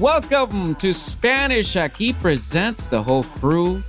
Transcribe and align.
Welcome 0.00 0.74
to 0.76 0.94
Spanish 0.94 1.76
Aquí 1.76 2.18
Presents. 2.18 2.86
The 2.86 3.02
whole 3.02 3.22
crew 3.22 3.82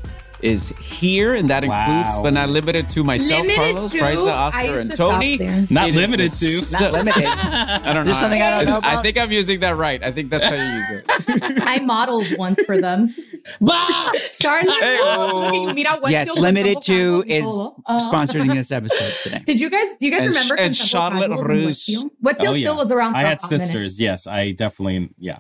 is 0.44 0.70
here, 0.80 1.36
and 1.36 1.50
that 1.50 1.63
includes, 1.63 2.16
Wow. 2.18 2.23
but 2.23 2.34
not 2.34 2.50
limited 2.50 2.90
to 2.90 3.04
myself, 3.04 3.41
Limited 3.41 3.55
Carlos, 3.58 3.91
to- 3.91 4.00
Priza, 4.00 4.31
Oscar, 4.31 4.80
and 4.80 4.90
to 4.91 4.95
Tony. 4.98 5.38
Not 5.70 5.88
It 5.90 5.91
is 5.91 5.95
limited 5.95 6.31
the 6.31 6.36
to. 6.40 6.58
s- 6.58 6.72
Not 6.81 6.91
limited. 6.94 7.26
I 7.26 7.94
don't 7.94 8.05
There's 8.05 8.08
know. 8.08 8.14
something 8.22 8.41
I 8.41 8.64
don't 8.64 8.81
know 8.84 8.88
I 8.88 9.02
think 9.02 9.17
I'm 9.17 9.31
using 9.31 9.59
that 9.62 9.77
right. 9.77 10.04
I 10.04 10.12
think 10.12 10.30
that's 10.30 10.45
how 10.45 10.55
you 10.55 10.77
use 10.77 10.90
it. 10.91 11.64
I 11.67 11.80
modeled 11.80 12.26
once 12.38 12.62
for 12.64 12.80
them. 12.80 13.14
Bah! 13.59 14.12
Charlotte, 14.34 14.70
Hey, 14.81 14.98
oh. 15.02 15.50
look 15.52 15.70
at- 15.70 15.76
mira 15.76 15.98
what 16.00 16.12
yes, 16.12 16.27
Silva 16.27 16.42
limited 16.42 16.81
to 16.83 17.23
is 17.28 17.45
Uh, 17.45 18.00
sponsoring 18.09 18.53
this 18.53 18.72
episode 18.80 19.14
today. 19.23 19.42
Did 19.45 19.59
you 19.59 19.70
guys? 19.70 19.88
Do 20.00 20.05
you 20.05 20.11
guys 20.11 20.22
And- 20.26 20.30
remember? 20.36 20.55
and 20.59 20.76
Charlotte 20.76 21.30
Casuals 21.30 21.39
and 21.39 21.50
Russe. 21.50 21.66
Westfield? 21.66 22.11
Westfield 22.22 22.53
Oh, 22.53 22.55
yeah. 22.55 22.66
still 22.67 22.76
was 22.78 22.92
around. 22.92 23.14
For 23.14 23.17
I 23.17 23.22
a 23.23 23.28
had 23.28 23.42
hot 23.42 23.52
minute. 23.52 23.66
sisters. 23.66 24.00
Yes, 24.00 24.28
I 24.28 24.52
definitely, 24.52 25.09
yeah, 25.20 25.39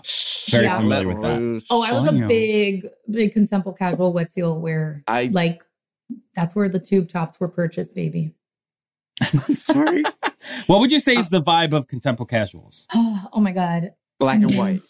very 0.49 0.65
Yeah. 0.65 0.77
familiar 0.77 1.07
with 1.07 1.21
that. 1.21 1.63
Oh, 1.69 1.83
I 1.83 1.91
was 1.93 2.07
a 2.09 2.11
big, 2.27 2.87
big 3.09 3.33
Contempo 3.33 3.77
Casual 3.77 4.13
wet 4.13 4.31
seal 4.31 4.59
where, 4.59 5.03
I- 5.07 5.29
like, 5.31 5.63
that's 6.35 6.55
where 6.55 6.67
the 6.69 6.79
tube 6.79 7.07
tops 7.09 7.39
were 7.39 7.47
purchased, 7.47 7.95
baby. 7.95 8.33
Sorry. 9.53 10.03
What 10.67 10.79
would 10.79 10.91
you 10.91 10.99
say 10.99 11.15
is 11.15 11.29
the 11.29 11.41
vibe 11.41 11.73
of 11.73 11.87
Contempo 11.87 12.27
Casuals? 12.27 12.87
oh 12.93 13.29
my 13.39 13.51
god, 13.51 13.91
Black 14.19 14.41
and 14.41 14.51
Mm. 14.51 14.57
white. 14.57 14.81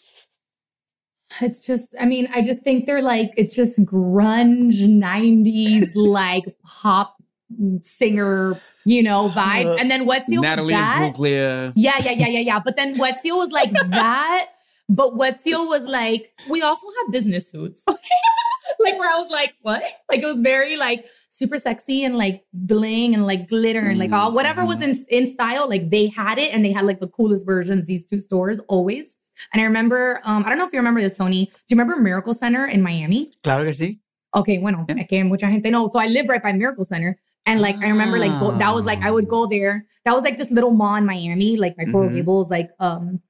it's 1.40 1.64
just. 1.66 1.94
I 2.00 2.06
mean, 2.06 2.28
I 2.34 2.42
just 2.42 2.60
think 2.60 2.86
they're 2.86 3.02
like 3.02 3.32
it's 3.36 3.54
just 3.54 3.78
grunge 3.84 4.74
'90s 4.80 5.90
like 5.94 6.44
pop 6.64 7.16
singer, 7.82 8.58
you 8.84 9.02
know, 9.02 9.28
vibe. 9.28 9.78
And 9.80 9.90
then 9.90 10.06
wet 10.06 10.26
seal 10.26 10.40
Natalie 10.42 10.72
was 10.74 10.80
that. 10.80 11.14
Imbruglia. 11.14 11.72
Yeah, 11.76 11.98
yeah, 12.00 12.10
yeah, 12.12 12.28
yeah, 12.28 12.40
yeah. 12.40 12.60
But 12.64 12.76
then 12.76 12.96
Wet 12.98 13.18
Seal 13.20 13.36
was 13.38 13.50
like 13.52 13.70
that. 13.90 14.46
But 14.94 15.16
Wet 15.16 15.42
Seal 15.42 15.66
was 15.68 15.84
like, 15.84 16.32
we 16.50 16.60
also 16.60 16.86
had 16.98 17.12
business 17.12 17.50
suits. 17.50 17.82
like 18.78 18.98
where 18.98 19.08
I 19.10 19.18
was 19.18 19.30
like, 19.30 19.54
what? 19.62 19.82
Like 20.10 20.20
it 20.22 20.26
was 20.26 20.36
very 20.36 20.76
like 20.76 21.06
super 21.30 21.56
sexy 21.58 22.04
and 22.04 22.16
like 22.18 22.44
bling 22.52 23.14
and 23.14 23.26
like 23.26 23.48
glitter 23.48 23.80
and 23.80 23.98
like 23.98 24.12
all 24.12 24.32
whatever 24.32 24.64
was 24.66 24.82
in 24.82 24.94
in 25.08 25.26
style. 25.30 25.68
Like 25.68 25.88
they 25.90 26.08
had 26.08 26.36
it 26.38 26.52
and 26.54 26.64
they 26.64 26.72
had 26.72 26.84
like 26.84 27.00
the 27.00 27.08
coolest 27.08 27.46
versions. 27.46 27.86
These 27.86 28.04
two 28.04 28.20
stores 28.20 28.60
always. 28.68 29.16
And 29.54 29.62
I 29.62 29.64
remember, 29.64 30.20
um, 30.24 30.44
I 30.44 30.50
don't 30.50 30.58
know 30.58 30.66
if 30.66 30.72
you 30.74 30.78
remember 30.78 31.00
this, 31.00 31.14
Tony. 31.14 31.46
Do 31.46 31.52
you 31.70 31.76
remember 31.78 31.96
Miracle 32.00 32.34
Center 32.34 32.66
in 32.66 32.82
Miami? 32.82 33.32
Claro 33.42 33.64
que 33.64 33.72
sí. 33.72 33.98
Okay, 34.34 34.58
bueno, 34.58 34.84
Yeah. 34.88 35.04
que 35.04 35.24
mucha 35.24 35.46
gente 35.50 35.70
no. 35.70 35.88
So 35.90 35.98
I 35.98 36.06
live 36.08 36.28
right 36.28 36.42
by 36.42 36.52
Miracle 36.52 36.84
Center. 36.84 37.18
And 37.46 37.60
like 37.60 37.76
I 37.78 37.88
remember 37.88 38.18
like 38.18 38.38
go, 38.40 38.52
that 38.58 38.74
was 38.74 38.84
like 38.84 39.00
I 39.02 39.10
would 39.10 39.26
go 39.26 39.46
there. 39.46 39.86
That 40.04 40.14
was 40.14 40.22
like 40.22 40.36
this 40.36 40.50
little 40.50 40.70
mall 40.70 40.94
in 40.96 41.06
Miami, 41.06 41.56
like 41.56 41.76
by 41.76 41.84
Coral 41.86 42.10
Mhm. 42.10 42.14
Gables, 42.16 42.50
like 42.50 42.70
um 42.78 43.20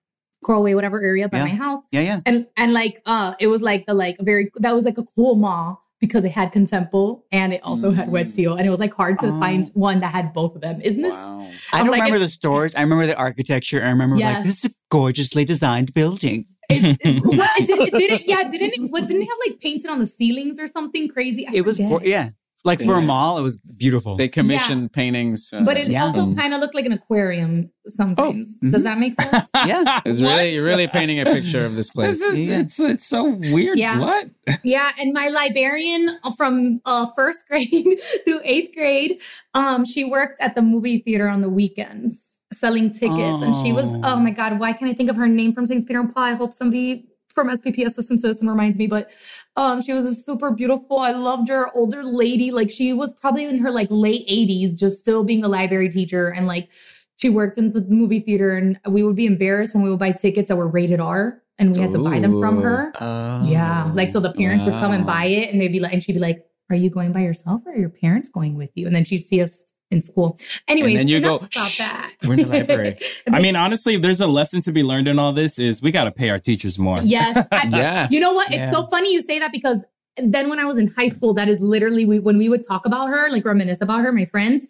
Coral 0.43 0.63
Way, 0.63 0.75
whatever 0.75 1.01
area 1.03 1.29
by 1.29 1.39
Yeah. 1.39 1.45
my 1.45 1.51
house. 1.55 1.85
Yeah, 1.93 2.01
yeah. 2.01 2.21
And 2.27 2.47
and 2.57 2.73
like 2.73 3.01
uh 3.07 3.35
it 3.41 3.47
was 3.49 3.63
like 3.63 3.87
the 3.87 3.95
like 3.95 4.17
very 4.21 4.51
that 4.57 4.75
was 4.75 4.85
like 4.85 4.99
a 4.99 5.05
cool 5.17 5.37
mall 5.37 5.83
because 6.01 6.25
it 6.25 6.33
had 6.33 6.53
Contempo 6.53 7.23
and 7.31 7.53
it 7.53 7.61
also 7.63 7.93
had 7.93 8.11
Wet 8.11 8.27
Mm. 8.27 8.31
Seal. 8.31 8.55
And 8.57 8.67
it 8.67 8.71
was 8.71 8.81
like 8.81 8.93
hard 8.93 9.19
to 9.21 9.29
Oh. 9.29 9.39
find 9.41 9.69
one 9.75 10.01
that 10.01 10.13
had 10.13 10.33
both 10.33 10.55
of 10.57 10.61
them. 10.61 10.81
Isn't 10.83 11.01
this 11.03 11.15
Wow. 11.15 11.49
I 11.73 11.79
don't 11.79 11.89
like, 11.91 12.03
remember 12.03 12.19
the 12.19 12.29
stores. 12.29 12.75
I 12.75 12.81
remember 12.83 13.07
the 13.07 13.17
architecture. 13.17 13.83
I 13.85 13.89
remember 13.91 14.17
like 14.19 14.45
this 14.45 14.65
is 14.65 14.73
a 14.73 14.75
gorgeously 14.91 15.45
designed 15.45 15.95
building. 15.95 16.47
it, 16.71 16.99
it, 17.05 17.25
what, 17.25 17.51
it, 17.61 17.67
did, 17.67 17.79
it 17.81 17.93
didn't 17.93 18.27
yeah, 18.29 18.43
didn't 18.49 18.73
it 18.75 18.91
what 18.91 19.07
didn't 19.07 19.23
it 19.23 19.29
have 19.29 19.39
like 19.47 19.61
painted 19.61 19.91
on 19.91 19.99
the 20.01 20.07
ceilings 20.07 20.59
or 20.59 20.67
something 20.69 21.09
crazy? 21.09 21.47
I 21.47 21.51
It 21.55 21.65
was 21.65 21.77
forget. 21.77 21.91
gor- 21.91 22.03
yeah. 22.05 22.31
Like 22.65 22.81
for 22.81 22.95
a 22.95 23.03
mall, 23.03 23.39
it 23.39 23.43
was 23.43 23.57
beautiful. 23.57 24.17
They 24.17 24.29
commissioned 24.29 24.93
paintings. 24.93 25.53
uh, 25.53 25.63
But 25.63 25.77
it 25.77 25.89
Yeah. 25.89 26.05
also 26.05 26.33
kind 26.35 26.55
of 26.55 26.61
looked 26.61 26.77
like 26.77 26.87
an 26.87 26.93
aquarium 26.93 27.71
sometimes. 27.89 28.59
Oh, 28.63 28.71
Does 28.71 28.81
mhm. 28.81 28.85
that 28.85 28.99
make 29.01 29.15
sense? 29.21 29.49
Yeah. 29.67 30.01
It's 30.07 30.21
really, 30.21 30.55
you're 30.55 30.65
really 30.65 30.87
painting 30.87 31.19
a 31.19 31.25
picture 31.25 31.65
of 31.65 31.75
this 31.75 31.91
place. 31.95 32.21
This 32.21 32.35
is 32.35 32.49
Yeah. 32.49 32.61
it's 32.61 32.79
it's 32.79 33.07
so 33.07 33.25
weird. 33.31 33.79
Yeah. 33.79 33.99
What? 33.99 34.31
Yeah, 34.63 34.91
and 35.01 35.13
my 35.13 35.27
librarian 35.29 36.19
from 36.37 36.81
uh, 36.85 37.07
first 37.17 37.49
grade 37.49 37.99
through 38.25 38.41
eighth 38.45 38.75
grade, 38.77 39.19
um, 39.55 39.85
she 39.85 40.05
worked 40.05 40.41
at 40.41 40.55
the 40.55 40.63
movie 40.63 40.99
theater 40.99 41.29
on 41.29 41.41
the 41.41 41.49
weekends 41.51 42.29
selling 42.53 42.91
tickets, 42.93 43.43
and 43.43 43.57
she 43.57 43.73
was 43.73 43.87
Oh. 43.89 44.01
oh 44.05 44.17
my 44.21 44.31
god, 44.31 44.61
why 44.61 44.73
can't 44.73 44.91
I 44.91 44.95
think 44.95 45.11
of 45.11 45.17
her 45.17 45.27
name 45.27 45.53
from 45.53 45.67
Saint 45.67 45.87
Peter 45.89 45.99
and 46.01 46.15
Paul? 46.15 46.25
I 46.25 46.35
hope 46.35 46.53
somebody 46.55 47.09
from 47.35 47.49
SPPS 47.49 47.97
listens 47.97 48.21
to 48.23 48.29
this 48.29 48.41
and 48.41 48.49
reminds 48.51 48.77
me, 48.77 48.87
but 48.87 49.09
um, 49.57 49.83
she 49.83 49.93
was 49.93 50.07
a 50.07 50.15
super 50.15 50.51
beautiful. 50.51 50.99
I 50.99 51.13
loved 51.13 51.49
her, 51.49 51.71
older 51.75 52.03
lady. 52.03 52.51
Like 52.51 52.71
she 52.71 52.93
was 52.93 53.13
probably 53.13 53.45
in 53.45 53.59
her 53.59 53.71
like 53.71 53.89
late 53.91 54.25
eighties, 54.27 54.79
just 54.79 54.99
still 54.99 55.25
being 55.25 55.45
a 55.45 55.49
library 55.49 55.89
teacher, 55.89 56.29
and 56.29 56.47
like 56.47 56.71
she 57.17 57.29
worked 57.29 57.59
in 57.59 57.71
the 57.71 57.83
movie 57.83 58.21
theater, 58.21 58.57
and 58.57 58.79
we 58.89 59.03
would 59.03 59.17
be 59.17 59.27
embarrassed 59.27 59.75
when 59.75 59.83
we 59.83 59.91
would 59.91 59.99
buy 59.99 60.13
tickets 60.13 60.49
that 60.49 60.57
were 60.57 60.69
rated 60.69 61.01
R, 61.01 61.43
and 61.59 61.73
we 61.73 61.81
had 61.81 61.91
to 61.93 62.03
buy 62.03 62.19
them 62.19 62.41
from 62.41 62.61
her. 62.63 62.93
Oh. 63.01 63.45
Yeah. 63.47 63.91
Like 63.95 64.11
so 64.11 64.21
the 64.21 64.33
parents 64.33 64.65
would 64.65 64.75
come 64.75 64.93
and 64.93 65.07
buy 65.07 65.27
it 65.27 65.51
and 65.53 65.61
they'd 65.61 65.73
be 65.73 65.81
like, 65.81 65.93
and 65.93 66.03
she'd 66.03 66.15
be 66.15 66.19
like, 66.19 66.45
Are 66.71 66.77
you 66.77 66.91
going 66.91 67.13
by 67.13 67.21
yourself 67.21 67.63
or 67.67 67.73
are 67.73 67.79
your 67.79 67.89
parents 67.89 68.29
going 68.29 68.57
with 68.57 68.71
you? 68.75 68.87
And 68.87 68.95
then 68.95 69.05
she'd 69.05 69.21
see 69.21 69.41
us 69.41 69.65
in 69.93 70.01
school. 70.01 70.39
Anyways, 70.67 70.97
then 70.97 71.07
you 71.09 71.21
go, 71.21 71.37
about 71.37 71.51
that. 71.79 72.13
we're 72.27 72.35
in 72.35 72.41
the 72.41 72.47
library." 72.47 72.99
I 73.33 73.41
mean, 73.41 73.55
honestly, 73.55 73.97
there's 73.97 74.21
a 74.21 74.27
lesson 74.27 74.63
to 74.63 74.73
be 74.73 74.83
learned 74.83 75.07
in 75.09 75.19
all 75.19 75.33
this, 75.33 75.59
is 75.59 75.81
we 75.81 75.91
got 75.93 76.05
to 76.05 76.11
pay 76.13 76.31
our 76.31 76.39
teachers 76.41 76.79
more. 76.79 76.99
yes. 77.03 77.37
I- 77.53 77.69
Yeah. 77.71 78.09
You 78.11 78.21
know 78.21 78.33
what? 78.33 78.51
Yeah. 78.51 78.69
It's 78.69 78.77
so 78.77 78.87
funny 78.87 79.13
you 79.13 79.21
say 79.23 79.39
that 79.39 79.53
because 79.53 79.85
then 80.17 80.49
when 80.51 80.59
I 80.59 80.65
was 80.65 80.77
in 80.77 80.89
high 80.99 81.09
school, 81.09 81.33
that 81.35 81.49
is 81.49 81.59
literally 81.61 82.05
we, 82.05 82.19
when 82.19 82.37
we 82.39 82.49
would 82.49 82.67
talk 82.67 82.85
about 82.87 83.07
her, 83.09 83.31
like 83.31 83.45
reminisce 83.45 83.81
about 83.81 84.01
her, 84.03 84.13
my 84.13 84.25
friends, 84.27 84.67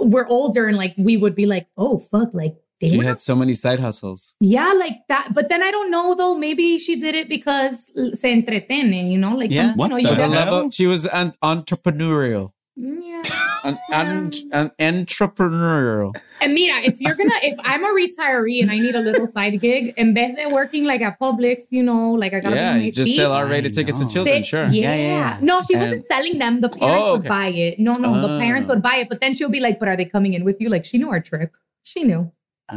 we're 0.00 0.26
older 0.28 0.66
and 0.66 0.76
like 0.76 0.94
we 0.98 1.16
would 1.16 1.34
be 1.36 1.46
like, 1.46 1.68
oh 1.76 1.98
fuck, 1.98 2.34
like 2.34 2.56
they 2.80 2.88
She 2.88 2.98
had 2.98 3.20
so 3.20 3.36
many 3.36 3.52
side 3.54 3.78
hustles. 3.78 4.34
Yeah, 4.40 4.72
like 4.72 4.96
that. 5.08 5.28
But 5.32 5.48
then 5.48 5.62
I 5.62 5.70
don't 5.70 5.92
know 5.92 6.16
though. 6.16 6.36
Maybe 6.36 6.78
she 6.80 6.98
did 6.98 7.14
it 7.14 7.28
because 7.28 7.86
se 8.18 8.34
entretiene, 8.42 9.08
you 9.12 9.16
know, 9.16 9.36
like 9.36 9.52
Yeah. 9.52 9.68
you 9.70 9.74
What 9.76 9.88
know, 9.90 9.96
the 9.96 10.02
you 10.02 10.08
the 10.08 10.14
hell? 10.16 10.30
get- 10.32 10.48
love 10.50 10.64
of- 10.66 10.74
she 10.74 10.86
was 10.88 11.06
an 11.06 11.34
entrepreneurial. 11.40 12.50
Mm, 12.76 12.98
yeah. 13.00 13.22
An, 13.64 13.78
an, 13.92 14.30
an 14.52 14.70
entrepreneurial. 14.78 16.14
And 16.42 16.52
mira, 16.54 16.80
if 16.80 17.00
you're 17.00 17.14
gonna, 17.14 17.34
if 17.42 17.58
I'm 17.64 17.82
a 17.84 17.88
retiree 17.88 18.60
and 18.62 18.70
I 18.70 18.78
need 18.78 18.94
a 18.94 19.00
little 19.00 19.26
side 19.26 19.58
gig, 19.60 19.94
in 19.96 20.14
vez 20.14 20.36
de 20.36 20.48
working 20.50 20.84
like 20.84 21.00
at 21.00 21.18
Publix, 21.18 21.62
you 21.70 21.82
know, 21.82 22.12
like 22.12 22.34
I 22.34 22.40
gotta 22.40 22.56
Yeah, 22.56 22.62
be 22.62 22.68
on 22.74 22.78
my 22.78 22.84
you 22.84 22.92
just 22.92 23.10
feet, 23.10 23.16
sell 23.16 23.32
R-rated 23.32 23.72
tickets 23.74 24.04
to 24.04 24.12
children. 24.12 24.36
sit- 24.36 24.46
Sure. 24.46 24.64
Yeah. 24.66 24.70
Yeah, 24.70 24.94
yeah, 24.94 25.06
yeah. 25.06 25.38
No, 25.40 25.62
she 25.62 25.74
And- 25.74 25.82
wasn't 25.82 26.06
selling 26.08 26.38
them. 26.38 26.60
The 26.60 26.68
parents 26.68 27.02
Oh, 27.04 27.12
would 27.16 27.24
buy 27.28 27.48
it. 27.48 27.78
No, 27.78 27.94
no, 27.94 28.20
the 28.20 28.38
parents 28.38 28.68
Ah. 28.68 28.74
would 28.74 28.82
buy 28.82 28.96
it. 28.96 29.08
But 29.08 29.20
then 29.20 29.34
she'll 29.34 29.48
be 29.48 29.60
like, 29.60 29.78
"But 29.80 29.88
are 29.88 29.96
they 29.96 30.04
coming 30.04 30.34
in 30.34 30.44
with 30.44 30.60
you?" 30.60 30.68
Like 30.68 30.84
she 30.84 30.98
knew 30.98 31.10
our 31.10 31.20
trick. 31.20 31.50
She 31.82 32.04
knew. 32.04 32.30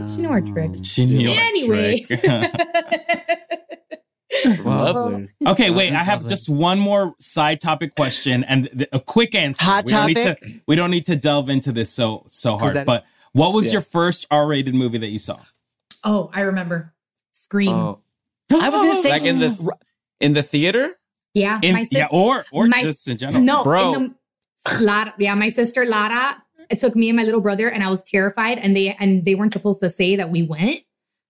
She 0.06 0.22
knew 0.22 0.30
our 0.30 0.42
trick. 0.42 0.72
Oh. 0.78 0.84
She 0.84 1.06
knew 1.06 1.30
our 1.30 1.36
Anyways. 1.50 2.08
trick. 2.08 2.22
Well, 4.64 4.94
Lovely. 4.94 5.30
okay, 5.48 5.70
wait. 5.70 5.94
I 5.94 6.04
have 6.04 6.20
Lovely. 6.22 6.30
just 6.30 6.50
one 6.50 6.80
more 6.80 7.16
side 7.20 7.60
topic 7.60 7.96
question 7.96 8.44
and 8.46 8.70
th- 8.76 8.90
a 8.94 9.00
quick 9.00 9.36
answer. 9.36 9.64
Hot 9.64 9.86
we 9.86 9.92
don't 9.92 10.08
need 10.08 10.14
topic? 10.16 10.40
to. 10.42 10.60
We 10.68 10.76
don't 10.76 10.92
need 10.92 11.06
to 11.08 11.16
delve 11.16 11.50
into 11.50 11.72
this 11.72 11.90
so 11.90 12.26
so 12.30 12.58
hard. 12.58 12.76
that- 12.76 12.86
But 12.86 13.06
what 13.34 13.54
was 13.54 13.68
Yeah. 13.68 13.74
your 13.74 13.82
first 13.82 14.26
R-rated 14.32 14.74
movie 14.76 14.98
that 15.00 15.10
you 15.10 15.20
saw? 15.20 15.40
oh, 16.04 16.30
I 16.34 16.42
remember. 16.42 16.94
Scream. 17.34 17.70
Oh, 17.70 18.00
I 18.52 18.70
was 18.70 18.80
gonna 18.80 18.96
say 19.02 19.10
like 19.12 19.26
in 19.26 19.40
the 19.40 19.72
in 20.20 20.34
the 20.34 20.44
theater. 20.44 20.98
yeah, 21.34 21.60
In- 21.62 21.74
my 21.74 21.84
sister. 21.84 21.98
yeah, 22.00 22.08
or 22.12 22.46
or 22.52 22.68
my- 22.68 22.82
just 22.84 23.08
in 23.08 23.18
general. 23.18 23.44
No, 23.44 23.64
Bro. 23.64 23.94
in 23.94 24.16
the, 24.66 24.84
Lara, 24.84 25.14
yeah, 25.20 25.36
my 25.36 25.50
sister 25.50 25.86
Lara. 25.86 26.42
It 26.70 26.80
took 26.80 26.96
me 26.96 27.10
and 27.10 27.16
my 27.16 27.24
little 27.24 27.40
brother, 27.42 27.70
and 27.70 27.82
I 27.84 27.90
was 27.90 28.02
terrified. 28.02 28.58
And 28.58 28.76
they 28.76 28.96
and 29.00 29.24
they 29.24 29.36
weren't 29.36 29.54
supposed 29.54 29.80
to 29.82 29.90
say 29.90 30.16
that 30.18 30.30
we 30.32 30.44
went 30.44 30.82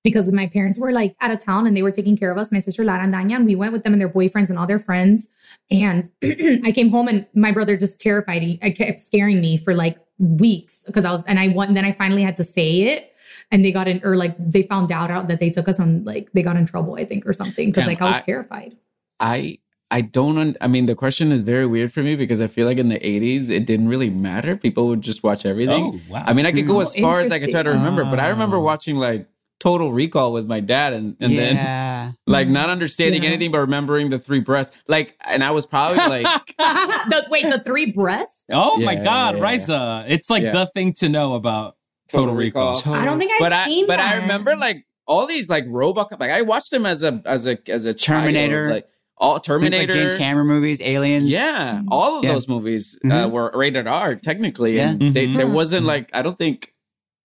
because 0.08 0.32
my 0.32 0.48
parents 0.48 0.80
were 0.80 0.94
like 0.94 1.16
out 1.20 1.32
of 1.32 1.40
town 1.44 1.68
and 1.68 1.76
they 1.76 1.84
were 1.84 1.92
taking 1.92 2.16
care 2.16 2.32
of 2.32 2.38
us. 2.38 2.50
My 2.52 2.60
sister 2.62 2.84
Lara 2.86 3.04
and 3.04 3.14
Danya, 3.14 3.36
and 3.36 3.46
we 3.46 3.56
went 3.56 3.74
with 3.74 3.84
them 3.84 3.92
and 3.94 4.02
their 4.02 4.08
boyfriends 4.20 4.50
and 4.50 4.58
all 4.58 4.66
their 4.68 4.80
friends. 4.80 5.28
And 5.70 6.10
I 6.68 6.72
came 6.74 6.90
home 6.90 7.08
and 7.10 7.26
my 7.34 7.52
brother 7.52 7.76
just 7.76 8.00
terrified. 8.00 8.42
He 8.42 8.58
I 8.64 8.70
kept 8.72 9.02
scaring 9.02 9.42
me 9.42 9.58
for 9.58 9.74
like 9.76 9.98
weeks 10.18 10.84
because 10.86 11.04
I 11.04 11.12
was 11.12 11.26
and 11.26 11.38
I 11.40 11.50
went. 11.50 11.68
And 11.70 11.76
then 11.78 11.84
I 11.86 11.92
finally 11.92 12.24
had 12.24 12.38
to 12.38 12.44
say 12.46 12.84
it. 12.84 13.14
And 13.52 13.64
they 13.66 13.72
got 13.72 13.88
in, 13.88 14.02
or 14.04 14.16
like 14.16 14.36
they 14.40 14.64
found 14.64 14.92
out 14.92 15.12
out 15.12 15.28
that 15.28 15.40
they 15.42 15.50
took 15.50 15.68
us 15.68 15.80
on, 15.80 16.04
like 16.06 16.30
they 16.34 16.42
got 16.42 16.56
in 16.58 16.66
trouble, 16.66 16.96
I 16.96 17.06
think, 17.06 17.26
or 17.26 17.34
something, 17.34 17.70
because 17.70 17.84
Damn, 17.84 17.90
like 17.90 18.02
I 18.02 18.06
was 18.06 18.16
I- 18.16 18.22
terrified. 18.22 18.78
I 19.20 19.60
I 19.90 20.02
don't. 20.02 20.38
Un- 20.38 20.58
I 20.60 20.68
mean, 20.68 20.86
the 20.86 20.96
question 20.96 21.32
is 21.32 21.42
very 21.44 21.66
weird 21.66 21.94
for 21.94 22.04
me 22.04 22.16
because 22.18 22.42
I 22.42 22.48
feel 22.48 22.66
like 22.68 22.78
in 22.78 22.90
the 22.90 23.00
'80s 23.00 23.50
it 23.50 23.66
didn't 23.66 23.88
really 23.88 24.10
matter. 24.10 24.58
People 24.58 24.88
would 24.90 25.02
just 25.02 25.24
watch 25.24 25.46
everything. 25.46 25.84
Oh 26.10 26.12
wow. 26.14 26.24
I 26.28 26.34
mean, 26.34 26.46
I 26.46 26.52
could 26.52 26.68
go 26.68 26.78
Oh, 26.78 26.82
as 26.82 26.94
far 26.96 27.20
as 27.22 27.32
I 27.32 27.40
could 27.40 27.52
try 27.52 27.64
to 27.64 27.70
oh, 27.70 27.74
remember, 27.74 28.04
but 28.04 28.20
I 28.20 28.30
remember 28.30 28.58
Oh. 28.58 28.62
watching 28.62 28.98
like 28.98 29.28
Total 29.60 29.92
Recall 29.92 30.34
with 30.34 30.46
my 30.46 30.60
dad, 30.60 30.94
and 30.94 31.16
and 31.20 31.34
then 31.34 32.16
like 32.28 32.48
not 32.48 32.70
understanding 32.70 33.24
Yeah. 33.24 33.30
anything 33.30 33.52
but 33.52 33.60
remembering 33.60 34.10
the 34.12 34.20
three 34.20 34.40
breaths. 34.40 34.72
Like, 34.88 35.16
and 35.26 35.44
I 35.44 35.50
was 35.52 35.66
probably 35.66 35.98
like, 35.98 36.26
the, 36.58 37.26
wait, 37.32 37.50
the 37.50 37.60
three 37.60 37.92
breasts? 37.92 38.46
oh 38.52 38.78
my 38.78 38.96
God, 38.96 39.36
yeah, 39.36 39.42
yeah. 39.42 39.52
Riza! 39.52 40.06
It's 40.08 40.30
like 40.30 40.44
Yeah. 40.44 40.52
the 40.52 40.66
thing 40.68 40.94
to 40.94 41.10
know 41.10 41.34
about 41.34 41.76
Total, 42.08 42.36
Recall. 42.36 42.82
I 42.86 43.04
don't 43.04 43.18
think 43.20 43.32
I've 43.34 43.40
but 43.40 43.52
I 43.54 43.66
seen 43.66 43.88
but 43.88 43.98
that. 43.98 44.16
I 44.16 44.22
remember 44.22 44.56
like 44.56 44.86
all 45.08 45.26
these 45.26 45.50
like 45.50 45.66
Robocop. 45.66 46.20
Like 46.20 46.32
I 46.32 46.44
watched 46.44 46.70
them 46.72 46.86
as 46.86 47.02
a 47.02 47.22
as 47.26 47.48
a 47.48 47.58
as 47.70 47.86
a 47.86 47.94
child, 47.96 48.22
Terminator. 48.26 48.70
like 48.70 48.88
all 49.18 49.40
Terminator. 49.40 49.92
like 49.92 50.02
James 50.04 50.14
Cameron 50.16 50.46
movies, 50.48 50.80
Aliens. 50.82 51.28
Yeah, 51.30 51.82
all 51.90 52.20
of 52.20 52.24
Yeah. 52.24 52.34
those 52.34 52.48
movies 52.48 53.00
uh, 53.04 53.08
Mhm. 53.08 53.32
were 53.32 53.52
rated 53.56 53.88
R 53.88 54.14
technically, 54.16 54.76
Yeah. 54.76 54.92
and 54.92 55.16
they, 55.16 55.26
there 55.26 55.48
Mhm. 55.48 55.54
wasn't 55.54 55.86
like 55.88 56.12
I 56.14 56.22
don't 56.22 56.38
think. 56.38 56.74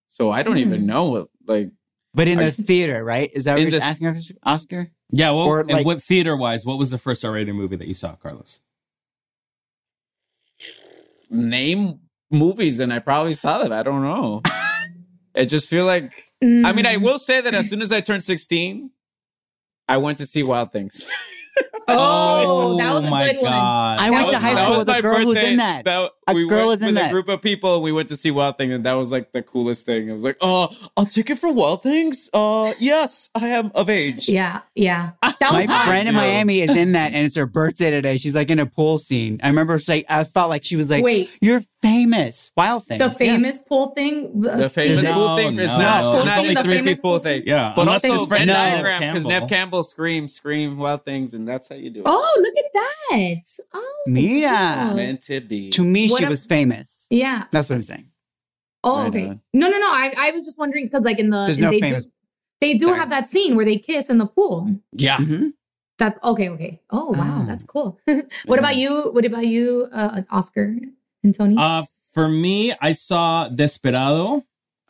So 0.08 0.30
I 0.30 0.42
don't 0.42 0.56
even 0.58 0.80
Hmm. 0.80 0.86
know 0.86 1.10
what 1.10 1.28
like 1.46 1.70
But 2.14 2.28
in 2.28 2.38
Are- 2.38 2.44
the 2.50 2.52
theater, 2.52 3.02
right? 3.04 3.30
Is 3.32 3.44
that 3.44 3.54
what 3.54 3.62
you're 3.62 3.70
the- 3.70 3.82
asking, 3.82 4.20
Oscar? 4.42 4.90
Yeah, 5.10 5.30
well, 5.30 5.46
Or, 5.46 5.60
and 5.60 5.70
like- 5.70 5.86
what 5.86 6.02
theater 6.02 6.36
wise, 6.36 6.64
what 6.66 6.78
was 6.78 6.90
the 6.90 6.98
first 6.98 7.24
R-rated 7.24 7.54
movie 7.54 7.76
that 7.76 7.88
you 7.88 7.94
saw, 7.94 8.14
Carlos? 8.16 8.60
name 11.30 11.98
movies, 12.30 12.78
and 12.80 12.92
I 12.92 12.98
probably 12.98 13.32
saw 13.32 13.62
them. 13.62 13.72
I 13.72 13.82
don't 13.82 14.02
know. 14.02 14.42
it 15.34 15.46
just 15.46 15.68
feel 15.68 15.86
like 15.86 16.12
I 16.42 16.72
mean 16.72 16.86
I 16.86 16.96
Mm. 16.96 17.02
will 17.02 17.18
say 17.18 17.40
that 17.40 17.54
as 17.54 17.70
soon 17.70 17.80
as 17.82 17.90
I 17.92 18.00
turned 18.02 18.22
sixteen, 18.22 18.90
I 19.88 19.96
went 19.96 20.18
to 20.18 20.26
see 20.26 20.42
Wild 20.42 20.72
Things. 20.72 21.04
Oh, 21.88 22.76
that 22.78 22.92
was 22.92 23.02
a 23.02 23.10
my 23.10 23.26
good 23.32 23.42
one. 23.42 23.50
God. 23.52 23.98
I 23.98 24.04
That 24.04 24.10
went 24.12 24.24
was- 24.24 24.32
to 24.32 24.38
high 24.38 24.54
that 24.54 24.60
school 24.64 24.68
was 24.70 24.78
with 24.78 24.88
a 24.88 24.92
my 24.92 25.00
girl 25.00 25.16
who's 25.18 25.34
birthday. 25.34 25.50
in 25.50 25.56
that. 25.58 25.84
That- 25.84 26.10
A 26.28 26.34
we 26.34 26.48
girl 26.48 26.58
went 26.58 26.68
was 26.68 26.80
in 26.80 26.86
with 26.86 26.94
that. 26.94 27.08
a 27.10 27.12
group 27.12 27.28
of 27.28 27.42
people 27.42 27.74
and 27.74 27.82
we 27.84 27.92
went 27.92 28.08
to 28.08 28.16
see 28.16 28.30
Wild 28.30 28.56
Things 28.56 28.72
and 28.72 28.84
that 28.84 28.92
was 28.92 29.10
like 29.12 29.32
the 29.32 29.42
coolest 29.42 29.84
thing. 29.84 30.08
I 30.08 30.12
was 30.14 30.22
like, 30.24 30.36
oh, 30.40 30.68
a 30.96 31.04
ticket 31.04 31.38
for 31.38 31.52
Wild 31.52 31.82
Things? 31.82 32.30
Uh, 32.32 32.72
yes, 32.78 33.30
I 33.34 33.48
am 33.48 33.72
of 33.74 33.90
age. 33.90 34.28
Yeah, 34.28 34.60
yeah. 34.74 35.10
That 35.22 35.36
My 35.52 35.60
was 35.62 35.70
fun. 35.70 35.86
friend 35.86 36.08
in 36.08 36.14
Yeah. 36.14 36.20
Miami 36.20 36.60
is 36.60 36.70
in 36.70 36.92
that, 36.92 37.12
and 37.12 37.26
it's 37.26 37.34
her 37.36 37.46
birthday 37.46 37.90
today. 37.90 38.16
She's 38.18 38.34
like 38.34 38.50
in 38.50 38.60
a 38.60 38.66
pool 38.66 38.98
scene. 38.98 39.40
I 39.42 39.48
remember, 39.48 39.74
it's 39.74 39.88
like 39.88 40.06
I 40.08 40.22
felt 40.24 40.48
like 40.50 40.64
she 40.64 40.76
was 40.76 40.88
like, 40.88 41.02
Wait, 41.02 41.30
"You're 41.40 41.64
famous, 41.82 42.50
Wild 42.56 42.84
thing. 42.86 42.98
the 42.98 43.06
Yeah. 43.06 43.10
famous 43.10 43.58
pool 43.60 43.88
thing? 43.88 44.40
The 44.40 44.68
famous 44.70 45.04
No, 45.04 45.14
cool 45.14 45.36
thing 45.36 45.58
is 45.58 45.70
no, 45.72 45.78
not, 45.78 46.02
no. 46.02 46.24
not 46.24 46.38
only 46.38 46.54
The 46.54 46.62
three 46.62 46.74
famous 46.76 46.94
people 46.94 47.10
cool 47.12 47.18
thing. 47.18 47.42
Yeah, 47.44 47.72
But 47.74 47.82
unless 47.82 48.04
also 48.04 48.16
it's 48.16 48.26
Venn 48.26 48.46
No. 48.46 48.54
diagram 48.54 49.00
because 49.14 49.26
Neve 49.26 49.48
Campbell 49.48 49.82
scream, 49.82 50.28
scream 50.28 50.78
Wild 50.78 51.04
Things, 51.04 51.34
and 51.34 51.46
that's 51.48 51.68
how 51.68 51.74
you 51.76 51.90
do 51.90 52.00
it. 52.00 52.06
Oh, 52.06 52.38
look 52.40 52.54
at 52.56 52.72
that. 52.72 53.42
Oh, 53.74 54.02
Mira. 54.06 54.78
It's 54.80 54.90
wow. 54.90 54.94
meant 54.96 55.22
to 55.22 55.40
be. 55.40 55.70
To 55.70 55.82
me, 55.84 56.08
What 56.08 56.18
she 56.20 56.24
a- 56.24 56.30
was 56.30 56.46
famous. 56.46 57.06
Yeah. 57.10 57.44
That's 57.50 57.68
what 57.68 57.76
I'm 57.76 57.82
saying. 57.82 58.06
Oh, 58.84 58.98
Right 59.02 59.08
okay. 59.08 59.26
on. 59.28 59.40
No, 59.52 59.68
no, 59.68 59.78
no. 59.78 59.86
I, 59.88 60.12
I 60.16 60.30
was 60.32 60.44
just 60.44 60.58
wondering 60.58 60.86
because, 60.86 61.04
like, 61.04 61.18
in 61.18 61.30
the 61.30 61.44
There's 61.46 61.58
no 61.58 61.70
they 61.70 61.80
famous- 61.80 62.04
do, 62.04 62.10
they 62.60 62.74
do 62.74 62.86
Sorry. 62.86 62.98
have 62.98 63.10
that 63.10 63.28
scene 63.28 63.54
where 63.56 63.64
they 63.64 63.76
kiss 63.78 64.08
in 64.08 64.18
the 64.18 64.26
pool. 64.26 64.70
Yeah. 64.92 65.16
Mhm. 65.18 65.52
That's 65.98 66.18
okay. 66.24 66.48
Okay. 66.48 66.80
Oh, 66.90 67.10
wow, 67.10 67.40
Oh. 67.42 67.46
that's 67.46 67.62
cool. 67.64 67.98
what 68.46 68.58
about 68.58 68.76
you? 68.76 69.10
What 69.12 69.24
about 69.24 69.46
you, 69.46 69.88
uh, 69.92 70.22
Oscar 70.30 70.74
and 71.24 71.34
Tony? 71.34 71.56
Uh, 71.58 71.84
for 72.14 72.28
me, 72.28 72.74
I 72.80 72.92
saw 72.92 73.48
Desperado, 73.48 74.44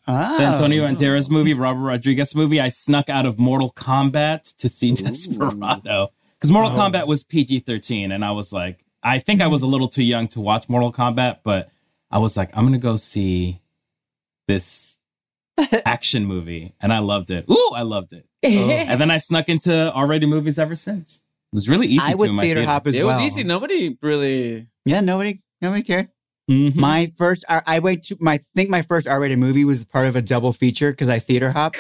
Oh. 0.09 0.37
the 0.39 0.45
Antonio 0.45 0.85
Banderas 0.85 1.31
movie, 1.31 1.55
Robert 1.55 1.81
Rodriguez 1.83 2.35
movie. 2.35 2.61
I 2.61 2.71
snuck 2.71 3.09
out 3.09 3.25
of 3.25 3.39
Mortal 3.39 3.71
Kombat 3.73 4.57
to 4.57 4.69
see 4.69 4.91
Ooh. 4.93 4.97
Desperado 4.97 6.09
because 6.35 6.51
Mortal 6.51 6.73
Oh. 6.73 6.77
Kombat 6.77 7.07
was 7.07 7.23
PG 7.23 7.61
13. 7.61 8.11
And 8.11 8.25
I 8.25 8.33
was 8.33 8.53
like, 8.53 8.85
I 9.05 9.21
think 9.21 9.41
I 9.41 9.47
was 9.47 9.63
a 9.63 9.67
little 9.67 9.87
too 9.89 10.03
young 10.03 10.27
to 10.29 10.41
watch 10.41 10.69
Mortal 10.69 10.93
Kombat, 10.93 11.39
but 11.45 11.71
I 12.11 12.19
was 12.19 12.37
like, 12.37 12.51
I'm 12.57 12.65
going 12.65 12.73
to 12.73 12.79
go 12.81 12.97
see 12.97 13.61
this 14.49 14.99
action 15.85 16.25
movie. 16.25 16.75
And 16.81 16.93
I 16.93 16.99
loved 16.99 17.31
it. 17.31 17.45
Ooh, 17.49 17.71
I 17.75 17.83
loved 17.83 18.13
it. 18.13 18.27
And 18.45 19.01
then 19.01 19.11
I 19.13 19.19
snuck 19.19 19.49
into 19.49 19.93
R-rated 19.93 20.29
movies 20.29 20.59
ever 20.59 20.75
since. 20.75 21.21
It 21.53 21.57
was 21.57 21.69
really 21.69 21.87
easy 21.87 22.03
I 22.03 22.11
to 22.13 22.17
would 22.17 22.31
in 22.31 22.35
my 22.35 22.43
theater 22.43 22.61
theater. 22.63 22.73
hop 22.73 22.87
as 22.89 22.95
It 22.97 23.05
well. 23.05 23.19
It 23.21 23.23
was 23.23 23.33
easy. 23.33 23.45
Nobody 23.45 23.97
really. 24.03 24.67
Yeah, 24.85 25.01
nobody, 25.01 25.43
nobody 25.61 25.83
cared. 25.85 26.09
Mhm. 26.51 26.75
My 26.75 27.13
first, 27.19 27.45
I, 27.49 27.63
I 27.67 27.79
went 27.79 28.05
to 28.05 28.17
my. 28.21 28.35
I 28.35 28.41
think 28.57 28.69
my 28.69 28.83
first 28.83 29.07
R-rated 29.07 29.39
movie 29.39 29.65
was 29.65 29.85
part 29.85 30.07
of 30.07 30.17
a 30.17 30.23
double 30.23 30.53
feature 30.53 30.91
because 30.91 31.09
I 31.09 31.19
theater 31.19 31.51
hop. 31.53 31.77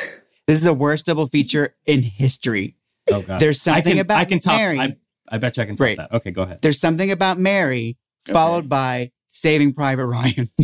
This 0.46 0.58
is 0.58 0.62
the 0.62 0.72
worst 0.72 1.06
double 1.06 1.26
feature 1.28 1.74
in 1.86 2.02
history. 2.02 2.76
oh, 3.10 3.22
God. 3.22 3.40
There's 3.40 3.58
I 3.66 3.74
something 3.76 3.92
can, 3.94 3.98
about 4.00 4.18
I 4.18 4.24
can 4.24 4.38
top. 4.38 4.56
Mary. 4.56 4.78
I, 4.80 4.96
I 5.28 5.38
bet 5.38 5.56
you 5.56 5.62
I 5.62 5.66
can 5.66 5.74
top 5.76 5.84
Great. 5.84 5.98
that. 5.98 6.12
Okay, 6.12 6.30
go 6.30 6.42
ahead. 6.42 6.62
There's 6.62 6.80
something 6.80 7.10
about 7.10 7.38
Mary 7.38 7.96
followed 8.26 8.68
by 8.68 9.10
Saving 9.32 9.72
Private 9.72 10.06
Ryan. 10.06 10.50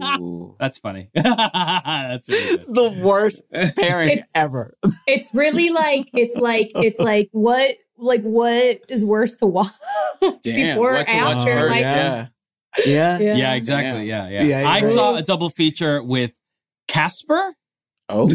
Oh. 0.00 0.54
That's 0.60 0.78
funny. 0.78 1.08
That's 1.14 2.28
really 2.28 2.56
good. 2.58 2.74
the 2.74 3.00
worst 3.02 3.42
pairing 3.76 4.10
It's- 4.10 4.28
ever. 4.34 4.74
it's 5.06 5.34
really 5.34 5.70
like 5.70 6.08
it's 6.12 6.36
like 6.36 6.70
it's 6.76 7.00
like 7.00 7.28
what 7.32 7.76
like 7.96 8.22
what 8.22 8.80
is 8.88 9.04
worse 9.04 9.34
to 9.36 9.46
watch 9.46 9.72
Damn. 10.42 10.76
before 10.76 10.92
what 10.92 11.06
to 11.06 11.14
watch 11.16 11.36
after 11.36 11.54
first, 11.58 11.70
like 11.70 11.80
yeah. 11.80 12.26
Yeah. 12.86 13.18
yeah. 13.18 13.34
Yeah, 13.34 13.54
exactly. 13.54 14.06
Yeah, 14.08 14.28
yeah. 14.28 14.42
Yeah, 14.42 14.68
I 14.70 14.78
you're 14.78 14.90
saw 14.90 15.16
a 15.16 15.22
double 15.22 15.50
feature 15.50 16.02
with 16.02 16.32
Casper 16.86 17.54
Oh. 18.08 18.34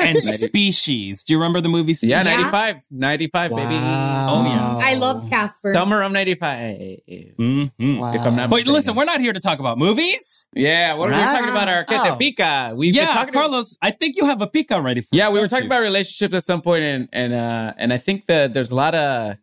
and 0.00 0.18
Species. 0.22 1.24
Do 1.24 1.32
you 1.32 1.38
remember 1.38 1.60
the 1.60 1.68
movie 1.68 1.94
Species? 1.94 2.10
Yeah, 2.10 2.18
Yeah. 2.24 2.36
95. 2.36 2.76
95, 2.90 3.50
baby. 3.50 3.62
Oh, 3.62 4.44
yeah. 4.44 4.78
I 4.82 4.94
love 4.94 5.28
Casper. 5.30 5.72
Summer 5.72 6.02
of 6.02 6.12
95. 6.12 6.98
Mhm. 7.08 7.98
Wow. 7.98 8.12
If 8.14 8.20
I'm 8.22 8.36
not 8.36 8.50
But 8.50 8.66
listen, 8.66 8.94
we're 8.94 9.04
not 9.06 9.20
here 9.20 9.32
to 9.32 9.40
talk 9.40 9.58
about 9.58 9.78
movies. 9.78 10.48
Yeah, 10.54 10.94
what 10.94 11.08
are 11.10 11.12
we 11.14 11.18
Wow. 11.18 11.32
talking 11.32 11.48
about? 11.48 11.68
Our 11.68 11.84
Arquete 11.84 12.10
Oh. 12.12 12.16
Pica. 12.16 12.72
We've 12.76 12.94
been 12.94 13.04
yeah, 13.04 13.14
talking 13.14 13.32
Carlos, 13.32 13.76
I 13.80 13.90
think 13.92 14.16
you 14.16 14.26
have 14.26 14.42
a 14.42 14.46
pica 14.46 14.80
ready 14.82 15.00
for 15.00 15.08
Yeah, 15.12 15.28
us, 15.28 15.32
we 15.32 15.40
were 15.40 15.48
talking 15.48 15.64
you? 15.64 15.68
about 15.68 15.80
relationships 15.80 16.34
at 16.34 16.44
some 16.44 16.60
point, 16.62 16.82
and 16.84 17.08
and 17.12 17.32
uh, 17.32 17.72
and 17.78 17.92
I 17.92 17.98
think 17.98 18.26
that 18.26 18.52
there's 18.54 18.70
a 18.70 18.74
lot 18.74 18.94
of 18.94 19.36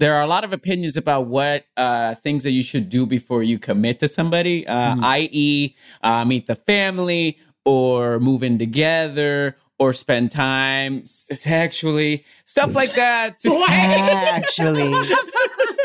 there 0.00 0.14
are 0.16 0.22
a 0.22 0.26
lot 0.26 0.44
of 0.44 0.52
opinions 0.52 0.96
about 0.96 1.26
what 1.26 1.66
uh, 1.76 2.14
things 2.16 2.42
that 2.44 2.52
you 2.52 2.62
should 2.62 2.88
do 2.88 3.04
before 3.06 3.42
you 3.42 3.58
commit 3.58 3.98
to 4.00 4.08
somebody, 4.08 4.66
uh, 4.66 4.94
Mhm. 4.96 5.04
i.e., 5.04 5.76
uh, 6.02 6.24
meet 6.24 6.46
the 6.46 6.54
family 6.56 7.36
or 7.66 8.18
move 8.18 8.42
in 8.42 8.58
together 8.58 9.56
or 9.78 9.92
spend 9.92 10.30
time 10.30 11.02
sexually, 11.06 12.24
stuff 12.46 12.74
like 12.74 12.92
that. 12.94 13.38
to- 13.42 13.64
Actually, 13.68 14.92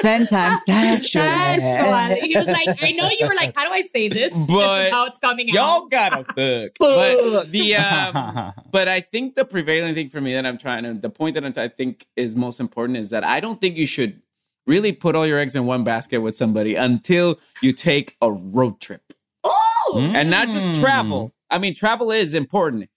ten 0.05 0.27
times 0.27 0.61
actually. 0.69 1.21
Actually, 1.21 2.19
he 2.29 2.35
was 2.37 2.47
like, 2.47 2.69
I 2.81 2.91
know 2.91 3.09
you 3.09 3.27
were 3.27 3.35
like, 3.35 3.55
how 3.55 3.63
do 3.65 3.71
I 3.71 3.81
say 3.81 4.07
this? 4.07 4.31
this 4.33 4.47
But 4.47 4.87
is 4.87 4.91
how 4.91 5.05
it's 5.05 5.19
coming 5.19 5.49
Y'all 5.49 5.83
out. 5.83 5.89
gotta 5.91 6.23
cook, 6.23 6.71
but 6.79 7.51
the 7.51 7.75
um, 7.75 8.53
but 8.71 8.87
I 8.87 9.01
think 9.01 9.35
the 9.35 9.45
prevailing 9.45 9.95
thing 9.95 10.09
for 10.09 10.21
me 10.21 10.33
that 10.33 10.45
I'm 10.45 10.57
trying 10.57 10.83
to, 10.83 10.93
the 10.93 11.09
point 11.09 11.35
that 11.35 11.45
I'm, 11.45 11.53
I 11.57 11.67
think 11.67 12.05
is 12.15 12.35
most 12.35 12.59
important 12.59 12.97
is 12.97 13.09
that 13.11 13.23
I 13.23 13.39
don't 13.39 13.59
think 13.61 13.77
you 13.77 13.87
should 13.87 14.21
really 14.67 14.91
put 14.91 15.15
all 15.15 15.27
your 15.27 15.37
eggs 15.39 15.55
in 15.55 15.65
one 15.65 15.83
basket 15.83 16.19
with 16.21 16.35
somebody 16.35 16.75
until 16.75 17.39
you 17.61 17.71
take 17.73 18.15
a 18.21 18.31
road 18.31 18.79
trip 18.81 19.01
Oh, 19.43 20.11
and 20.15 20.29
not 20.31 20.49
just 20.49 20.69
Mm. 20.69 20.79
travel. 20.79 21.33
I 21.51 21.59
mean, 21.59 21.75
travel 21.75 22.11
is 22.11 22.33
important, 22.33 22.89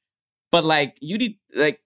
but 0.51 0.65
like 0.65 0.97
you 1.01 1.19
need, 1.19 1.39
like, 1.55 1.75
th- 1.75 1.83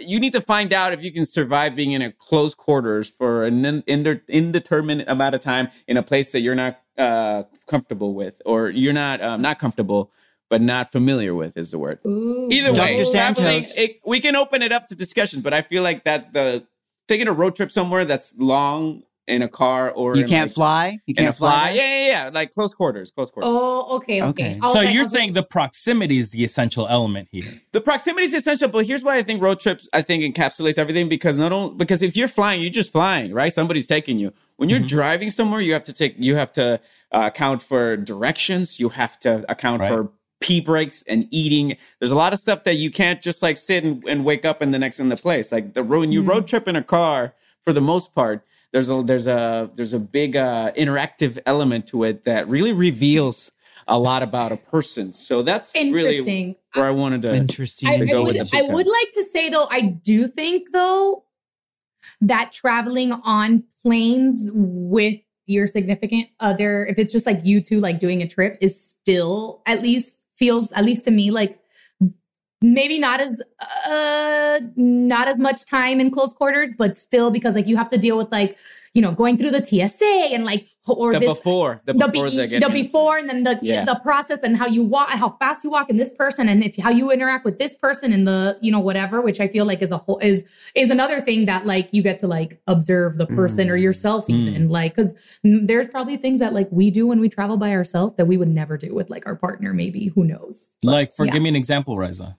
you 0.00 0.20
need 0.20 0.32
to 0.32 0.40
find 0.40 0.72
out 0.72 0.92
if 0.92 1.02
you 1.02 1.12
can 1.12 1.24
survive 1.24 1.76
being 1.76 1.92
in 1.92 2.02
a 2.02 2.12
close 2.12 2.54
quarters 2.54 3.08
for 3.08 3.44
an 3.44 3.64
in- 3.86 4.20
indeterminate 4.28 5.08
amount 5.08 5.34
of 5.34 5.40
time 5.40 5.68
in 5.86 5.96
a 5.96 6.02
place 6.02 6.32
that 6.32 6.40
you're 6.40 6.54
not 6.54 6.80
uh, 6.98 7.44
comfortable 7.66 8.14
with, 8.14 8.34
or 8.44 8.70
you're 8.70 8.92
not 8.92 9.22
um, 9.22 9.42
not 9.42 9.58
comfortable 9.58 10.10
but 10.48 10.62
not 10.62 10.92
familiar 10.92 11.34
with 11.34 11.56
is 11.56 11.72
the 11.72 11.78
word. 11.78 11.98
Ooh. 12.06 12.48
Either 12.50 12.72
way, 12.72 12.96
Dr. 12.96 13.10
traveling, 13.10 13.62
Santos. 13.64 13.78
it, 13.78 14.00
we 14.06 14.20
can 14.20 14.36
open 14.36 14.62
it 14.62 14.72
up 14.72 14.86
to 14.88 14.94
discussions, 14.94 15.42
but 15.42 15.52
I 15.52 15.62
feel 15.62 15.82
like 15.82 16.04
that 16.04 16.32
the 16.32 16.66
taking 17.08 17.28
a 17.28 17.32
road 17.32 17.56
trip 17.56 17.70
somewhere 17.70 18.04
that's 18.04 18.34
long 18.36 19.02
in 19.28 19.42
a 19.42 19.48
car 19.48 19.90
or 19.90 20.14
You 20.16 20.22
in, 20.22 20.28
can't 20.28 20.48
like, 20.50 20.54
fly. 20.54 20.98
You 21.06 21.14
can't 21.14 21.34
fly. 21.36 21.50
fly. 21.50 21.70
Yeah, 21.72 21.82
yeah, 21.82 22.06
yeah, 22.24 22.30
like 22.32 22.54
close 22.54 22.72
quarters, 22.72 23.10
close 23.10 23.30
quarters. 23.30 23.50
Oh, 23.52 23.96
okay, 23.96 24.22
okay. 24.22 24.50
Okay. 24.50 24.58
So 24.60 24.72
like- 24.80 24.94
you're 24.94 25.02
was 25.04 25.12
saying 25.12 25.32
the 25.32 25.42
proximity 25.42 26.18
is 26.18 26.30
the 26.30 26.44
essential 26.44 26.86
element 26.88 27.28
here. 27.32 27.60
The 27.72 27.80
proximity 27.80 28.24
is 28.24 28.34
essential, 28.34 28.68
but 28.68 28.86
here's 28.86 29.02
why 29.02 29.16
I 29.16 29.22
think 29.22 29.42
road 29.42 29.58
trips 29.60 29.88
I 29.92 30.02
think 30.02 30.22
encapsulates 30.22 30.78
everything 30.78 31.08
because 31.08 31.38
not 31.38 31.50
only 31.52 31.74
because 31.74 32.02
if 32.02 32.16
you're 32.16 32.28
flying, 32.28 32.60
you're 32.62 32.70
just 32.70 32.92
flying, 32.92 33.32
right? 33.32 33.52
Somebody's 33.52 33.86
taking 33.86 34.18
you. 34.18 34.32
When 34.56 34.68
you're 34.68 34.80
Mhm. 34.80 34.88
driving 34.88 35.30
somewhere, 35.30 35.60
you 35.60 35.72
have 35.72 35.84
to 35.84 35.92
take 35.92 36.14
you 36.18 36.36
have 36.36 36.52
to 36.54 36.80
uh, 37.12 37.30
account 37.32 37.62
for 37.62 37.96
directions. 37.96 38.80
You 38.80 38.88
have 38.90 39.18
to 39.20 39.44
account 39.50 39.80
Right. 39.80 39.88
for 39.88 40.10
pee 40.40 40.60
breaks 40.60 41.02
and 41.08 41.26
eating. 41.30 41.76
There's 41.98 42.10
a 42.10 42.16
lot 42.16 42.32
of 42.32 42.38
stuff 42.38 42.64
that 42.64 42.76
you 42.76 42.90
can't 42.90 43.22
just 43.22 43.42
like 43.42 43.56
sit 43.56 43.84
and, 43.84 44.02
and 44.08 44.24
wake 44.24 44.44
up 44.44 44.60
in 44.62 44.70
the 44.70 44.78
next 44.78 45.00
in 45.00 45.08
the 45.08 45.16
place. 45.16 45.50
Like 45.52 45.74
the 45.74 45.82
road 45.82 46.00
when 46.00 46.12
you 46.12 46.22
Mhm. 46.22 46.28
road 46.28 46.46
trip 46.46 46.68
in 46.68 46.76
a 46.76 46.82
car, 46.82 47.34
for 47.64 47.72
the 47.72 47.80
most 47.80 48.14
part, 48.14 48.44
there's 48.72 48.90
a 48.90 49.02
there's 49.02 49.26
a 49.26 49.70
there's 49.74 49.92
a 49.92 50.00
big 50.00 50.36
uh, 50.36 50.72
interactive 50.72 51.38
element 51.46 51.86
to 51.88 52.04
it 52.04 52.24
that 52.24 52.48
really 52.48 52.72
reveals 52.72 53.52
a 53.88 53.98
lot 53.98 54.22
about 54.22 54.52
a 54.52 54.56
person. 54.56 55.12
So 55.12 55.42
that's 55.42 55.74
really 55.74 56.18
interesting. 56.18 56.56
where 56.74 56.86
I 56.86 56.90
wanted 56.90 57.22
to. 57.22 57.34
Interesting. 57.34 57.88
I, 57.88 57.98
to 57.98 58.04
I 58.04 58.06
go 58.06 58.24
would, 58.24 58.36
with 58.36 58.50
the 58.50 58.58
I 58.58 58.62
would 58.62 58.86
like 58.86 59.10
to 59.12 59.24
say 59.24 59.48
though, 59.48 59.68
I 59.70 59.80
do 59.80 60.28
think 60.28 60.72
though, 60.72 61.24
that 62.20 62.52
traveling 62.52 63.12
on 63.12 63.64
planes 63.82 64.50
with 64.52 65.20
your 65.46 65.66
significant 65.66 66.28
other, 66.40 66.86
if 66.86 66.98
it's 66.98 67.12
just 67.12 67.26
like 67.26 67.40
you 67.44 67.60
two 67.60 67.80
like 67.80 68.00
doing 68.00 68.22
a 68.22 68.28
trip, 68.28 68.58
is 68.60 68.80
still 68.80 69.62
at 69.66 69.82
least 69.82 70.18
feels 70.36 70.72
at 70.72 70.84
least 70.84 71.04
to 71.04 71.10
me 71.10 71.30
like 71.30 71.58
maybe 72.62 72.98
not 72.98 73.20
as 73.20 73.42
uh 73.86 74.60
not 74.76 75.28
as 75.28 75.38
much 75.38 75.66
time 75.66 76.00
in 76.00 76.10
close 76.10 76.32
quarters, 76.32 76.70
but 76.78 76.96
still 76.96 77.30
because 77.30 77.54
like 77.54 77.66
you 77.66 77.76
have 77.76 77.88
to 77.90 77.98
deal 77.98 78.16
with 78.16 78.30
like 78.32 78.56
you 78.96 79.02
know 79.02 79.12
going 79.12 79.36
through 79.36 79.50
the 79.50 79.64
TSA 79.64 80.14
and 80.34 80.44
like 80.46 80.66
or 80.88 81.12
the 81.12 81.18
this 81.20 81.28
before, 81.36 81.82
the 81.84 81.92
the, 81.92 82.08
before 82.08 82.30
be, 82.30 82.36
the, 82.46 82.60
the 82.60 82.70
before 82.70 83.18
and 83.18 83.28
then 83.28 83.42
the 83.42 83.58
Yeah. 83.60 83.84
the 83.84 83.96
process 84.02 84.38
and 84.42 84.56
how 84.56 84.66
you 84.66 84.82
walk 84.82 85.10
how 85.10 85.30
fast 85.38 85.64
you 85.64 85.70
walk 85.70 85.90
in 85.90 85.96
this 85.98 86.14
person 86.14 86.48
and 86.48 86.64
if 86.64 86.76
how 86.76 86.90
you 86.90 87.10
interact 87.10 87.44
with 87.44 87.58
this 87.58 87.74
person 87.74 88.10
and 88.12 88.26
the 88.26 88.56
you 88.62 88.72
know 88.72 88.80
whatever 88.80 89.20
which 89.20 89.38
i 89.38 89.48
feel 89.48 89.66
like 89.66 89.82
is 89.82 89.90
a 89.92 89.98
whole 89.98 90.18
is 90.20 90.44
is 90.74 90.88
another 90.90 91.20
thing 91.20 91.44
that 91.44 91.66
like 91.66 91.88
you 91.92 92.02
get 92.02 92.18
to 92.20 92.26
like 92.26 92.60
observe 92.66 93.18
the 93.18 93.26
person 93.26 93.68
or 93.68 93.76
Mm. 93.76 93.82
yourself 93.82 94.26
Mm. 94.28 94.34
even 94.48 94.68
like 94.70 94.94
because 94.96 95.12
there's 95.44 95.88
probably 95.88 96.16
things 96.16 96.40
that 96.40 96.52
like 96.54 96.68
we 96.70 96.90
do 96.90 97.06
when 97.06 97.20
we 97.20 97.28
travel 97.28 97.58
by 97.58 97.72
ourselves 97.72 98.16
that 98.16 98.26
we 98.26 98.38
would 98.38 98.48
never 98.48 98.78
do 98.78 98.94
with 98.94 99.10
like 99.10 99.26
our 99.26 99.36
partner 99.36 99.74
maybe 99.74 100.06
who 100.14 100.24
knows 100.24 100.70
Like, 100.82 101.12
for 101.14 101.26
Yeah. 101.26 101.32
give 101.32 101.42
me 101.42 101.50
an 101.50 101.56
example, 101.56 101.98
Riza. 101.98 102.38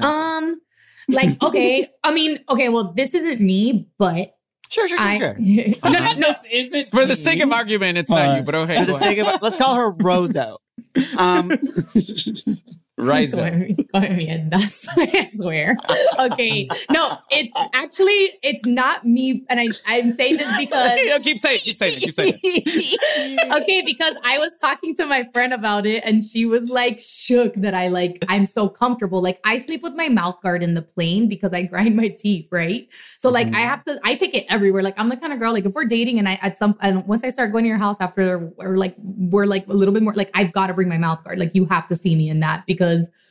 um 0.00 0.60
like 1.08 1.42
okay 1.42 1.88
i 2.04 2.12
mean 2.12 2.38
okay 2.48 2.68
well 2.68 2.92
this 2.92 3.14
isn't 3.14 3.40
me 3.40 3.88
but 3.98 4.35
Sure, 4.68 4.88
sure, 4.88 4.98
sure, 4.98 5.06
i 5.06 5.18
sure. 5.18 5.36
no, 5.84 5.90
no, 5.90 6.12
no, 6.12 6.14
This 6.14 6.44
isn't 6.50 6.90
For 6.90 7.06
the 7.06 7.14
sake 7.14 7.40
of 7.40 7.52
argument, 7.52 7.98
it's 7.98 8.10
not 8.10 8.36
you, 8.36 8.42
but 8.42 8.54
okay. 8.54 8.80
For 8.80 8.86
the 8.86 8.98
sake 8.98 9.18
of 9.18 9.40
let's 9.42 9.56
call 9.56 9.74
her 9.76 9.92
Roso. 9.92 10.58
Um, 11.18 11.50
ahead. 12.98 13.08
Rise 13.08 13.34
Go 13.34 13.40
up. 13.40 13.46
at 13.46 13.58
me, 13.58 13.74
go 13.74 13.98
at 13.98 14.50
that's 14.50 14.88
I 14.96 15.28
swear. 15.30 15.76
Okay, 16.18 16.68
no, 16.90 17.18
it's 17.30 17.52
actually 17.74 18.38
it's 18.42 18.64
not 18.64 19.06
me, 19.06 19.44
and 19.50 19.60
I 19.60 19.68
I'm 19.86 20.12
saying 20.12 20.38
this 20.38 20.56
because 20.56 20.98
No, 21.06 21.20
keep 21.20 21.38
saying 21.38 21.56
it, 21.56 21.62
keep 21.62 21.76
saying 21.76 21.92
it, 21.94 22.00
keep 22.00 22.14
saying 22.14 22.40
it. 22.42 23.52
okay, 23.62 23.82
because 23.82 24.14
I 24.24 24.38
was 24.38 24.52
talking 24.60 24.96
to 24.96 25.06
my 25.06 25.28
friend 25.34 25.52
about 25.52 25.84
it, 25.84 26.02
and 26.04 26.24
she 26.24 26.46
was 26.46 26.70
like 26.70 26.98
shook 27.00 27.54
that 27.56 27.74
I 27.74 27.88
like 27.88 28.24
I'm 28.28 28.46
so 28.46 28.68
comfortable. 28.68 29.20
Like 29.20 29.40
I 29.44 29.58
sleep 29.58 29.82
with 29.82 29.94
my 29.94 30.08
mouth 30.08 30.40
guard 30.42 30.62
in 30.62 30.72
the 30.72 30.82
plane 30.82 31.28
because 31.28 31.52
I 31.52 31.64
grind 31.64 31.96
my 31.96 32.08
teeth, 32.08 32.48
right? 32.50 32.88
So 33.18 33.28
like 33.28 33.48
I 33.48 33.50
mm-hmm. 33.50 33.56
have 33.56 33.84
to, 33.84 34.00
I 34.04 34.14
take 34.14 34.34
it 34.34 34.46
everywhere. 34.48 34.82
Like 34.82 34.94
I'm 34.98 35.10
the 35.10 35.16
kind 35.18 35.34
of 35.34 35.38
girl 35.38 35.52
like 35.52 35.66
if 35.66 35.74
we're 35.74 35.84
dating 35.84 36.18
and 36.18 36.28
I 36.28 36.38
at 36.40 36.56
some 36.56 36.76
and 36.80 37.06
once 37.06 37.24
I 37.24 37.30
start 37.30 37.52
going 37.52 37.64
to 37.64 37.68
your 37.68 37.78
house 37.78 38.00
after 38.00 38.50
or 38.56 38.78
like 38.78 38.94
we're 38.98 39.46
like 39.46 39.66
a 39.66 39.74
little 39.74 39.92
bit 39.92 40.02
more 40.02 40.14
like 40.14 40.30
I've 40.32 40.52
got 40.52 40.68
to 40.68 40.74
bring 40.74 40.88
my 40.88 40.98
mouth 40.98 41.22
guard. 41.24 41.38
Like 41.38 41.54
you 41.54 41.66
have 41.66 41.86
to 41.88 41.96
see 41.96 42.16
me 42.16 42.30
in 42.30 42.40
that 42.40 42.64
because. 42.64 42.85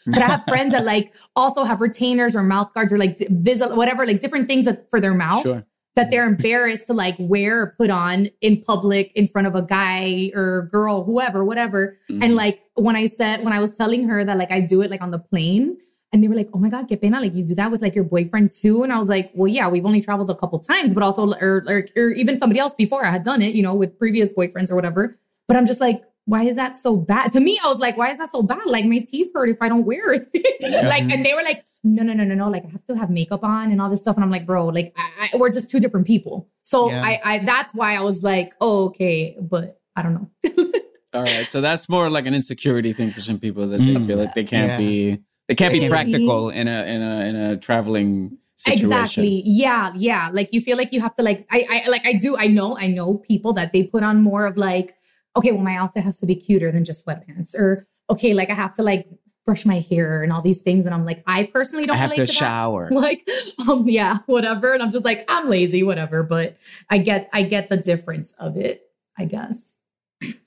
But 0.06 0.22
I 0.22 0.28
have 0.28 0.44
friends 0.48 0.74
that 0.74 0.86
like 0.86 1.14
also 1.36 1.64
have 1.64 1.82
retainers 1.82 2.36
or 2.36 2.44
mouth 2.44 2.74
guards 2.74 2.94
or 2.94 2.98
like 2.98 3.18
Visil, 3.18 3.76
whatever, 3.76 4.06
like 4.06 4.20
different 4.20 4.48
things 4.48 4.66
that 4.66 4.90
for 4.90 5.00
their 5.02 5.14
mouth 5.14 5.42
Sure. 5.42 5.66
that 5.96 6.12
they're 6.12 6.28
embarrassed 6.28 6.88
to 6.88 6.94
like 6.94 7.16
wear 7.18 7.62
or 7.62 7.76
put 7.78 7.90
on 7.90 8.30
in 8.42 8.62
public 8.62 9.12
in 9.16 9.28
front 9.28 9.48
of 9.48 9.56
a 9.56 9.62
guy 9.62 10.32
or 10.36 10.70
girl, 10.72 11.04
whoever, 11.04 11.44
whatever. 11.44 11.98
Mm-hmm. 12.10 12.24
And 12.24 12.36
like 12.36 12.62
when 12.76 12.96
I 12.96 13.08
said, 13.08 13.44
when 13.44 13.54
I 13.54 13.60
was 13.60 13.74
telling 13.74 14.08
her 14.08 14.24
that 14.24 14.38
like 14.38 14.52
I 14.52 14.60
do 14.60 14.82
it 14.82 14.92
like 14.92 15.02
on 15.02 15.12
the 15.12 15.20
plane, 15.20 15.78
and 16.14 16.24
they 16.24 16.30
were 16.30 16.36
like, 16.36 16.50
oh 16.54 16.60
my 16.60 16.70
God, 16.70 16.88
que 16.88 16.96
pena, 16.96 17.20
like 17.20 17.36
you 17.36 17.44
do 17.44 17.56
that 17.56 17.72
with 17.72 17.82
like 17.82 17.94
your 17.94 18.06
boyfriend 18.06 18.54
too. 18.54 18.84
And 18.84 18.94
I 18.94 19.00
was 19.00 19.10
like, 19.10 19.32
well, 19.36 19.50
yeah, 19.50 19.68
we've 19.68 19.86
only 19.86 20.02
traveled 20.02 20.30
a 20.30 20.36
couple 20.36 20.60
times, 20.60 20.94
but 20.94 21.04
also, 21.04 21.34
or, 21.42 21.66
or, 21.68 21.86
or 21.98 22.12
even 22.12 22.38
somebody 22.38 22.58
else 22.58 22.74
before 22.74 23.06
I 23.06 23.12
had 23.12 23.24
done 23.24 23.42
it, 23.42 23.54
you 23.54 23.62
know, 23.62 23.76
with 23.76 24.00
previous 24.00 24.32
boyfriends 24.32 24.72
or 24.72 24.76
whatever. 24.76 25.20
But 25.50 25.58
I'm 25.58 25.66
just 25.66 25.82
like, 25.82 26.04
why 26.26 26.44
is 26.44 26.56
that 26.56 26.78
so 26.78 26.98
bad? 26.98 27.32
To 27.34 27.40
me, 27.40 27.60
I 27.64 27.68
was 27.68 27.78
like, 27.80 27.98
why 27.98 28.10
is 28.12 28.18
that 28.18 28.32
so 28.32 28.42
bad? 28.42 28.66
Like 28.66 28.86
my 28.86 29.00
teeth 29.00 29.32
hurt 29.34 29.50
if 29.50 29.62
I 29.62 29.70
don't 29.70 29.86
wear 29.86 30.12
it. 30.14 30.28
like, 30.86 31.04
and 31.04 31.24
they 31.26 31.34
were 31.34 31.44
like, 31.44 31.64
no, 31.84 32.02
no, 32.04 32.14
no, 32.14 32.24
no, 32.24 32.34
no. 32.36 32.50
Like 32.50 32.66
I 32.66 32.70
have 32.70 32.84
to 32.86 32.96
have 32.98 33.10
makeup 33.12 33.44
on 33.44 33.72
and 33.72 33.80
all 33.80 33.90
this 33.90 34.02
stuff. 34.02 34.16
And 34.16 34.24
I'm 34.24 34.32
like, 34.32 34.46
bro, 34.46 34.66
like 34.68 34.94
I, 34.98 35.30
I, 35.34 35.38
we're 35.38 35.52
just 35.52 35.70
two 35.70 35.80
different 35.80 36.08
people. 36.08 36.50
So 36.64 36.90
Yeah. 36.90 37.04
I, 37.04 37.22
I, 37.24 37.38
that's 37.40 37.74
why 37.76 37.96
I 37.96 38.02
was 38.02 38.24
like, 38.24 38.54
oh, 38.60 38.86
okay, 38.86 39.38
but 39.40 39.80
I 39.96 40.02
don't 40.02 40.14
know. 40.16 40.30
All 41.14 41.22
right. 41.24 41.48
So 41.50 41.62
that's 41.62 41.88
more 41.88 42.10
like 42.10 42.26
an 42.26 42.34
insecurity 42.34 42.92
thing 42.92 43.12
for 43.12 43.22
some 43.22 43.40
people 43.40 43.68
that 43.68 43.78
they 43.78 43.94
Mm. 43.94 44.08
feel 44.08 44.18
like 44.18 44.34
they 44.34 44.44
can't 44.44 44.72
Yeah. 44.72 44.78
be 44.78 45.22
they 45.48 45.54
can't 45.56 45.72
be 45.72 45.80
They 45.80 45.88
can't 45.90 46.08
be- 46.08 46.12
practical 46.12 46.50
in 46.50 46.68
a 46.68 46.84
in 46.86 47.02
a 47.02 47.20
in 47.30 47.36
a 47.36 47.58
traveling 47.58 48.38
situation. 48.58 48.90
Exactly. 48.92 49.44
Yeah. 49.46 49.94
Yeah. 49.96 50.30
Like 50.34 50.52
you 50.54 50.60
feel 50.60 50.76
like 50.76 50.92
you 50.92 51.02
have 51.02 51.14
to 51.16 51.24
like 51.24 51.46
I 51.52 51.84
I 51.86 51.90
like 51.90 52.06
I 52.06 52.14
do 52.14 52.36
I 52.36 52.48
know 52.48 52.76
I 52.78 52.88
know 52.88 53.14
people 53.20 53.54
that 53.54 53.72
they 53.74 53.84
put 53.84 54.02
on 54.04 54.24
more 54.24 54.46
of 54.48 54.58
like 54.58 54.96
okay 55.36 55.52
well 55.52 55.62
my 55.64 55.76
outfit 55.76 56.04
has 56.04 56.20
to 56.20 56.26
be 56.26 56.36
cuter 56.36 56.72
than 56.72 56.84
just 56.86 57.06
sweatpants 57.06 57.56
or 57.56 57.88
okay 58.10 58.34
like 58.34 58.50
I 58.50 58.54
have 58.54 58.74
to 58.76 58.84
like 58.84 59.08
brush 59.46 59.66
my 59.66 59.80
hair 59.80 60.24
and 60.24 60.34
all 60.34 60.42
these 60.42 60.62
things 60.62 60.86
and 60.86 60.96
I'm 60.96 61.06
like 61.06 61.24
I 61.28 61.44
personally 61.46 61.86
don't 61.86 61.98
have 61.98 62.12
relate 62.12 62.26
to 62.26 62.32
to, 62.32 62.38
shower. 62.38 62.90
that. 62.90 62.96
Like 63.00 63.30
um 63.68 63.88
yeah 63.88 64.20
whatever 64.26 64.74
and 64.74 64.82
I'm 64.82 64.92
just 64.92 65.06
like 65.06 65.26
I'm 65.28 65.48
lazy 65.48 65.84
whatever 65.84 66.24
but 66.24 66.58
I 66.90 66.98
get 66.98 67.30
I 67.32 67.44
get 67.44 67.70
the 67.70 67.78
difference 67.78 68.34
of 68.40 68.58
it 68.58 68.82
I 69.18 69.26
guess 69.26 69.72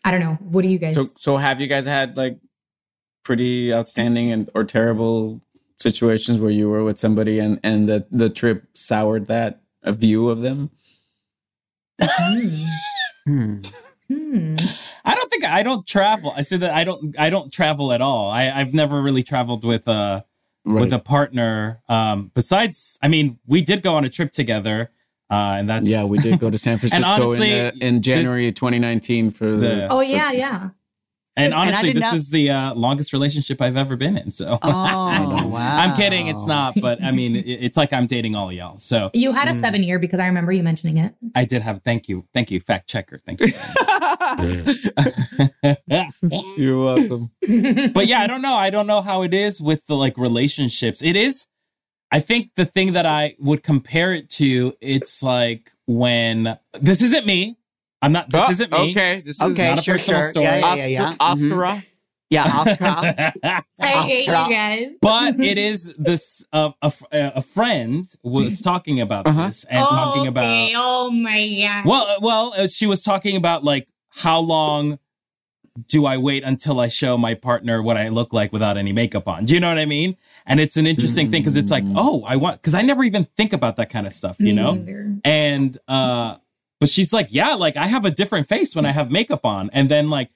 I 0.04 0.11
don't 0.11 0.21
know 0.21 0.35
what 0.40 0.62
do 0.62 0.68
you 0.68 0.78
guys 0.78 0.97
So 0.97 1.07
so 1.16 1.37
have 1.37 1.61
you 1.61 1.68
guys 1.68 1.85
had 1.85 2.16
like 2.16 2.38
pretty 3.25 3.73
outstanding 3.73 4.33
and 4.33 4.50
or 4.54 4.64
terrible 4.64 5.40
situations 5.78 6.40
where 6.40 6.50
you 6.50 6.68
were 6.68 6.83
with 6.83 6.99
somebody 6.99 7.38
and 7.38 7.61
and 7.62 7.88
the 7.88 8.07
the 8.11 8.30
trip 8.30 8.64
soured 8.75 9.26
that 9.26 9.61
a 9.83 9.92
view 9.92 10.28
of 10.28 10.40
them? 10.42 10.71
Hmm. 12.00 13.61
hmm. 13.61 13.61
Hmm. 14.11 14.57
I 15.05 15.15
don't 15.15 15.31
think 15.31 15.45
I 15.45 15.62
don't 15.62 15.87
travel. 15.87 16.33
I 16.37 16.43
said 16.43 16.61
that 16.61 16.73
I 16.75 16.85
don't. 16.85 17.19
I 17.19 17.29
don't 17.31 17.53
travel 17.53 17.93
at 17.93 18.00
all. 18.00 18.31
I, 18.31 18.50
I've 18.50 18.73
never 18.73 19.03
really 19.03 19.23
traveled 19.23 19.65
with 19.65 19.87
a 19.88 20.25
with 20.65 20.93
a 20.93 20.99
partner. 20.99 21.81
Um, 21.88 22.31
besides, 22.35 22.99
I 23.03 23.09
mean, 23.09 23.38
we 23.47 23.61
did 23.62 23.83
go 23.83 23.95
on 23.97 24.05
a 24.05 24.09
trip 24.11 24.33
together, 24.33 24.91
uh, 25.31 25.57
and 25.59 25.69
that's 25.69 25.85
yeah, 25.85 26.05
we 26.07 26.19
did 26.19 26.41
go 26.41 26.49
to 26.50 26.59
San 26.59 26.79
Francisco 26.81 27.11
honestly, 27.11 27.53
in, 27.53 27.79
the, 27.79 27.87
in 27.87 28.03
January 28.03 28.53
2019 28.53 29.31
for 29.31 29.50
the, 29.53 29.57
The- 29.57 29.88
Oh 29.91 30.00
yeah 30.00 30.31
for- 30.31 30.37
yeah 30.37 30.69
And 31.38 31.47
And 31.47 31.54
honestly, 31.54 31.88
did 31.92 31.97
this 31.97 32.00
not- 32.02 32.14
is 32.16 32.30
the 32.30 32.50
uh, 32.50 32.75
longest 32.75 33.12
relationship 33.12 33.62
I've 33.62 33.76
ever 33.76 33.97
been 33.97 34.16
in. 34.18 34.30
So 34.30 34.59
Oh, 34.61 34.68
wow. 35.49 35.78
I'm 35.78 35.97
kidding. 35.97 36.26
It's 36.26 36.47
not, 36.47 36.75
but 36.80 37.02
I 37.02 37.12
mean, 37.12 37.37
it's 37.37 37.76
like 37.76 37.92
I'm 37.92 38.07
dating 38.07 38.35
all 38.35 38.49
of 38.49 38.54
y'all. 38.54 38.78
So 38.78 39.11
you 39.14 39.33
had 39.33 39.47
a 39.49 39.52
Hmm. 39.54 39.61
seven 39.61 39.83
year 39.85 39.99
because 39.99 40.18
I 40.21 40.26
remember 40.26 40.52
you 40.52 40.62
mentioning 40.64 40.97
it 40.99 41.14
I 41.35 41.45
did 41.45 41.62
have. 41.62 41.83
Thank 41.85 42.09
you, 42.09 42.26
thank 42.35 42.50
you, 42.50 42.61
fact 42.61 42.88
checker. 42.88 43.18
Thank 43.25 43.40
you. 43.40 43.49
You're 46.57 46.85
welcome. 46.85 47.30
but 47.92 48.07
yeah, 48.07 48.21
I 48.21 48.26
don't 48.26 48.42
know. 48.42 48.54
I 48.57 48.71
don't 48.71 48.87
know 48.87 49.00
how 49.00 49.23
it 49.23 49.33
is 49.35 49.61
with 49.61 49.87
the 49.87 49.95
like 49.97 50.16
relationships. 50.18 51.02
It 51.02 51.16
is. 51.16 51.47
I 52.11 52.21
think 52.21 52.52
the 52.57 52.64
thing 52.64 52.95
that 52.95 53.04
I 53.04 53.35
would 53.38 53.62
compare 53.62 54.14
it 54.14 54.30
to, 54.30 54.73
it's 54.80 55.23
like 55.23 55.73
when 55.87 56.59
this 56.80 57.02
isn't 57.02 57.26
me. 57.26 57.58
I'm 58.02 58.12
not. 58.12 58.31
This 58.31 58.45
Oh, 58.49 58.50
isn't 58.52 58.71
me. 58.73 58.90
Okay, 58.90 59.21
this 59.25 59.40
is 59.43 59.52
Okay, 59.52 59.69
not 59.71 59.78
a 59.78 59.83
sure, 59.83 59.95
personal 59.97 60.21
sure. 60.23 60.31
story. 60.31 60.45
Yeah, 60.47 60.57
yeah, 60.57 60.67
Oscar, 60.67 60.88
yeah, 60.88 60.88
yeah. 60.88 61.14
Oscar. 61.21 61.55
Mhm. 61.55 61.85
Yeah, 62.31 62.45
Oscar. 62.45 63.33
I 63.81 63.87
hate 64.07 64.26
you 64.26 64.33
guys. 64.33 64.88
but 65.00 65.40
it 65.40 65.57
is 65.71 65.95
this 65.97 66.45
uh, 66.52 66.71
a, 66.83 66.87
f- 66.87 67.02
a 67.12 67.40
friend 67.43 68.05
was 68.23 68.61
talking 68.61 69.00
about 69.00 69.26
Uh-huh. 69.26 69.47
this 69.47 69.64
and 69.64 69.88
talking 69.88 70.26
about 70.26 70.67
Okay, 70.67 70.75
Oh 70.76 71.11
my 71.11 71.49
god. 71.59 71.87
well 71.87 72.02
uh, 72.07 72.19
well 72.21 72.55
uh, 72.57 72.69
she 72.69 72.87
was 72.87 73.02
talking 73.02 73.35
about 73.37 73.64
like 73.64 73.88
how 74.11 74.40
long 74.40 74.99
do 75.87 76.07
I 76.07 76.17
wait 76.19 76.43
until 76.43 76.81
I 76.81 76.88
show 76.88 77.17
my 77.17 77.35
partner 77.35 77.81
what 77.83 77.97
I 77.97 78.09
look 78.09 78.33
like 78.33 78.52
without 78.52 78.76
any 78.76 78.93
makeup 78.93 79.28
on? 79.28 79.45
Do 79.45 79.55
you 79.55 79.61
know 79.61 79.69
what 79.69 79.78
I 79.78 79.87
mean? 79.87 80.17
And 80.45 80.59
it's 80.61 80.76
an 80.76 80.87
interesting 80.88 81.31
thing 81.31 81.40
because 81.43 81.55
it's 81.57 81.71
like, 81.71 81.85
Mm. 81.85 81.95
oh, 81.97 82.25
I 82.26 82.37
want 82.37 82.57
because 82.61 82.75
I 82.75 82.83
never 82.83 83.05
even 83.05 83.25
think 83.37 83.52
about 83.52 83.76
that 83.76 83.88
kind 83.88 84.07
of 84.07 84.12
stuff, 84.12 84.38
you 84.40 84.47
Me 84.47 84.52
know? 84.55 84.75
neither. 84.75 85.14
And 85.25 85.78
uh 85.88 86.37
but 86.81 86.89
she's 86.89 87.13
like, 87.13 87.29
yeah, 87.31 87.55
like 87.55 87.77
I 87.77 87.87
have 87.87 88.05
a 88.05 88.11
different 88.11 88.49
face 88.49 88.75
when 88.75 88.87
I 88.87 88.93
have 88.93 89.11
makeup 89.11 89.45
on. 89.45 89.71
And 89.73 89.89
then 89.91 90.11
like 90.11 90.31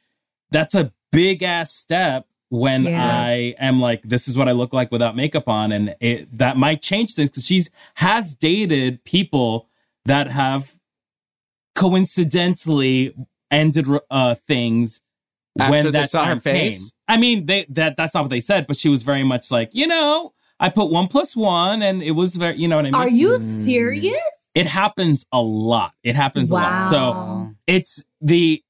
that's 0.50 0.74
a 0.74 0.92
big 1.12 1.42
ass 1.42 1.72
step 1.72 2.26
when 2.48 2.84
Yeah. 2.84 3.02
I 3.02 3.54
am 3.58 3.80
like, 3.80 4.02
this 4.02 4.28
is 4.28 4.36
what 4.36 4.48
I 4.48 4.52
look 4.52 4.72
like 4.72 4.90
without 4.92 5.16
makeup 5.16 5.48
on. 5.48 5.72
And 5.72 5.94
it 6.00 6.36
that 6.38 6.56
might 6.56 6.82
change 6.82 7.14
things 7.14 7.30
because 7.30 7.44
she's 7.46 7.70
has 7.94 8.34
dated 8.34 9.02
people 9.04 9.68
that 10.04 10.30
have 10.30 10.76
coincidentally 11.74 13.14
ended 13.50 13.86
uh 14.10 14.34
things 14.46 15.02
After 15.58 15.70
when 15.70 15.84
they 15.86 15.90
that 15.92 16.10
saw 16.10 16.24
her 16.26 16.32
came. 16.34 16.40
face? 16.40 16.94
I 17.08 17.16
mean, 17.16 17.46
they 17.46 17.66
that 17.70 17.96
that's 17.96 18.14
not 18.14 18.22
what 18.22 18.30
they 18.30 18.40
said, 18.40 18.66
but 18.66 18.76
she 18.76 18.88
was 18.88 19.02
very 19.02 19.24
much 19.24 19.50
like, 19.50 19.74
you 19.74 19.86
know, 19.86 20.32
I 20.60 20.68
put 20.68 20.90
one 20.90 21.08
plus 21.08 21.34
one, 21.36 21.82
and 21.82 22.02
it 22.02 22.12
was 22.12 22.36
very, 22.36 22.56
you 22.56 22.68
know 22.68 22.76
what 22.76 22.86
I 22.86 22.90
mean. 22.90 22.94
Are 22.94 23.08
you 23.08 23.38
Mm. 23.38 23.64
serious? 23.64 24.16
It 24.54 24.66
happens 24.66 25.26
a 25.32 25.40
lot. 25.40 25.92
It 26.02 26.14
happens 26.16 26.50
a 26.50 26.54
lot. 26.54 26.90
So 26.90 27.50
it's 27.66 28.04
the, 28.20 28.62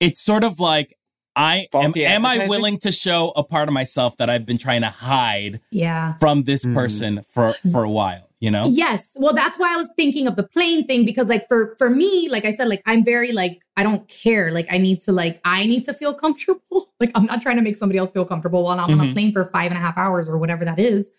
it's 0.00 0.20
sort 0.20 0.44
of 0.44 0.60
like 0.60 0.94
I 1.36 1.58
am. 1.60 1.66
Faulty 1.92 2.04
Am 2.06 2.24
I 2.26 2.46
willing 2.48 2.78
to 2.80 2.90
show 2.92 3.30
a 3.36 3.44
part 3.44 3.68
of 3.68 3.72
myself 3.72 4.16
that 4.16 4.28
I've 4.30 4.44
been 4.46 4.58
trying 4.58 4.80
to 4.82 4.88
hide 4.88 5.60
Yeah. 5.70 6.14
from 6.18 6.44
this 6.44 6.64
Hmm. 6.64 6.74
person 6.74 7.24
for 7.30 7.52
for 7.70 7.84
a 7.84 7.90
while? 7.90 8.27
You 8.40 8.52
know? 8.52 8.66
Yes. 8.68 9.16
Well, 9.16 9.32
that's 9.34 9.58
why 9.58 9.74
I 9.74 9.76
was 9.76 9.88
thinking 9.96 10.28
of 10.28 10.36
the 10.36 10.44
plane 10.44 10.86
thing 10.86 11.04
because 11.04 11.26
like 11.26 11.48
for 11.48 11.74
for 11.76 11.90
me, 11.90 12.28
like 12.30 12.44
I 12.44 12.52
said, 12.52 12.68
like 12.68 12.82
I'm 12.86 13.04
very 13.04 13.32
like 13.32 13.62
I 13.76 13.82
don't 13.82 14.06
care. 14.08 14.52
Like 14.52 14.68
I 14.72 14.78
need 14.78 15.02
to 15.02 15.12
like 15.12 15.40
I 15.44 15.66
need 15.66 15.82
to 15.84 15.92
feel 15.94 16.14
comfortable. 16.14 16.60
Like 17.00 17.12
I'm 17.14 17.26
not 17.26 17.40
trying 17.40 17.54
to 17.56 17.62
make 17.62 17.76
somebody 17.76 17.96
else 17.98 18.10
feel 18.10 18.24
comfortable 18.24 18.64
while 18.64 18.80
I'm 18.80 18.90
on 18.92 18.98
a 19.00 19.04
Mhm. 19.04 19.12
plane 19.12 19.32
for 19.32 19.44
five 19.44 19.70
and 19.70 19.78
a 19.78 19.80
half 19.80 19.96
hours 19.96 20.28
or 20.28 20.36
whatever 20.36 20.64
that 20.64 20.80
is. 20.80 21.10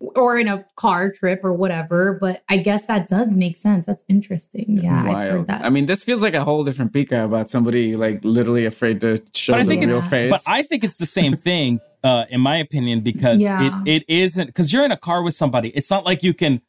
Or 0.00 0.36
in 0.38 0.48
a 0.48 0.66
car 0.76 1.10
trip 1.10 1.40
or 1.42 1.54
whatever. 1.54 2.18
But 2.20 2.42
I 2.50 2.58
guess 2.58 2.84
that 2.86 3.08
does 3.08 3.30
make 3.34 3.56
sense. 3.56 3.86
That's 3.86 4.04
interesting. 4.08 4.78
Yeah. 4.82 5.02
I 5.02 5.28
heard 5.28 5.46
that. 5.48 5.64
I 5.64 5.70
mean, 5.70 5.86
this 5.86 6.02
feels 6.02 6.22
like 6.22 6.34
a 6.34 6.44
whole 6.44 6.62
different 6.62 6.92
pica 6.92 7.24
about 7.24 7.48
somebody 7.48 7.96
like 7.96 8.20
literally 8.22 8.66
afraid 8.66 9.00
to 9.00 9.22
show 9.34 9.54
But 9.54 9.60
I 9.60 9.64
the 9.64 9.68
think 9.70 9.86
real 9.86 10.02
face. 10.02 10.30
But 10.30 10.42
I 10.46 10.60
think 10.62 10.84
it's 10.84 10.98
the 10.98 11.06
same 11.06 11.36
thing, 11.36 11.80
uh, 12.04 12.26
in 12.28 12.40
my 12.40 12.56
opinion, 12.58 13.00
because 13.00 13.40
Yeah. 13.40 13.80
it 13.84 13.90
it 13.96 14.04
isn't 14.08 14.46
because 14.46 14.72
you're 14.72 14.84
in 14.84 14.92
a 14.92 14.96
car 14.96 15.22
with 15.22 15.34
somebody. 15.34 15.70
It's 15.70 15.90
not 15.90 16.04
like 16.04 16.22
you 16.22 16.34
can 16.34 16.60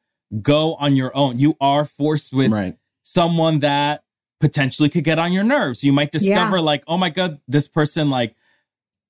go 0.42 0.76
on 0.76 0.96
your 0.96 1.16
own. 1.16 1.38
You 1.38 1.56
are 1.62 1.86
forced 1.86 2.34
with 2.34 2.52
right. 2.52 2.76
someone 3.04 3.60
that 3.60 4.04
potentially 4.40 4.90
could 4.90 5.04
get 5.04 5.20
on 5.20 5.32
your 5.32 5.44
nerves. 5.44 5.84
You 5.84 5.94
might 5.94 6.12
discover 6.12 6.58
Yeah. 6.58 6.62
like, 6.64 6.84
oh 6.88 6.98
my 6.98 7.10
god, 7.10 7.40
this 7.48 7.68
person 7.68 8.10
like 8.10 8.36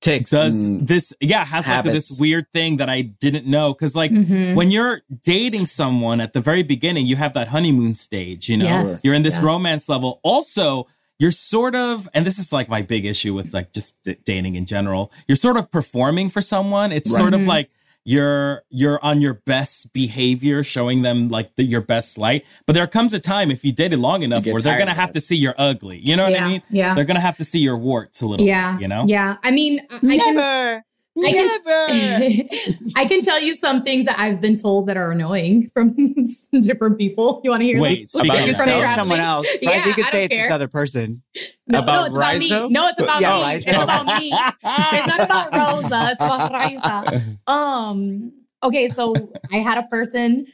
Takes 0.02 0.30
does 0.30 0.68
this. 0.84 1.14
Yeah, 1.22 1.42
has 1.44 1.66
like 1.66 1.84
this 1.84 2.20
weird 2.20 2.52
thing 2.52 2.76
that 2.76 2.90
I 2.90 3.00
didn't 3.00 3.46
know. 3.46 3.72
Because 3.72 3.96
like 3.96 4.10
Mhm. 4.10 4.54
when 4.54 4.70
you're 4.70 5.00
dating 5.24 5.66
someone 5.66 6.20
at 6.20 6.34
the 6.34 6.40
very 6.40 6.62
beginning, 6.62 7.06
you 7.06 7.16
have 7.16 7.32
that 7.32 7.48
honeymoon 7.48 7.94
stage. 7.94 8.48
You 8.50 8.58
know, 8.58 8.64
Yes. 8.66 9.00
you're 9.02 9.14
in 9.14 9.22
this 9.22 9.36
Yes. 9.36 9.42
romance 9.44 9.88
level. 9.88 10.20
Also, 10.22 10.86
you're 11.18 11.30
sort 11.30 11.74
of, 11.74 12.08
and 12.14 12.26
this 12.26 12.38
is 12.38 12.52
like 12.52 12.68
my 12.68 12.82
big 12.82 13.04
issue 13.04 13.34
with 13.34 13.54
like 13.54 13.72
just 13.72 14.02
d- 14.02 14.16
dating 14.24 14.54
in 14.56 14.66
general. 14.66 15.10
You're 15.28 15.36
sort 15.36 15.56
of 15.56 15.70
performing 15.70 16.28
for 16.30 16.40
someone. 16.40 16.92
It's 16.92 17.10
Right. 17.10 17.18
sort 17.18 17.34
of 17.34 17.40
Mhm. 17.40 17.46
like 17.48 17.70
you're 18.04 18.62
you're 18.70 19.04
on 19.04 19.20
your 19.20 19.34
best 19.34 19.92
behavior, 19.92 20.62
showing 20.62 21.02
them 21.02 21.28
like 21.28 21.56
the, 21.56 21.64
your 21.64 21.80
best 21.80 22.16
light. 22.18 22.44
But 22.66 22.74
there 22.74 22.86
comes 22.86 23.12
a 23.14 23.18
time 23.18 23.50
if 23.50 23.64
you 23.64 23.72
dated 23.72 23.98
long 23.98 24.22
enough 24.22 24.46
where 24.46 24.60
they're 24.60 24.78
gonna 24.78 24.94
have 24.94 25.10
it. 25.10 25.14
to 25.14 25.20
see 25.20 25.36
you're 25.36 25.56
ugly. 25.58 26.00
You 26.04 26.14
know 26.16 26.24
what 26.24 26.32
yeah. 26.32 26.44
I 26.44 26.48
mean? 26.48 26.62
Yeah. 26.70 26.94
They're 26.94 27.04
gonna 27.04 27.18
have 27.20 27.36
to 27.38 27.44
see 27.44 27.58
your 27.58 27.76
warts 27.76 28.20
a 28.22 28.26
little. 28.26 28.46
Yeah. 28.46 28.74
bit, 28.74 28.82
you 28.82 28.88
know. 28.88 29.04
Yeah. 29.08 29.36
I 29.42 29.50
mean, 29.50 29.80
I 29.90 29.96
I 29.96 30.18
can 30.18 30.82
Never. 31.16 31.70
I 31.70 32.48
can- 32.48 32.92
I 32.96 33.04
can 33.06 33.22
tell 33.22 33.40
you 33.40 33.56
some 33.56 33.82
things 33.82 34.04
that 34.04 34.18
I've 34.18 34.40
been 34.40 34.56
told 34.56 34.86
that 34.88 34.96
are 34.96 35.10
annoying 35.10 35.70
from 35.74 35.94
different 36.60 36.98
people. 36.98 37.40
You 37.42 37.50
want 37.50 37.62
to 37.62 37.64
hear? 37.66 37.80
Wait, 37.80 38.10
them? 38.12 38.20
speak 38.20 38.24
you 38.32 38.38
on 38.38 38.46
could 38.46 38.56
that. 38.56 38.64
say 38.64 38.78
it 38.78 38.82
to 38.82 38.96
someone 38.96 39.20
else. 39.20 39.46
Right? 39.50 39.58
Yeah, 39.62 39.86
you 39.86 39.94
could 39.94 40.04
I 40.06 40.10
say 40.10 40.18
don't 40.18 40.24
it 40.24 40.28
to 40.28 40.36
this 40.36 40.44
care. 40.46 40.52
other 40.52 40.68
person. 40.68 41.22
No, 41.66 41.78
About 41.80 41.86
no, 41.86 42.04
it's 42.04 42.14
about 42.16 42.34
Rizo? 42.36 42.66
me. 42.68 42.72
No, 42.74 42.88
it's 42.88 43.00
about 43.00 43.20
Yeah, 43.20 43.34
me. 43.36 43.42
Rizo. 43.42 43.56
It's 43.56 43.66
about 43.68 44.06
me. 44.06 44.32
It's 44.32 45.06
not 45.16 45.20
about 45.20 45.54
Rosa. 45.82 46.10
It's 46.12 46.22
about 46.22 46.52
Raisa. 46.52 47.22
Um. 47.46 48.32
Okay, 48.62 48.88
so 48.88 49.14
I 49.52 49.56
had 49.58 49.78
a 49.78 49.84
person 49.84 50.46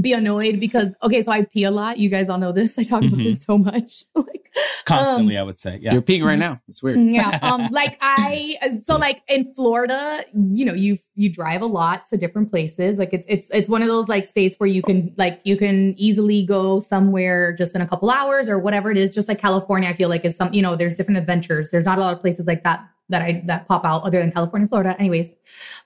be 0.00 0.12
annoyed 0.14 0.58
because 0.58 0.88
okay, 1.02 1.22
so 1.22 1.30
I 1.32 1.44
pee 1.44 1.64
a 1.64 1.70
lot. 1.70 1.98
You 1.98 2.08
guys 2.08 2.28
all 2.28 2.38
know 2.38 2.52
this. 2.52 2.78
I 2.78 2.82
talk 2.82 3.02
about 3.04 3.18
Mhm. 3.18 3.32
it 3.34 3.40
so 3.40 3.58
much. 3.58 4.04
like 4.14 4.50
Constantly, 4.84 5.38
I 5.38 5.42
would 5.42 5.60
say. 5.60 5.78
Yeah. 5.82 5.92
You're 5.92 6.02
peeing 6.02 6.24
right 6.24 6.38
now. 6.38 6.60
It's 6.68 6.82
weird. 6.82 6.98
yeah 7.00 7.38
um 7.42 7.68
like 7.70 7.96
i 8.02 8.56
so 8.82 8.96
like 8.96 9.22
in 9.28 9.52
florida 9.54 10.24
you 10.34 10.64
know 10.64 10.74
you 10.74 10.98
you 11.14 11.30
drive 11.30 11.62
a 11.62 11.66
lot 11.66 12.06
to 12.08 12.16
different 12.16 12.50
places 12.50 12.98
like 12.98 13.12
it's 13.12 13.26
it's 13.28 13.48
it's 13.50 13.68
one 13.68 13.80
of 13.82 13.88
those 13.88 14.08
like 14.08 14.24
states 14.26 14.56
where 14.58 14.68
you 14.68 14.82
can 14.82 15.12
like 15.16 15.40
you 15.44 15.56
can 15.56 15.94
easily 15.96 16.44
go 16.44 16.80
somewhere 16.80 17.52
just 17.54 17.74
in 17.74 17.80
a 17.80 17.86
couple 17.86 18.10
hours 18.10 18.48
or 18.48 18.58
whatever 18.58 18.90
it 18.90 18.98
is 18.98 19.14
just 19.14 19.28
like 19.28 19.38
california 19.38 19.88
i 19.88 19.94
feel 19.94 20.08
like 20.08 20.24
is 20.24 20.36
some 20.36 20.52
you 20.52 20.62
know 20.62 20.74
there's 20.76 20.94
different 20.94 21.18
adventures 21.18 21.70
there's 21.70 21.84
not 21.84 21.98
a 21.98 22.00
lot 22.00 22.12
of 22.14 22.20
places 22.20 22.46
like 22.46 22.62
that 22.64 22.84
that 23.12 23.22
i 23.22 23.42
that 23.46 23.68
pop 23.68 23.84
out 23.84 24.02
other 24.02 24.18
than 24.18 24.32
california 24.32 24.66
florida 24.66 24.96
anyways 24.98 25.30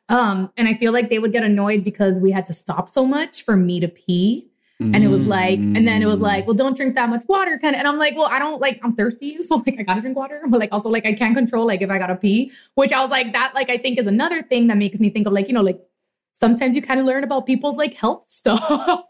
um 0.09 0.51
and 0.57 0.67
i 0.67 0.75
feel 0.75 0.93
like 0.93 1.11
they 1.11 1.19
would 1.19 1.33
get 1.33 1.45
annoyed 1.45 1.85
because 1.85 2.19
we 2.19 2.31
had 2.31 2.47
to 2.47 2.55
stop 2.55 2.89
so 2.89 3.05
much 3.05 3.45
for 3.45 3.57
me 3.57 3.79
to 3.81 3.89
pee 3.89 4.49
and 4.79 5.03
it 5.03 5.09
was 5.09 5.27
like, 5.27 5.59
and 5.59 5.89
then 5.89 6.03
it 6.03 6.07
was 6.07 6.21
like, 6.21 6.47
well, 6.47 6.55
don't 6.55 6.77
drink 6.77 6.97
that 6.97 7.09
much 7.09 7.25
water, 7.29 7.59
kind 7.59 7.75
of. 7.75 7.79
And 7.79 7.89
I'm 7.89 7.97
like, 7.97 8.15
well, 8.15 8.27
I 8.27 8.39
don't 8.39 8.61
like, 8.61 8.79
I'm 8.83 8.95
thirsty, 8.95 9.43
so 9.43 9.57
like, 9.57 9.77
I 9.79 9.83
gotta 9.83 10.03
drink 10.03 10.17
water. 10.17 10.43
But 10.47 10.61
like, 10.61 10.69
also 10.71 10.91
like, 10.91 11.07
I 11.07 11.15
can't 11.15 11.35
control 11.35 11.67
like 11.67 11.81
if 11.81 11.91
I 11.91 11.99
gotta 11.99 12.17
pee. 12.17 12.53
Which 12.75 12.93
I 12.93 13.01
was 13.01 13.11
like, 13.11 13.33
that 13.33 13.55
like, 13.55 13.71
I 13.71 13.79
think 13.79 13.99
is 13.99 14.07
another 14.07 14.43
thing 14.43 14.67
that 14.67 14.77
makes 14.77 15.01
me 15.01 15.09
think 15.09 15.27
of 15.27 15.33
like, 15.33 15.49
you 15.49 15.55
know, 15.55 15.63
like 15.63 15.81
sometimes 16.41 16.77
you 16.77 16.83
kind 16.83 17.01
of 17.01 17.07
learn 17.07 17.25
about 17.25 17.47
people's 17.47 17.77
like 17.79 17.95
health 17.95 18.25
stuff 18.29 18.61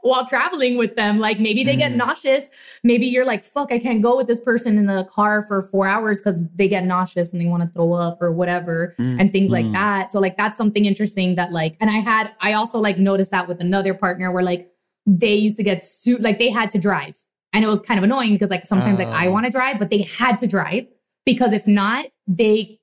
while 0.02 0.24
traveling 0.26 0.76
with 0.78 0.94
them. 0.94 1.18
Like 1.18 1.40
maybe 1.40 1.64
they 1.64 1.74
get 1.74 1.90
Mm. 1.92 1.96
nauseous. 1.96 2.44
Maybe 2.84 3.06
you're 3.06 3.24
like, 3.24 3.42
fuck, 3.42 3.72
I 3.72 3.80
can't 3.80 4.00
go 4.00 4.16
with 4.16 4.28
this 4.28 4.38
person 4.40 4.78
in 4.78 4.86
the 4.86 5.02
car 5.10 5.44
for 5.48 5.62
four 5.62 5.88
hours 5.88 6.18
because 6.18 6.40
they 6.54 6.68
get 6.68 6.84
nauseous 6.84 7.32
and 7.32 7.40
they 7.40 7.46
want 7.46 7.64
to 7.64 7.68
throw 7.70 7.92
up 7.94 8.22
or 8.22 8.32
whatever 8.32 8.94
Mm. 8.98 9.20
and 9.20 9.32
things 9.32 9.50
like 9.50 9.66
Mm. 9.66 9.72
that. 9.72 10.12
So 10.12 10.20
like 10.20 10.36
that's 10.36 10.56
something 10.56 10.84
interesting 10.84 11.34
that 11.34 11.50
like, 11.50 11.76
and 11.80 11.90
I 11.90 11.94
had, 11.94 12.30
I 12.40 12.52
also 12.52 12.78
like 12.78 12.96
noticed 12.98 13.32
that 13.32 13.48
with 13.48 13.60
another 13.60 13.92
partner 13.92 14.30
where 14.30 14.44
like 14.44 14.70
they 15.04 15.34
used 15.34 15.56
to 15.56 15.64
get 15.64 15.82
sued, 15.82 16.22
like 16.22 16.38
they 16.38 16.50
had 16.50 16.70
to 16.72 16.78
drive. 16.78 17.16
And 17.52 17.64
it 17.64 17.68
was 17.68 17.80
kind 17.80 17.98
of 17.98 18.04
annoying 18.04 18.34
because 18.34 18.50
like 18.50 18.66
sometimes 18.66 18.98
like 19.00 19.08
I 19.08 19.26
Oh. 19.26 19.32
want 19.32 19.46
to 19.46 19.50
drive, 19.50 19.80
but 19.80 19.90
they 19.90 20.02
had 20.02 20.38
to 20.40 20.46
drive 20.46 20.86
because 21.24 21.52
if 21.52 21.66
not, 21.66 22.06
they 22.28 22.78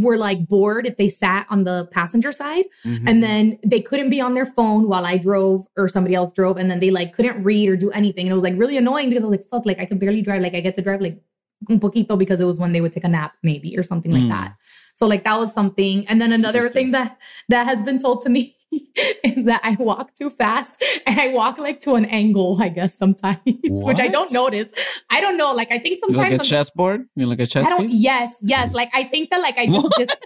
were 0.00 0.16
like 0.16 0.46
bored 0.48 0.86
if 0.86 0.96
they 0.96 1.08
sat 1.08 1.46
on 1.50 1.64
the 1.64 1.86
passenger 1.90 2.32
side. 2.32 2.64
Mhm. 2.86 3.08
and 3.08 3.22
then 3.22 3.58
they 3.64 3.80
couldn't 3.80 4.10
be 4.10 4.20
on 4.20 4.34
their 4.34 4.46
phone 4.46 4.88
while 4.88 5.04
I 5.04 5.18
drove 5.18 5.66
or 5.76 5.88
somebody 5.88 6.14
else 6.14 6.32
drove. 6.32 6.56
And 6.56 6.70
then 6.70 6.80
they 6.80 6.90
like 6.90 7.12
couldn't 7.12 7.42
read 7.44 7.68
or 7.68 7.76
do 7.76 7.90
anything. 7.90 8.26
And 8.26 8.32
it 8.32 8.34
was 8.34 8.44
like 8.44 8.58
really 8.58 8.76
annoying 8.76 9.08
because 9.10 9.24
I 9.24 9.26
was 9.26 9.36
like 9.38 9.46
fuck 9.46 9.66
like 9.66 9.78
I 9.80 9.84
could 9.86 9.98
barely 10.00 10.22
drive. 10.22 10.40
Like 10.42 10.54
I 10.54 10.60
get 10.60 10.74
to 10.76 10.82
drive 10.82 11.00
like 11.00 11.20
un 11.70 11.78
poquito 11.78 12.18
because 12.18 12.40
it 12.40 12.44
was 12.44 12.58
when 12.58 12.72
they 12.72 12.80
would 12.80 12.92
take 12.92 13.04
a 13.04 13.08
nap 13.08 13.34
maybe 13.42 13.76
or 13.78 13.82
something 13.82 14.10
like 14.12 14.22
Mm. 14.24 14.30
that 14.30 14.54
so 14.94 15.06
like 15.06 15.24
that 15.24 15.38
was 15.38 15.52
something 15.52 16.06
and 16.08 16.20
then 16.20 16.32
another 16.32 16.68
thing 16.68 16.90
that 16.92 17.18
that 17.48 17.64
has 17.66 17.80
been 17.82 17.98
told 17.98 18.22
to 18.22 18.28
me 18.30 18.54
is 19.24 19.44
that 19.46 19.60
I 19.62 19.76
walk 19.78 20.14
too 20.14 20.30
fast 20.30 20.82
and 21.06 21.18
I 21.20 21.28
walk 21.28 21.58
like 21.58 21.80
to 21.80 21.94
an 21.94 22.04
angle 22.06 22.58
I 22.60 22.68
guess 22.68 22.96
sometimes 22.96 23.38
which 23.64 23.98
I 24.00 24.08
don't 24.08 24.32
notice 24.32 24.68
I 25.10 25.20
don't 25.20 25.36
know 25.36 25.52
like 25.54 25.70
I 25.70 25.78
think 25.78 25.98
You 26.02 26.16
like 26.16 26.28
sometimes 26.30 26.46
a 26.48 26.50
chessboard? 26.50 27.06
You 27.16 27.26
like 27.26 27.40
a 27.40 27.46
chess 27.46 27.66
I 27.66 27.70
don't. 27.70 27.82
piece? 27.82 27.94
Yes, 27.94 28.34
yes. 28.40 28.72
Like 28.72 28.90
I 28.94 29.04
think 29.04 29.30
that 29.30 29.40
like 29.40 29.58
I 29.58 29.66
just 29.66 29.88
dis- 29.98 30.16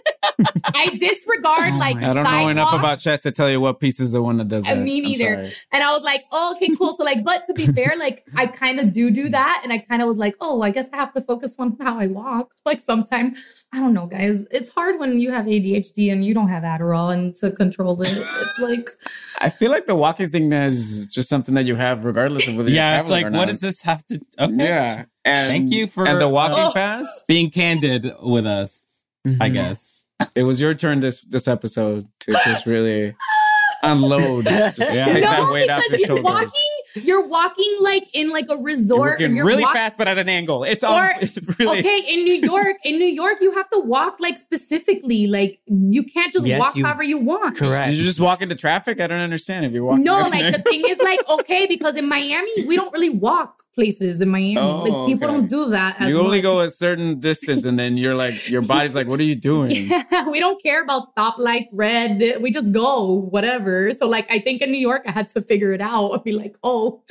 I 0.65 0.95
disregard 0.97 1.73
Oh 1.73 1.77
like 1.77 1.97
I 1.97 2.13
don't 2.13 2.23
know 2.23 2.47
enough 2.47 2.67
sidewalk. 2.69 2.79
about 2.79 2.99
chess 2.99 3.21
to 3.21 3.31
tell 3.31 3.49
you 3.49 3.59
what 3.59 3.79
piece 3.79 3.99
is 3.99 4.11
the 4.11 4.21
one 4.21 4.37
that 4.37 4.47
does 4.47 4.65
Uh, 4.65 4.75
that. 4.75 4.81
me 4.81 5.01
neither. 5.01 5.49
And 5.73 5.83
I 5.83 5.91
was 5.93 6.03
like, 6.03 6.23
oh, 6.31 6.53
okay, 6.55 6.75
cool. 6.75 6.93
So 6.95 7.03
like, 7.03 7.23
but 7.23 7.45
to 7.47 7.53
be 7.53 7.67
fair, 7.67 7.95
like 7.97 8.23
I 8.35 8.47
kind 8.47 8.79
of 8.79 8.91
do 8.91 9.11
do 9.11 9.29
that, 9.29 9.61
and 9.63 9.73
I 9.73 9.79
kind 9.79 10.01
of 10.01 10.07
was 10.07 10.17
like, 10.17 10.35
oh, 10.41 10.61
I 10.61 10.71
guess 10.71 10.89
I 10.93 10.97
have 10.97 11.13
to 11.15 11.21
focus 11.21 11.55
on 11.59 11.77
how 11.81 11.99
I 11.99 12.07
walk. 12.07 12.53
Like 12.65 12.81
sometimes, 12.81 13.37
I 13.73 13.79
don't 13.81 13.93
know, 13.93 14.07
guys. 14.07 14.45
It's 14.49 14.69
hard 14.69 14.97
when 14.99 15.19
you 15.19 15.29
have 15.31 15.45
ADHD 15.45 16.11
and 16.11 16.23
you 16.25 16.33
don't 16.33 16.47
have 16.47 16.63
Adderall 16.63 17.13
and 17.13 17.35
to 17.35 17.51
control 17.51 18.01
it. 18.01 18.07
It's 18.11 18.59
like, 18.59 18.89
I 19.41 19.49
feel 19.49 19.69
like 19.71 19.85
the 19.87 19.95
walking 19.95 20.29
thing 20.29 20.51
is 20.53 21.07
just 21.09 21.27
something 21.27 21.53
that 21.55 21.65
you 21.65 21.75
have 21.75 22.05
regardless 22.05 22.47
of 22.47 22.55
whether 22.55 22.69
you're 22.69 22.77
yeah, 22.77 23.01
it's 23.01 23.09
like, 23.09 23.25
what 23.25 23.33
not. 23.33 23.47
does 23.49 23.59
this 23.59 23.81
have 23.81 24.05
to? 24.07 24.21
Okay. 24.39 24.53
Yeah. 24.55 25.05
And 25.25 25.49
Thank 25.51 25.71
you 25.73 25.87
for, 25.87 26.07
and 26.07 26.19
the 26.21 26.29
walking 26.29 26.59
uh, 26.59 26.71
fast. 26.71 27.27
being 27.27 27.49
candid 27.51 28.09
with 28.21 28.45
us. 28.47 29.03
I 29.25 29.49
Mhm. 29.49 29.53
guess. 29.53 30.05
It 30.33 30.43
was 30.43 30.61
your 30.61 30.73
turn 30.73 31.01
this 31.01 31.21
this 31.21 31.47
episode 31.47 32.07
to 32.21 32.31
just 32.45 32.65
really 32.65 33.15
unload. 33.83 34.45
Just 34.45 34.95
Yeah. 34.95 35.05
take 35.05 35.23
that 35.23 35.43
no, 35.43 35.51
weight 35.53 35.69
off 35.69 35.83
your 35.89 35.99
shoulders. 35.99 36.23
walking, 36.23 36.76
you're 37.03 37.25
walking 37.27 37.75
like 37.81 38.07
in 38.13 38.29
like 38.29 38.45
a 38.45 38.53
You're 38.55 38.61
resort. 38.63 39.21
and 39.21 39.35
you're 39.35 39.45
really 39.45 39.63
walk- 39.63 39.73
fast, 39.73 39.97
but 39.97 40.07
at 40.07 40.17
an 40.17 40.29
angle. 40.29 40.63
It's 40.63 40.83
all. 40.83 40.97
Or- 40.99 41.13
It's 41.21 41.37
really. 41.59 41.79
Okay, 41.79 41.99
in 42.07 42.23
New 42.23 42.35
York, 42.35 42.77
in 42.83 42.97
New 42.99 43.05
York, 43.05 43.37
you 43.41 43.53
have 43.53 43.69
to 43.71 43.79
walk 43.79 44.17
like 44.19 44.37
specifically. 44.37 45.27
Like 45.27 45.59
you 45.67 46.03
can't 46.03 46.31
just 46.33 46.45
Yes, 46.45 46.59
walk 46.59 46.75
you- 46.75 46.85
however 46.85 47.03
you 47.03 47.17
want. 47.19 47.57
Correct. 47.57 47.93
You 47.93 48.03
just 48.03 48.19
walk 48.19 48.41
into 48.41 48.55
traffic? 48.55 48.99
I 48.99 49.07
don't 49.07 49.19
understand. 49.19 49.65
If 49.65 49.71
you're 49.71 49.83
walking, 49.83 50.03
No, 50.03 50.19
like 50.27 50.55
the 50.55 50.61
thing 50.69 50.83
is 50.87 50.99
like 50.99 51.19
okay, 51.29 51.65
because 51.67 51.95
in 51.95 52.07
Miami 52.07 52.51
we 52.67 52.75
don't 52.75 52.91
really 52.93 53.09
walk 53.09 53.63
places 53.77 54.21
in 54.21 54.29
Miami. 54.29 54.57
Oh, 54.57 54.83
like 54.83 55.07
people 55.07 55.29
okay. 55.29 55.37
don't 55.37 55.47
do 55.47 55.69
that. 55.69 56.01
as 56.01 56.09
you 56.09 56.19
only 56.19 56.39
much. 56.39 56.43
go 56.43 56.59
a 56.61 56.69
certain 56.69 57.19
distance, 57.19 57.63
and 57.63 57.77
then 57.77 57.95
you're 57.95 58.15
like, 58.15 58.49
your 58.49 58.63
body's 58.63 58.95
like, 58.95 59.07
"What 59.07 59.19
are 59.19 59.29
you 59.31 59.35
doing?" 59.35 59.71
Yeah, 59.87 60.27
we 60.27 60.39
don't 60.39 60.61
care 60.61 60.81
about 60.83 61.13
stoplights, 61.15 61.67
red. 61.71 62.41
We 62.41 62.49
just 62.51 62.71
go, 62.71 63.27
whatever. 63.29 63.93
So, 63.93 64.07
like, 64.07 64.25
I 64.31 64.39
think 64.39 64.61
in 64.61 64.71
New 64.71 64.79
York, 64.79 65.03
I 65.05 65.11
had 65.11 65.29
to 65.29 65.41
figure 65.41 65.71
it 65.73 65.81
out. 65.81 66.11
I'd 66.13 66.23
be 66.23 66.31
like, 66.31 66.57
oh, 66.63 67.03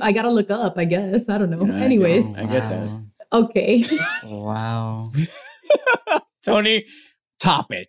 I 0.00 0.12
gotta 0.12 0.30
look 0.30 0.50
up. 0.50 0.78
I 0.78 0.84
guess 0.84 1.28
I 1.28 1.38
don't 1.38 1.50
know. 1.50 1.64
Yeah, 1.64 1.74
Anyways, 1.74 2.30
know. 2.30 2.42
I 2.42 2.46
get 2.46 2.68
that. 2.70 3.04
okay. 3.32 3.82
Wow. 4.24 5.12
Tony, 6.44 6.86
top 7.40 7.72
it. 7.72 7.88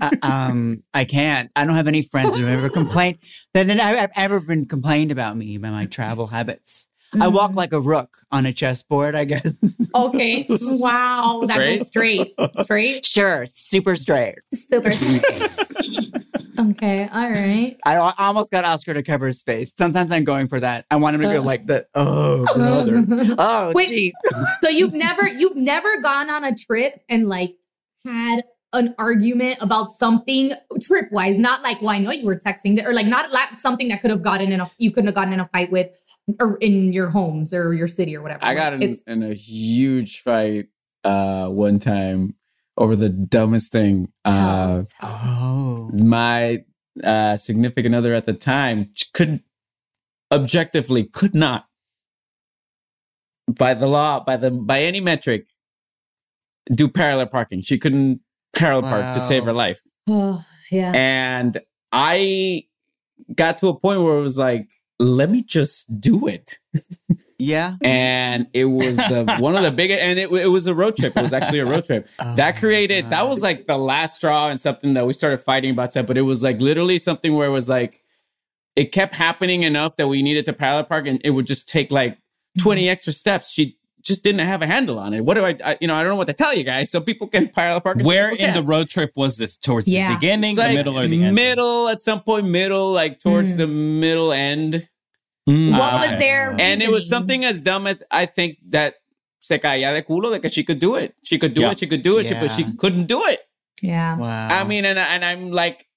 I, 0.00 0.18
um, 0.22 0.82
I 0.94 1.04
can't. 1.04 1.50
I 1.54 1.64
don't 1.64 1.76
have 1.76 1.88
any 1.88 2.02
friends 2.02 2.38
who 2.38 2.46
have 2.46 2.58
ever 2.58 2.70
complained 2.70 3.18
that 3.54 3.66
that 3.66 3.80
I've 3.80 4.10
ever 4.16 4.40
been 4.40 4.66
complained 4.66 5.10
about 5.10 5.36
me 5.36 5.58
by 5.58 5.70
my 5.70 5.86
travel 5.86 6.26
habits. 6.26 6.86
I 7.20 7.28
walk 7.28 7.52
Mm. 7.52 7.56
like 7.56 7.72
a 7.72 7.80
rook 7.80 8.18
on 8.32 8.46
a 8.46 8.52
chessboard, 8.52 9.14
I 9.14 9.24
guess. 9.24 9.54
Okay. 9.94 10.46
Wow, 10.48 11.42
that 11.46 11.56
Straight? 11.56 11.78
goes 11.78 11.86
straight, 11.88 12.34
straight, 12.64 13.06
sure, 13.06 13.46
super 13.52 13.94
straight. 13.96 14.36
super 14.54 14.90
straight. 14.92 15.22
okay. 16.58 17.08
All 17.12 17.30
right. 17.30 17.76
I, 17.84 17.96
I 17.96 18.14
almost 18.26 18.50
got 18.50 18.64
Oscar 18.64 18.94
to 18.94 19.02
cover 19.02 19.26
his 19.26 19.42
face. 19.42 19.72
Sometimes 19.76 20.12
I'm 20.12 20.24
going 20.24 20.46
for 20.46 20.60
that. 20.60 20.86
I 20.90 20.96
want 20.96 21.14
him 21.16 21.22
to 21.22 21.28
go 21.32 21.42
like 21.42 21.66
the 21.66 21.86
oh 21.94 22.46
brother. 22.54 23.04
Oh 23.38 23.72
Wait. 23.74 24.12
so 24.60 24.68
you've 24.68 24.94
never 24.94 25.28
you've 25.28 25.56
never 25.56 26.00
gone 26.00 26.30
on 26.30 26.44
a 26.44 26.54
trip 26.54 27.02
and 27.08 27.28
like 27.28 27.54
had 28.06 28.44
an 28.74 28.94
argument 28.96 29.58
about 29.60 29.92
something 29.92 30.52
trip 30.80 31.12
wise, 31.12 31.36
not 31.36 31.62
like, 31.62 31.80
well, 31.82 31.90
I 31.90 31.98
know 31.98 32.10
you 32.10 32.24
were 32.24 32.36
texting, 32.38 32.82
or 32.86 32.94
like 32.94 33.06
not 33.06 33.30
like 33.30 33.58
something 33.58 33.88
that 33.88 34.00
could 34.00 34.08
have 34.10 34.22
gotten 34.22 34.50
in 34.50 34.60
a 34.62 34.70
you 34.78 34.90
couldn't 34.90 35.08
have 35.08 35.14
gotten 35.14 35.34
in 35.34 35.40
a 35.40 35.48
fight 35.52 35.70
with, 35.70 35.90
or 36.40 36.56
in 36.58 36.92
your 36.92 37.08
homes 37.10 37.52
or 37.54 37.72
your 37.74 37.88
city 37.88 38.16
or 38.16 38.22
whatever. 38.22 38.44
I 38.44 38.54
got 38.54 38.72
Like, 38.74 38.82
in, 38.82 38.98
in 39.06 39.22
a 39.22 39.34
huge 39.34 40.20
fight 40.22 40.66
uh 41.04 41.46
one 41.48 41.78
time 41.78 42.34
over 42.76 42.94
the 42.96 43.08
dumbest 43.08 43.72
thing. 43.72 44.12
Uh 44.24 44.84
Tell- 44.84 44.86
tell. 45.00 45.10
Oh. 45.22 45.90
my 45.92 46.64
uh 47.02 47.36
significant 47.36 47.94
other 47.94 48.14
at 48.14 48.26
the 48.26 48.34
time 48.34 48.90
couldn't 49.14 49.42
objectively 50.30 51.04
could 51.04 51.34
not 51.34 51.66
by 53.48 53.74
the 53.74 53.86
law 53.86 54.20
by 54.20 54.36
the 54.36 54.50
by 54.50 54.82
any 54.82 55.00
metric 55.00 55.46
do 56.72 56.88
parallel 56.88 57.26
parking 57.26 57.60
she 57.60 57.78
couldn't 57.78 58.20
parallel 58.54 58.82
park 58.88 59.14
to 59.14 59.20
save 59.20 59.44
her 59.44 59.52
life 59.52 59.80
Oh, 60.08 60.44
yeah. 60.70 60.92
and 60.94 61.60
i 61.90 62.64
got 63.34 63.58
to 63.58 63.68
a 63.68 63.74
point 63.78 64.00
where 64.02 64.16
it 64.18 64.22
was 64.22 64.38
like 64.38 64.68
let 65.02 65.30
me 65.30 65.42
just 65.42 66.00
do 66.00 66.26
it 66.28 66.58
Yeah. 67.38 67.74
and 67.82 68.46
it 68.52 68.66
was 68.66 68.96
the 68.98 69.36
one 69.40 69.56
of 69.56 69.62
the 69.62 69.70
biggest 69.70 70.00
and 70.00 70.18
it, 70.18 70.30
it 70.32 70.46
was 70.48 70.66
a 70.66 70.74
road 70.74 70.96
trip 70.96 71.16
it 71.16 71.20
was 71.20 71.32
actually 71.32 71.58
a 71.58 71.66
road 71.66 71.84
trip 71.84 72.08
Oh 72.18 72.36
that 72.36 72.56
created 72.58 73.10
that 73.10 73.28
was 73.28 73.42
like 73.42 73.66
the 73.66 73.76
last 73.78 74.16
straw 74.16 74.48
and 74.48 74.60
something 74.60 74.94
that 74.94 75.06
we 75.06 75.12
started 75.12 75.38
fighting 75.38 75.70
about 75.70 75.92
that 75.94 76.06
but 76.06 76.16
it 76.16 76.22
was 76.22 76.42
like 76.42 76.60
literally 76.60 76.98
something 76.98 77.34
where 77.34 77.48
it 77.48 77.52
was 77.52 77.68
like 77.68 78.00
it 78.76 78.86
kept 78.92 79.14
happening 79.14 79.64
enough 79.64 79.96
that 79.96 80.08
we 80.08 80.22
needed 80.22 80.44
to 80.46 80.52
parallel 80.52 80.84
park 80.84 81.06
and 81.06 81.20
it 81.24 81.30
would 81.30 81.46
just 81.46 81.68
take 81.68 81.90
like 81.90 82.16
20 82.60 82.88
extra 82.88 83.12
steps 83.12 83.50
she 83.50 83.76
just 84.02 84.24
didn't 84.24 84.44
have 84.46 84.62
a 84.62 84.66
handle 84.66 84.98
on 84.98 85.14
it 85.14 85.24
what 85.24 85.34
do 85.34 85.44
i, 85.44 85.56
I 85.64 85.78
you 85.80 85.86
know 85.86 85.94
i 85.94 86.00
don't 86.02 86.10
know 86.10 86.16
what 86.16 86.26
to 86.26 86.32
tell 86.32 86.54
you 86.54 86.64
guys 86.64 86.90
so 86.90 87.00
people 87.00 87.26
can 87.28 87.48
parallel 87.48 87.80
park 87.80 87.98
Where 88.02 88.30
in 88.30 88.36
the 88.48 88.54
can't. 88.54 88.66
road 88.66 88.88
trip 88.88 89.12
was 89.14 89.36
this? 89.36 89.56
Towards 89.56 89.86
Yeah. 89.86 90.08
the 90.08 90.14
beginning, 90.16 90.52
It's 90.52 90.60
the 90.62 90.74
middle, 90.74 90.98
or 90.98 91.06
the 91.06 91.22
end? 91.24 91.34
middle 91.36 91.88
at 91.88 92.02
some 92.02 92.20
point 92.22 92.46
middle 92.46 92.92
like 92.92 93.20
towards 93.20 93.54
Mm. 93.54 93.58
the 93.58 93.66
middle 93.68 94.32
end 94.32 94.88
Mm, 95.48 95.72
what 95.76 95.94
okay. 95.94 96.10
was 96.12 96.18
their 96.20 96.54
and 96.60 96.80
it 96.82 96.90
was 96.90 97.08
something 97.08 97.44
as 97.44 97.60
dumb 97.62 97.88
as 97.88 98.00
i 98.12 98.26
think 98.26 98.58
that 98.68 98.94
se 99.40 99.58
caía 99.58 99.92
de 99.92 100.02
culo 100.02 100.30
like 100.30 100.46
she 100.52 100.62
could 100.62 100.78
do 100.78 100.94
it 100.94 101.16
she 101.24 101.36
could 101.36 101.52
do 101.52 101.62
Yeah. 101.62 101.72
it 101.72 101.80
she 101.80 101.88
could 101.88 102.02
do 102.02 102.18
it, 102.18 102.30
but 102.30 102.48
she 102.48 102.64
couldn't 102.78 103.06
do 103.08 103.24
it 103.26 103.40
Yeah. 103.82 104.16
Wow. 104.16 104.48
I 104.60 104.62
mean, 104.62 104.84
and 104.84 104.96
and 104.96 105.24
I'm 105.24 105.50
like, 105.50 105.88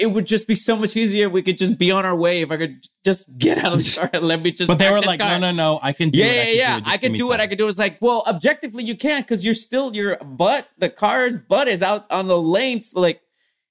it 0.00 0.06
would 0.06 0.24
just 0.24 0.46
be 0.46 0.54
so 0.54 0.76
much 0.76 0.94
easier 0.96 1.26
if 1.26 1.32
we 1.32 1.42
could 1.42 1.58
just 1.58 1.76
be 1.80 1.90
on 1.90 2.04
our 2.06 2.14
way. 2.14 2.42
If 2.42 2.52
I 2.52 2.56
could 2.56 2.76
just 3.04 3.22
get 3.38 3.58
out 3.58 3.72
of 3.72 3.78
the 3.82 3.90
car 3.98 4.08
and 4.12 4.22
let 4.30 4.40
me 4.40 4.52
just. 4.52 4.68
But 4.68 4.78
they 4.78 4.88
were 4.88 5.00
the 5.00 5.06
like, 5.08 5.18
car. 5.18 5.30
no, 5.40 5.50
no, 5.50 5.50
no, 5.50 5.80
I 5.82 5.92
can 5.92 6.10
do 6.10 6.20
Yeah, 6.20 6.26
it. 6.26 6.54
yeah, 6.54 6.62
yeah. 6.62 6.78
Just 6.78 6.90
I 6.90 6.96
give 6.98 7.10
can 7.10 7.18
do 7.18 7.32
it. 7.32 7.34
I 7.34 7.38
time. 7.38 7.48
can 7.48 7.58
do 7.58 7.66
it. 7.66 7.70
It's 7.70 7.78
like, 7.86 7.98
well, 8.00 8.22
objectively, 8.28 8.84
you 8.84 8.94
can't 8.96 9.26
because 9.26 9.44
you're 9.44 9.58
still 9.68 9.90
your 9.96 10.14
butt. 10.22 10.68
The 10.78 10.90
car's 10.90 11.34
butt 11.36 11.66
is 11.66 11.82
out 11.82 12.06
on 12.12 12.28
the 12.28 12.38
lanes. 12.38 12.92
Like 12.94 13.18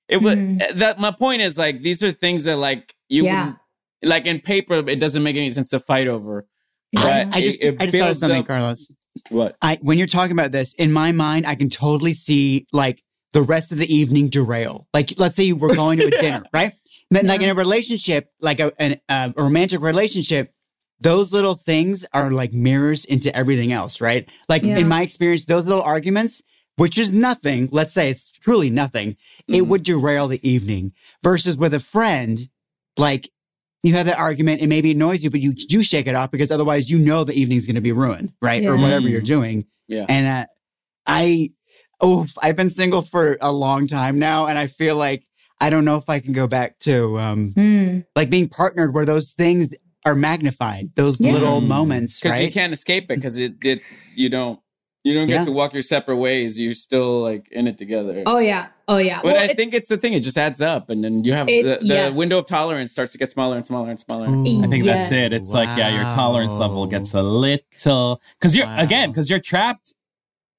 it 0.10 0.18
was. 0.22 0.36
Mhm. 0.36 0.60
That 0.84 1.00
my 1.00 1.12
point 1.12 1.42
is 1.42 1.58
like 1.58 1.82
these 1.88 2.04
are 2.04 2.12
things 2.12 2.44
that 2.44 2.58
like 2.58 2.94
you 3.08 3.24
Yeah. 3.24 3.54
Can 4.04 4.10
like 4.10 4.26
in 4.26 4.40
paper 4.40 4.76
it 4.88 5.00
doesn't 5.00 5.24
make 5.24 5.36
any 5.36 5.50
sense 5.50 5.72
to 5.72 5.80
fight 5.80 6.08
over. 6.08 6.46
Yeah. 6.92 7.26
But 7.26 7.36
I 7.36 7.42
just, 7.42 7.64
it- 7.64 7.76
it 7.76 7.82
I 7.82 7.86
just 7.88 7.98
thought 7.98 8.02
of 8.02 8.06
builds 8.08 8.20
something, 8.20 8.42
up- 8.42 8.48
Carlos. 8.48 8.92
What? 9.30 9.56
I 9.62 9.78
when 9.82 9.98
you're 9.98 10.08
talking 10.08 10.32
about 10.32 10.52
this, 10.52 10.74
in 10.74 10.92
my 10.92 11.12
mind, 11.12 11.46
I 11.48 11.56
can 11.56 11.70
totally 11.70 12.14
see 12.14 12.68
like 12.74 13.02
the 13.32 13.42
rest 13.42 13.72
of 13.72 13.78
the 13.80 13.92
evening 13.94 14.30
derail. 14.30 14.88
Like, 14.94 15.14
let's 15.18 15.36
say 15.36 15.52
we're 15.54 15.76
going 15.76 15.98
to 16.00 16.06
a 16.08 16.12
dinner, 16.22 16.44
right? 16.54 16.74
Then, 17.10 17.28
like 17.28 17.42
in 17.42 17.50
a 17.50 17.54
relationship, 17.56 18.30
like 18.42 18.60
a, 18.60 18.72
an, 18.82 19.00
a 19.10 19.34
romantic 19.38 19.82
relationship, 19.82 20.52
those 21.00 21.32
little 21.34 21.56
things 21.56 22.06
are 22.14 22.32
like 22.32 22.54
mirrors 22.54 23.06
into 23.06 23.36
everything 23.36 23.72
else, 23.72 24.02
right? 24.02 24.28
Like 24.50 24.64
Yeah. 24.64 24.78
in 24.80 24.88
my 24.88 25.02
experience, 25.04 25.46
those 25.46 25.68
little 25.68 25.84
arguments, 25.84 26.42
which 26.78 26.98
is 26.98 27.12
nothing, 27.12 27.70
let's 27.72 27.94
say 27.94 28.10
it's 28.10 28.30
truly 28.32 28.70
nothing, 28.72 29.16
it 29.48 29.62
Mhm. 29.64 29.68
would 29.68 29.84
derail 29.84 30.28
the 30.28 30.48
evening. 30.48 30.94
Versus 31.24 31.56
with 31.56 31.74
a 31.76 31.80
friend, 31.80 32.50
like 32.98 33.30
you 33.84 33.94
have 33.94 34.06
that 34.06 34.18
argument 34.18 34.62
and 34.62 34.70
maybe 34.70 34.90
it 34.92 34.96
annoys 34.96 35.24
you, 35.24 35.30
but 35.30 35.42
you 35.42 35.54
do 35.54 35.84
shake 35.84 36.08
it 36.08 36.16
off 36.16 36.32
because 36.32 36.52
otherwise 36.52 36.90
you 36.90 36.98
know 36.98 37.24
the 37.26 37.34
evening's 37.34 37.66
going 37.68 37.76
to 37.76 37.82
be 37.82 37.92
ruined, 37.92 38.32
right? 38.42 38.66
Or 38.66 38.78
whatever 38.78 39.08
Mm. 39.08 39.12
you're 39.12 39.22
doing. 39.22 39.66
Yeah. 39.90 40.06
And 40.08 40.26
uh, 40.26 40.46
I, 41.06 41.52
oh, 42.00 42.26
I've 42.42 42.56
been 42.56 42.70
single 42.70 43.02
for 43.02 43.38
a 43.42 43.52
long 43.52 43.88
time 43.88 44.20
now, 44.20 44.48
and 44.48 44.58
I 44.58 44.68
feel 44.68 44.96
like 44.96 45.26
I 45.60 45.70
don't 45.70 45.86
know 45.86 45.98
if 45.98 46.10
I 46.10 46.20
can 46.20 46.34
go 46.34 46.48
back 46.48 46.80
to 46.80 47.20
um, 47.20 47.54
Mm. 47.56 48.06
like 48.16 48.30
being 48.30 48.48
partnered 48.48 48.94
where 48.94 49.06
those 49.06 49.34
things 49.34 49.74
are 50.06 50.16
magnified, 50.16 50.92
those 50.96 51.20
Yeah. 51.20 51.32
little 51.34 51.62
Mm. 51.62 51.68
moments, 51.68 52.20
Because 52.20 52.40
right? 52.40 52.46
you 52.46 52.52
can't 52.52 52.74
escape 52.74 53.06
it. 53.12 53.16
Because 53.16 53.38
it, 53.38 53.54
it 53.64 53.80
you 54.16 54.30
don't 54.30 54.60
you 55.04 55.14
don't 55.14 55.28
get 55.28 55.42
Yeah. 55.42 55.46
to 55.46 55.52
walk 55.52 55.74
your 55.74 55.82
separate 55.82 56.18
ways. 56.18 56.60
You're 56.60 56.74
still 56.74 57.22
like 57.22 57.48
in 57.52 57.68
it 57.68 57.78
together. 57.78 58.24
Oh 58.26 58.40
yeah. 58.40 58.68
Oh 58.88 58.98
yeah. 58.98 59.18
But 59.22 59.26
Well, 59.34 59.40
I 59.42 59.46
it- 59.46 59.58
think 59.58 59.74
it's 59.74 59.90
the 59.90 59.98
thing; 59.98 60.14
it 60.14 60.22
just 60.22 60.38
adds 60.38 60.62
up, 60.62 60.90
and 60.90 61.04
then 61.04 61.24
you 61.24 61.34
have 61.34 61.50
It- 61.50 61.64
the, 61.64 61.78
the 61.86 61.94
yes. 61.94 62.14
window 62.14 62.40
of 62.40 62.46
tolerance 62.48 62.92
starts 62.92 63.12
to 63.14 63.18
get 63.18 63.32
smaller 63.32 63.58
and 63.58 63.66
smaller 63.68 63.90
and 63.90 64.00
smaller. 64.00 64.28
Ooh. 64.30 64.64
I 64.64 64.68
think 64.68 64.86
that's 64.86 65.12
it. 65.12 65.34
It's 65.34 65.52
like, 65.52 65.70
yeah, 65.78 65.90
your 66.02 66.10
tolerance 66.12 66.54
level 66.54 66.86
gets 66.88 67.14
a 67.14 67.22
little 67.24 68.22
because 68.40 68.56
you're 68.56 68.66
Wow. 68.66 68.80
again 68.80 69.10
because 69.12 69.30
you're 69.30 69.40
trapped 69.40 69.94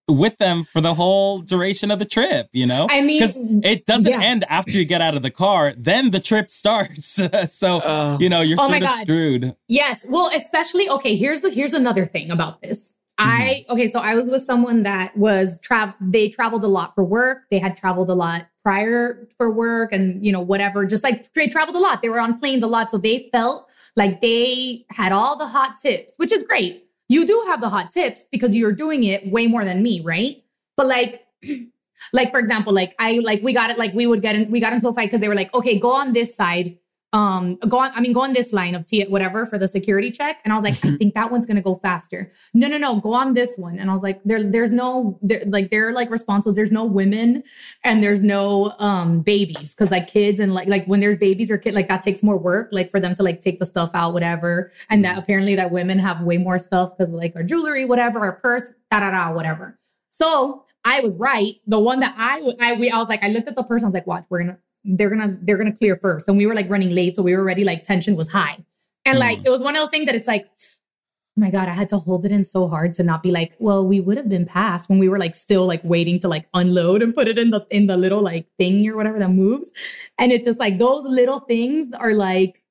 with 0.07 0.37
them 0.37 0.65
for 0.65 0.83
the 0.83 0.93
whole 0.93 1.39
duration 1.39 1.91
of 1.91 1.99
the 1.99 2.05
trip. 2.05 2.49
You 2.53 2.67
know, 2.67 2.87
I 2.91 3.01
mean, 3.01 3.21
because 3.21 3.39
it 3.63 3.87
doesn't 3.87 4.13
yeah. 4.13 4.21
end 4.21 4.45
after 4.51 4.73
you 4.73 4.85
get 4.85 5.01
out 5.01 5.15
of 5.15 5.23
the 5.23 5.31
car. 5.31 5.73
Then 5.79 6.11
the 6.11 6.21
trip 6.21 6.51
starts. 6.51 7.07
so 7.51 7.81
Oh. 7.83 8.19
you 8.21 8.29
know 8.29 8.43
you're 8.43 8.59
Oh 8.61 8.69
my 8.69 8.81
sort 8.81 8.83
of 8.83 8.89
God. 8.91 8.99
screwed. 9.01 9.57
Yes. 9.69 10.05
Well, 10.09 10.31
especially 10.35 10.89
okay, 10.91 11.17
here's 11.17 11.41
the 11.41 11.51
here's 11.51 11.73
another 11.73 12.05
thing 12.07 12.31
about 12.31 12.61
this. 12.63 12.91
Mm-hmm. 13.21 13.31
I 13.31 13.65
okay, 13.71 13.87
so 13.87 14.01
I 14.01 14.17
was 14.17 14.29
with 14.29 14.43
someone 14.43 14.83
that 14.83 15.17
was 15.17 15.61
travel 15.61 15.95
they 16.01 16.29
traveled 16.29 16.65
a 16.65 16.69
lot 16.69 16.97
for 16.97 17.05
work. 17.05 17.43
They 17.51 17.61
had 17.61 17.77
traveled 17.77 18.11
a 18.11 18.15
lot 18.15 18.47
prior 18.61 19.29
for 19.39 19.53
work 19.53 19.93
and 19.93 20.25
you 20.25 20.33
know, 20.33 20.41
whatever. 20.41 20.85
Just 20.85 21.05
like 21.05 21.33
they 21.35 21.47
traveled 21.47 21.77
a 21.77 21.81
lot. 21.81 22.03
They 22.03 22.09
were 22.09 22.19
on 22.19 22.39
planes 22.41 22.65
a 22.65 22.67
lot. 22.67 22.91
So 22.91 22.99
they 22.99 23.29
felt 23.31 23.69
like 23.95 24.21
they 24.21 24.85
had 24.91 25.13
all 25.13 25.37
the 25.39 25.47
hot 25.47 25.77
tips, 25.81 26.15
which 26.17 26.33
is 26.33 26.43
great. 26.43 26.89
You 27.09 27.25
do 27.25 27.45
have 27.47 27.61
the 27.61 27.69
hot 27.69 27.93
tips 27.93 28.25
because 28.33 28.57
you're 28.57 28.73
doing 28.73 29.05
it 29.05 29.31
way 29.31 29.47
more 29.47 29.65
than 29.65 29.81
me, 29.81 30.01
right? 30.01 30.43
But 30.77 30.89
like 30.89 31.25
like 32.13 32.33
for 32.33 32.41
example, 32.41 32.73
like 32.73 32.97
I 32.99 33.21
like 33.23 33.43
we 33.45 33.53
got 33.53 33.71
it 33.71 33.79
like 33.79 33.95
we 33.95 34.09
would 34.09 34.23
get 34.23 34.35
in 34.35 34.51
we 34.51 34.59
got 34.59 34.73
into 34.73 34.89
a 34.89 34.93
fight 34.93 35.07
because 35.07 35.21
they 35.21 35.29
were 35.29 35.37
like, 35.37 35.55
okay, 35.55 35.79
go 35.79 35.93
on 35.93 36.15
this 36.15 36.35
side 36.35 36.79
um 37.15 37.55
go 37.69 37.79
on 37.79 37.93
i 37.95 38.01
mean 38.01 38.13
go 38.13 38.23
on 38.23 38.33
this 38.33 38.53
line 38.53 38.75
of 38.75 38.85
t 38.85 39.05
whatever 39.05 39.47
for 39.47 39.57
the 39.57 39.69
security 39.69 40.11
check. 40.11 40.41
And 40.45 40.53
i 40.53 40.57
was 40.57 40.65
like 40.65 40.85
i 40.85 40.97
think 40.99 41.15
that 41.15 41.31
one's 41.31 41.47
gonna 41.47 41.63
go 41.63 41.77
faster. 41.77 42.31
No 42.53 42.67
no 42.67 42.77
no 42.77 42.97
go 43.01 43.15
on 43.15 43.33
this 43.35 43.53
one. 43.57 43.79
And 43.79 43.89
i 43.89 43.95
was 43.95 44.03
like 44.03 44.21
there 44.25 44.43
there's 44.43 44.73
no 44.73 45.19
there 45.23 45.45
like 45.47 45.71
their 45.71 45.93
like 45.93 46.11
response 46.11 46.45
was 46.45 46.57
there's 46.57 46.73
no 46.73 46.85
women 46.85 47.45
and 47.85 48.03
there's 48.03 48.23
no 48.25 48.75
um 48.81 49.21
babies. 49.21 49.75
Because 49.75 49.93
like 49.93 50.09
kids 50.09 50.41
and 50.41 50.53
like 50.55 50.67
like 50.67 50.85
when 50.87 51.01
there's 51.01 51.19
babies 51.19 51.51
or 51.51 51.57
kid 51.57 51.75
like 51.75 51.89
that 51.89 52.03
takes 52.03 52.23
more 52.23 52.37
work 52.37 52.69
like 52.73 52.91
for 52.91 52.99
them 52.99 53.15
to 53.15 53.23
like 53.23 53.41
take 53.41 53.61
the 53.61 53.67
stuff 53.67 53.93
out 53.95 54.13
whatever. 54.13 54.73
And 54.91 55.05
that 55.05 55.17
apparently 55.17 55.55
that 55.55 55.71
women 55.71 56.01
have 56.01 56.21
way 56.23 56.37
more 56.37 56.59
stuff 56.59 56.99
because 56.99 57.13
like 57.13 57.37
our 57.37 57.45
jewelry 57.45 57.85
whatever 57.85 58.19
our 58.19 58.33
purse 58.33 58.65
da 58.91 59.01
da 59.01 59.13
da 59.13 59.33
whatever. 59.33 59.79
So 60.11 60.65
I 60.85 61.01
was 61.01 61.17
right. 61.17 61.55
The 61.67 61.79
one 61.79 62.01
that 62.01 62.15
I 62.17 62.53
I 62.61 62.75
we 62.75 62.91
I 62.91 62.99
was 62.99 63.09
like 63.09 63.23
I 63.23 63.29
looked 63.29 63.49
at 63.49 63.57
the 63.57 63.63
person. 63.63 63.87
I 63.87 63.89
was 63.89 63.95
like, 63.95 64.07
watch, 64.07 64.27
we're 64.29 64.41
gonna 64.41 64.59
they're 64.85 65.11
gonna 65.11 65.39
they're 65.43 65.57
gonna 65.57 65.73
clear 65.77 65.97
first. 65.97 66.29
And 66.29 66.37
we 66.37 66.47
were 66.47 66.55
like 66.55 66.69
running 66.69 66.91
late, 66.91 67.17
so 67.17 67.23
we 67.23 67.35
were 67.35 67.41
already 67.41 67.65
like 67.65 67.85
tension 67.85 68.17
was 68.17 68.31
high. 68.31 68.59
And 69.07 69.19
like 69.19 69.41
it 69.45 69.51
was 69.51 69.61
one 69.61 69.77
of 69.77 69.83
those 69.83 69.91
things 69.91 70.07
that 70.07 70.15
it's 70.15 70.29
like, 70.29 70.47
oh 70.47 71.41
my 71.41 71.51
god, 71.51 71.69
I 71.69 71.73
had 71.75 71.89
to 71.91 71.99
hold 71.99 72.25
it 72.25 72.33
in 72.33 72.45
so 72.45 72.69
hard 72.69 72.95
to 72.95 73.03
not 73.03 73.23
be 73.23 73.31
like, 73.31 73.55
well, 73.59 73.87
we 73.87 74.01
would 74.01 74.17
have 74.17 74.29
been 74.29 74.47
passed 74.47 74.89
when 74.89 74.99
we 74.99 75.09
were 75.09 75.19
like 75.19 75.35
still 75.35 75.67
like 75.67 75.83
waiting 75.85 76.19
to 76.21 76.29
like 76.29 76.47
unload 76.55 77.03
and 77.03 77.15
put 77.15 77.29
it 77.29 77.39
in 77.39 77.51
the 77.51 77.67
in 77.71 77.87
the 77.87 77.97
little 77.97 78.23
like 78.23 78.47
thing 78.59 78.89
or 78.89 78.97
whatever 78.97 79.19
that 79.19 79.29
moves. 79.31 79.73
And 80.19 80.33
it's 80.33 80.45
just 80.45 80.59
like 80.59 80.79
those 80.79 81.05
little 81.05 81.41
things 81.41 81.93
are 81.95 82.15
like 82.15 82.63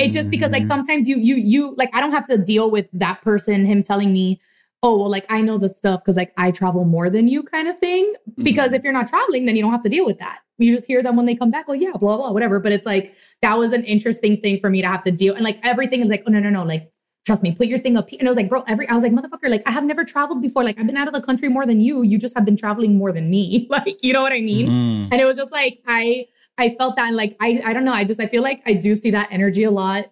it's 0.00 0.14
just 0.14 0.30
because 0.30 0.50
like 0.50 0.64
Mm. 0.64 0.68
sometimes 0.68 1.08
you 1.08 1.16
you 1.18 1.36
you 1.36 1.74
like 1.76 1.90
I 1.92 2.00
don't 2.00 2.12
have 2.12 2.26
to 2.28 2.38
deal 2.38 2.70
with 2.70 2.86
that 2.94 3.22
person 3.22 3.64
him 3.64 3.82
telling 3.82 4.12
me, 4.12 4.40
"Oh, 4.86 4.96
well 4.98 5.10
like 5.16 5.26
I 5.28 5.40
know 5.40 5.58
that 5.64 5.76
stuff 5.76 6.04
cuz 6.04 6.16
like 6.22 6.32
I 6.36 6.50
travel 6.60 6.84
more 6.84 7.10
than 7.10 7.26
you" 7.34 7.42
kind 7.42 7.68
of 7.68 7.78
thing. 7.78 8.12
Because 8.50 8.72
if 8.72 8.84
you're 8.84 8.92
not 9.00 9.08
traveling, 9.08 9.46
then 9.46 9.56
you 9.56 9.62
don't 9.62 9.72
have 9.72 9.82
to 9.88 9.94
deal 9.96 10.06
with 10.06 10.18
that. 10.24 10.38
You 10.58 10.72
just 10.74 10.86
hear 10.86 11.02
them 11.02 11.16
when 11.16 11.26
they 11.26 11.34
come 11.34 11.50
back, 11.50 11.64
"Oh 11.68 11.72
yeah, 11.84 11.92
blah 11.92 12.16
blah, 12.18 12.30
whatever." 12.30 12.60
But 12.60 12.72
it's 12.72 12.86
like 12.86 13.14
that 13.42 13.58
was 13.58 13.72
an 13.72 13.84
interesting 13.84 14.40
thing 14.42 14.60
for 14.60 14.70
me 14.70 14.82
to 14.82 14.88
have 14.88 15.04
to 15.04 15.10
deal 15.10 15.34
and 15.34 15.44
like 15.50 15.58
everything 15.72 16.00
is 16.00 16.08
like, 16.08 16.22
"Oh 16.26 16.30
no, 16.30 16.40
no, 16.40 16.50
no, 16.50 16.62
like 16.72 16.90
trust 17.26 17.42
me, 17.42 17.54
put 17.60 17.66
your 17.66 17.78
thing 17.78 17.96
up." 17.96 18.10
And 18.12 18.28
I 18.28 18.30
was 18.30 18.36
like, 18.36 18.48
"Bro, 18.48 18.64
every 18.68 18.88
I 18.88 18.94
was 18.94 19.02
like, 19.02 19.12
"Motherfucker, 19.18 19.48
like 19.56 19.62
I 19.66 19.72
have 19.78 19.84
never 19.92 20.04
traveled 20.04 20.42
before. 20.42 20.62
Like 20.64 20.78
I've 20.78 20.86
been 20.86 20.96
out 20.96 21.08
of 21.08 21.14
the 21.14 21.22
country 21.22 21.48
more 21.48 21.66
than 21.66 21.80
you. 21.80 22.02
You 22.02 22.18
just 22.18 22.34
have 22.36 22.44
been 22.44 22.56
traveling 22.56 22.96
more 22.98 23.12
than 23.12 23.30
me." 23.30 23.66
like, 23.78 23.98
you 24.04 24.12
know 24.12 24.22
what 24.22 24.32
I 24.32 24.40
mean? 24.40 24.68
Mm. 24.68 25.08
and 25.12 25.20
it 25.20 25.24
was 25.24 25.36
just 25.36 25.52
like 25.52 25.80
i 25.86 26.26
i 26.58 26.74
felt 26.78 26.96
that 26.96 27.08
and 27.08 27.16
like 27.16 27.36
i 27.40 27.60
i 27.64 27.72
don't 27.72 27.84
know 27.84 27.92
i 27.92 28.04
just 28.04 28.20
i 28.20 28.26
feel 28.26 28.42
like 28.42 28.62
i 28.66 28.72
do 28.72 28.94
see 28.94 29.10
that 29.10 29.28
energy 29.30 29.64
a 29.64 29.70
lot 29.70 30.10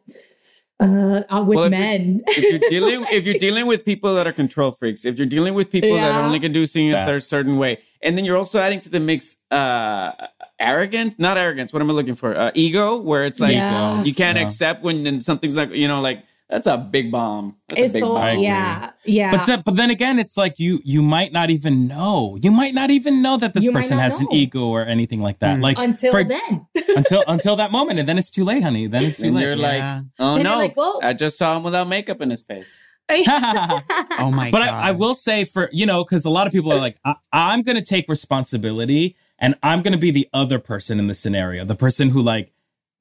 uh, 0.80 1.22
uh 1.30 1.44
with 1.44 1.56
Well, 1.56 1.64
if 1.66 1.72
you- 1.72 1.78
men 1.78 2.22
if 2.26 2.42
you're 2.50 2.58
dealing 2.70 3.04
if 3.10 3.26
you're 3.26 3.38
dealing 3.38 3.66
with 3.66 3.84
people 3.84 4.14
that 4.14 4.26
are 4.26 4.32
control 4.32 4.72
freaks, 4.72 5.04
if 5.04 5.18
you're 5.18 5.26
dealing 5.26 5.54
with 5.54 5.70
people 5.70 5.94
that 5.94 6.12
Yeah. 6.14 6.24
only 6.24 6.40
can 6.40 6.52
do 6.52 6.66
things 6.66 6.92
Yeah. 6.92 7.08
a 7.08 7.20
certain 7.20 7.56
way, 7.58 7.78
and 8.02 8.16
then 8.18 8.24
you're 8.24 8.36
also 8.36 8.58
adding 8.60 8.80
to 8.80 8.88
the 8.88 9.00
mix 9.00 9.36
uh 9.50 10.12
arrogant, 10.58 11.18
not 11.18 11.36
arrogance. 11.36 11.72
What 11.72 11.82
am 11.82 11.90
I 11.90 11.92
looking 11.92 12.14
for? 12.14 12.36
Uh, 12.36 12.50
ego, 12.54 13.00
where 13.00 13.24
it's 13.24 13.40
like 13.40 13.54
Yeah. 13.54 14.02
you 14.04 14.14
can't 14.14 14.38
Yeah. 14.38 14.44
accept 14.44 14.82
when 14.82 15.04
then 15.04 15.20
something's 15.20 15.56
like 15.56 15.72
you 15.74 15.88
know 15.88 16.00
like 16.00 16.24
That's 16.52 16.66
a 16.66 16.76
big 16.76 17.10
bomb. 17.10 17.56
That's 17.70 17.80
It's 17.80 17.90
a 17.90 17.94
big 17.94 18.02
so 18.02 18.12
bomb. 18.14 18.38
yeah, 18.38 18.90
yeah. 19.06 19.30
But 19.30 19.46
th- 19.46 19.64
but 19.64 19.74
then 19.76 19.88
again, 19.88 20.18
it's 20.18 20.36
like 20.36 20.58
you 20.58 20.80
you 20.84 21.00
might 21.02 21.32
not 21.32 21.48
even 21.48 21.88
know. 21.88 22.36
You 22.42 22.50
might 22.50 22.74
not 22.74 22.90
even 22.90 23.22
know 23.22 23.38
that 23.38 23.54
this 23.54 23.64
You 23.64 23.72
person 23.72 23.96
not 23.96 24.02
has 24.02 24.20
an 24.20 24.28
ego 24.30 24.66
or 24.68 24.84
anything 24.84 25.22
like 25.22 25.38
that. 25.38 25.56
Mm. 25.56 25.62
Like 25.62 25.78
until 25.78 26.12
for- 26.12 26.24
then. 26.24 26.66
until 26.96 27.24
until 27.26 27.56
that 27.56 27.72
moment, 27.72 27.98
and 28.00 28.06
then 28.06 28.18
it's 28.18 28.30
too 28.30 28.44
late, 28.44 28.62
honey. 28.62 28.86
Then 28.86 29.02
it's 29.04 29.16
too 29.16 29.28
And 29.28 29.36
late. 29.36 29.42
you're 29.44 29.56
like, 29.56 29.78
Yeah. 29.78 30.02
oh 30.18 30.34
Then 30.34 30.44
no, 30.44 30.56
like, 30.58 30.74
I 31.02 31.14
just 31.14 31.38
saw 31.38 31.56
him 31.56 31.62
without 31.62 31.88
makeup 31.88 32.20
in 32.20 32.28
his 32.28 32.42
face. 32.42 32.80
Oh 33.12 34.30
my 34.30 34.50
but 34.50 34.58
god. 34.60 34.68
I, 34.68 34.88
I 34.88 34.90
will 34.92 35.14
say 35.14 35.44
for 35.44 35.68
you 35.72 35.86
know 35.86 36.04
because 36.04 36.24
a 36.24 36.30
lot 36.30 36.46
of 36.46 36.52
people 36.52 36.72
are 36.72 36.78
like 36.78 36.96
I, 37.04 37.14
i'm 37.32 37.62
going 37.62 37.76
to 37.76 37.82
take 37.84 38.08
responsibility 38.08 39.16
and 39.38 39.54
i'm 39.62 39.82
going 39.82 39.92
to 39.92 39.98
be 39.98 40.10
the 40.10 40.28
other 40.32 40.58
person 40.58 40.98
in 40.98 41.08
the 41.08 41.14
scenario 41.14 41.64
the 41.64 41.74
person 41.76 42.10
who 42.10 42.22
like 42.22 42.52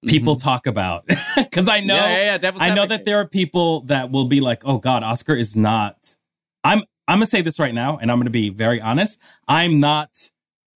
people 0.08 0.36
talk 0.36 0.68
about 0.68 1.06
because 1.36 1.68
i 1.68 1.80
know 1.80 1.96
Mm-hmm. 1.96 2.12
yeah, 2.12 2.38
yeah, 2.38 2.40
yeah, 2.42 2.52
i 2.60 2.74
know 2.74 2.86
that 2.86 3.06
there 3.06 3.18
are 3.18 3.28
people 3.28 3.82
that 3.82 4.12
will 4.12 4.26
be 4.26 4.42
like 4.42 4.64
oh 4.66 4.78
god 4.78 5.04
oscar 5.04 5.36
is 5.36 5.56
not 5.56 6.16
i'm 6.64 6.84
i'm 7.08 7.20
to 7.20 7.26
say 7.26 7.42
this 7.42 7.60
right 7.60 7.74
now 7.74 7.98
and 7.98 8.12
i'm 8.12 8.22
to 8.24 8.30
be 8.30 8.50
very 8.50 8.82
honest 8.82 9.20
i'm 9.48 9.80
not 9.80 10.32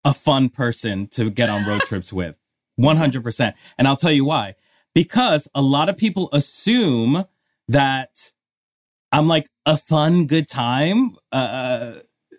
a 0.04 0.12
fun 0.12 0.48
person 0.48 1.06
to 1.08 1.30
get 1.30 1.48
on 1.48 1.64
road 1.66 1.82
trips 1.82 2.12
with 2.20 2.36
100% 2.80 3.54
and 3.78 3.86
i'll 3.88 3.96
tell 3.96 4.10
you 4.12 4.24
why 4.24 4.54
because 4.94 5.46
a 5.54 5.62
lot 5.62 5.88
of 5.88 5.96
people 5.96 6.28
assume 6.32 7.24
that 7.68 8.32
I'm 9.12 9.28
like 9.28 9.48
a 9.66 9.76
fun, 9.76 10.26
good 10.26 10.48
time. 10.48 11.16
Uh, 11.30 11.96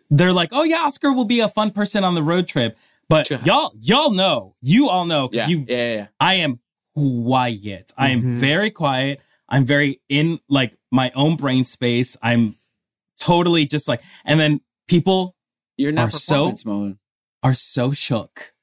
they're 0.10 0.34
like, 0.34 0.50
oh 0.52 0.64
yeah, 0.64 0.78
Oscar 0.82 1.14
will 1.14 1.26
be 1.26 1.40
a 1.40 1.48
fun 1.48 1.72
person 1.72 2.04
on 2.04 2.16
the 2.16 2.24
road 2.24 2.48
trip. 2.48 2.78
But 3.10 3.30
y'all, 3.46 3.74
y'all 3.80 4.10
know, 4.12 4.56
you 4.62 4.90
all 4.90 5.06
know, 5.06 5.30
Yeah, 5.32 5.48
you, 5.48 5.66
yeah, 5.68 5.94
yeah. 5.94 6.08
I 6.20 6.36
am 6.36 6.60
quiet. 6.96 7.92
I 7.98 8.10
am 8.10 8.22
Mhm. 8.22 8.38
very 8.40 8.70
quiet. 8.72 9.22
I'm 9.50 9.66
very 9.66 10.02
in 10.10 10.40
like 10.50 10.78
my 10.92 11.12
own 11.16 11.36
brain 11.36 11.64
space. 11.64 12.18
I'm 12.22 12.56
totally 13.20 13.66
just 13.66 13.88
like, 13.88 14.02
and 14.26 14.40
then 14.40 14.62
people 14.88 15.36
You're 15.78 15.90
Are 15.90 15.94
not 15.94 16.12
so- 16.14 16.52
performance 16.52 16.66
mode. 16.66 16.98
are 17.42 17.56
so 17.56 17.92
shook 17.92 18.54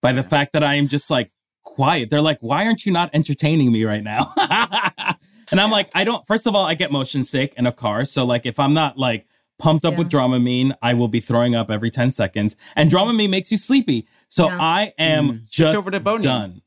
by 0.00 0.12
the 0.12 0.22
fact 0.22 0.54
that 0.54 0.64
I 0.64 0.76
am 0.76 0.88
just 0.88 1.10
like 1.10 1.30
quiet. 1.62 2.08
They're 2.08 2.22
like, 2.22 2.38
why 2.40 2.64
aren't 2.64 2.86
you 2.86 2.92
not 2.92 3.10
entertaining 3.12 3.70
me 3.70 3.84
right 3.84 4.02
now? 4.02 4.32
and 5.50 5.60
I'm 5.60 5.70
like, 5.70 5.90
I 5.94 6.04
don't, 6.04 6.26
first 6.26 6.46
of 6.46 6.54
all, 6.54 6.64
I 6.64 6.72
get 6.74 6.90
motion 6.90 7.22
sick 7.22 7.52
in 7.58 7.66
a 7.66 7.72
car. 7.72 8.04
So, 8.06 8.24
like, 8.24 8.46
if 8.46 8.58
I'm 8.58 8.72
not 8.72 8.96
like 8.98 9.26
pumped 9.58 9.84
up 9.84 9.92
Yeah. 9.92 9.98
with 9.98 10.08
Dramamine, 10.10 10.74
I 10.82 10.94
will 10.94 11.08
be 11.08 11.20
throwing 11.20 11.54
up 11.54 11.70
every 11.70 11.90
10 11.90 12.10
seconds. 12.10 12.56
And 12.76 12.90
Dramamine 12.90 13.28
makes 13.30 13.52
you 13.52 13.58
sleepy. 13.58 14.06
So 14.30 14.46
Yeah. 14.46 14.56
I 14.60 14.92
am 14.98 15.30
Mm. 15.30 15.50
just 15.50 15.76
over 15.76 15.90
to 15.90 16.00
Bonine. 16.00 16.22
done. 16.22 16.62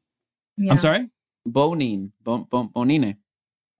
Yeah. 0.57 0.71
I'm 0.71 0.77
sorry? 0.77 1.09
Bonine, 1.47 2.11
bon, 2.23 2.45
bon, 2.49 2.69
bonine. 2.69 3.17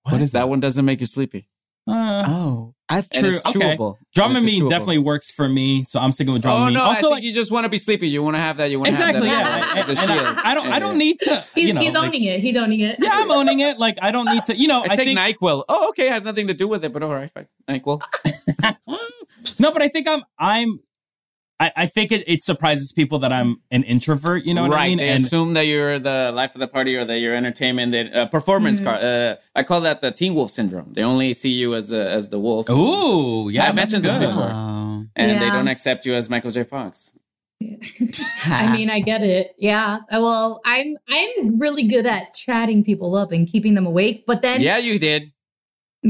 What 0.03 0.21
is 0.21 0.31
That 0.31 0.47
one 0.47 0.59
doesn't 0.61 0.85
make 0.85 0.99
you 1.01 1.05
sleepy. 1.07 1.49
Uh, 1.85 2.23
Oh, 2.27 2.73
I've 2.89 3.07
And 3.13 3.19
True, 3.25 3.29
it's 3.35 3.45
okay. 3.45 3.59
chewable. 3.75 3.95
It's 4.11 4.19
Dramamine 4.19 4.59
chewable. 4.61 4.69
definitely 4.69 4.97
works 4.99 5.31
for 5.31 5.47
me. 5.49 5.83
So 5.85 5.99
I'm 5.99 6.11
sticking 6.13 6.33
with 6.33 6.45
Oh 6.45 6.49
Dramamine. 6.49 6.73
no! 6.73 6.83
I 6.83 6.87
also, 6.87 7.01
think 7.01 7.11
like, 7.11 7.23
you 7.23 7.33
just 7.33 7.51
want 7.51 7.63
to 7.65 7.69
be 7.69 7.77
sleepy. 7.77 8.07
You 8.09 8.23
want 8.23 8.35
to 8.35 8.39
have 8.41 8.57
that. 8.57 8.69
You 8.69 8.79
want 8.79 8.87
to 8.87 8.91
exactly. 8.91 9.27
have 9.27 9.39
Yeah. 9.39 9.59
that 9.73 9.77
as 9.77 9.89
a 9.89 9.91
And- 10.01 10.11
and. 10.11 10.37
I, 10.39 10.51
I 10.51 10.53
don't, 10.53 10.67
I 10.67 10.79
don't 10.79 10.97
need 10.97 11.19
to, 11.21 11.43
He's, 11.55 11.67
you 11.69 11.73
know. 11.73 11.81
he's 11.81 11.93
like- 11.93 12.07
owning 12.07 12.23
it. 12.23 12.39
He's 12.39 12.55
owning 12.55 12.79
it. 12.81 12.97
yeah, 13.01 13.09
I'm 13.13 13.31
owning 13.31 13.59
it. 13.61 13.77
Like, 13.79 13.97
I 14.01 14.11
don't 14.11 14.25
need 14.25 14.45
to, 14.45 14.55
you 14.55 14.67
know, 14.67 14.81
I, 14.81 14.91
I, 14.91 14.95
take 14.95 15.07
think, 15.17 15.19
Nyquil. 15.19 15.63
Oh, 15.67 15.89
okay. 15.89 16.09
I 16.09 16.13
had 16.13 16.23
nothing 16.25 16.47
to 16.47 16.53
do 16.53 16.67
with 16.67 16.83
it, 16.85 16.93
but 16.93 17.03
all 17.03 17.13
right, 17.13 17.29
fine. 17.31 17.47
Nyquil. 17.69 18.01
no, 19.59 19.71
but 19.71 19.81
I 19.81 19.87
think 19.89 20.07
I'm 20.07 20.23
I'm 20.39 20.79
I, 21.59 21.71
I 21.75 21.85
think 21.87 22.11
it, 22.11 22.23
it 22.27 22.43
surprises 22.43 22.91
people 22.91 23.17
that 23.19 23.33
I'm 23.33 23.61
an 23.71 23.81
introvert, 23.83 24.45
you 24.45 24.53
know 24.53 24.61
what 24.63 24.71
right. 24.71 24.83
I 24.83 24.87
mean? 24.89 24.97
They 24.99 25.09
And 25.09 25.23
assume 25.23 25.53
that 25.55 25.65
you're 25.65 25.97
the 25.97 26.31
life 26.33 26.53
of 26.55 26.59
the 26.59 26.67
party 26.67 26.95
or 26.95 27.03
that 27.05 27.17
you're 27.17 27.33
entertainment, 27.33 27.91
that 27.93 28.13
uh, 28.15 28.25
performance 28.27 28.79
Mhm. 28.79 28.83
car. 28.85 28.95
Uh, 29.01 29.35
I 29.55 29.63
call 29.63 29.81
that 29.81 30.01
the 30.01 30.11
Teen 30.11 30.35
Wolf 30.35 30.51
syndrome. 30.51 30.93
They 30.93 31.01
only 31.03 31.33
see 31.33 31.49
you 31.49 31.73
as 31.73 31.91
a, 31.91 32.09
as 32.09 32.29
the 32.29 32.37
wolf. 32.39 32.69
Ooh, 32.69 33.49
yeah, 33.49 33.63
I 33.63 33.65
that's 33.67 33.75
mentioned 33.75 34.05
this 34.05 34.17
before. 34.17 34.51
Oh. 34.53 35.05
and 35.15 35.41
they 35.41 35.49
don't 35.49 35.67
accept 35.67 36.05
you 36.05 36.13
as 36.13 36.29
Michael 36.29 36.51
J. 36.51 36.63
Fox. 36.63 37.13
I 38.45 38.71
mean, 38.75 38.89
I 38.89 38.99
get 38.99 39.23
it. 39.23 39.55
Yeah. 39.57 39.97
Uh, 40.11 40.19
Well, 40.21 40.61
I'm 40.63 40.95
I'm 41.09 41.59
really 41.59 41.87
good 41.87 42.05
at 42.05 42.35
chatting 42.35 42.83
people 42.83 43.15
up 43.15 43.31
and 43.31 43.47
keeping 43.47 43.73
them 43.73 43.85
awake. 43.87 44.25
But 44.27 44.41
then, 44.43 44.61
yeah, 44.61 44.77
you 44.77 44.99
did. 44.99 45.31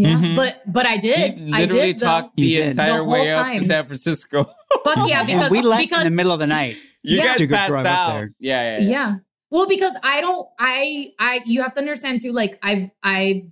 Yeah, 0.02 0.18
Mhm. 0.18 0.36
but 0.36 0.62
but 0.72 0.86
I 0.86 0.98
did. 0.98 1.40
You 1.40 1.56
I 1.56 1.60
literally 1.62 1.82
did. 1.94 2.00
though. 2.00 2.06
talked 2.06 2.40
You 2.40 2.46
the 2.64 2.70
entire 2.70 2.92
The 2.92 2.98
whole 3.04 3.12
way 3.14 3.32
up 3.32 3.54
to 3.54 3.64
San 3.64 3.86
Francisco. 3.86 4.44
Fuck 4.84 5.10
yeah, 5.10 5.24
because 5.26 5.44
and 5.44 5.52
we 5.52 5.62
left 5.62 5.82
because 5.82 6.00
in 6.06 6.12
the 6.12 6.16
middle 6.16 6.32
of 6.32 6.40
the 6.40 6.48
night. 6.48 6.78
You 7.04 7.18
Yeah. 7.18 7.26
guys 7.28 7.38
To 7.38 7.48
go 7.48 7.56
passed 7.56 7.72
out. 7.74 8.14
there. 8.14 8.34
Yeah, 8.40 8.62
yeah, 8.78 8.82
yeah. 8.84 8.90
yeah. 8.90 9.16
Well, 9.50 9.68
because 9.68 9.94
I 10.04 10.22
don't 10.22 10.48
I 10.60 11.12
I 11.20 11.42
you 11.46 11.62
have 11.62 11.74
to 11.74 11.80
understand 11.80 12.22
too, 12.22 12.32
like 12.34 12.60
I've 12.64 12.90
I've 13.04 13.44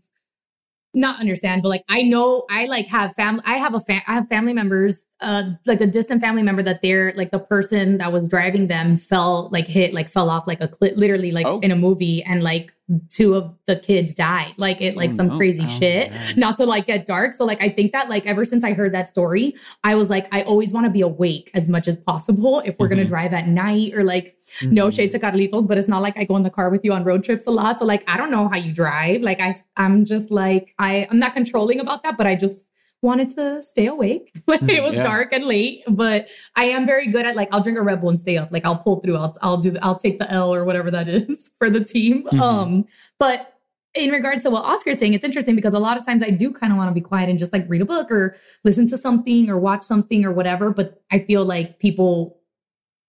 not 0.93 1.19
understand, 1.19 1.61
but 1.63 1.69
like 1.69 1.83
I 1.89 2.01
know 2.03 2.45
I 2.49 2.65
like 2.65 2.87
have 2.87 3.13
family 3.15 3.43
I 3.45 3.53
have 3.57 3.75
a 3.75 3.79
fam 3.81 4.01
I 4.07 4.13
have 4.13 4.27
family 4.29 4.53
members, 4.53 5.01
uh 5.21 5.43
like 5.65 5.79
a 5.79 5.87
distant 5.87 6.19
family 6.19 6.43
member 6.43 6.61
that 6.61 6.81
they're 6.81 7.13
like 7.15 7.31
the 7.31 7.39
person 7.39 7.97
that 7.99 8.11
was 8.11 8.27
driving 8.27 8.67
them 8.67 8.97
fell 8.97 9.47
like 9.51 9.65
hit, 9.67 9.93
like 9.93 10.09
fell 10.09 10.29
off 10.29 10.45
like 10.45 10.59
a 10.59 10.67
cliff 10.67 10.91
literally 10.97 11.31
like 11.31 11.45
Oh. 11.45 11.59
in 11.61 11.71
a 11.71 11.75
movie 11.75 12.21
and 12.23 12.43
like 12.43 12.73
two 13.09 13.33
of 13.33 13.55
the 13.65 13.77
kids 13.77 14.13
died. 14.13 14.53
Like 14.57 14.81
it 14.81 14.95
like 14.97 15.11
Oh, 15.11 15.15
some 15.15 15.27
no. 15.29 15.37
crazy 15.37 15.63
Oh, 15.65 15.69
shit. 15.79 16.11
God. 16.11 16.37
Not 16.37 16.57
to 16.57 16.65
like 16.65 16.85
get 16.87 17.05
dark. 17.05 17.33
So 17.33 17.45
like 17.45 17.61
I 17.61 17.69
think 17.69 17.93
that 17.93 18.09
like 18.09 18.25
ever 18.25 18.43
since 18.43 18.63
I 18.65 18.73
heard 18.73 18.93
that 18.93 19.07
story, 19.07 19.55
I 19.85 19.95
was 19.95 20.09
like, 20.09 20.27
I 20.35 20.41
always 20.41 20.73
want 20.73 20.85
to 20.85 20.91
be 20.91 21.01
awake 21.01 21.49
as 21.53 21.69
much 21.69 21.87
as 21.87 21.95
possible 21.95 22.59
if 22.65 22.77
we're 22.77 22.89
gonna 22.89 23.05
Mhm. 23.05 23.07
drive 23.07 23.33
at 23.33 23.47
night 23.47 23.93
or 23.95 24.03
like 24.03 24.35
no 24.63 24.87
Mhm. 24.89 24.95
shade 24.95 25.11
to 25.11 25.19
Carlitos, 25.19 25.65
but 25.65 25.77
it's 25.77 25.87
not 25.87 26.01
like 26.01 26.17
I 26.17 26.25
go 26.25 26.35
in 26.35 26.43
the 26.43 26.49
car 26.49 26.69
with 26.69 26.81
you 26.83 26.91
on 26.91 27.05
road 27.05 27.23
trips 27.23 27.47
a 27.47 27.51
lot. 27.51 27.79
So 27.79 27.85
like 27.85 28.03
I 28.07 28.17
don't 28.17 28.31
know 28.31 28.49
how 28.49 28.57
you 28.57 28.73
drive. 28.73 29.21
Like 29.21 29.39
I 29.39 29.55
I'm 29.77 30.03
just 30.03 30.29
like 30.29 30.73
I 30.77 31.07
I'm 31.09 31.19
not 31.19 31.33
controlling 31.33 31.79
about 31.79 32.03
that, 32.03 32.17
but 32.17 32.27
I 32.27 32.35
just 32.35 32.65
wanted 33.01 33.29
to 33.29 33.61
stay 33.61 33.85
awake. 33.87 34.31
Like 34.47 34.63
it 34.63 34.81
was 34.83 34.95
Yeah. 34.95 35.03
dark 35.03 35.29
and 35.33 35.43
late, 35.45 35.83
but 35.87 36.27
I 36.55 36.65
am 36.65 36.85
very 36.85 37.07
good 37.07 37.25
at 37.25 37.35
like 37.35 37.49
I'll 37.51 37.61
drink 37.61 37.77
a 37.77 37.81
Red 37.81 38.01
Bull 38.01 38.09
and 38.09 38.19
stay 38.19 38.37
up. 38.37 38.51
Like 38.51 38.65
I'll 38.65 38.77
pull 38.77 38.99
through. 39.01 39.17
I'll 39.17 39.35
I'll 39.41 39.57
do 39.57 39.75
I'll 39.81 39.95
take 39.95 40.19
the 40.19 40.31
L 40.31 40.53
or 40.53 40.65
whatever 40.65 40.89
that 40.91 41.07
is 41.19 41.51
for 41.59 41.69
the 41.69 41.83
team. 41.83 42.23
Mhm. 42.31 42.39
Um, 42.39 42.85
but 43.19 43.51
in 43.95 44.11
regards 44.11 44.43
to 44.43 44.49
what 44.49 44.65
Oscar's 44.65 44.99
saying, 44.99 45.13
it's 45.13 45.23
interesting 45.23 45.55
because 45.55 45.73
a 45.73 45.79
lot 45.79 45.97
of 45.97 46.05
times 46.05 46.21
I 46.21 46.29
do 46.29 46.51
kind 46.51 46.73
of 46.73 46.77
want 46.77 46.89
to 46.89 46.93
be 46.93 46.99
quiet 47.01 47.29
and 47.29 47.39
just 47.39 47.53
like 47.53 47.65
read 47.69 47.81
a 47.81 47.85
book 47.85 48.11
or 48.11 48.35
listen 48.65 48.87
to 48.89 48.97
something 48.97 49.49
or 49.49 49.57
watch 49.57 49.83
something 49.83 50.25
or 50.25 50.33
whatever. 50.33 50.69
But 50.71 51.01
I 51.11 51.19
feel 51.19 51.45
like 51.45 51.79
people 51.79 52.39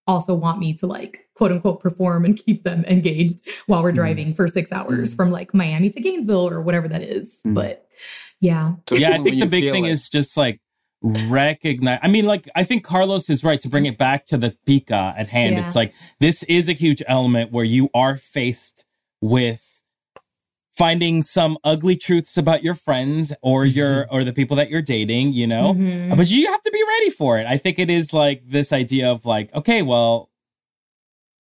also 0.07 0.35
want 0.35 0.61
me 0.61 0.73
to 0.75 0.87
like 0.87 1.27
quote 1.35 1.51
unquote 1.51 1.81
perform 1.81 2.25
and 2.25 2.37
keep 2.37 2.63
them 2.63 2.85
engaged 2.85 3.41
while 3.67 3.83
we're 3.83 3.91
Mhm. 3.91 3.97
driving 3.97 4.35
for 4.35 4.47
six 4.47 4.71
hours 4.71 5.13
from 5.15 5.33
like 5.33 5.53
Miami 5.53 5.91
to 5.91 6.01
Gainesville 6.01 6.49
or 6.49 6.63
whatever 6.63 6.87
that 6.87 7.03
is. 7.03 7.41
Mhm. 7.45 7.55
But 7.55 7.86
yeah. 8.41 8.75
So 8.89 8.95
yeah, 8.97 9.11
I 9.11 9.19
think 9.23 9.41
the 9.41 9.47
big 9.47 9.71
thing 9.73 9.85
like- 9.85 9.93
is 9.93 10.09
just 10.09 10.37
like 10.37 10.61
recognize. 11.03 11.99
I 12.03 12.09
mean, 12.09 12.27
like 12.27 12.49
I 12.55 12.65
think 12.65 12.85
Carlos 12.85 13.29
is 13.31 13.45
right 13.45 13.61
to 13.61 13.69
bring 13.69 13.87
it 13.87 13.99
back 13.99 14.27
to 14.27 14.37
the 14.37 14.57
pica 14.67 15.15
at 15.17 15.29
hand. 15.29 15.57
Yeah. 15.57 15.67
It's 15.67 15.77
like 15.77 15.95
this 16.21 16.43
is 16.45 16.69
a 16.69 16.73
huge 16.73 17.03
element 17.07 17.53
where 17.53 17.65
you 17.65 17.91
are 17.95 18.17
faced 18.17 18.85
with 19.21 19.63
finding 20.77 21.23
some 21.23 21.57
ugly 21.65 21.97
truths 21.97 22.37
about 22.37 22.63
your 22.63 22.75
friends 22.75 23.33
or 23.43 23.65
your 23.65 24.07
or 24.11 24.25
the 24.25 24.33
people 24.33 24.57
that 24.57 24.69
you're 24.71 24.83
dating. 24.83 25.33
You 25.33 25.47
know, 25.47 25.75
Mhm. 25.75 26.17
but 26.17 26.29
you 26.31 26.51
have 26.51 26.63
to 26.63 26.71
be 26.71 26.83
ready 26.89 27.11
for 27.11 27.39
it. 27.39 27.47
I 27.47 27.57
think 27.59 27.79
it 27.79 27.91
is 27.91 28.13
like 28.13 28.43
this 28.47 28.73
idea 28.73 29.11
of 29.11 29.25
like, 29.25 29.55
okay, 29.55 29.83
well, 29.83 30.31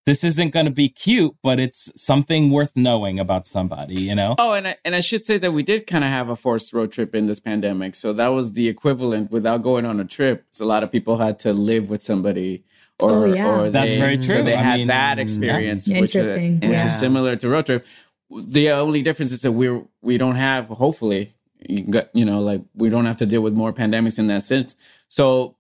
this 0.07 0.23
isn't 0.25 0.51
going 0.53 0.66
to 0.66 0.73
be 0.73 0.88
cute, 0.88 1.35
but 1.42 1.59
it's 1.61 1.92
something 2.01 2.51
worth 2.51 2.73
knowing 2.77 3.19
about 3.19 3.47
somebody. 3.47 3.97
You 3.97 4.14
know. 4.14 4.37
Oh, 4.38 4.53
and 4.55 4.69
I, 4.69 4.77
and 4.85 4.95
I 4.95 5.01
should 5.01 5.25
say 5.25 5.37
that 5.38 5.53
we 5.53 5.62
did 5.62 5.87
kind 5.87 6.05
of 6.05 6.11
have 6.11 6.29
a 6.29 6.37
forced 6.37 6.73
road 6.73 6.92
trip 6.92 7.14
in 7.14 7.27
this 7.27 7.40
pandemic. 7.40 7.95
So 7.97 8.12
that 8.14 8.29
was 8.29 8.53
the 8.53 8.69
equivalent 8.69 9.31
without 9.31 9.62
going 9.62 9.85
on 9.85 9.99
a 10.01 10.05
trip. 10.05 10.45
So 10.53 10.64
a 10.64 10.66
lot 10.75 10.83
of 10.83 10.90
people 10.92 11.19
had 11.19 11.38
to 11.40 11.53
live 11.53 11.90
with 11.90 12.03
somebody 12.03 12.64
or, 13.01 13.11
Oh, 13.11 13.25
yeah. 13.27 13.61
or 13.61 13.69
That's 13.71 13.90
they- 13.90 13.99
very 14.01 14.23
So 14.23 14.35
true. 14.37 14.45
they 14.45 14.55
I 14.55 14.62
had 14.62 14.77
mean, 14.79 14.87
that 14.87 15.19
experience, 15.19 15.87
Yeah. 15.87 16.01
which, 16.01 16.16
Interesting. 16.16 16.61
which 16.61 16.71
Yeah. 16.71 16.87
is 16.87 16.99
similar 16.99 17.37
to 17.37 17.49
road 17.49 17.66
trip. 17.66 17.85
The 18.31 18.71
only 18.71 19.03
difference 19.03 19.33
is 19.33 19.42
that 19.42 19.53
we're, 19.53 19.83
we 20.03 20.16
don't 20.19 20.37
have, 20.37 20.66
hopefully, 20.69 21.35
you 21.69 21.83
got, 21.83 22.09
you 22.14 22.25
know, 22.25 22.40
like 22.40 22.62
we 22.75 22.88
don't 22.88 23.05
have 23.07 23.16
to 23.19 23.27
deal 23.27 23.40
with 23.42 23.53
more 23.55 23.73
pandemics 23.73 24.19
in 24.19 24.29
that 24.29 24.45
sense. 24.45 24.77
So 25.09 25.57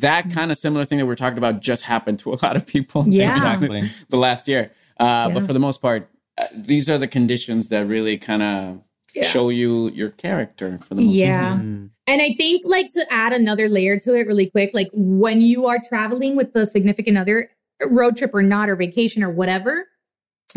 that 0.00 0.30
kind 0.32 0.50
of 0.50 0.56
similar 0.58 0.84
thing 0.84 0.98
that 0.98 1.06
we're 1.06 1.14
talking 1.14 1.38
about 1.38 1.60
just 1.60 1.84
happened 1.84 2.18
to 2.20 2.32
a 2.32 2.38
lot 2.42 2.56
of 2.56 2.66
people. 2.66 3.04
Yeah. 3.08 3.30
Exactly. 3.30 3.90
the 4.08 4.16
last 4.16 4.48
year. 4.48 4.70
Uh, 4.98 5.30
But 5.30 5.46
for 5.46 5.52
the 5.52 5.58
most 5.60 5.80
part, 5.82 6.08
uh, 6.38 6.46
these 6.54 6.90
are 6.90 6.98
the 6.98 7.08
conditions 7.08 7.68
that 7.68 7.86
really 7.86 8.16
kind 8.18 8.42
of 8.42 8.80
Yeah. 9.14 9.22
show 9.24 9.48
you 9.48 9.90
your 9.90 10.10
character 10.10 10.78
for 10.86 10.94
the 10.94 11.02
most 11.02 11.14
Yeah. 11.14 11.56
Mhm. 11.56 11.90
And 12.06 12.20
I 12.20 12.34
think 12.36 12.62
like 12.66 12.90
to 12.90 13.04
add 13.10 13.32
another 13.32 13.68
layer 13.68 13.98
to 14.00 14.14
it 14.14 14.26
really 14.26 14.50
quick, 14.50 14.70
like 14.74 14.88
when 14.92 15.40
you 15.40 15.66
are 15.66 15.78
traveling 15.88 16.34
with 16.36 16.52
the 16.52 16.66
significant 16.66 17.16
other, 17.18 17.50
road 17.86 18.16
trip 18.16 18.34
or 18.34 18.42
not, 18.42 18.68
or 18.68 18.76
vacation 18.76 19.22
or 19.22 19.30
whatever, 19.30 19.86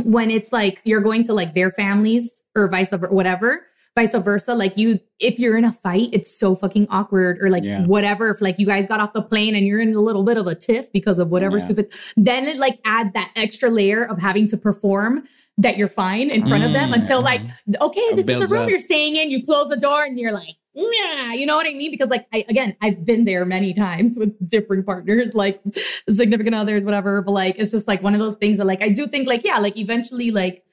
when 0.04 0.30
it's 0.32 0.52
like 0.52 0.82
you're 0.84 1.02
going 1.02 1.23
to 1.23 1.34
like 1.34 1.54
their 1.56 1.71
families 1.71 2.43
or 2.56 2.69
vice 2.69 2.89
versa, 2.89 3.13
whatever, 3.13 3.65
vice 3.97 4.13
versa. 4.15 4.53
Like 4.53 4.77
you, 4.77 4.99
if 5.19 5.39
you're 5.39 5.57
in 5.57 5.65
a 5.65 5.73
fight, 5.73 6.10
it's 6.13 6.31
so 6.39 6.55
fucking 6.55 6.88
awkward 6.89 7.39
or 7.41 7.49
like 7.49 7.63
Yeah. 7.63 7.86
whatever. 7.86 8.29
If 8.29 8.39
like 8.41 8.60
you 8.60 8.65
guys 8.65 8.86
got 8.88 8.99
off 8.99 9.13
the 9.13 9.21
plane 9.21 9.55
and 9.55 9.65
you're 9.65 9.79
in 9.81 9.93
a 9.95 9.99
little 9.99 10.23
bit 10.23 10.38
of 10.38 10.45
a 10.47 10.55
tiff 10.55 10.91
because 10.93 11.17
of 11.19 11.29
whatever 11.29 11.57
Yeah. 11.57 11.65
stupid, 11.65 11.93
then 12.15 12.45
it 12.47 12.57
like 12.57 12.79
add 12.86 13.13
that 13.15 13.31
extra 13.36 13.69
layer 13.69 14.03
of 14.05 14.19
having 14.19 14.47
to 14.49 14.57
perform 14.57 15.23
that 15.57 15.75
you're 15.77 15.89
fine 15.89 16.29
in 16.29 16.47
front 16.47 16.63
of 16.63 16.71
them 16.73 16.91
Mm. 16.91 16.95
until 16.99 17.21
like, 17.21 17.41
okay, 17.81 18.07
this 18.13 18.27
is 18.27 18.39
the 18.49 18.55
room 18.55 18.63
up. 18.65 18.69
you're 18.69 18.79
staying 18.79 19.15
in. 19.15 19.31
You 19.31 19.43
close 19.43 19.69
the 19.69 19.75
door 19.77 20.03
and 20.03 20.19
you're 20.19 20.31
like, 20.31 20.55
yeah, 20.75 21.33
you 21.33 21.47
know 21.47 21.55
what 21.55 21.65
I 21.65 21.73
mean? 21.73 21.89
Because 21.89 22.10
like 22.10 22.27
I 22.31 22.45
again, 22.47 22.75
I've 22.83 23.03
been 23.03 23.25
there 23.25 23.43
many 23.45 23.73
times 23.73 24.15
with 24.15 24.33
different 24.47 24.86
partners, 24.86 25.33
like 25.33 25.60
significant 26.07 26.53
others, 26.55 26.83
whatever. 26.83 27.23
But 27.23 27.31
like 27.31 27.55
it's 27.57 27.71
just 27.71 27.88
like 27.88 28.03
one 28.03 28.13
of 28.13 28.19
those 28.19 28.36
things 28.36 28.60
that 28.60 28.65
like 28.67 28.83
I 28.83 28.89
do 28.89 29.07
think 29.07 29.27
like, 29.27 29.43
yeah, 29.43 29.57
like 29.57 29.75
eventually 29.77 30.29
like 30.29 30.63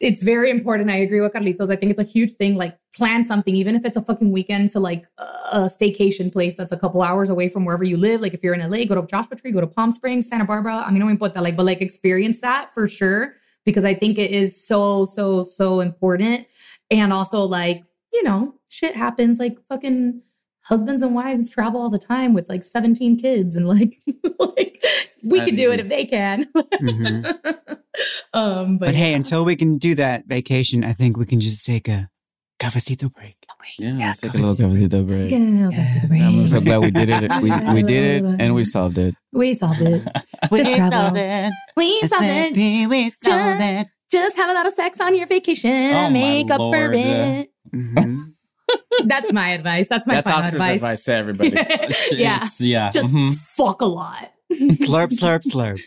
it's 0.00 0.22
very 0.22 0.50
important. 0.50 0.90
I 0.90 0.96
agree 0.96 1.20
with 1.20 1.32
Carlitos. 1.32 1.70
I 1.70 1.76
think 1.76 1.90
it's 1.90 2.00
a 2.00 2.04
huge 2.04 2.32
thing. 2.32 2.56
Like 2.56 2.78
plan 2.96 3.22
something, 3.22 3.54
even 3.54 3.76
if 3.76 3.84
it's 3.84 3.98
a 3.98 4.02
fucking 4.02 4.32
weekend 4.32 4.70
to 4.72 4.80
like 4.80 5.06
a 5.18 5.68
staycation 5.68 6.32
place 6.32 6.56
that's 6.56 6.72
a 6.72 6.78
couple 6.78 7.02
hours 7.02 7.28
away 7.28 7.50
from 7.50 7.66
wherever 7.66 7.84
you 7.84 7.98
live. 7.98 8.22
Like 8.22 8.32
if 8.32 8.42
you're 8.42 8.54
in 8.54 8.68
LA, 8.68 8.84
go 8.86 8.94
to 9.00 9.06
Joshua 9.06 9.36
Tree, 9.36 9.52
go 9.52 9.60
to 9.60 9.66
Palm 9.66 9.92
Springs, 9.92 10.26
Santa 10.26 10.46
Barbara. 10.46 10.82
I 10.86 10.90
mean, 10.90 11.02
I 11.02 11.06
don't 11.06 11.18
put 11.18 11.34
that 11.34 11.42
like, 11.42 11.56
but 11.56 11.66
like 11.66 11.82
experience 11.82 12.40
that 12.40 12.72
for 12.72 12.88
sure. 12.88 13.34
Because 13.66 13.84
I 13.84 13.92
think 13.92 14.16
it 14.18 14.30
is 14.30 14.66
so, 14.66 15.04
so, 15.04 15.42
so 15.42 15.80
important. 15.80 16.46
And 16.90 17.12
also 17.12 17.42
like, 17.42 17.84
you 18.10 18.22
know, 18.22 18.54
shit 18.68 18.96
happens 18.96 19.38
like 19.38 19.58
fucking 19.68 20.22
husbands 20.70 21.02
and 21.02 21.14
wives 21.14 21.50
travel 21.50 21.80
all 21.82 21.90
the 21.90 21.98
time 21.98 22.32
with 22.32 22.48
like 22.48 22.62
17 22.62 23.18
kids 23.18 23.56
and 23.56 23.66
like 23.68 23.98
like 24.38 24.82
we 25.22 25.38
That 25.40 25.46
can 25.48 25.56
do 25.56 25.70
it 25.72 25.80
if 25.80 25.88
they 25.90 26.06
can. 26.06 26.46
Mhm. 26.54 27.26
um 28.32 28.78
but, 28.78 28.86
But 28.86 28.94
hey, 28.94 29.12
until 29.14 29.44
we 29.44 29.56
can 29.56 29.76
do 29.78 29.94
that 29.96 30.24
vacation, 30.26 30.84
I 30.84 30.92
think 30.94 31.16
we 31.18 31.26
can 31.26 31.40
just 31.40 31.66
take 31.66 31.88
a 31.88 32.08
cafecito 32.58 33.12
break. 33.12 33.36
Yeah, 33.78 33.92
Yeah, 33.96 34.06
let's 34.08 34.20
take 34.20 34.34
a 34.34 34.38
little 34.38 34.54
cafecito 34.56 35.06
break. 35.06 35.32
I'm 35.32 36.46
so 36.46 36.60
glad 36.60 36.78
we 36.80 36.90
did 36.90 37.10
it. 37.10 37.30
We 37.42 37.50
we 37.74 37.82
did 37.82 38.04
it 38.24 38.40
and 38.40 38.54
we 38.54 38.64
solved 38.64 38.98
it. 38.98 39.14
We 39.32 39.54
solved 39.54 39.80
it. 39.82 40.02
Just 40.54 40.76
travel. 40.76 41.16
it. 41.16 41.52
We 41.76 42.00
solved 42.02 42.24
it. 42.26 42.88
We 42.88 43.10
solved 43.10 43.60
Just- 43.60 43.62
it. 43.62 43.86
Just 44.10 44.36
have 44.38 44.50
a 44.50 44.54
lot 44.54 44.66
of 44.66 44.72
sex 44.72 45.00
on 45.00 45.14
your 45.16 45.26
vacation 45.28 45.70
Oh, 45.70 45.74
and 46.02 46.12
my 46.14 46.20
make 46.20 46.50
up 46.50 46.58
for 46.58 46.64
Lord. 46.90 46.94
it. 46.96 47.50
Mhm. 47.72 48.32
That's 49.04 49.32
my 49.32 49.50
advice. 49.50 49.88
That's 49.88 50.06
my 50.06 50.14
That's 50.14 50.28
final 50.28 50.42
Oscar's 50.44 50.54
advice. 50.60 50.74
advice. 50.76 51.04
to 51.04 51.14
everybody. 51.14 51.50
yeah. 52.12 52.36
It's- 52.36 52.60
yeah. 52.60 52.90
Just 52.90 53.14
mhm. 53.14 53.34
fuck 53.34 53.80
a 53.80 53.86
lot. 53.86 54.32
slurp, 54.52 55.10
slurp, 55.12 55.42
slurp. 55.44 55.80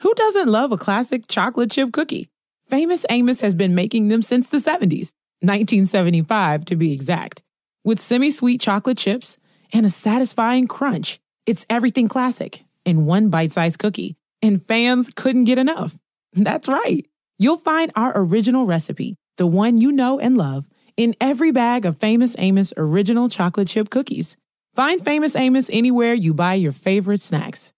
Who 0.00 0.12
doesn't 0.14 0.48
love 0.48 0.72
a 0.72 0.76
classic 0.78 1.26
chocolate 1.28 1.70
chip 1.70 1.92
cookie? 1.92 2.28
Famous 2.68 3.06
Amos 3.10 3.40
has 3.40 3.54
been 3.54 3.74
making 3.74 4.08
them 4.08 4.22
since 4.22 4.48
the 4.48 4.58
70s, 4.58 5.12
1975 5.40 6.64
to 6.66 6.76
be 6.76 6.92
exact. 6.92 7.42
With 7.84 8.00
semi 8.00 8.30
sweet 8.30 8.60
chocolate 8.60 8.98
chips 8.98 9.36
and 9.72 9.84
a 9.86 9.90
satisfying 9.90 10.66
crunch, 10.66 11.20
it's 11.46 11.66
everything 11.68 12.08
classic 12.08 12.64
in 12.84 13.06
one 13.06 13.28
bite 13.28 13.52
sized 13.52 13.78
cookie, 13.78 14.16
and 14.42 14.64
fans 14.66 15.10
couldn't 15.14 15.44
get 15.44 15.58
enough. 15.58 15.96
That's 16.32 16.68
right. 16.68 17.06
You'll 17.38 17.58
find 17.58 17.90
our 17.96 18.12
original 18.14 18.64
recipe, 18.64 19.16
the 19.38 19.46
one 19.46 19.80
you 19.80 19.90
know 19.90 20.20
and 20.20 20.36
love, 20.36 20.68
in 20.96 21.14
every 21.20 21.50
bag 21.50 21.84
of 21.84 21.98
Famous 21.98 22.36
Amos 22.38 22.72
original 22.76 23.28
chocolate 23.28 23.66
chip 23.66 23.90
cookies. 23.90 24.36
Find 24.76 25.04
Famous 25.04 25.34
Amos 25.34 25.68
anywhere 25.72 26.14
you 26.14 26.32
buy 26.32 26.54
your 26.54 26.70
favorite 26.72 27.20
snacks. 27.20 27.72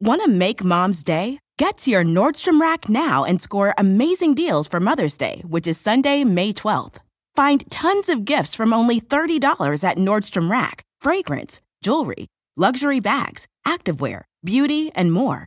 Want 0.00 0.22
to 0.22 0.28
make 0.28 0.62
mom's 0.62 1.02
day? 1.02 1.38
Get 1.58 1.78
to 1.78 1.90
your 1.90 2.04
Nordstrom 2.04 2.60
Rack 2.60 2.88
now 2.88 3.24
and 3.24 3.40
score 3.40 3.74
amazing 3.76 4.34
deals 4.34 4.68
for 4.68 4.80
Mother's 4.80 5.16
Day, 5.16 5.42
which 5.46 5.66
is 5.66 5.78
Sunday, 5.78 6.24
May 6.24 6.52
12th. 6.52 6.96
Find 7.34 7.70
tons 7.70 8.08
of 8.08 8.24
gifts 8.24 8.54
from 8.54 8.72
only 8.72 9.00
$30 9.00 9.84
at 9.84 9.96
Nordstrom 9.96 10.50
Rack 10.50 10.82
fragrance, 11.00 11.60
jewelry, 11.82 12.26
luxury 12.56 13.00
bags, 13.00 13.46
activewear, 13.66 14.22
beauty, 14.44 14.90
and 14.94 15.12
more. 15.12 15.46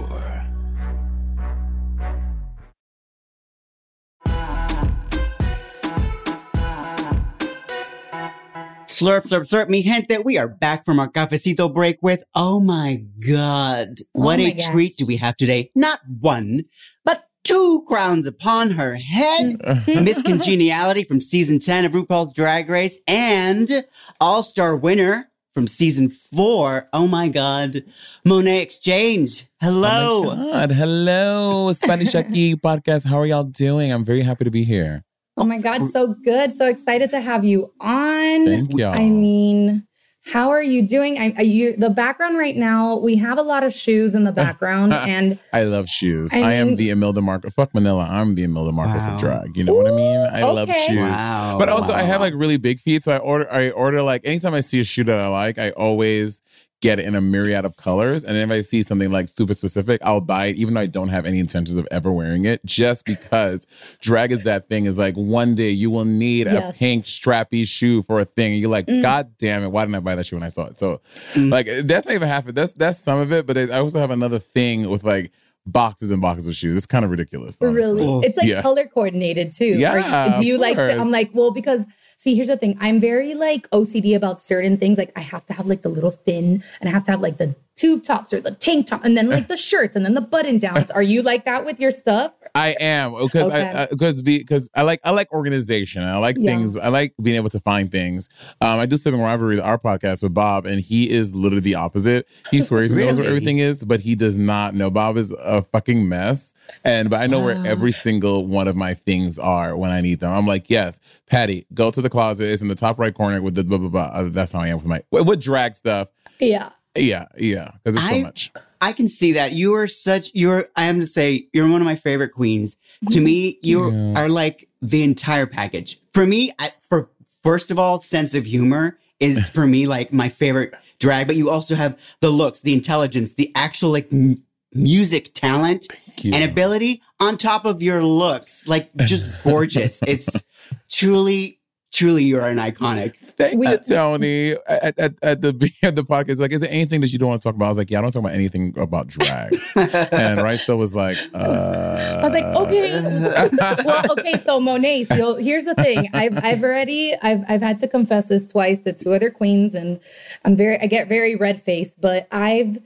Slurp, 9.01 9.23
slurp, 9.23 9.49
slurp. 9.49 9.67
Mi 9.67 9.81
gente, 9.81 10.19
we 10.23 10.37
are 10.37 10.47
back 10.47 10.85
from 10.85 10.99
our 10.99 11.09
cafecito 11.09 11.73
break 11.73 11.97
with, 12.03 12.19
oh 12.35 12.59
my 12.59 13.03
God, 13.27 13.97
what 14.11 14.39
Oh 14.39 14.43
a 14.43 14.51
gosh. 14.53 14.67
treat 14.67 14.95
do 14.95 15.07
we 15.07 15.17
have 15.17 15.35
today. 15.37 15.71
Not 15.75 16.01
one, 16.19 16.65
but 17.03 17.25
two 17.43 17.83
crowns 17.87 18.27
upon 18.27 18.69
her 18.69 18.93
head. 18.93 19.57
Mm-hmm. 19.57 20.03
Miss 20.03 20.21
Congeniality 20.21 21.03
from 21.03 21.19
season 21.19 21.57
10 21.57 21.85
of 21.85 21.93
RuPaul's 21.93 22.35
Drag 22.35 22.69
Race 22.69 22.99
and 23.07 23.83
all-star 24.19 24.75
winner 24.75 25.31
from 25.55 25.67
season 25.67 26.11
four. 26.31 26.87
Oh 26.93 27.07
my 27.07 27.27
God, 27.27 27.83
Monét 28.23 28.61
X 28.61 28.77
Change. 28.77 29.47
Hello. 29.59 30.29
Oh 30.29 30.35
my 30.35 30.51
God. 30.51 30.71
Hello, 30.73 31.73
Spanish 31.73 32.09
Aquí 32.13 32.53
podcast. 32.61 33.07
How 33.07 33.17
are 33.17 33.25
y'all 33.25 33.45
doing? 33.45 33.91
I'm 33.91 34.05
very 34.05 34.21
happy 34.21 34.45
to 34.45 34.51
be 34.51 34.63
here. 34.63 35.03
Oh 35.37 35.45
my 35.45 35.57
God, 35.57 35.89
so 35.89 36.13
good. 36.25 36.55
So 36.55 36.67
excited 36.67 37.09
to 37.11 37.21
have 37.21 37.45
you 37.45 37.73
on. 37.79 38.45
Thank 38.45 38.77
y'all. 38.77 38.93
I 38.93 39.09
mean, 39.09 39.87
how 40.23 40.49
are 40.49 40.61
you 40.61 40.81
doing? 40.81 41.17
I, 41.17 41.33
are 41.37 41.43
you 41.43 41.75
the 41.75 41.89
background 41.89 42.37
right 42.37 42.55
now? 42.55 42.97
We 42.97 43.15
have 43.15 43.37
a 43.39 43.41
lot 43.41 43.63
of 43.63 43.73
shoes 43.73 44.13
in 44.13 44.23
the 44.23 44.31
background, 44.31 44.93
and 44.93 45.39
I 45.53 45.63
love 45.63 45.89
shoes. 45.89 46.33
I 46.33 46.41
I, 46.41 46.53
am 46.53 46.75
the 46.75 46.89
Imelda 46.89 47.21
Marcos. 47.21 47.53
Fuck 47.53 47.73
Manila. 47.73 48.07
I'm 48.09 48.35
the 48.35 48.43
Imelda 48.43 48.71
Marcos 48.71 49.07
Wow. 49.07 49.13
of 49.15 49.19
drag. 49.19 49.57
You 49.57 49.63
know 49.63 49.73
what 49.73 49.87
I 49.87 49.95
mean? 49.95 50.19
I 50.31 50.43
love 50.43 50.69
shoes. 50.69 50.97
Wow. 50.99 51.55
But 51.57 51.69
also, 51.69 51.93
I 51.93 52.03
have 52.03 52.21
like 52.21 52.33
really 52.35 52.57
big 52.57 52.79
feet, 52.79 53.03
so 53.03 53.13
I 53.13 53.17
order. 53.17 53.51
I 53.51 53.71
order 53.71 54.03
like 54.03 54.21
anytime 54.25 54.53
I 54.53 54.59
see 54.59 54.79
a 54.79 54.83
shoe 54.83 55.05
that 55.05 55.19
I 55.19 55.27
like, 55.27 55.57
I 55.57 55.71
always 55.71 56.41
get 56.81 56.99
it 56.99 57.05
in 57.05 57.15
a 57.15 57.21
myriad 57.21 57.63
of 57.63 57.77
colors. 57.77 58.23
And 58.23 58.35
if 58.35 58.49
I 58.51 58.61
see 58.61 58.81
something 58.83 59.11
like 59.11 59.29
super 59.29 59.53
specific, 59.53 60.01
I'll 60.03 60.19
buy 60.19 60.47
it, 60.47 60.57
even 60.57 60.73
though 60.73 60.81
I 60.81 60.87
don't 60.87 61.09
have 61.09 61.25
any 61.25 61.39
intentions 61.39 61.77
of 61.77 61.87
ever 61.91 62.11
wearing 62.11 62.45
it, 62.45 62.63
just 62.65 63.05
because 63.05 63.65
drag 64.01 64.31
is 64.31 64.41
that 64.41 64.67
thing. 64.67 64.85
Is 64.87 64.97
like 64.97 65.15
one 65.15 65.53
day 65.55 65.69
you 65.69 65.89
will 65.91 66.05
need 66.05 66.47
Yes. 66.47 66.75
a 66.75 66.77
pink 66.77 67.05
strappy 67.05 67.65
shoe 67.67 68.01
for 68.03 68.19
a 68.19 68.25
thing, 68.25 68.53
and 68.53 68.61
you're 68.61 68.71
like, 68.71 68.87
Mm. 68.87 69.01
God 69.03 69.31
damn 69.37 69.63
it, 69.63 69.67
why 69.71 69.85
didn't 69.85 69.95
I 69.95 69.99
buy 69.99 70.15
that 70.15 70.25
shoe 70.25 70.35
when 70.35 70.43
I 70.43 70.49
saw 70.49 70.65
it? 70.65 70.79
So, 70.79 71.01
Mm. 71.35 71.51
like, 71.51 71.67
that's 71.85 72.05
not 72.07 72.15
even 72.15 72.27
half 72.27 72.47
it. 72.47 72.55
That's 72.55 72.73
that's 72.73 72.99
some 72.99 73.19
of 73.19 73.31
it. 73.31 73.45
But 73.45 73.57
I 73.57 73.67
also 73.79 73.99
have 73.99 74.11
another 74.11 74.39
thing 74.39 74.89
with 74.89 75.03
like 75.03 75.31
boxes 75.65 76.11
and 76.11 76.21
boxes 76.21 76.47
of 76.47 76.55
shoes. 76.55 76.75
It's 76.75 76.85
kind 76.85 77.05
of 77.05 77.11
ridiculous. 77.11 77.57
honestly. 77.61 77.75
really, 77.81 78.03
Oh, 78.07 78.21
it's 78.21 78.37
like 78.37 78.47
yeah. 78.47 78.61
color 78.61 78.85
coordinated 78.87 79.51
too. 79.51 79.77
Yeah, 79.77 80.33
do 80.35 80.45
you 80.45 80.57
like? 80.57 80.77
I'm 80.77 81.11
like, 81.11 81.29
well, 81.33 81.51
because 81.51 81.85
see, 82.17 82.35
here's 82.35 82.47
the 82.47 82.57
thing. 82.57 82.77
I'm 82.79 82.99
very 82.99 83.33
like 83.35 83.69
OCD 83.71 84.15
about 84.15 84.41
certain 84.41 84.77
things. 84.77 84.97
Like, 84.97 85.11
I 85.15 85.21
have 85.21 85.45
to 85.47 85.53
have 85.53 85.67
like 85.67 85.81
the 85.81 85.89
little 85.89 86.11
thin, 86.11 86.63
and 86.79 86.89
I 86.89 86.91
have 86.91 87.03
to 87.05 87.11
have 87.11 87.21
like 87.21 87.37
the 87.37 87.55
tube 87.75 88.03
tops 88.03 88.33
or 88.33 88.41
the 88.41 88.51
tank 88.51 88.87
top, 88.87 89.03
and 89.03 89.17
then 89.17 89.29
like 89.29 89.47
the 89.47 89.57
shirts, 89.57 89.95
and 89.95 90.05
then 90.05 90.13
the 90.13 90.21
button 90.21 90.57
downs. 90.57 90.91
Are 90.91 91.01
you 91.03 91.21
like 91.21 91.45
that 91.45 91.65
with 91.65 91.79
your 91.79 91.91
stuff? 91.91 92.33
I 92.53 92.75
am 92.81 93.13
because 93.13 93.43
Okay. 93.49 93.61
I 93.71 93.85
because 93.85 94.21
because 94.21 94.69
I 94.75 94.81
like 94.81 94.99
I 95.05 95.11
like 95.11 95.31
organization. 95.31 96.03
I 96.03 96.17
like 96.17 96.35
Yeah. 96.37 96.51
things. 96.51 96.75
I 96.77 96.89
like 96.89 97.13
being 97.21 97.37
able 97.37 97.49
to 97.51 97.59
find 97.61 97.89
things. 97.89 98.27
Um, 98.59 98.79
I 98.79 98.85
do 98.85 98.97
Sibling 98.97 99.21
Rivalry, 99.21 99.59
our 99.61 99.77
podcast 99.77 100.21
with 100.21 100.33
Bob, 100.33 100.65
and 100.65 100.81
he 100.81 101.09
is 101.09 101.33
literally 101.33 101.61
the 101.61 101.75
opposite. 101.75 102.27
He 102.51 102.61
swears 102.61 102.91
he 102.91 102.97
knows 102.97 103.17
where 103.17 103.27
everything 103.27 103.59
is, 103.59 103.83
but 103.85 104.01
he 104.01 104.15
does 104.15 104.37
not 104.37 104.75
know. 104.75 104.89
Bob 104.89 105.15
is 105.17 105.31
a 105.31 105.61
fucking 105.61 106.07
mess. 106.09 106.53
And 106.83 107.09
but 107.09 107.21
I 107.21 107.27
know 107.27 107.43
where 107.43 107.65
every 107.65 107.91
single 107.91 108.45
one 108.47 108.67
of 108.67 108.75
my 108.77 108.93
things 108.93 109.37
are 109.39 109.75
when 109.75 109.91
I 109.91 109.99
need 110.01 110.19
them. 110.21 110.31
I'm 110.31 110.47
like, 110.47 110.69
yes, 110.69 110.99
Patty, 111.27 111.65
go 111.73 111.89
to 111.91 112.01
the 112.01 112.09
closet. 112.09 112.49
It's 112.49 112.61
in 112.61 112.67
the 112.69 112.75
top 112.75 112.97
right 112.99 113.13
corner 113.13 113.41
with 113.41 113.55
the 113.55 113.63
blah 113.63 113.77
blah 113.77 113.89
blah. 113.89 114.01
Uh, 114.13 114.29
That's 114.29 114.51
how 114.53 114.59
I 114.59 114.67
am 114.69 114.77
with 114.77 114.85
my 114.85 115.03
with 115.11 115.41
drag 115.41 115.75
stuff. 115.75 116.09
Yeah. 116.39 116.69
Yeah, 116.95 117.27
yeah, 117.37 117.71
because 117.83 117.97
it's 117.97 118.05
I- 118.11 118.17
so 118.17 118.21
much. 118.23 118.51
I 118.83 118.93
can 118.93 119.07
see 119.07 119.33
that. 119.33 119.51
You 119.51 119.75
are 119.75 119.87
such, 119.87 120.31
you're, 120.33 120.67
I 120.75 120.85
am 120.85 120.99
to 121.01 121.05
say, 121.05 121.47
you're 121.53 121.67
one 121.69 121.81
of 121.81 121.85
my 121.85 121.95
favorite 121.95 122.29
queens. 122.29 122.77
To 123.11 123.21
me, 123.21 123.59
you 123.61 123.91
Yeah. 123.91 124.13
are 124.19 124.27
like 124.27 124.67
the 124.81 125.03
entire 125.03 125.45
package. 125.45 125.99
For 126.13 126.25
me, 126.25 126.51
I, 126.57 126.71
for 126.81 127.07
first 127.43 127.69
of 127.69 127.77
all, 127.77 128.01
sense 128.01 128.33
of 128.33 128.43
humor 128.45 128.97
is 129.19 129.49
for 129.53 129.67
me 129.67 129.85
like 129.85 130.11
my 130.11 130.29
favorite 130.29 130.73
drag, 130.97 131.27
but 131.27 131.35
you 131.35 131.51
also 131.51 131.75
have 131.75 131.95
the 132.21 132.31
looks, 132.31 132.61
the 132.61 132.73
intelligence, 132.73 133.33
the 133.33 133.51
actual 133.53 133.91
like 133.91 134.11
m- 134.11 134.41
music 134.73 135.31
talent 135.35 135.87
and 136.23 136.43
ability 136.43 137.03
on 137.19 137.37
top 137.37 137.65
of 137.65 137.83
your 137.83 138.03
looks. 138.03 138.67
Like 138.67 138.89
just 139.05 139.25
gorgeous. 139.43 139.99
it's 140.07 140.43
truly, 140.89 141.59
truly, 141.91 142.23
you 142.23 142.39
are 142.39 142.49
an 142.49 142.57
iconic. 142.57 143.15
Thank 143.17 143.59
We- 143.59 143.67
you, 143.67 143.77
Tony. 143.77 144.55
At, 144.67 144.97
at, 144.97 145.13
at 145.21 145.41
the 145.41 145.53
beginning 145.61 145.89
of 145.89 145.95
the 145.95 146.03
podcast, 146.03 146.39
like, 146.39 146.51
is 146.51 146.61
there 146.61 146.71
anything 146.71 147.01
that 147.01 147.11
you 147.11 147.19
don't 147.19 147.29
want 147.29 147.41
to 147.41 147.47
talk 147.47 147.55
about? 147.55 147.65
I 147.65 147.69
was 147.69 147.77
like, 147.77 147.91
yeah, 147.91 147.99
I 147.99 148.01
don't 148.01 148.11
talk 148.11 148.21
about 148.21 148.33
anything 148.33 148.77
about 148.77 149.07
drag. 149.07 149.53
and 149.75 150.39
Raiso 150.39 150.77
was 150.77 150.95
like, 150.95 151.17
uh, 151.33 152.19
I 152.21 152.23
was 152.23 152.33
like, 152.33 152.45
okay. 152.45 153.83
well, 153.85 154.11
okay. 154.11 154.37
So 154.39 154.59
Monet. 154.59 155.05
So 155.05 155.35
here's 155.35 155.65
the 155.65 155.75
thing. 155.75 156.09
I've 156.13 156.37
I've 156.43 156.63
already 156.63 157.15
I've 157.21 157.43
I've 157.47 157.61
had 157.61 157.79
to 157.79 157.87
confess 157.87 158.27
this 158.29 158.45
twice 158.45 158.79
to 158.81 158.93
two 158.93 159.13
other 159.13 159.29
queens, 159.29 159.75
and 159.75 159.99
I'm 160.45 160.55
very 160.55 160.79
I 160.79 160.87
get 160.87 161.07
very 161.07 161.35
red 161.35 161.61
faced. 161.61 161.99
But 161.99 162.27
I've 162.31 162.79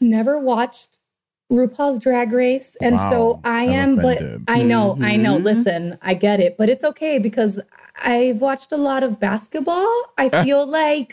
never 0.00 0.38
watched 0.38 0.98
RuPaul's 1.50 1.98
Drag 1.98 2.32
Race, 2.32 2.76
and 2.80 2.98
so 2.98 3.34
Wow, 3.34 3.40
I 3.44 3.64
I'm 3.64 3.70
am. 3.70 3.96
But. 3.96 4.22
I 4.48 4.62
know, 4.62 4.96
I 5.02 5.16
know. 5.16 5.36
Listen, 5.36 5.98
I 6.02 6.14
get 6.14 6.40
it, 6.40 6.56
but 6.56 6.68
it's 6.70 6.82
okay 6.84 7.18
because 7.18 7.60
I've 8.02 8.40
watched 8.40 8.72
a 8.72 8.78
lot 8.78 9.02
of 9.02 9.20
basketball. 9.20 9.86
I 10.16 10.28
feel 10.44 10.66
like, 10.66 11.10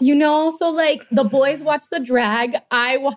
you 0.00 0.16
know, 0.16 0.52
so 0.58 0.70
like 0.70 1.06
the 1.12 1.22
boys 1.22 1.62
watch 1.62 1.84
the 1.90 2.00
drag. 2.00 2.56
I 2.72 2.96
watch. 2.96 3.16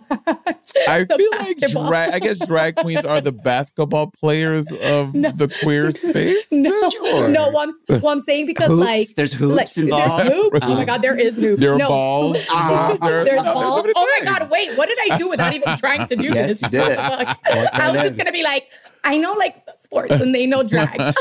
I 0.87 1.05
the 1.05 1.15
feel 1.17 1.31
like 1.31 1.59
basketball. 1.59 1.87
drag. 1.89 2.13
I 2.13 2.19
guess 2.19 2.37
drag 2.45 2.75
queens 2.77 3.03
are 3.03 3.19
the 3.19 3.31
basketball 3.31 4.11
players 4.19 4.71
of 4.71 5.15
No. 5.15 5.31
the 5.31 5.47
queer 5.63 5.91
space. 5.91 6.37
No, 6.51 6.89
Sure. 6.91 7.29
no. 7.29 7.49
What 7.49 7.69
I'm, 7.89 7.99
what 8.01 8.11
I'm 8.11 8.19
saying 8.19 8.45
because 8.45 8.67
hoops. 8.67 8.79
like 8.85 9.07
there's 9.15 9.33
hoops 9.33 9.55
like, 9.55 9.77
involved. 9.77 10.23
There's 10.27 10.33
hoops. 10.33 10.59
Oh 10.61 10.75
my 10.75 10.85
god, 10.85 11.01
there 11.01 11.17
is 11.17 11.35
hoops. 11.35 11.61
There 11.61 11.73
are 11.73 11.77
no. 11.79 11.87
balls. 11.87 12.37
Uh, 12.53 12.95
There- 12.97 13.25
There's 13.25 13.43
no, 13.43 13.53
balls. 13.55 13.87
Oh 13.95 14.19
my 14.19 14.25
god, 14.25 14.51
wait, 14.51 14.77
what 14.77 14.87
did 14.87 14.99
I 15.11 15.17
do 15.17 15.29
without 15.29 15.53
even 15.53 15.75
trying 15.77 16.05
to 16.07 16.15
do 16.15 16.25
Yes, 16.25 16.47
this? 16.47 16.58
You 16.61 16.69
did 16.69 16.81
it. 16.91 16.99
I 16.99 17.91
was 17.91 18.01
just 18.01 18.17
gonna 18.17 18.31
be 18.31 18.43
like, 18.43 18.67
I 19.03 19.17
know 19.17 19.33
like 19.33 19.55
sports 19.83 20.11
and 20.11 20.33
they 20.35 20.45
know 20.45 20.63
drag, 20.63 20.99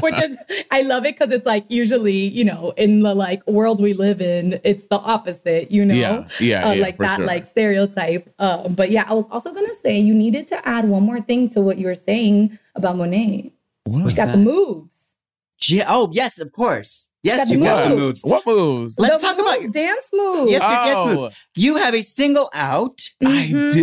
which 0.00 0.18
is 0.18 0.36
I 0.70 0.82
love 0.82 1.04
it 1.04 1.18
because 1.18 1.32
it's 1.32 1.46
like 1.46 1.64
usually 1.68 2.16
you 2.16 2.44
know 2.44 2.72
in 2.76 3.00
the 3.00 3.14
like 3.14 3.46
world 3.46 3.80
we 3.80 3.92
live 3.92 4.20
in, 4.20 4.60
it's 4.64 4.86
the 4.86 4.98
opposite. 4.98 5.70
You 5.70 5.84
know, 5.84 5.94
Yeah, 5.94 6.28
yeah, 6.40 6.68
uh, 6.68 6.72
yeah, 6.72 6.82
like 6.82 6.98
that 6.98 7.16
sure. 7.16 7.26
like 7.26 7.46
stereotype. 7.46 8.32
Um, 8.38 8.74
but 8.74 8.90
yeah, 8.90 9.04
I 9.06 9.14
was 9.14 9.26
also 9.30 9.52
gonna 9.52 9.74
say 9.82 9.98
you 9.98 10.14
needed 10.14 10.46
to 10.48 10.68
add 10.68 10.86
one 10.86 11.02
more 11.02 11.20
thing 11.20 11.48
to 11.50 11.60
what 11.60 11.78
you 11.78 11.86
were 11.86 11.94
saying 11.94 12.58
about 12.74 12.96
Monet. 12.96 13.52
What? 13.84 14.10
She 14.10 14.16
got 14.16 14.26
that? 14.26 14.32
the 14.32 14.38
moves. 14.38 15.14
Gee, 15.58 15.82
oh 15.86 16.08
yes, 16.12 16.38
of 16.38 16.52
course. 16.52 17.08
Yes, 17.28 17.38
got 17.38 17.48
you 17.52 17.58
the 17.60 17.64
got 17.64 17.82
the 17.84 17.88
moves. 17.90 18.00
moves. 18.00 18.24
What 18.24 18.46
moves? 18.46 18.98
Let's 18.98 19.20
The 19.22 19.28
talk 19.28 19.38
about 19.38 19.62
move, 19.62 19.72
dance 19.72 20.08
moves. 20.12 20.50
Yes, 20.50 20.60
your 20.62 20.70
dance 20.70 20.94
Oh, 20.96 21.14
moves. 21.22 21.36
You 21.54 21.76
have 21.76 21.94
a 21.94 22.02
single 22.02 22.50
out. 22.54 23.08
I 23.24 23.48
Mhm. 23.52 23.72
do. 23.72 23.80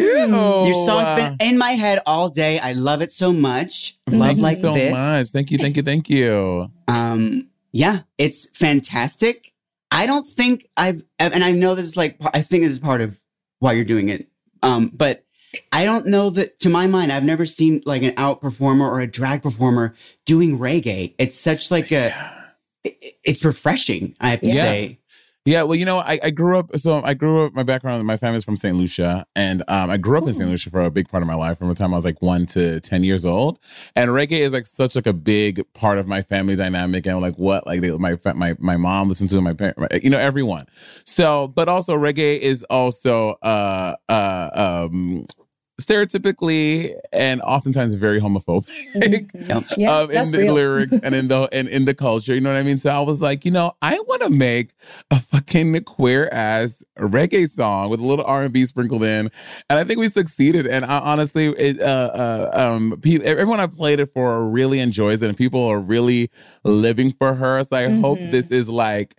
Your 0.68 0.74
song's 0.86 1.08
Uh, 1.08 1.16
been 1.38 1.48
in 1.50 1.58
my 1.58 1.72
head 1.72 2.00
all 2.06 2.30
day. 2.30 2.60
I 2.60 2.74
love 2.74 3.02
it 3.02 3.12
so 3.12 3.32
much. 3.32 3.98
Thank 4.08 4.20
Love 4.20 4.28
Thank 4.30 4.40
like 4.42 4.58
you 4.58 4.62
so 4.64 4.74
this. 4.74 4.92
much. 4.92 5.28
Thank 5.30 5.52
you. 5.52 5.58
Thank 5.58 5.78
you. 5.78 5.84
Thank 5.84 6.10
you. 6.10 6.72
Um, 6.88 7.48
yeah, 7.74 8.00
it's 8.18 8.48
fantastic. 8.54 9.52
I 9.92 10.06
don't 10.06 10.28
think 10.28 10.68
I've, 10.78 11.04
and 11.20 11.44
I 11.44 11.52
know 11.52 11.74
this 11.76 11.86
is 11.88 11.98
like, 11.98 12.16
I 12.34 12.42
think 12.42 12.64
this 12.64 12.74
is 12.74 12.80
part 12.80 13.02
of 13.02 13.20
why 13.60 13.74
you're 13.74 13.84
doing 13.86 14.10
it. 14.10 14.28
Um, 14.62 14.92
but 14.94 15.24
I 15.72 15.86
don't 15.86 16.06
know 16.08 16.30
that, 16.32 16.60
to 16.62 16.70
my 16.70 16.86
mind, 16.88 17.12
I've 17.12 17.24
never 17.24 17.46
seen 17.46 17.82
like 17.86 18.04
an 18.04 18.14
out 18.18 18.42
performer 18.42 18.90
or 18.90 19.00
a 19.00 19.08
drag 19.08 19.42
performer 19.42 19.96
doing 20.26 20.60
reggae. 20.60 21.16
It's 21.18 21.38
such 21.40 21.72
like 21.72 21.92
a, 21.92 22.08
it- 22.08 22.14
it's 23.24 23.44
refreshing. 23.44 24.16
I 24.20 24.30
have 24.30 24.42
to 24.42 24.48
Yeah. 24.48 24.64
say. 24.64 25.00
Yeah, 25.48 25.62
well, 25.62 25.76
you 25.76 25.86
know, 25.86 26.00
I, 26.00 26.20
I 26.24 26.30
grew 26.32 26.58
up. 26.58 26.76
So 26.76 27.04
I 27.04 27.14
grew 27.14 27.46
up. 27.46 27.54
My 27.54 27.62
background, 27.62 28.04
my 28.08 28.18
family's 28.18 28.44
from 28.44 28.56
St. 28.56 28.76
Lucia, 28.76 29.28
and 29.36 29.62
um, 29.68 29.92
I 29.92 29.98
grew 29.98 30.18
up 30.18 30.28
in 30.28 30.34
St. 30.34 30.50
Lucia 30.50 30.72
for 30.72 30.82
a 30.82 30.90
big 30.90 31.08
part 31.08 31.22
of 31.22 31.28
my 31.28 31.36
life, 31.36 31.60
from 31.60 31.68
the 31.70 31.76
time 31.76 31.94
I 31.94 31.98
was 31.98 32.04
like 32.04 32.20
one 32.20 32.48
to 32.48 32.80
ten 32.80 33.04
years 33.04 33.26
old. 33.26 33.60
And 33.96 34.10
reggae 34.10 34.40
is 34.40 34.54
like 34.54 34.66
such 34.66 34.96
like 34.96 35.06
a 35.06 35.14
big 35.14 35.62
part 35.76 36.00
of 36.00 36.08
my 36.08 36.24
family 36.24 36.56
dynamic, 36.56 37.06
and 37.06 37.22
like 37.22 37.36
what 37.36 37.68
like 37.68 37.82
they, 37.82 37.92
my 37.92 38.18
my 38.34 38.56
my 38.58 38.76
mom 38.76 39.08
listened 39.08 39.30
to, 39.30 39.40
my 39.40 39.54
parents, 39.54 39.80
you 40.02 40.10
know, 40.10 40.18
everyone. 40.18 40.66
So, 41.06 41.50
but 41.50 41.70
also 41.70 41.96
reggae 41.96 42.40
is 42.40 42.64
also 42.64 43.34
uh 43.44 43.98
uh 44.10 44.50
um 44.90 45.28
stereotypically 45.82 46.96
and 47.12 47.42
oftentimes 47.42 47.96
very 47.96 48.20
homophobic. 48.20 48.66
Mhm. 48.96 49.66
Yeah, 49.78 50.00
um, 50.00 50.10
in 50.10 50.32
the 50.32 50.40
real. 50.40 50.54
lyrics 50.54 50.98
and 51.04 51.14
in 51.14 51.28
the 51.28 51.50
and 51.52 51.68
in 51.68 51.86
the 51.86 51.94
culture. 51.94 52.34
You 52.34 52.42
know 52.42 52.52
what 52.52 52.58
I 52.58 52.64
mean? 52.64 52.78
So 52.78 52.90
I 52.90 53.02
was 53.02 53.22
like, 53.22 53.46
you 53.46 53.52
know, 53.52 53.74
I 53.82 54.00
want 54.08 54.22
to 54.24 54.30
make 54.30 54.72
a 55.12 55.20
fucking 55.20 55.84
queer 55.84 56.30
ass 56.32 56.84
reggae 56.98 57.50
song 57.50 57.90
with 57.90 58.00
a 58.00 58.06
little 58.06 58.26
R 58.26 58.44
and 58.44 58.54
B 58.54 58.66
sprinkled 58.66 59.04
in, 59.04 59.30
and 59.70 59.80
I 59.80 59.84
think 59.84 60.00
we 60.00 60.10
succeeded. 60.10 60.66
And 60.66 60.86
I, 60.86 61.00
honestly, 61.00 61.48
it, 61.58 61.82
uh, 61.82 61.84
uh, 61.86 62.50
um, 62.54 62.98
pe- 63.02 63.20
everyone 63.24 63.60
I 63.60 63.68
played 63.68 64.00
it 64.00 64.12
for 64.14 64.48
really 64.48 64.80
enjoys 64.80 65.22
it, 65.22 65.28
and 65.28 65.38
people 65.38 65.64
are 65.66 65.80
really 65.80 66.32
living 66.64 67.12
for 67.12 67.34
her. 67.34 67.64
So 67.64 67.76
I 67.76 67.90
hope 68.02 68.20
Mhm. 68.20 68.32
this 68.32 68.50
is 68.52 68.70
like 68.70 69.16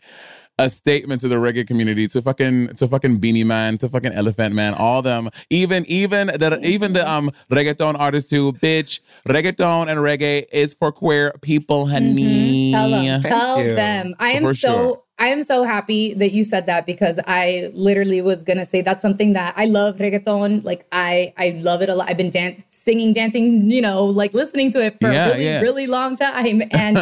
a 0.58 0.70
statement 0.70 1.20
to 1.20 1.28
the 1.28 1.34
reggae 1.36 1.66
community, 1.66 2.08
to 2.08 2.22
fucking 2.22 2.76
to 2.76 2.88
fucking 2.88 3.18
Beenie 3.18 3.44
Man, 3.44 3.78
to 3.78 3.88
fucking 3.88 4.12
Elephant 4.12 4.54
Man, 4.54 4.74
all 4.74 5.02
them, 5.02 5.30
even 5.50 5.84
even 5.86 6.28
the 6.28 6.58
even 6.62 6.92
the 6.92 7.08
um 7.08 7.30
reggaeton 7.50 7.98
artists 7.98 8.30
too, 8.30 8.52
bitch. 8.54 9.00
Reggaeton 9.28 9.88
and 9.88 10.00
reggae 10.00 10.46
is 10.52 10.74
for 10.74 10.92
queer 10.92 11.34
people, 11.42 11.86
honey. 11.86 12.72
Mhm. 12.72 12.72
Tell 12.72 12.90
them. 12.90 13.22
Thank 13.22 13.34
Tell 13.34 13.64
you. 13.64 13.74
them. 13.74 14.14
I 14.18 14.30
am 14.30 14.42
For 14.44 14.54
so 14.54 14.68
sure. 14.68 15.02
I 15.18 15.28
am 15.28 15.42
so 15.42 15.64
happy 15.64 16.12
that 16.14 16.32
you 16.32 16.44
said 16.44 16.66
that 16.66 16.84
because 16.84 17.18
I 17.26 17.70
literally 17.74 18.20
was 18.20 18.42
gonna 18.42 18.66
say 18.66 18.82
that's 18.82 19.00
something 19.02 19.32
that 19.32 19.54
I 19.56 19.64
love 19.64 19.96
reggaeton. 19.96 20.62
Like 20.64 20.86
I 20.92 21.32
I 21.38 21.58
love 21.62 21.80
it 21.82 21.88
a 21.88 21.94
lot. 21.94 22.08
I've 22.10 22.16
been 22.18 22.30
dancing, 22.30 22.64
singing, 22.70 23.12
dancing, 23.14 23.70
you 23.70 23.80
know, 23.80 24.04
like 24.04 24.34
listening 24.34 24.70
to 24.72 24.84
it 24.84 24.96
for 25.00 25.10
Yeah, 25.12 25.28
a 25.28 25.30
really, 25.32 25.44
yeah. 25.44 25.60
really 25.60 25.86
long 25.86 26.16
time. 26.16 26.62
And 26.70 26.96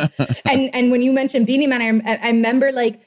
and 0.49 0.75
and 0.75 0.91
when 0.93 1.03
you 1.03 1.13
mentioned 1.13 1.47
Beenie 1.47 1.67
Man, 1.67 2.03
I, 2.07 2.19
I 2.23 2.31
remember 2.31 2.71
like 2.73 3.01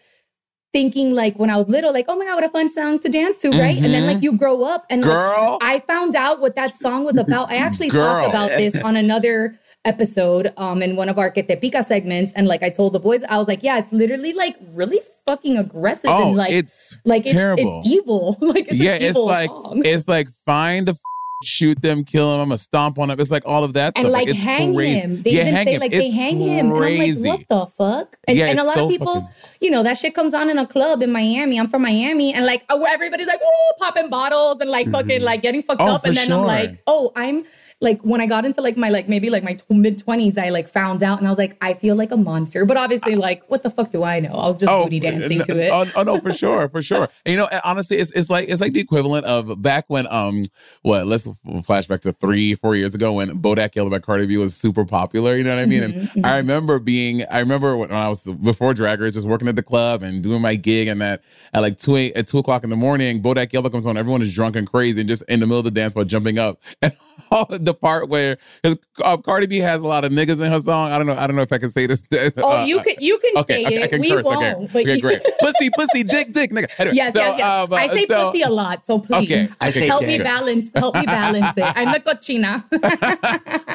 thinking 0.73 1.13
like 1.13 1.37
when 1.39 1.49
I 1.49 1.57
was 1.57 1.67
little, 1.67 1.93
like, 1.93 2.05
oh 2.07 2.17
my 2.17 2.25
God, 2.25 2.35
what 2.35 2.43
a 2.43 2.49
fun 2.49 2.69
song 2.69 2.99
to 2.99 3.09
dance 3.09 3.39
to, 3.39 3.49
right? 3.51 3.77
And 3.77 3.93
then 3.93 4.05
like 4.05 4.21
you 4.21 4.33
grow 4.33 4.63
up 4.63 4.85
and 4.89 5.01
like, 5.01 5.11
Girl. 5.11 5.57
I 5.61 5.79
found 5.79 6.15
out 6.15 6.39
what 6.39 6.55
that 6.55 6.77
song 6.77 7.03
was 7.03 7.17
about. 7.17 7.49
I 7.51 7.57
actually 7.57 7.89
Girl. 7.89 8.05
talked 8.05 8.29
about 8.29 8.49
this 8.57 8.75
on 8.75 8.95
another 8.95 9.57
episode 9.85 10.51
um 10.57 10.81
in 10.81 10.97
one 10.97 11.07
of 11.07 11.17
our 11.17 11.31
Que 11.31 11.43
Te 11.43 11.55
Pica 11.55 11.83
segments. 11.83 12.33
And 12.33 12.47
like 12.47 12.63
I 12.63 12.69
told 12.69 12.93
the 12.93 12.99
boys, 12.99 13.23
I 13.23 13.37
was 13.37 13.47
like, 13.47 13.63
yeah, 13.63 13.77
it's 13.77 13.91
literally 13.91 14.33
like 14.33 14.55
really 14.73 14.99
fucking 15.25 15.57
aggressive 15.57 16.09
oh, 16.09 16.29
and 16.29 16.37
like 16.37 16.51
it's 16.51 16.97
like 17.05 17.25
terrible. 17.25 17.81
it's 17.85 17.89
evil. 17.89 18.37
like 18.41 18.67
it's 18.67 18.75
yeah, 18.77 18.95
it's 18.95 19.17
like 19.17 19.49
song. 19.49 19.81
it's 19.85 20.07
like 20.07 20.27
find 20.45 20.87
the 20.87 20.97
shoot 21.43 21.81
them, 21.81 22.03
kill 22.03 22.31
them. 22.31 22.41
I'm 22.41 22.47
gonna 22.49 22.57
stomp 22.57 22.97
on 22.99 23.09
them. 23.09 23.19
It's 23.19 23.31
like 23.31 23.43
all 23.45 23.63
of 23.63 23.73
that 23.73 23.93
and 23.95 24.05
stuff. 24.05 24.13
like 24.13 24.27
it's 24.27 24.43
hang 24.43 24.73
crazy. 24.73 24.99
him. 24.99 25.21
They 25.23 25.31
yeah, 25.31 25.41
even 25.41 25.53
hang 25.53 25.65
say 25.65 25.73
him. 25.75 25.81
like 25.81 25.91
they 25.91 26.05
It's 26.07 26.15
hang 26.15 26.39
him. 26.39 26.71
And 26.71 26.73
I'm 26.73 26.97
like, 26.97 27.17
what 27.17 27.47
the 27.49 27.65
fuck? 27.67 28.17
And, 28.27 28.37
Yeah, 28.37 28.47
and 28.47 28.59
a 28.59 28.63
lot 28.63 28.75
so 28.77 28.85
of 28.85 28.89
people, 28.89 29.13
fucking- 29.13 29.29
you 29.61 29.69
know, 29.71 29.83
that 29.83 29.97
shit 29.97 30.15
comes 30.15 30.33
on 30.33 30.49
in 30.49 30.57
a 30.57 30.65
club 30.65 31.03
in 31.03 31.11
Miami. 31.11 31.59
I'm 31.59 31.67
from 31.67 31.83
Miami, 31.83 32.33
and 32.33 32.45
like 32.45 32.63
oh, 32.69 32.83
everybody's 32.85 33.27
like, 33.27 33.39
oh, 33.43 33.73
popping 33.79 34.09
bottles 34.09 34.57
and 34.61 34.69
like 34.69 34.89
fucking 34.91 35.09
mm-hmm. 35.17 35.23
like 35.25 35.41
getting 35.41 35.63
fucked 35.63 35.81
Oh, 35.81 35.87
up. 35.87 36.05
And 36.05 36.15
then 36.15 36.31
I'm 36.31 36.43
like, 36.45 36.81
oh, 36.87 37.11
I'm 37.15 37.45
like 37.79 38.01
when 38.01 38.21
I 38.21 38.25
got 38.25 38.43
into 38.43 38.61
like 38.61 38.75
my 38.75 38.89
like 38.89 39.07
maybe 39.07 39.29
like 39.29 39.43
my 39.43 39.57
mid 39.69 39.99
twenties, 39.99 40.35
I 40.35 40.49
like 40.49 40.67
found 40.67 41.03
out 41.03 41.19
and 41.19 41.27
I 41.27 41.29
was 41.31 41.37
like, 41.37 41.55
I 41.61 41.75
feel 41.75 41.95
like 41.95 42.11
a 42.11 42.17
monster. 42.17 42.65
But 42.65 42.75
obviously, 42.75 43.15
like, 43.15 43.47
what 43.51 43.61
the 43.61 43.69
fuck 43.69 43.91
do 43.91 44.03
I 44.03 44.19
know? 44.19 44.31
I 44.31 44.47
was 44.47 44.57
just 44.57 44.71
booty 44.71 44.99
dancing 44.99 45.37
no, 45.39 45.43
to 45.43 45.63
it. 45.63 45.69
Oh, 45.71 45.85
oh, 45.95 46.03
no, 46.03 46.19
for 46.19 46.33
sure, 46.33 46.69
for 46.69 46.81
sure. 46.81 47.07
And, 47.25 47.33
you 47.33 47.37
know, 47.37 47.49
honestly, 47.63 47.97
it's 47.97 48.11
it's 48.11 48.29
like 48.29 48.47
it's 48.49 48.61
like 48.61 48.73
the 48.73 48.79
equivalent 48.79 49.25
of 49.25 49.61
back 49.61 49.85
when 49.89 50.07
um 50.07 50.45
what 50.81 51.05
let's 51.05 51.27
flashback 51.27 52.01
to 52.01 52.13
three 52.13 52.55
four 52.55 52.75
years 52.75 52.95
ago 52.95 53.13
when 53.13 53.29
Bodak 53.41 53.75
Yellow 53.75 53.89
by 53.89 53.99
Cardi 53.99 54.25
B 54.25 54.37
was 54.37 54.55
super 54.55 54.85
popular. 54.85 55.35
You 55.35 55.43
know 55.43 55.55
what 55.55 55.61
I 55.61 55.65
mean? 55.65 55.81
Mhm, 55.81 56.15
And 56.15 56.25
I 56.25 56.37
remember 56.37 56.79
being 56.79 57.25
I 57.29 57.39
remember 57.39 57.77
when 57.77 57.91
I 57.91 58.09
was 58.09 58.23
before 58.23 58.73
Drag 58.73 58.99
Race, 58.99 59.13
just 59.13 59.27
working 59.27 59.47
at 59.47 59.55
the 59.55 59.63
club 59.63 60.01
and 60.03 60.23
doing 60.23 60.41
my 60.41 60.55
gig, 60.55 60.87
and 60.87 61.01
that 61.01 61.21
at 61.53 61.59
like 61.59 61.77
two 61.77 61.95
eight, 61.95 62.15
at 62.15 62.27
two 62.27 62.39
o'clock 62.39 62.63
in 62.63 62.69
the 62.69 62.75
morning, 62.75 63.21
Bodak 63.21 63.53
Yellow 63.53 63.69
comes 63.69 63.85
on. 63.85 63.97
Everyone 63.97 64.21
is 64.21 64.33
drunk 64.33 64.55
and 64.55 64.65
crazy, 64.65 65.01
and 65.01 65.07
just 65.07 65.21
in 65.23 65.41
the 65.41 65.45
middle 65.45 65.59
of 65.59 65.65
the 65.65 65.71
dance 65.71 65.93
while 65.93 66.05
jumping 66.05 66.39
up, 66.39 66.59
and 66.81 66.93
the 67.49 67.73
part 67.73 68.09
where 68.09 68.37
uh, 68.63 69.17
Cardi 69.17 69.47
B 69.47 69.57
has 69.59 69.81
a 69.81 69.87
lot 69.87 70.05
of 70.05 70.11
niggas 70.11 70.43
in 70.43 70.51
her 70.51 70.59
song. 70.59 70.91
I 70.91 70.97
don't 70.97 71.07
know. 71.07 71.15
I 71.15 71.27
don't 71.27 71.35
know 71.35 71.41
if 71.41 71.51
I 71.53 71.57
can 71.57 71.69
say 71.69 71.85
this. 71.85 72.03
oh, 72.37 72.57
uh, 72.61 72.65
you 72.65 72.81
can 72.81 72.95
you 72.99 73.17
can 73.19 73.37
Okay, 73.37 73.63
say 73.63 73.65
okay, 73.67 73.81
it. 73.83 73.89
can 73.89 74.01
we 74.01 74.09
curse. 74.11 74.23
won't. 74.23 74.43
okay, 74.45 74.69
but 74.73 74.81
okay, 74.81 74.99
great. 75.01 75.21
pussy, 75.39 75.69
pussy, 75.75 76.03
dick, 76.03 76.31
dick, 76.33 76.51
nigga. 76.51 76.67
Anyway, 76.79 76.95
Yes, 76.95 77.13
so, 77.13 77.19
yes, 77.19 77.35
yes. 77.37 77.63
um, 77.67 77.73
I 77.73 77.87
say 77.89 78.05
so- 78.05 78.31
pussy 78.31 78.41
a 78.43 78.49
lot, 78.49 78.85
so 78.87 78.99
please 78.99 79.23
Okay, 79.31 79.47
I 79.61 79.71
say 79.71 79.87
help 79.87 80.03
me 80.05 80.17
balance. 80.19 80.69
Help 80.75 80.95
me 80.95 81.05
balance 81.05 81.57
it. 81.57 81.63
I'm 81.75 81.89
a 81.93 81.99
cochina. 81.99 82.63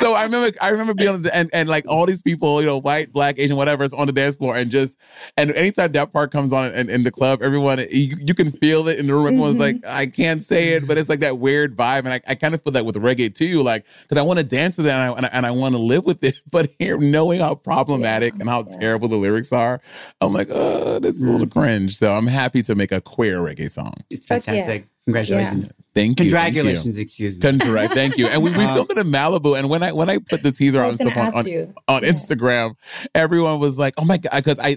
so 0.00 0.14
I 0.14 0.24
remember, 0.24 0.56
I 0.60 0.68
remember 0.70 0.94
being 0.94 1.08
on 1.10 1.22
the, 1.22 1.34
and 1.34 1.50
and 1.52 1.68
like 1.68 1.84
all 1.86 2.06
these 2.06 2.22
people, 2.22 2.60
you 2.60 2.66
know, 2.66 2.78
white, 2.78 3.12
black, 3.12 3.38
Asian, 3.38 3.56
whatever, 3.56 3.84
is 3.84 3.92
on 3.92 4.06
the 4.06 4.12
dance 4.12 4.36
floor, 4.36 4.56
and 4.56 4.70
just 4.70 4.96
and 5.36 5.52
anytime 5.52 5.92
that 5.92 6.12
part 6.12 6.30
comes 6.32 6.52
on 6.52 6.72
in, 6.74 6.88
in 6.88 7.04
the 7.04 7.10
club, 7.10 7.42
everyone 7.42 7.78
you, 7.90 8.16
you 8.20 8.34
can 8.34 8.50
feel 8.52 8.88
it 8.88 8.98
in 8.98 9.06
the 9.06 9.14
room. 9.14 9.26
Everyone's 9.26 9.56
Mhm. 9.56 9.60
like, 9.60 9.76
I 9.86 10.06
can't 10.06 10.42
say 10.42 10.70
it, 10.70 10.86
but 10.86 10.98
it's 10.98 11.08
like 11.08 11.20
that 11.20 11.38
weird 11.38 11.76
vibe, 11.76 12.00
and 12.00 12.08
I, 12.10 12.20
I 12.26 12.34
kind 12.34 12.54
of 12.54 12.62
feel 12.62 12.72
that 12.72 12.84
with 12.84 12.96
reggae 12.96 13.34
too, 13.34 13.41
like 13.62 13.84
because 14.02 14.18
I 14.18 14.22
want 14.22 14.38
to 14.38 14.44
dance 14.44 14.76
to 14.76 14.82
that 14.82 15.00
and 15.00 15.12
I, 15.12 15.16
and 15.16 15.26
I, 15.26 15.28
and 15.32 15.46
I 15.46 15.50
want 15.50 15.74
to 15.74 15.78
live 15.80 16.04
with 16.04 16.22
it, 16.24 16.36
but 16.50 16.70
here 16.78 16.96
knowing 16.98 17.40
how 17.40 17.54
problematic 17.54 18.34
Yeah, 18.34 18.40
and 18.40 18.48
how 18.48 18.64
yeah. 18.70 18.78
terrible 18.78 19.08
the 19.08 19.16
lyrics 19.16 19.52
are, 19.52 19.80
I'm 20.20 20.32
like, 20.32 20.50
uh, 20.50 20.98
that's 21.00 21.22
a 21.24 21.28
little 21.30 21.46
cringe. 21.46 21.96
So 21.96 22.12
I'm 22.12 22.26
happy 22.26 22.62
to 22.62 22.74
make 22.74 22.92
a 22.92 23.00
queer 23.00 23.40
reggae 23.40 23.70
song. 23.70 23.94
It's 24.10 24.26
Fuck 24.26 24.46
yeah. 24.46 24.52
fantastic. 24.52 24.88
Congratulations. 25.06 25.70
Thank 25.94 26.20
you. 26.20 26.30
thank 26.30 26.54
you. 26.54 26.62
Congratulations, 26.62 26.96
excuse 26.96 27.36
me. 27.38 27.58
Correct. 27.58 27.92
Thank 28.02 28.16
you. 28.16 28.28
And 28.28 28.40
we, 28.42 28.50
we 28.52 28.64
Uh, 28.64 28.74
filmed 28.76 28.92
it 28.92 28.98
in 28.98 29.08
Malibu. 29.08 29.58
And 29.58 29.68
when 29.68 29.82
I 29.82 29.90
when 29.92 30.08
I 30.08 30.18
put 30.18 30.44
the 30.44 30.52
teaser 30.52 30.80
on 30.80 30.90
was 30.90 30.98
gonna 30.98 31.10
stuff 31.10 31.34
on, 31.34 31.46
on, 31.48 31.74
on 31.88 32.02
Yeah. 32.04 32.10
Instagram, 32.12 32.74
everyone 33.14 33.58
was 33.58 33.76
like, 33.78 33.94
"Oh 33.98 34.04
my 34.04 34.16
god!" 34.18 34.30
Because 34.32 34.58
I 34.60 34.76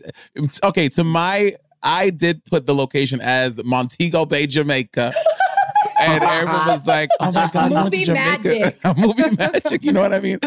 okay 0.63 0.89
to 0.89 1.03
my 1.03 1.55
I 1.83 2.09
did 2.09 2.43
put 2.45 2.65
the 2.65 2.73
location 2.73 3.21
as 3.21 3.63
Montego 3.63 4.25
Bay, 4.25 4.47
Jamaica. 4.47 5.13
And 5.99 6.23
everyone 6.23 6.67
was 6.67 6.85
like, 6.85 7.09
"Oh 7.19 7.31
my 7.31 7.49
god, 7.53 7.71
you 7.71 7.77
to 7.77 7.83
Movie 7.83 8.03
Jamaica. 8.03 8.41
magic. 8.43 8.79
movie 8.97 9.35
magic." 9.37 9.83
You 9.83 9.91
know 9.93 10.01
what 10.01 10.13
I 10.13 10.19
mean? 10.19 10.39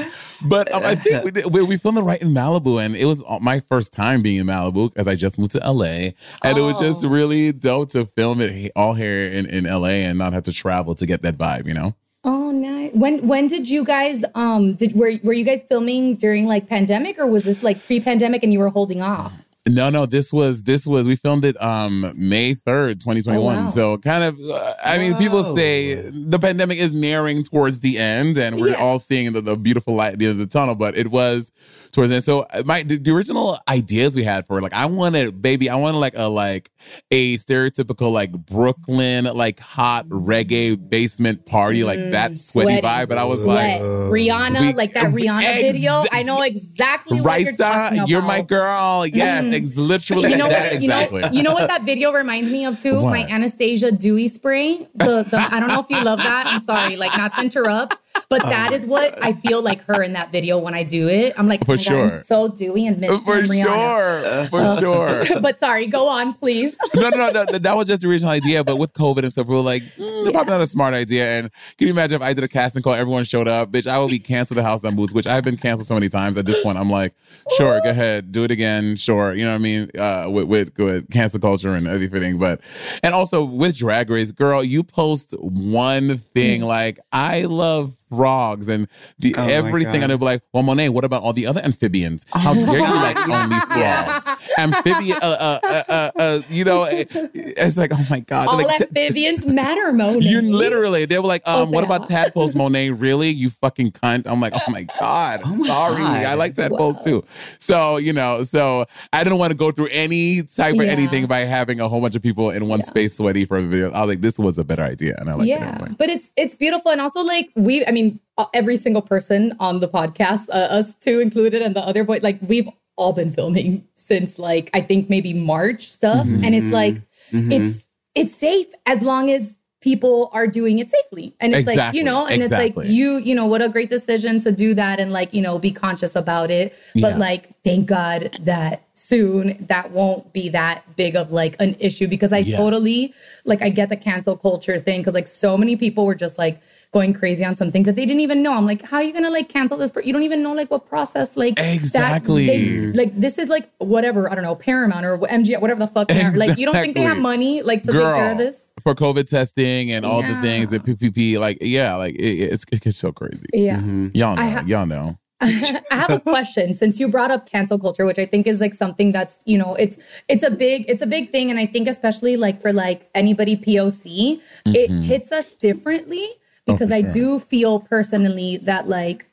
But 0.43 0.73
um, 0.73 0.85
I 0.85 0.95
think 0.95 1.25
we, 1.25 1.31
did, 1.31 1.53
we 1.53 1.63
we 1.63 1.77
filmed 1.77 1.99
it 1.99 2.03
right 2.03 2.21
in 2.21 2.29
Malibu, 2.35 2.85
and 2.85 2.95
it 2.97 3.05
was 3.07 3.23
my 3.41 3.61
first 3.61 3.93
time 3.93 4.23
being 4.23 4.39
in 4.39 4.47
Malibu 4.47 4.93
because 4.93 5.09
I 5.09 5.15
just 5.15 5.39
moved 5.39 5.53
to 5.53 5.59
LA, 5.61 6.11
and 6.43 6.57
it 6.59 6.61
was 6.61 6.79
just 6.79 7.05
Oh. 7.05 7.09
really 7.09 7.53
dope 7.53 7.91
to 7.93 8.07
film 8.17 8.41
it 8.41 8.73
all 8.77 8.95
here 8.95 9.25
in, 9.25 9.47
in 9.47 9.65
LA 9.65 10.05
and 10.09 10.19
not 10.19 10.33
have 10.33 10.45
to 10.45 10.53
travel 10.53 10.95
to 10.97 11.07
get 11.07 11.23
that 11.23 11.37
vibe. 11.39 11.67
You 11.67 11.75
know? 11.75 11.95
Oh, 12.25 12.51
nice. 12.51 12.91
When 12.95 13.27
when 13.27 13.47
did 13.47 13.69
you 13.71 13.85
guys 13.85 14.25
um 14.35 14.75
did 14.75 14.93
were 14.95 15.15
were 15.23 15.33
you 15.33 15.45
guys 15.45 15.65
filming 15.69 16.17
during 16.17 16.47
like 16.47 16.67
pandemic 16.69 17.19
or 17.19 17.27
was 17.27 17.45
this 17.45 17.63
like 17.63 17.85
pre-pandemic 17.87 18.43
and 18.43 18.53
you 18.53 18.59
were 18.59 18.69
holding 18.71 19.01
off? 19.01 19.33
No, 19.69 19.91
no, 19.91 20.07
this 20.07 20.33
was 20.33 20.63
this 20.65 20.87
was 20.87 21.07
we 21.07 21.17
filmed 21.17 21.45
it 21.45 21.61
um 21.63 22.13
May 22.17 22.55
3rd, 22.55 23.01
2021. 23.01 23.37
Oh, 23.57 23.61
wow. 23.63 23.67
So 23.69 23.99
kind 23.99 24.25
of 24.25 24.39
uh, 24.41 24.75
I 24.83 24.99
mean 24.99 25.15
people 25.17 25.55
say 25.55 25.95
the 26.11 26.39
pandemic 26.39 26.79
is 26.79 26.93
nearing 26.93 27.43
towards 27.43 27.81
the 27.81 27.99
end 27.99 28.37
and 28.39 28.61
we're 28.61 28.69
Yeah. 28.71 28.75
all 28.83 28.99
seeing 28.99 29.33
the, 29.33 29.41
the 29.41 29.57
beautiful 29.57 29.95
light 29.95 30.15
at 30.15 30.19
the 30.19 30.27
end 30.27 30.41
of 30.41 30.49
the 30.49 30.53
tunnel, 30.53 30.75
but 30.75 30.97
it 30.97 31.11
was 31.11 31.53
towards 31.93 32.11
the 32.11 32.17
end. 32.17 32.25
So 32.25 32.41
uh, 32.51 32.63
my 32.67 32.83
the, 32.83 32.97
the 32.99 33.11
original 33.11 33.59
ideas 33.69 34.15
we 34.17 34.25
had 34.25 34.47
for 34.47 34.59
it, 34.59 34.63
like 34.63 34.73
I 34.75 34.87
wanted 34.87 35.41
baby, 35.43 35.69
I 35.71 35.77
wanted 35.77 35.99
like 35.99 36.15
a 36.17 36.29
like 36.29 36.71
a 37.11 37.37
stereotypical 37.37 38.13
like 38.13 38.33
Brooklyn 38.33 39.25
like 39.25 39.61
hot 39.61 40.09
reggae 40.09 40.77
basement 40.89 41.45
party, 41.47 41.85
like 41.85 41.99
that 42.13 42.39
sweaty, 42.39 42.69
Mm, 42.69 42.81
sweaty. 42.81 42.87
vibe, 42.87 43.09
but 43.09 43.19
I 43.19 43.25
was 43.25 43.43
Sweat. 43.43 43.83
like 43.83 43.83
Rihanna, 43.83 44.61
we- 44.61 44.73
like 44.75 44.95
that 44.95 45.07
Rihanna 45.07 45.43
ex- 45.43 45.61
video. 45.63 46.05
I 46.13 46.23
know 46.23 46.41
exactly 46.43 47.21
what 47.21 47.41
you're 47.41 47.57
talking 47.57 47.99
about. 47.99 48.09
you're 48.09 48.23
my 48.23 48.43
girl. 48.43 49.07
Yes, 49.07 49.45
Mhm. 49.45 49.55
Ex- 49.59 49.77
literally 49.77 50.31
You 50.31 50.37
know 50.37 50.49
that 50.49 50.73
what? 50.73 50.83
You 50.83 50.89
know, 50.89 51.31
you 51.33 51.43
know 51.43 51.53
what 51.53 51.69
that 51.69 51.83
video 51.85 52.13
reminds 52.13 52.51
me 52.51 52.65
of 52.65 52.81
too. 52.81 53.03
My 53.03 53.25
Anastasia 53.25 53.93
Dewy 53.93 54.29
spray. 54.29 54.87
The, 54.95 55.23
the 55.25 55.37
I 55.39 55.61
don't 55.61 55.69
know 55.69 55.81
if 55.81 55.87
you 55.91 56.03
love 56.03 56.19
that. 56.19 56.47
I'm 56.47 56.61
sorry, 56.61 56.97
like 56.97 57.17
not 57.17 57.35
to 57.35 57.43
interrupt, 57.43 57.97
but 58.29 58.43
that 58.43 58.73
is 58.73 58.85
what 58.85 59.23
I 59.23 59.33
feel 59.33 59.63
like 59.63 59.83
her 59.83 60.03
in 60.03 60.13
that 60.13 60.31
video 60.31 60.59
when 60.59 60.75
I 60.75 60.83
do 60.83 61.09
it. 61.09 61.33
I'm 61.37 61.49
like, 61.49 61.65
For 61.65 61.73
oh 61.73 61.77
my 61.77 61.83
God, 61.83 61.95
I'm 61.95 62.09
sure. 62.11 62.23
so 62.25 62.49
dewy 62.49 62.87
and 62.87 62.99
mint 62.99 63.25
For 63.25 63.37
Rihanna. 63.43 64.49
sure. 64.51 65.25
For 65.25 65.25
sure. 65.27 65.41
but 65.41 65.59
sorry, 65.59 65.87
go 65.87 66.07
on, 66.09 66.35
please. 66.35 66.77
no, 66.95 67.09
no, 67.11 67.31
no, 67.31 67.45
no. 67.45 67.59
That 67.59 67.77
was 67.77 67.89
just 67.89 68.03
the 68.03 68.09
original 68.09 68.31
idea. 68.31 68.65
But 68.65 68.77
with 68.77 68.93
COVID 68.93 69.23
and 69.23 69.33
stuff, 69.33 69.47
we 69.47 69.55
were 69.55 69.63
like, 69.63 69.83
mm, 69.97 70.31
probably 70.33 70.51
not 70.51 70.61
a 70.61 70.67
smart 70.67 70.95
idea. 70.95 71.25
And 71.39 71.51
can 71.79 71.87
you 71.87 71.93
imagine 71.93 72.17
if 72.17 72.23
I 72.23 72.33
did 72.35 72.45
a 72.45 72.49
casting 72.49 72.83
call, 72.83 72.95
everyone 72.95 73.25
showed 73.25 73.49
up? 73.49 73.71
Bitch, 73.71 73.87
I 73.87 73.99
would 73.99 74.11
be 74.11 74.19
canceled 74.19 74.59
the 74.59 74.63
house 74.63 74.85
on 74.85 74.97
boots, 74.97 75.13
which 75.13 75.27
I've 75.27 75.45
been 75.45 75.57
canceled 75.57 75.87
so 75.87 75.95
many 75.95 76.09
times. 76.09 76.37
At 76.37 76.47
this 76.47 76.61
point, 76.61 76.79
I'm 76.79 76.91
like, 76.91 77.15
sure, 77.57 77.81
go 77.81 77.91
ahead, 77.91 78.33
do 78.33 78.45
it 78.45 78.51
again. 78.51 78.97
Sure. 78.97 79.33
You 79.35 79.45
know 79.45 79.53
what 79.53 79.57
I 79.57 79.59
mean? 79.59 79.91
Uh, 79.99 80.27
with, 80.29 80.47
with, 80.47 80.79
with 80.79 81.11
cancel 81.11 81.41
culture 81.41 81.75
and 81.75 81.87
everything. 81.87 82.39
But, 82.39 82.61
and 83.03 83.15
also 83.15 83.45
with 83.45 83.77
Drag 83.77 84.11
Race, 84.11 84.33
girl, 84.33 84.63
you 84.63 84.83
post 84.83 85.33
one 85.39 86.19
thing 86.35 86.63
like, 86.63 86.99
I 87.13 87.43
love 87.43 87.95
frogs 88.09 88.69
and 88.69 88.89
the, 89.19 89.35
Oh 89.37 89.47
everything. 89.47 90.03
And 90.03 90.11
they'll 90.11 90.19
be 90.19 90.25
like, 90.25 90.43
well, 90.53 90.63
Monet, 90.63 90.89
what 90.91 91.05
about 91.05 91.23
all 91.23 91.33
the 91.33 91.47
other 91.47 91.61
amphibians? 91.65 92.25
How 92.33 92.55
dare 92.55 92.79
you 92.79 92.95
like 92.95 93.17
only 93.29 93.57
frogs? 93.61 94.29
Amphibian, 94.59 95.19
uh, 95.23 95.27
uh, 95.27 95.59
uh, 95.63 95.83
uh, 95.89 96.11
uh, 96.19 96.41
you 96.49 96.65
know, 96.65 96.85
it- 96.85 97.09
it's 97.35 97.77
like, 97.77 97.93
oh 97.93 98.07
my 98.11 98.21
God. 98.21 98.49
All 98.49 98.57
like, 98.57 98.81
amphibians 98.81 99.47
matter, 99.61 99.93
Monet. 99.93 100.27
you 100.29 100.41
literally, 100.43 101.05
they 101.05 101.19
were 101.19 101.27
like, 101.27 101.43
um, 101.47 101.59
Oh, 101.69 101.71
what 101.71 101.81
yeah. 101.81 101.87
about 101.97 102.09
tadpoles, 102.09 102.55
Monet? 102.55 102.91
Really? 102.91 103.31
You 103.31 103.51
fucking 103.51 103.93
cunt. 103.93 104.23
I'm 104.27 104.41
like, 104.41 104.53
oh 104.55 104.71
my 104.71 104.85
God. 105.01 105.41
Oh 105.45 105.55
my 105.57 105.67
sorry. 105.67 106.03
God. 106.03 106.25
I 106.25 106.35
like 106.35 106.55
tadpoles 106.55 106.97
Wow. 106.97 107.03
too. 107.03 107.25
So, 107.59 107.97
you 107.99 108.13
know, 108.13 108.43
so 108.43 108.87
I 109.13 109.25
didn't 109.25 109.39
want 109.39 109.51
to 109.51 109.57
go 109.57 109.71
through 109.71 109.89
any 109.93 110.43
type 110.43 110.75
of 110.75 110.85
Yeah. 110.85 110.93
anything 110.93 111.27
by 111.27 111.41
having 111.41 111.81
a 111.81 111.89
whole 111.89 112.01
bunch 112.01 112.17
of 112.17 112.23
people 112.23 112.51
in 112.51 112.67
one 112.69 112.81
Yeah. 112.81 112.85
space 112.87 113.17
sweaty 113.17 113.45
for 113.45 113.61
the 113.61 113.67
video. 113.69 113.91
I 113.93 114.01
was 114.01 114.09
like, 114.09 114.21
this 114.21 114.39
was 114.39 114.59
a 114.59 114.65
better 114.65 114.83
idea. 114.83 115.17
And 115.19 115.29
I 115.31 115.35
like 115.35 115.47
it 115.47 115.51
yeah, 115.51 115.75
anyway. 115.75 115.95
but 115.99 116.09
it's 116.09 116.31
it's 116.37 116.55
beautiful, 116.55 116.91
and 116.91 117.01
also 117.01 117.21
like 117.23 117.51
we, 117.57 117.85
I 117.87 117.91
mean, 117.91 117.98
uh, 118.41 118.47
every 118.61 118.77
single 118.85 119.03
person 119.03 119.41
on 119.61 119.81
the 119.81 119.89
podcast, 119.89 120.49
uh, 120.51 120.79
us 120.79 120.95
two 121.05 121.17
included, 121.21 121.61
and 121.63 121.75
the 121.79 121.85
other 121.91 122.05
boy, 122.05 122.19
like 122.23 122.39
we've 122.53 122.69
all 122.97 123.13
been 123.13 123.31
filming 123.39 123.71
since 123.95 124.39
like 124.39 124.67
I 124.79 124.81
think 124.89 125.09
maybe 125.15 125.33
March 125.35 125.83
stuff, 125.99 126.27
Mm-hmm. 126.27 126.45
and 126.45 126.53
it's 126.59 126.73
like 126.81 126.97
Mhm. 127.33 127.53
it's 127.57 127.73
it's 128.21 128.35
safe 128.49 128.67
as 128.87 129.03
long 129.03 129.31
as 129.31 129.43
people 129.81 130.29
are 130.33 130.49
doing 130.49 130.81
it 130.83 130.91
safely 130.91 131.27
and 131.41 131.55
it's 131.55 131.69
like 131.71 131.95
you 131.95 132.03
know 132.03 132.27
and 132.27 132.43
it's 132.43 132.51
like 132.63 132.75
you 132.97 133.19
you 133.29 133.33
know 133.39 133.47
what 133.47 133.63
a 133.63 133.69
great 133.69 133.89
decision 133.89 134.41
to 134.41 134.51
do 134.51 134.75
that 134.75 134.99
and 134.99 135.13
like 135.19 135.31
you 135.33 135.41
know 135.41 135.57
be 135.57 135.71
conscious 135.71 136.17
about 136.17 136.51
it 136.51 136.75
but 137.05 137.13
Yeah. 137.15 137.27
like 137.29 137.43
thank 137.63 137.87
god 137.87 138.21
that 138.41 138.83
soon 138.95 139.45
that 139.69 139.93
won't 139.93 140.33
be 140.33 140.49
that 140.61 140.83
big 140.97 141.15
of 141.15 141.31
like 141.31 141.55
an 141.61 141.77
issue 141.79 142.09
because 142.15 142.33
i 142.33 142.39
Yes. 142.39 142.59
totally 142.59 143.15
like 143.45 143.63
i 143.63 143.69
get 143.69 143.89
the 143.89 143.97
cancel 144.09 144.37
culture 144.37 144.81
thing 144.81 144.99
because 145.01 145.15
like 145.21 145.29
so 145.29 145.57
many 145.57 145.77
people 145.77 146.03
were 146.11 146.17
just 146.27 146.39
like 146.45 146.57
going 146.93 147.13
crazy 147.13 147.45
on 147.45 147.55
some 147.55 147.71
things 147.71 147.87
that 147.87 147.97
they 147.97 148.07
didn't 148.07 148.21
even 148.21 148.43
know 148.43 148.55
i'm 148.55 148.67
like 148.67 148.83
how 148.83 148.99
are 148.99 149.03
you 149.03 149.13
gonna 149.13 149.31
like 149.31 149.49
cancel 149.49 149.77
this 149.77 149.91
per- 149.91 150.01
you 150.01 150.13
don't 150.13 150.23
even 150.23 150.43
know 150.43 150.55
like 150.55 150.71
what 150.71 150.89
process 150.89 151.37
like 151.37 151.57
that 151.57 151.75
Exactly. 151.75 152.47
they- 152.47 152.93
like 152.93 153.19
this 153.19 153.39
is 153.39 153.49
like 153.49 153.71
whatever 153.79 154.31
i 154.31 154.35
don't 154.35 154.45
know 154.45 154.55
paramount 154.55 155.05
or 155.05 155.19
mg 155.19 155.61
whatever 155.61 155.81
the 155.81 155.87
fuck 155.87 156.09
they 156.09 156.23
are. 156.23 156.33
like 156.35 156.59
you 156.59 156.65
don't 156.65 156.75
think 156.75 156.95
they 156.95 157.03
have 157.03 157.19
money 157.19 157.63
like 157.63 157.83
to 157.83 157.93
take 157.93 158.01
care 158.01 158.33
of 158.33 158.39
this 158.39 158.69
for 158.81 158.95
COVID 158.95 159.29
testing 159.29 159.93
and 159.93 160.07
all 160.07 160.23
the 160.23 160.41
things 160.41 160.71
that 160.71 160.85
PPP, 160.85 161.39
like, 161.39 161.59
yeah, 161.61 161.95
like 161.97 162.15
it, 162.15 162.53
it's, 162.53 162.65
it's 162.71 162.97
so 162.97 163.13
crazy. 163.13 163.45
yeah 163.53 163.77
mm-hmm. 163.77 164.09
Y'all 164.15 164.37
know. 164.37 164.51
Ha- 164.51 164.65
y'all 164.67 164.87
know. 164.87 165.19
I 165.41 165.85
have 165.91 166.11
a 166.11 166.19
question 166.19 166.75
since 166.75 166.99
you 166.99 167.07
brought 167.07 167.31
up 167.31 167.49
cancel 167.49 167.79
culture, 167.79 168.05
which 168.05 168.19
I 168.19 168.27
think 168.27 168.49
is 168.49 168.61
like 168.61 168.75
something 168.75 169.13
that's, 169.13 169.39
you 169.47 169.57
know, 169.57 169.77
it's 169.77 169.97
it's 170.27 170.43
a 170.43 170.51
big 170.51 170.85
it's 170.89 171.01
a 171.01 171.07
big 171.07 171.31
thing 171.31 171.49
and 171.51 171.61
I 171.61 171.67
think 171.67 171.87
especially 171.87 172.37
like 172.37 172.61
for 172.61 172.73
like 172.73 173.09
anybody 173.15 173.57
POC, 173.57 174.41
it 174.67 174.91
mm-hmm. 174.91 175.03
hits 175.03 175.31
us 175.31 175.51
differently 175.51 176.29
Oh, 176.69 176.73
because 176.73 176.89
for 176.89 176.95
I 176.95 177.03
sure. 177.03 177.11
do 177.11 177.39
feel 177.41 177.81
personally 177.81 178.59
that 178.59 178.89
like 178.89 179.29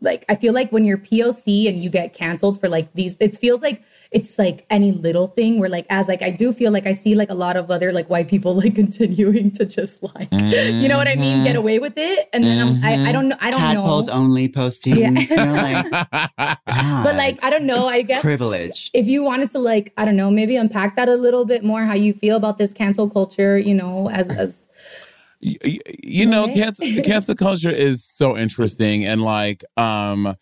like 0.00 0.24
I 0.28 0.34
feel 0.34 0.52
like 0.52 0.70
when 0.72 0.84
you're 0.84 0.98
POC 0.98 1.68
and 1.68 1.82
you 1.82 1.88
get 1.88 2.12
canceled 2.12 2.60
for 2.60 2.68
like 2.68 2.92
these 2.94 3.16
it 3.20 3.36
feels 3.36 3.62
like 3.62 3.82
it's 4.10 4.38
like 4.38 4.66
any 4.70 4.92
little 4.92 5.28
thing 5.28 5.58
where 5.58 5.68
like 5.68 5.86
as 5.88 6.08
like 6.08 6.22
I 6.22 6.30
do 6.30 6.52
feel 6.52 6.72
like 6.72 6.86
I 6.86 6.92
see 6.92 7.14
like 7.14 7.30
a 7.30 7.34
lot 7.34 7.56
of 7.56 7.70
other 7.70 7.92
like 7.92 8.10
white 8.10 8.28
people 8.28 8.54
like 8.62 8.74
continuing 8.74 9.50
to 9.52 9.64
just 9.64 10.02
like 10.02 10.28
you 10.32 10.88
know 10.88 10.96
what 10.96 11.08
I 11.08 11.14
mean 11.14 11.44
get 11.44 11.50
mm-hmm. 11.50 11.58
away 11.58 11.78
with 11.78 11.94
it 11.96 12.28
and 12.32 12.44
then 12.44 12.58
I'm, 12.58 12.84
I 12.84 12.92
I 12.92 12.96
mm-hmm. 12.96 13.12
don't 13.12 13.28
know 13.28 13.36
I 13.40 13.50
don't 13.50 13.60
Tadpoles 13.60 14.06
know 14.08 14.12
only 14.12 14.48
posting. 14.48 14.96
Yeah. 14.96 15.12
You 15.32 15.36
know, 15.36 15.52
like, 15.54 15.90
but 16.66 17.14
like 17.14 17.42
I 17.42 17.50
don't 17.50 17.64
know. 17.64 17.86
I 17.86 18.02
guess 18.02 18.20
privilege. 18.20 18.90
if 18.92 19.06
you 19.06 19.22
wanted 19.22 19.50
to 19.50 19.58
like 19.58 19.92
I 19.96 20.04
don't 20.04 20.16
know, 20.16 20.30
maybe 20.30 20.56
unpack 20.56 20.96
that 20.96 21.08
a 21.08 21.14
little 21.14 21.44
bit 21.44 21.64
more, 21.64 21.84
how 21.84 21.94
you 21.94 22.12
feel 22.12 22.36
about 22.36 22.58
this 22.58 22.72
cancel 22.72 23.08
culture, 23.08 23.56
you 23.56 23.74
know, 23.74 24.10
as 24.10 24.28
as 24.30 24.61
you, 25.42 25.58
you- 26.02 26.26
know 26.26 26.46
Right? 26.46 26.54
cancel, 26.54 26.86
cancel 27.04 27.34
culture 27.34 27.70
is 27.70 28.04
so 28.04 28.36
interesting 28.38 29.04
and 29.04 29.22
like 29.22 29.64
um 29.76 30.36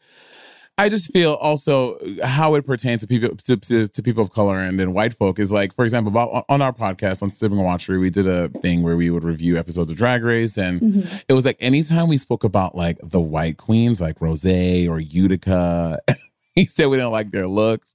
i 0.78 0.88
just 0.88 1.12
feel 1.12 1.34
also 1.34 1.98
how 2.22 2.54
it 2.54 2.66
pertains 2.66 3.00
to 3.02 3.06
people 3.06 3.36
to, 3.36 3.56
to, 3.56 3.88
to 3.88 4.02
people 4.02 4.22
of 4.22 4.30
color 4.32 4.58
and 4.58 4.78
then 4.78 4.92
white 4.92 5.14
folk 5.14 5.38
is 5.38 5.52
like 5.52 5.74
for 5.74 5.84
example 5.84 6.10
about 6.10 6.44
on 6.48 6.62
our 6.62 6.72
podcast 6.72 7.22
on 7.22 7.30
sibling 7.30 7.62
watchery 7.64 7.98
we 7.98 8.10
did 8.10 8.26
a 8.26 8.48
thing 8.60 8.82
where 8.82 8.96
we 8.96 9.10
would 9.10 9.24
review 9.24 9.56
episodes 9.58 9.90
of 9.90 9.96
drag 9.96 10.22
race 10.22 10.56
and 10.58 10.80
Mm-hmm. 10.80 11.16
it 11.28 11.32
was 11.34 11.44
like 11.44 11.56
anytime 11.60 12.08
we 12.08 12.16
spoke 12.16 12.44
about 12.44 12.74
like 12.74 12.98
the 13.02 13.20
white 13.20 13.56
queens 13.58 14.00
like 14.00 14.20
rose 14.20 14.46
or 14.46 15.00
utica 15.00 15.98
he 16.54 16.64
said 16.66 16.86
we 16.88 16.96
didn't 16.96 17.12
like 17.12 17.30
their 17.30 17.48
looks 17.48 17.94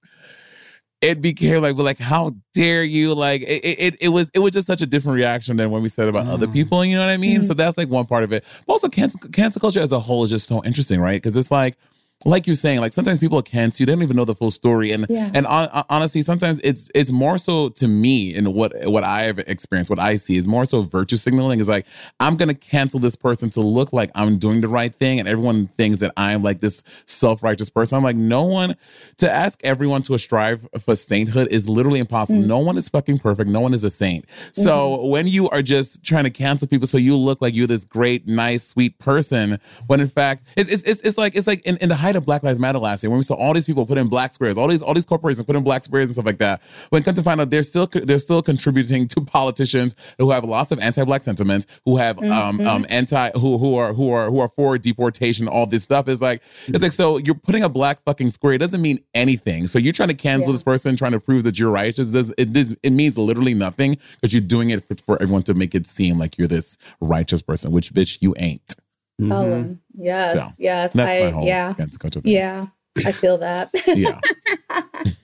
it 1.01 1.21
became 1.21 1.61
like, 1.61 1.75
like, 1.75 1.99
how 1.99 2.35
dare 2.53 2.83
you? 2.83 3.13
Like, 3.13 3.41
it, 3.41 3.63
it, 3.63 3.95
it 4.01 4.09
was, 4.09 4.31
it 4.33 4.39
was 4.39 4.51
just 4.53 4.65
such 4.65 4.81
a 4.81 4.85
different 4.85 5.15
reaction 5.17 5.57
than 5.57 5.69
when 5.69 5.81
we 5.83 5.89
said 5.89 6.07
about 6.07 6.27
other 6.27 6.47
Mm. 6.47 6.53
people. 6.53 6.83
You 6.85 6.95
know 6.95 7.05
what 7.05 7.11
I 7.11 7.17
mean? 7.17 7.41
Mhm. 7.41 7.45
So 7.47 7.53
that's 7.53 7.77
like 7.77 7.89
one 7.89 8.05
part 8.05 8.23
of 8.23 8.31
it. 8.31 8.43
But 8.65 8.73
also, 8.73 8.87
cancel, 8.89 9.19
cancel 9.31 9.59
culture 9.59 9.79
as 9.81 9.91
a 9.91 9.99
whole 9.99 10.23
is 10.23 10.29
just 10.29 10.47
so 10.47 10.63
interesting, 10.63 10.99
right? 10.99 11.21
Because 11.21 11.37
it's 11.37 11.51
like, 11.51 11.77
like 12.23 12.47
you're 12.47 12.55
saying, 12.55 12.79
like 12.79 12.93
sometimes 12.93 13.19
people 13.19 13.41
cancel 13.41 13.83
you, 13.83 13.85
they 13.85 13.91
don't 13.91 14.01
even 14.01 14.15
know 14.15 14.25
the 14.25 14.35
full 14.35 14.51
story, 14.51 14.91
and 14.91 15.05
Yeah. 15.09 15.29
and 15.33 15.45
on, 15.45 15.67
on- 15.69 15.85
honestly, 15.89 16.21
sometimes 16.21 16.59
it's 16.63 16.89
it's 16.95 17.11
more 17.11 17.37
so 17.37 17.69
to 17.69 17.87
me 17.87 18.33
in 18.33 18.53
what 18.53 18.73
what 18.85 19.03
I've 19.03 19.39
experienced, 19.39 19.89
what 19.89 19.99
I 19.99 20.15
see 20.15 20.37
is 20.37 20.47
more 20.47 20.65
so 20.65 20.83
virtue 20.83 21.17
signaling. 21.17 21.59
Is 21.59 21.67
like 21.67 21.85
I'm 22.19 22.37
gonna 22.37 22.53
cancel 22.53 22.99
this 22.99 23.15
person 23.15 23.49
to 23.51 23.61
look 23.61 23.91
like 23.91 24.11
I'm 24.15 24.37
doing 24.37 24.61
the 24.61 24.67
right 24.69 24.95
thing, 24.95 25.19
and 25.19 25.27
everyone 25.27 25.67
thinks 25.67 25.99
that 25.99 26.13
I'm 26.15 26.41
like 26.41 26.61
this 26.61 26.81
self 27.05 27.43
righteous 27.43 27.69
person. 27.69 27.97
I'm 27.97 28.03
like, 28.03 28.15
no 28.15 28.43
one 28.43 28.75
to 29.17 29.29
ask 29.29 29.59
everyone 29.63 30.01
to 30.03 30.17
strive 30.17 30.67
for 30.79 30.95
sainthood 30.95 31.49
is 31.51 31.67
literally 31.67 31.99
impossible. 31.99 32.41
Mm. 32.41 32.47
No 32.47 32.59
one 32.59 32.77
is 32.77 32.87
fucking 32.87 33.19
perfect. 33.19 33.49
No 33.49 33.59
one 33.59 33.73
is 33.73 33.83
a 33.83 33.89
saint. 33.89 34.25
So 34.53 34.97
mm-hmm. 34.97 35.09
when 35.09 35.27
you 35.27 35.49
are 35.49 35.61
just 35.61 36.03
trying 36.03 36.23
to 36.23 36.29
cancel 36.29 36.67
people 36.67 36.87
so 36.87 36.97
you 36.97 37.17
look 37.17 37.41
like 37.41 37.53
you're 37.53 37.67
this 37.67 37.83
great, 37.83 38.25
nice, 38.27 38.65
sweet 38.65 38.97
person, 38.99 39.59
when 39.87 39.99
in 39.99 40.07
fact 40.07 40.43
it's 40.55 40.71
it's 40.71 40.83
it's, 40.83 41.01
it's 41.01 41.17
like 41.17 41.35
it's 41.35 41.47
like 41.47 41.61
in, 41.65 41.77
in 41.77 41.89
the 41.89 41.95
height 42.05 42.15
of 42.15 42.25
Black 42.25 42.43
Lives 42.43 42.59
Matter 42.59 42.77
last 42.79 43.03
year 43.03 43.09
when 43.09 43.17
we 43.17 43.23
saw 43.23 43.33
all 43.35 43.53
these 43.53 43.65
people 43.65 43.85
put 43.85 43.97
in 43.97 44.07
black 44.07 44.33
squares, 44.33 44.57
all 44.57 44.67
these 44.67 44.81
all 44.81 44.93
these 44.93 45.05
corporations 45.05 45.45
put 45.45 45.55
in 45.55 45.63
black 45.63 45.83
squares 45.83 46.07
and 46.07 46.15
stuff 46.15 46.25
like 46.25 46.37
that. 46.37 46.61
When 46.89 47.01
come 47.03 47.15
to 47.15 47.23
find 47.23 47.41
out, 47.41 47.49
they're 47.49 47.63
still 47.63 47.87
they're 47.91 48.19
still 48.19 48.41
contributing 48.41 49.07
to 49.09 49.21
politicians 49.21 49.95
who 50.19 50.29
have 50.31 50.43
lots 50.43 50.71
of 50.71 50.79
anti-black 50.79 51.23
sentiments, 51.23 51.65
who 51.85 51.97
have 51.97 52.17
um 52.19 52.59
Mhm. 52.59 52.67
um 52.67 52.85
anti 52.89 53.31
who 53.31 53.57
who 53.57 53.75
are 53.75 53.93
who 53.93 54.11
are 54.11 54.29
who 54.29 54.39
are 54.39 54.49
for 54.55 54.77
deportation. 54.77 55.47
All 55.47 55.65
this 55.65 55.83
stuff 55.83 56.07
is 56.07 56.21
like 56.21 56.41
it's 56.67 56.81
like 56.81 56.91
so 56.91 57.17
you're 57.17 57.35
putting 57.35 57.63
a 57.63 57.69
black 57.69 58.03
fucking 58.03 58.29
square. 58.29 58.53
It 58.53 58.59
doesn't 58.59 58.81
mean 58.81 58.99
anything. 59.13 59.67
So 59.67 59.79
you're 59.79 59.93
trying 59.93 60.09
to 60.09 60.15
cancel 60.15 60.49
Yeah. 60.49 60.53
this 60.53 60.63
person, 60.63 60.95
trying 60.95 61.13
to 61.13 61.19
prove 61.19 61.43
that 61.45 61.57
you're 61.59 61.71
righteous. 61.71 62.11
Does 62.11 62.31
it 62.37 62.53
does 62.53 62.75
it 62.83 62.91
means 62.91 63.17
literally 63.17 63.53
nothing 63.53 63.97
because 64.21 64.33
you're 64.33 64.41
doing 64.41 64.69
it 64.69 64.87
for, 64.87 64.95
for 65.05 65.21
everyone 65.21 65.43
to 65.43 65.53
make 65.53 65.73
it 65.73 65.87
seem 65.87 66.19
like 66.19 66.37
you're 66.37 66.47
this 66.47 66.77
righteous 67.01 67.41
person, 67.41 67.71
which 67.71 67.93
bitch 67.93 68.17
you 68.21 68.33
ain't. 68.37 68.75
Oh, 69.21 69.77
yes, 69.95 70.33
So, 70.35 70.49
yes. 70.57 70.91
That's 70.93 71.09
I, 71.09 71.25
my 71.25 71.31
whole 71.31 71.45
yeah, 71.45 71.73
cancel 71.73 71.99
culture 71.99 72.21
thing. 72.21 72.31
yeah. 72.33 72.67
I 73.05 73.11
feel 73.11 73.37
that. 73.39 73.69
Yeah. 73.87 74.19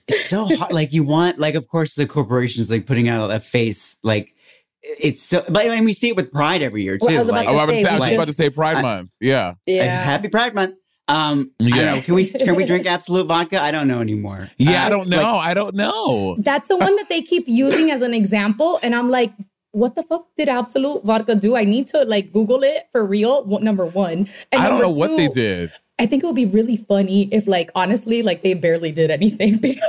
It's 0.08 0.26
so 0.28 0.44
hard. 0.56 0.72
Like 0.72 0.92
you 0.92 1.04
want, 1.04 1.38
like 1.38 1.54
of 1.54 1.66
course 1.68 1.94
the 1.94 2.06
corporations 2.06 2.70
like 2.70 2.86
putting 2.86 3.08
out 3.08 3.30
a 3.30 3.40
face. 3.40 3.96
Like 4.02 4.34
it's 4.82 5.22
so. 5.22 5.42
But 5.48 5.66
I 5.66 5.74
mean, 5.76 5.84
we 5.84 5.94
see 5.94 6.08
it 6.08 6.16
with 6.16 6.30
Pride 6.32 6.60
every 6.62 6.82
year 6.82 6.98
too. 6.98 7.06
Well, 7.06 7.16
I 7.16 7.18
was 7.20 7.28
about 7.28 7.46
like, 7.46 7.48
Oh, 7.48 7.56
I 7.56 7.64
was 7.64 7.64
about 7.64 7.72
to 7.72 7.82
say, 7.82 7.88
I 7.88 7.92
was 7.94 8.00
Like- 8.00 8.14
about 8.14 8.26
to 8.26 8.32
say 8.34 8.50
Pride 8.50 8.76
I- 8.78 8.82
Month. 8.82 9.10
Yeah. 9.20 9.54
yeah. 9.66 10.02
Happy 10.02 10.28
Pride 10.28 10.54
Month. 10.54 10.74
Um, 11.08 11.50
I 11.60 11.64
Yeah. 11.64 11.74
don't 11.76 11.96
know. 11.96 12.02
Can 12.02 12.14
we 12.14 12.24
can 12.26 12.56
we 12.56 12.64
drink 12.64 12.86
Absolut 12.86 13.26
vodka? 13.26 13.60
I 13.60 13.70
don't 13.70 13.88
know 13.88 14.00
anymore. 14.00 14.50
Yeah, 14.58 14.82
Uh, 14.82 14.86
I 14.86 14.90
don't 14.90 15.08
know. 15.08 15.16
like, 15.22 15.46
I 15.46 15.54
don't 15.54 15.74
know. 15.74 16.36
That's 16.38 16.68
the 16.68 16.76
one 16.76 16.94
that 16.96 17.08
they 17.08 17.22
keep 17.22 17.48
using 17.48 17.90
as 17.90 18.02
an 18.02 18.12
example. 18.14 18.78
And 18.82 18.94
I'm 18.94 19.08
like, 19.10 19.32
what 19.72 19.94
the 19.94 20.02
fuck 20.02 20.28
did 20.36 20.48
Absolut 20.48 21.04
Vodka 21.04 21.34
do? 21.34 21.56
I 21.56 21.64
need 21.64 21.88
to 21.88 22.04
like 22.04 22.32
Google 22.32 22.62
it 22.62 22.88
for 22.92 23.04
real. 23.04 23.44
What, 23.44 23.62
number 23.62 23.86
one. 23.86 24.28
And 24.52 24.62
I 24.62 24.68
don't 24.68 24.80
know 24.80 24.90
what 24.90 25.16
they 25.16 25.28
did. 25.28 25.72
I 25.98 26.06
think 26.06 26.22
it 26.22 26.26
would 26.26 26.36
be 26.36 26.46
really 26.46 26.76
funny 26.76 27.28
if, 27.32 27.46
like, 27.46 27.70
honestly, 27.74 28.22
like 28.22 28.42
they 28.42 28.54
barely 28.54 28.92
did 28.92 29.10
anything 29.10 29.56
because 29.58 29.82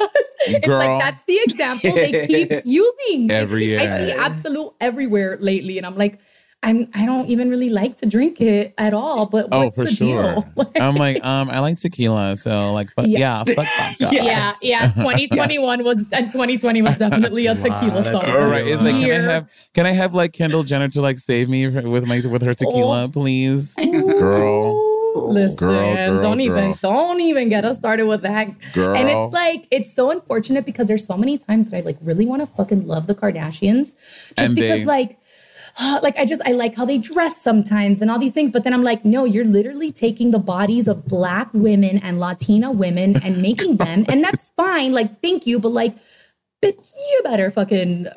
it's 0.46 0.68
like 0.68 1.02
that's 1.02 1.24
the 1.24 1.40
example 1.44 1.92
they 1.92 2.28
keep 2.28 2.52
using 2.66 3.32
Every 3.32 3.66
year, 3.66 3.80
I 3.80 4.06
see 4.06 4.12
Absolut 4.12 4.76
everywhere 4.80 5.38
lately, 5.40 5.78
and 5.78 5.86
I'm 5.88 5.98
like, 5.98 6.20
I'm 6.64 6.88
I 6.94 7.06
don't 7.06 7.28
even 7.28 7.50
really 7.50 7.70
like 7.70 7.98
to 7.98 8.06
drink 8.08 8.40
it 8.42 8.74
at 8.78 8.94
all. 8.94 9.26
But 9.26 9.50
Oh, 9.52 9.66
what's 9.66 9.76
for 9.76 9.86
the 9.86 9.92
sure. 9.92 10.24
deal? 10.34 10.50
Like- 10.56 10.80
I'm 10.80 10.96
like, 10.96 11.24
um, 11.26 11.50
I 11.50 11.60
like 11.60 11.78
tequila, 11.78 12.38
so 12.38 12.72
like, 12.74 12.90
fuck, 12.94 13.06
yeah. 13.08 13.44
Yeah. 13.46 13.54
fuck 13.56 13.68
vodka. 14.00 14.16
yeah, 14.24 14.54
yeah. 14.62 14.92
2021 14.96 15.84
was 15.84 15.98
and 16.14 16.32
2020 16.32 16.82
was 16.82 16.98
definitely 16.98 17.48
a 17.48 17.56
tequila 17.56 18.02
that's 18.02 18.26
summer. 18.26 18.40
All 18.40 18.48
right, 18.50 18.66
it's 18.66 18.82
like, 18.82 18.96
can 18.96 19.12
I 19.12 19.32
have, 19.34 19.48
can 19.74 19.86
I 19.86 19.92
have 19.92 20.14
like 20.14 20.32
Kendall 20.34 20.64
Jenner 20.64 20.88
to 20.90 21.02
like 21.02 21.20
save 21.20 21.50
me 21.50 21.68
with 21.68 22.06
my 22.06 22.22
with 22.26 22.42
her 22.42 22.54
tequila, 22.54 23.04
Oh. 23.04 23.08
please, 23.10 23.74
girl, 23.76 24.90
Listen, 25.16 25.58
Girl, 25.58 25.94
girl, 25.96 26.22
don't 26.22 26.42
even 26.42 26.76
don't 26.82 27.22
even 27.22 27.48
get 27.50 27.66
us 27.66 27.78
started 27.78 28.06
with 28.08 28.24
that. 28.24 28.48
girl. 28.74 28.96
And 28.96 29.10
it's 29.10 29.34
like 29.34 29.68
it's 29.70 29.94
so 29.94 30.10
unfortunate 30.10 30.66
because 30.66 30.88
there's 30.88 31.06
so 31.06 31.16
many 31.18 31.38
times 31.38 31.70
that 31.70 31.78
I 31.78 31.82
like 31.82 31.98
really 32.02 32.26
want 32.26 32.42
to 32.42 32.48
fucking 32.48 32.88
love 32.88 33.06
the 33.08 33.14
Kardashians, 33.16 33.96
just 34.36 34.40
And 34.40 34.56
because 34.56 34.80
they- 34.80 34.86
like. 34.86 35.18
Like 36.04 36.18
I 36.18 36.26
just 36.26 36.42
I 36.46 36.52
like 36.52 36.76
how 36.76 36.86
they 36.86 36.98
dress 36.98 37.42
sometimes 37.42 38.02
and 38.02 38.12
all 38.12 38.20
these 38.20 38.34
things, 38.34 38.52
but 38.52 38.64
then 38.64 38.74
I'm 38.74 38.84
like, 38.84 39.06
no, 39.06 39.26
you're 39.26 39.46
literally 39.46 39.92
taking 39.92 40.32
the 40.32 40.40
bodies 40.40 40.88
of 40.88 41.06
black 41.08 41.50
women 41.54 41.98
and 42.00 42.20
Latina 42.20 42.72
women 42.72 43.22
and 43.24 43.42
making 43.42 43.78
them, 43.78 44.06
and 44.10 44.24
that's 44.24 44.50
fine. 44.56 44.92
Like, 44.92 45.22
thank 45.22 45.48
you, 45.48 45.60
but 45.60 45.70
like, 45.70 45.96
but 46.62 46.76
you 46.76 47.22
better 47.24 47.52
fucking 47.52 48.08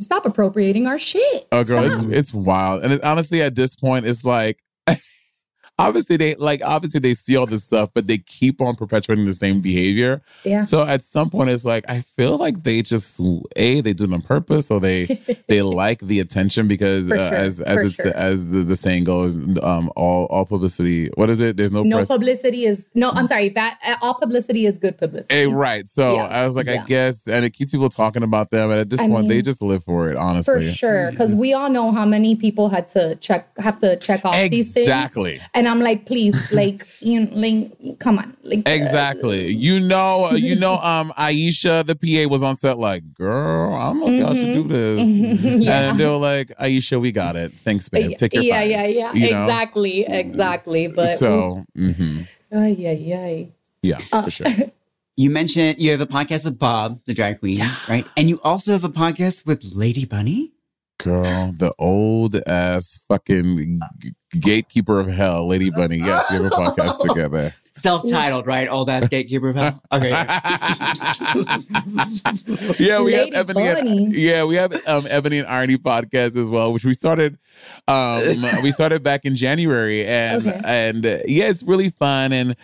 stop 0.00 0.26
appropriating 0.26 0.86
our 0.86 0.98
shit. 0.98 1.46
Oh, 1.52 1.64
girl, 1.64 1.84
Stop. 1.84 2.08
it's 2.08 2.16
it's 2.16 2.34
wild, 2.34 2.82
and 2.82 2.92
it, 2.94 3.04
honestly, 3.04 3.42
at 3.42 3.54
this 3.54 3.76
point, 3.76 4.06
it's 4.06 4.24
like, 4.24 4.58
obviously 5.78 6.16
they 6.16 6.34
like 6.36 6.62
obviously 6.64 7.00
they 7.00 7.14
see 7.14 7.36
all 7.36 7.46
this 7.46 7.62
stuff, 7.62 7.90
but 7.94 8.06
they 8.06 8.18
keep 8.18 8.60
on 8.60 8.76
perpetuating 8.76 9.26
the 9.26 9.34
same 9.34 9.60
behavior. 9.60 10.22
yeah. 10.44 10.64
So 10.64 10.82
at 10.82 11.02
some 11.02 11.30
point, 11.30 11.50
it's 11.50 11.64
like 11.64 11.84
I 11.88 12.00
feel 12.00 12.36
like 12.36 12.62
they 12.62 12.82
just 12.82 13.20
a 13.56 13.80
they 13.80 13.92
do 13.92 14.04
it 14.04 14.12
on 14.12 14.22
purpose, 14.22 14.70
or 14.70 14.80
they 14.80 15.06
they 15.48 15.62
like 15.62 16.00
the 16.00 16.20
attention 16.20 16.68
because 16.68 17.10
uh, 17.10 17.16
sure, 17.16 17.36
as 17.36 17.60
as 17.60 17.84
it's, 17.84 17.94
sure. 17.96 18.16
as 18.16 18.46
the, 18.48 18.62
the 18.62 18.76
saying 18.76 19.04
goes, 19.04 19.36
um, 19.62 19.90
all 19.96 20.26
all 20.26 20.44
publicity. 20.44 21.08
What 21.14 21.30
is 21.30 21.40
it? 21.40 21.56
There's 21.56 21.72
no, 21.72 21.82
no 21.82 21.98
press. 21.98 22.08
publicity 22.08 22.64
is 22.64 22.84
no 22.94 23.10
i'm 23.10 23.26
sorry 23.26 23.48
that 23.50 23.78
uh, 23.86 23.96
all 24.02 24.14
publicity 24.14 24.66
is 24.66 24.78
good 24.78 24.96
publicity 24.96 25.34
Eh, 25.34 25.46
right. 25.46 25.88
So 25.88 26.14
Yes, 26.14 26.32
I 26.32 26.46
was 26.46 26.56
like, 26.56 26.68
I 26.68 26.78
guess, 26.84 27.28
and 27.28 27.44
it 27.44 27.50
keeps 27.50 27.72
people 27.72 27.88
talking 27.88 28.22
about 28.22 28.50
them. 28.50 28.70
And 28.70 28.80
at 28.80 28.90
this 28.90 29.00
I 29.00 29.08
point, 29.08 29.28
they 29.28 29.42
just 29.42 29.60
live 29.62 29.84
for 29.84 30.10
it. 30.10 30.16
Honestly. 30.16 30.54
For 30.54 30.72
sure 30.72 31.10
because 31.10 31.34
we 31.34 31.52
all 31.52 31.68
know 31.70 31.92
how 31.92 32.06
many 32.06 32.36
people 32.36 32.68
had 32.68 32.88
to 32.88 33.16
check 33.16 33.56
have 33.58 33.78
to 33.80 33.96
check 33.96 34.24
off 34.24 34.50
these 34.50 34.72
things 34.72 34.86
exactly. 34.86 35.40
and 35.54 35.65
i'm 35.66 35.80
like 35.80 36.06
please 36.06 36.52
like 36.52 36.86
you 37.00 37.20
know, 37.20 37.30
like 37.36 37.98
come 37.98 38.18
on 38.18 38.36
like 38.42 38.66
uh, 38.68 38.70
Exactly. 38.72 39.48
You 39.52 39.80
know, 39.80 40.26
uh, 40.26 40.34
you 40.34 40.54
know, 40.54 40.74
um, 40.92 41.12
Aisha, 41.18 41.84
the 41.86 41.94
PA 41.96 42.28
was 42.30 42.42
on 42.42 42.54
set 42.56 42.78
like, 42.78 43.02
girl, 43.14 43.74
I 43.74 43.86
don't 43.86 44.00
know 44.00 44.08
if 44.08 44.20
y'all 44.20 44.34
should 44.34 44.52
do 44.52 44.64
this. 44.68 45.00
Mm-hmm. 45.06 45.62
yeah 45.62 45.90
And 45.90 45.98
they 46.00 46.06
were 46.06 46.16
like, 46.16 46.48
Aisha, 46.60 47.00
we 47.00 47.10
got 47.12 47.34
it. 47.36 47.52
Thanks, 47.64 47.88
babe. 47.88 48.16
Take 48.16 48.34
your 48.34 48.42
yeah 48.44 48.60
time. 48.60 48.70
yeah 48.70 48.84
yeah 48.86 49.12
You 49.14 49.30
know? 49.30 49.44
exactly 49.44 50.06
exactly 50.06 50.86
but 50.88 51.18
So, 51.18 51.64
hmm 51.74 52.22
oh 52.52 52.66
yeah 52.66 52.92
yeah 52.92 53.44
yeah, 53.82 53.98
Uh, 54.12 54.22
for 54.24 54.30
sure. 54.30 54.46
You 55.16 55.30
mentioned 55.30 55.78
you 55.80 55.90
have 55.92 56.00
a 56.00 56.06
podcast 56.06 56.44
with 56.44 56.58
Bob, 56.58 57.00
the 57.06 57.14
drag 57.14 57.40
queen, 57.40 57.62
right? 57.88 58.06
And 58.16 58.28
you 58.28 58.38
also 58.42 58.72
have 58.72 58.84
a 58.84 58.88
podcast 58.90 59.46
with 59.46 59.64
Lady 59.74 60.04
Bunny. 60.04 60.52
Girl, 60.98 61.52
the 61.56 61.72
old 61.78 62.34
ass 62.46 63.00
fucking 63.08 63.80
g- 63.98 64.14
gatekeeper 64.36 65.00
of 65.00 65.08
hell, 65.08 65.46
Lady 65.48 65.70
Bunny. 65.70 65.98
Yes, 65.98 66.30
we 66.30 66.36
have 66.36 66.46
a 66.46 66.50
podcast 66.50 67.00
together. 67.08 67.54
Self-titled, 67.74 68.46
right? 68.46 68.68
Old 68.68 68.88
ass 68.88 69.06
gatekeeper 69.08 69.50
of 69.50 69.56
hell. 69.56 69.82
Okay. 69.92 70.08
yeah, 72.78 73.00
we 73.00 73.14
Lady 73.16 73.34
have 73.34 73.50
Ebony. 73.50 73.68
And, 73.68 74.12
yeah, 74.14 74.44
we 74.44 74.54
have 74.56 74.72
um, 74.86 75.06
Ebony 75.08 75.38
and 75.40 75.48
Irony 75.48 75.76
podcast 75.76 76.36
as 76.36 76.46
well, 76.46 76.72
which 76.72 76.84
we 76.84 76.94
started. 76.94 77.38
Um, 77.88 78.42
we 78.62 78.72
started 78.72 79.02
back 79.02 79.24
in 79.24 79.36
January, 79.36 80.06
and 80.06 80.46
Okay. 80.46 80.60
and 80.64 81.06
uh, 81.06 81.18
yeah, 81.26 81.48
it's 81.48 81.62
really 81.62 81.90
fun 81.90 82.32
and. 82.32 82.56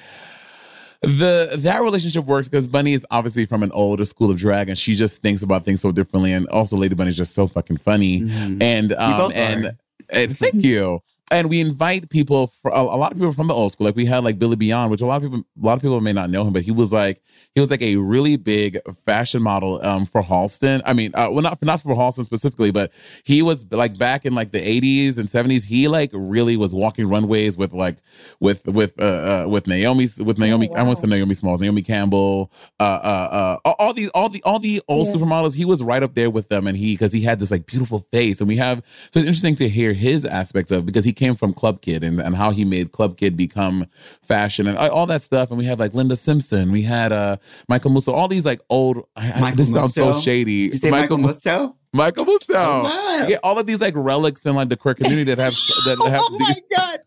The 1.04 1.50
that 1.58 1.82
relationship 1.82 2.26
works 2.26 2.46
because 2.46 2.68
Bunny 2.68 2.92
is 2.92 3.04
obviously 3.10 3.44
from 3.44 3.64
an 3.64 3.72
older 3.72 4.04
school 4.04 4.30
of 4.30 4.36
drag, 4.38 4.68
and 4.68 4.78
she 4.78 4.94
just 4.94 5.20
thinks 5.20 5.42
about 5.42 5.64
things 5.64 5.80
so 5.80 5.90
differently. 5.90 6.32
And 6.32 6.46
also, 6.50 6.76
Lady 6.76 6.94
Bunny 6.94 7.10
is 7.10 7.16
just 7.16 7.34
so 7.34 7.48
fucking 7.48 7.78
funny. 7.78 8.20
Mhm. 8.20 8.62
And 8.62 8.92
um, 8.92 9.18
both 9.18 9.32
and, 9.34 9.66
are. 9.66 9.72
and 10.10 10.38
thank 10.38 10.62
you. 10.62 11.00
And 11.32 11.48
we 11.50 11.60
invite 11.60 12.10
people, 12.10 12.48
for, 12.48 12.70
a, 12.70 12.80
a 12.80 12.98
lot 12.98 13.12
of 13.12 13.18
people 13.18 13.32
from 13.32 13.48
the 13.48 13.54
old 13.54 13.72
school. 13.72 13.86
Like 13.86 13.96
we 13.96 14.06
had 14.06 14.22
like 14.22 14.38
Billy 14.38 14.56
Beyond, 14.56 14.90
which 14.90 15.00
a 15.00 15.06
lot 15.06 15.16
of 15.16 15.22
people, 15.22 15.44
a 15.60 15.66
lot 15.66 15.74
of 15.74 15.82
people 15.82 16.00
may 16.00 16.12
not 16.12 16.30
know 16.30 16.46
him, 16.46 16.52
but 16.52 16.62
he 16.62 16.70
was 16.70 16.92
like 16.92 17.22
he 17.54 17.60
was 17.60 17.70
like 17.70 17.82
a 17.82 17.96
really 17.96 18.36
big 18.36 18.78
fashion 19.04 19.42
model 19.42 19.84
um, 19.84 20.06
for 20.06 20.22
Halston. 20.22 20.80
I 20.86 20.94
mean, 20.94 21.10
uh, 21.14 21.28
well, 21.30 21.42
not 21.42 21.62
not 21.62 21.80
for 21.82 21.94
Halston 21.94 22.24
specifically, 22.24 22.70
but 22.70 22.92
he 23.24 23.42
was 23.42 23.64
like 23.70 23.98
back 23.98 24.24
in 24.24 24.34
like 24.34 24.52
the 24.52 24.60
'80s 24.60 25.18
and 25.18 25.28
'70s. 25.28 25.64
He 25.64 25.86
like 25.88 26.10
really 26.14 26.56
was 26.56 26.72
walking 26.72 27.08
runways 27.08 27.58
with 27.58 27.74
like 27.74 27.96
with 28.40 28.66
with 28.66 28.98
uh, 29.00 29.04
uh 29.44 29.48
with 29.48 29.66
Naomi 29.66 30.08
with 30.18 30.38
Naomi. 30.38 30.70
I 30.74 30.82
want 30.82 30.98
to 30.98 31.06
say 31.06 31.10
Naomi 31.10 31.34
Smalls, 31.34 31.60
Naomi 31.60 31.82
Campbell, 31.82 32.50
uh, 32.80 32.82
uh, 32.82 33.58
uh, 33.64 33.70
all 33.78 33.92
these 33.92 34.08
all 34.10 34.28
the 34.30 34.42
all 34.44 34.58
the 34.58 34.80
old 34.88 35.08
Yeah. 35.08 35.14
supermodels. 35.14 35.54
He 35.54 35.64
was 35.66 35.82
right 35.82 36.02
up 36.02 36.14
there 36.14 36.30
with 36.30 36.48
them, 36.48 36.66
and 36.66 36.76
he 36.76 36.94
because 36.94 37.12
he 37.12 37.20
had 37.20 37.38
this 37.38 37.50
like 37.50 37.66
beautiful 37.66 38.00
face, 38.12 38.40
and 38.40 38.48
we 38.48 38.56
have 38.56 38.82
so 39.10 39.20
it's 39.20 39.26
interesting 39.26 39.56
to 39.56 39.68
hear 39.68 39.92
his 39.92 40.24
aspects 40.24 40.70
of 40.72 40.86
because 40.86 41.04
he 41.04 41.12
came 41.22 41.36
from 41.36 41.54
Club 41.54 41.82
Kid 41.82 42.02
and, 42.02 42.20
and 42.20 42.34
how 42.34 42.50
he 42.50 42.64
made 42.64 42.90
Club 42.90 43.16
Kid 43.16 43.36
become 43.36 43.86
fashion 44.22 44.66
and 44.66 44.76
all 44.76 45.06
that 45.06 45.22
stuff. 45.22 45.50
And 45.50 45.58
we 45.58 45.64
had 45.64 45.78
like 45.78 45.94
Linda 45.94 46.16
Simpson, 46.16 46.72
we 46.72 46.82
had 46.82 47.12
uh 47.12 47.36
Michael 47.68 47.92
Musso, 47.92 48.12
all 48.12 48.26
these 48.26 48.44
like 48.44 48.60
old. 48.68 49.04
Michael 49.16 49.56
this 49.56 49.72
sounds 49.72 49.94
so 49.94 50.14
Musto? 50.14 50.24
shady. 50.24 50.52
You 50.52 50.74
say 50.74 50.90
Michael 50.90 51.18
Mu- 51.18 51.28
Musto? 51.28 51.76
Michael 51.92 52.24
Musto. 52.24 52.54
Oh. 52.56 53.26
Yeah, 53.28 53.36
all 53.44 53.56
of 53.56 53.66
these 53.66 53.80
like 53.80 53.94
relics 53.96 54.44
in 54.44 54.56
like 54.56 54.68
the 54.68 54.76
queer 54.76 54.94
community 54.94 55.32
that 55.32 55.38
have 55.38 55.52
that 55.84 55.98
have. 56.10 56.20
Oh 56.24 56.36
my 56.40 56.56
god! 56.74 56.98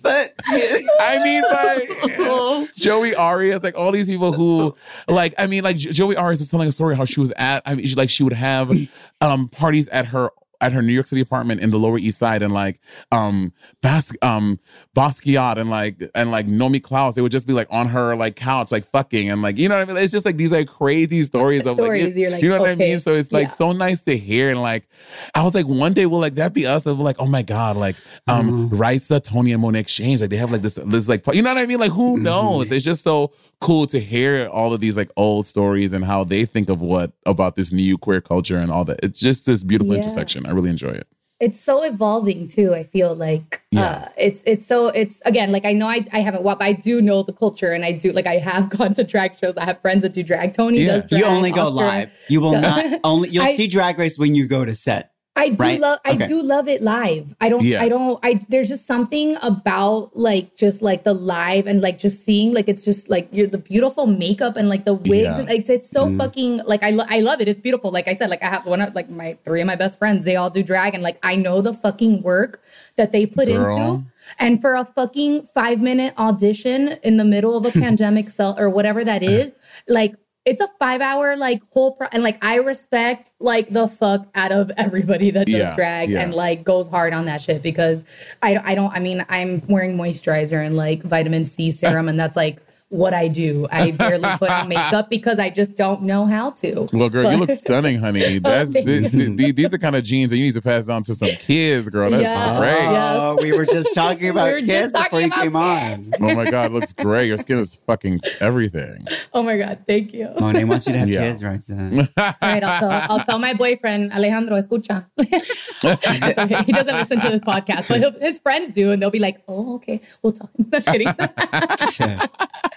But 0.00 0.32
I 0.46 1.20
mean, 1.22 1.42
by 1.50 2.66
Joey 2.76 3.14
Arias, 3.14 3.62
like 3.62 3.76
all 3.76 3.92
these 3.92 4.08
people 4.08 4.32
who, 4.32 4.74
like, 5.08 5.34
I 5.36 5.46
mean, 5.46 5.62
like 5.62 5.76
Joey 5.76 6.16
Arias 6.16 6.40
was 6.40 6.48
telling 6.48 6.68
a 6.68 6.72
story 6.72 6.96
how 6.96 7.04
she 7.04 7.20
was 7.20 7.32
at, 7.36 7.62
I 7.66 7.74
mean, 7.74 7.86
she, 7.86 7.94
like 7.96 8.08
she 8.08 8.22
would 8.22 8.32
have 8.32 8.72
um 9.20 9.48
parties 9.48 9.88
at 9.88 10.06
her 10.06 10.30
at 10.62 10.72
her 10.72 10.80
New 10.80 10.92
York 10.94 11.06
City 11.06 11.20
apartment 11.20 11.60
in 11.60 11.70
the 11.70 11.78
Lower 11.78 11.98
East 11.98 12.18
Side, 12.18 12.42
and 12.42 12.54
like 12.54 12.80
um 13.10 13.52
Bas- 13.82 14.16
um 14.22 14.58
Basquiat 14.96 15.58
and 15.58 15.68
like 15.68 16.10
and 16.14 16.30
like 16.30 16.46
Nomi 16.46 16.82
Klaus, 16.82 17.14
they 17.14 17.20
would 17.20 17.32
just 17.32 17.46
be 17.46 17.52
like 17.52 17.66
on 17.70 17.88
her 17.88 18.16
like 18.16 18.36
couch, 18.36 18.72
like 18.72 18.88
fucking, 18.90 19.28
and 19.28 19.42
like 19.42 19.58
you 19.58 19.68
know 19.68 19.76
what 19.76 19.90
I 19.90 19.92
mean. 19.92 20.02
It's 20.02 20.12
just 20.12 20.24
like 20.24 20.36
these 20.36 20.52
like 20.52 20.68
crazy 20.68 21.22
stories 21.24 21.66
of 21.66 21.78
like, 21.78 22.00
it- 22.00 22.16
you're 22.16 22.30
like, 22.30 22.42
you 22.42 22.48
know 22.48 22.60
what 22.60 22.70
I 22.70 22.74
mean. 22.74 23.00
So 23.00 23.14
it's 23.14 23.32
like 23.32 23.48
yeah. 23.48 23.54
so 23.54 23.72
nice 23.72 24.00
to 24.02 24.16
hear, 24.16 24.50
and 24.50 24.62
like 24.62 24.88
I 25.34 25.42
was 25.42 25.54
like, 25.54 25.66
one 25.66 25.92
day 25.92 26.06
will 26.06 26.20
like 26.20 26.36
that 26.36 26.54
be 26.54 26.66
us? 26.66 26.86
Of 26.86 26.98
like, 27.00 27.16
oh 27.18 27.26
my 27.26 27.42
god, 27.42 27.76
like 27.76 27.96
um 28.28 28.70
Riza, 28.70 29.20
Tony, 29.20 29.52
and 29.52 29.62
Monét 29.62 29.80
X 29.80 29.92
Change, 29.94 30.20
like 30.20 30.30
they 30.30 30.36
have 30.36 30.52
like 30.52 30.62
this 30.62 30.78
this 30.86 31.08
like 31.08 31.24
you 31.34 31.42
know 31.42 31.50
what 31.50 31.58
I 31.58 31.66
mean? 31.66 31.80
Like 31.80 31.92
who 31.92 32.18
knows? 32.18 32.70
It's 32.70 32.84
just 32.84 33.02
so 33.02 33.32
cool 33.60 33.86
to 33.86 34.00
hear 34.00 34.48
all 34.48 34.72
of 34.72 34.80
these 34.80 34.96
like 34.96 35.10
old 35.16 35.46
stories 35.46 35.92
and 35.92 36.04
how 36.04 36.24
they 36.24 36.44
think 36.44 36.68
of 36.68 36.80
what 36.80 37.12
about 37.26 37.54
this 37.56 37.70
new 37.72 37.96
queer 37.96 38.20
culture 38.20 38.58
and 38.58 38.72
all 38.72 38.84
that. 38.84 38.98
It's 39.02 39.20
just 39.20 39.46
this 39.46 39.62
beautiful 39.62 39.94
Yeah. 39.94 40.00
intersection. 40.00 40.44
I 40.52 40.54
really 40.54 40.70
enjoy 40.70 40.90
it. 40.90 41.06
it's 41.40 41.58
so 41.58 41.82
evolving 41.82 42.46
too. 42.46 42.72
I 42.72 42.84
feel 42.84 43.14
like 43.16 43.62
Yeah. 43.72 43.82
uh, 43.84 44.08
it's 44.16 44.42
it's 44.46 44.64
so 44.66 44.88
it's 44.88 45.16
again 45.24 45.50
like 45.50 45.64
I 45.64 45.72
know 45.72 45.88
I, 45.88 46.04
I 46.12 46.20
haven't 46.20 46.44
walked, 46.44 46.60
but 46.60 46.66
I 46.66 46.72
do 46.74 47.02
know 47.02 47.22
the 47.24 47.32
culture, 47.32 47.72
and 47.72 47.84
I 47.84 47.92
do 47.92 48.12
like 48.12 48.26
I 48.28 48.36
have 48.36 48.68
gone 48.78 48.94
to 48.94 49.02
drag 49.04 49.36
shows. 49.38 49.56
I 49.56 49.64
have 49.64 49.80
friends 49.80 50.02
that 50.02 50.12
do 50.12 50.22
drag. 50.22 50.52
Tony 50.54 50.80
Yeah. 50.82 50.92
does. 50.98 51.06
Drag, 51.06 51.20
you 51.20 51.26
only 51.26 51.50
go 51.50 51.66
Oscar. 51.66 51.74
live. 51.74 52.10
You 52.28 52.40
will 52.40 52.60
not 52.60 53.00
only. 53.04 53.30
You'll 53.30 53.44
I- 53.44 53.52
see 53.54 53.66
Drag 53.66 53.98
Race 53.98 54.16
when 54.18 54.34
you 54.34 54.46
go 54.46 54.64
to 54.64 54.74
set. 54.74 55.11
I 55.34 55.48
do 55.48 55.56
right? 55.64 55.80
love 55.80 55.98
I 56.04 56.12
Okay. 56.12 56.26
do 56.26 56.42
love 56.42 56.68
it 56.68 56.82
live. 56.82 57.34
I 57.40 57.48
don't 57.48 57.64
Yeah. 57.64 57.82
I 57.82 57.88
don't 57.88 58.18
I 58.22 58.38
there's 58.50 58.68
just 58.68 58.86
something 58.86 59.36
about 59.40 60.14
like 60.14 60.56
just 60.56 60.82
like 60.82 61.04
the 61.04 61.14
live 61.14 61.66
and 61.66 61.80
like 61.80 61.98
just 61.98 62.22
seeing 62.24 62.52
like 62.52 62.68
it's 62.68 62.84
just 62.84 63.08
like 63.08 63.28
you're 63.32 63.46
the 63.46 63.56
beautiful 63.58 64.06
makeup 64.06 64.56
and 64.58 64.68
like 64.68 64.84
the 64.84 64.92
wigs 64.92 65.22
Yeah. 65.24 65.38
and 65.40 65.50
it's, 65.50 65.70
it's 65.70 65.88
so 65.90 66.06
Mm. 66.06 66.18
fucking 66.18 66.60
like 66.66 66.82
I 66.82 66.90
lo- 66.90 67.06
I 67.08 67.20
love 67.20 67.40
it. 67.40 67.48
It's 67.48 67.60
beautiful. 67.62 67.90
Like 67.90 68.08
I 68.08 68.14
said 68.14 68.28
like 68.28 68.42
I 68.42 68.48
have 68.50 68.66
one 68.66 68.82
of 68.82 68.94
like 68.94 69.08
my 69.08 69.38
three 69.44 69.62
of 69.62 69.66
my 69.66 69.74
best 69.76 69.98
friends 69.98 70.26
they 70.26 70.36
all 70.36 70.50
do 70.50 70.62
drag 70.62 70.92
and 70.94 71.02
like 71.02 71.18
I 71.22 71.34
know 71.34 71.62
the 71.62 71.72
fucking 71.72 72.22
work 72.22 72.60
that 72.96 73.12
they 73.12 73.24
put 73.24 73.48
Girl. 73.48 73.70
into 73.76 74.04
and 74.38 74.60
for 74.60 74.74
a 74.74 74.84
fucking 74.84 75.42
5 75.42 75.80
minute 75.82 76.12
audition 76.18 76.98
in 77.02 77.16
the 77.16 77.24
middle 77.24 77.56
of 77.56 77.64
a 77.64 77.72
pandemic 77.86 78.28
cell 78.28 78.54
or 78.58 78.68
whatever 78.68 79.02
that 79.02 79.22
is 79.22 79.54
like 79.88 80.14
it's 80.44 80.60
a 80.60 80.68
five 80.78 81.00
hour 81.00 81.36
like 81.36 81.62
whole 81.70 81.92
pro- 81.92 82.08
and 82.12 82.22
like 82.22 82.44
I 82.44 82.56
respect 82.56 83.30
like 83.38 83.68
the 83.68 83.86
fuck 83.86 84.26
out 84.34 84.50
of 84.50 84.70
everybody 84.76 85.30
that 85.30 85.46
does 85.46 85.54
Yeah, 85.54 85.74
drag 85.76 86.10
yeah. 86.10 86.20
and 86.22 86.34
like 86.34 86.64
goes 86.64 86.88
hard 86.88 87.12
on 87.12 87.26
that 87.26 87.40
shit 87.42 87.62
because 87.62 88.04
I 88.42 88.56
I 88.64 88.74
don't 88.74 88.92
I 88.92 88.98
mean 88.98 89.24
I'm 89.28 89.62
wearing 89.68 89.96
moisturizer 89.96 90.64
and 90.64 90.76
like 90.76 91.02
vitamin 91.02 91.44
C 91.44 91.70
serum 91.70 92.08
and 92.10 92.18
that's 92.18 92.36
like 92.36 92.58
what 92.92 93.14
I 93.14 93.26
do. 93.28 93.66
I 93.72 93.90
barely 94.02 94.28
put 94.38 94.50
on 94.50 94.68
makeup 94.68 95.08
because 95.10 95.38
I 95.38 95.50
just 95.50 95.74
don't 95.76 96.02
know 96.02 96.26
how 96.26 96.50
to. 96.50 96.88
Well, 96.92 97.08
girl, 97.08 97.30
you 97.32 97.38
look 97.38 97.50
stunning, 97.50 97.98
honey. 97.98 98.38
That's 98.38 98.70
oh, 98.70 98.72
thank 98.74 98.86
th- 98.86 99.02
you. 99.02 99.08
th- 99.10 99.36
th- 99.38 99.54
these 99.56 99.72
are 99.74 99.78
kind 99.78 99.96
of 99.96 100.04
genes 100.04 100.30
that 100.30 100.36
you 100.36 100.44
need 100.44 100.54
to 100.54 100.62
pass 100.62 100.84
down 100.86 101.02
to 101.04 101.14
some 101.14 101.30
kids, 101.30 101.88
girl. 101.88 102.10
That's 102.10 102.22
Yeah. 102.22 102.58
great. 102.58 102.70
Yes. 102.92 103.16
Oh, 103.18 103.38
we 103.40 103.52
were 103.56 103.64
just 103.66 103.88
talking 103.94 104.28
about 104.28 104.50
were 104.50 104.60
just 104.60 104.70
kids 104.70 104.92
talking 104.92 105.04
before 105.06 105.20
you 105.20 105.26
about 105.28 105.42
came 105.42 105.56
on. 105.56 106.12
Oh 106.20 106.34
my 106.34 106.50
God, 106.50 106.66
it 106.70 106.74
looks 106.74 106.92
great. 106.92 107.26
Your 107.28 107.38
skin 107.38 107.58
is 107.58 107.76
fucking 107.86 108.20
everything. 108.40 109.06
Oh 109.32 109.42
my 109.42 109.56
god, 109.56 109.84
thank 109.88 110.12
you. 110.12 110.28
Monet 110.38 110.64
wants 110.64 110.86
you 110.86 110.92
to 110.92 110.98
have 111.00 111.08
Yeah. 111.08 111.22
kids, 111.30 111.42
Roxanne. 111.42 112.00
All 112.16 112.34
right, 112.42 112.62
I'll 112.62 112.80
tell, 112.80 112.90
I'll 113.18 113.24
tell 113.24 113.38
my 113.38 113.54
boyfriend 113.54 114.12
Alejandro, 114.12 114.56
escucha. 114.60 115.06
Okay. 115.18 116.62
He 116.64 116.72
doesn't 116.72 116.94
listen 116.94 117.20
to 117.20 117.28
this 117.30 117.42
podcast, 117.42 117.88
but 117.88 118.20
his 118.22 118.38
friends 118.38 118.72
do, 118.74 118.90
and 118.92 119.00
they'll 119.02 119.10
be 119.10 119.18
like, 119.18 119.42
"Oh, 119.48 119.76
okay, 119.76 120.00
we'll 120.22 120.32
tell 120.32 120.50
him." 120.58 120.68
Not 120.70 120.84
kidding. 120.84 121.08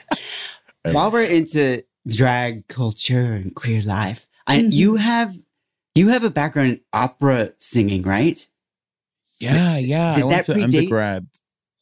While 0.84 1.12
we're 1.12 1.24
into 1.24 1.84
drag 2.08 2.68
culture 2.68 3.34
and 3.34 3.56
queer 3.56 3.82
life, 3.82 4.28
I, 4.48 4.60
Mhm. 4.60 4.74
you 4.74 4.96
have 4.96 5.36
you 5.96 6.10
have 6.10 6.24
a 6.24 6.30
background 6.30 6.70
in 6.72 6.80
opera 6.94 7.54
singing, 7.58 8.04
right? 8.04 8.48
Yeah, 9.40 9.78
yeah. 9.78 10.14
Did 10.16 10.24
I 10.24 10.26
went 10.28 10.46
that 10.46 10.54
to 10.54 10.60
predate- 10.60 10.64
undergrad. 10.78 11.28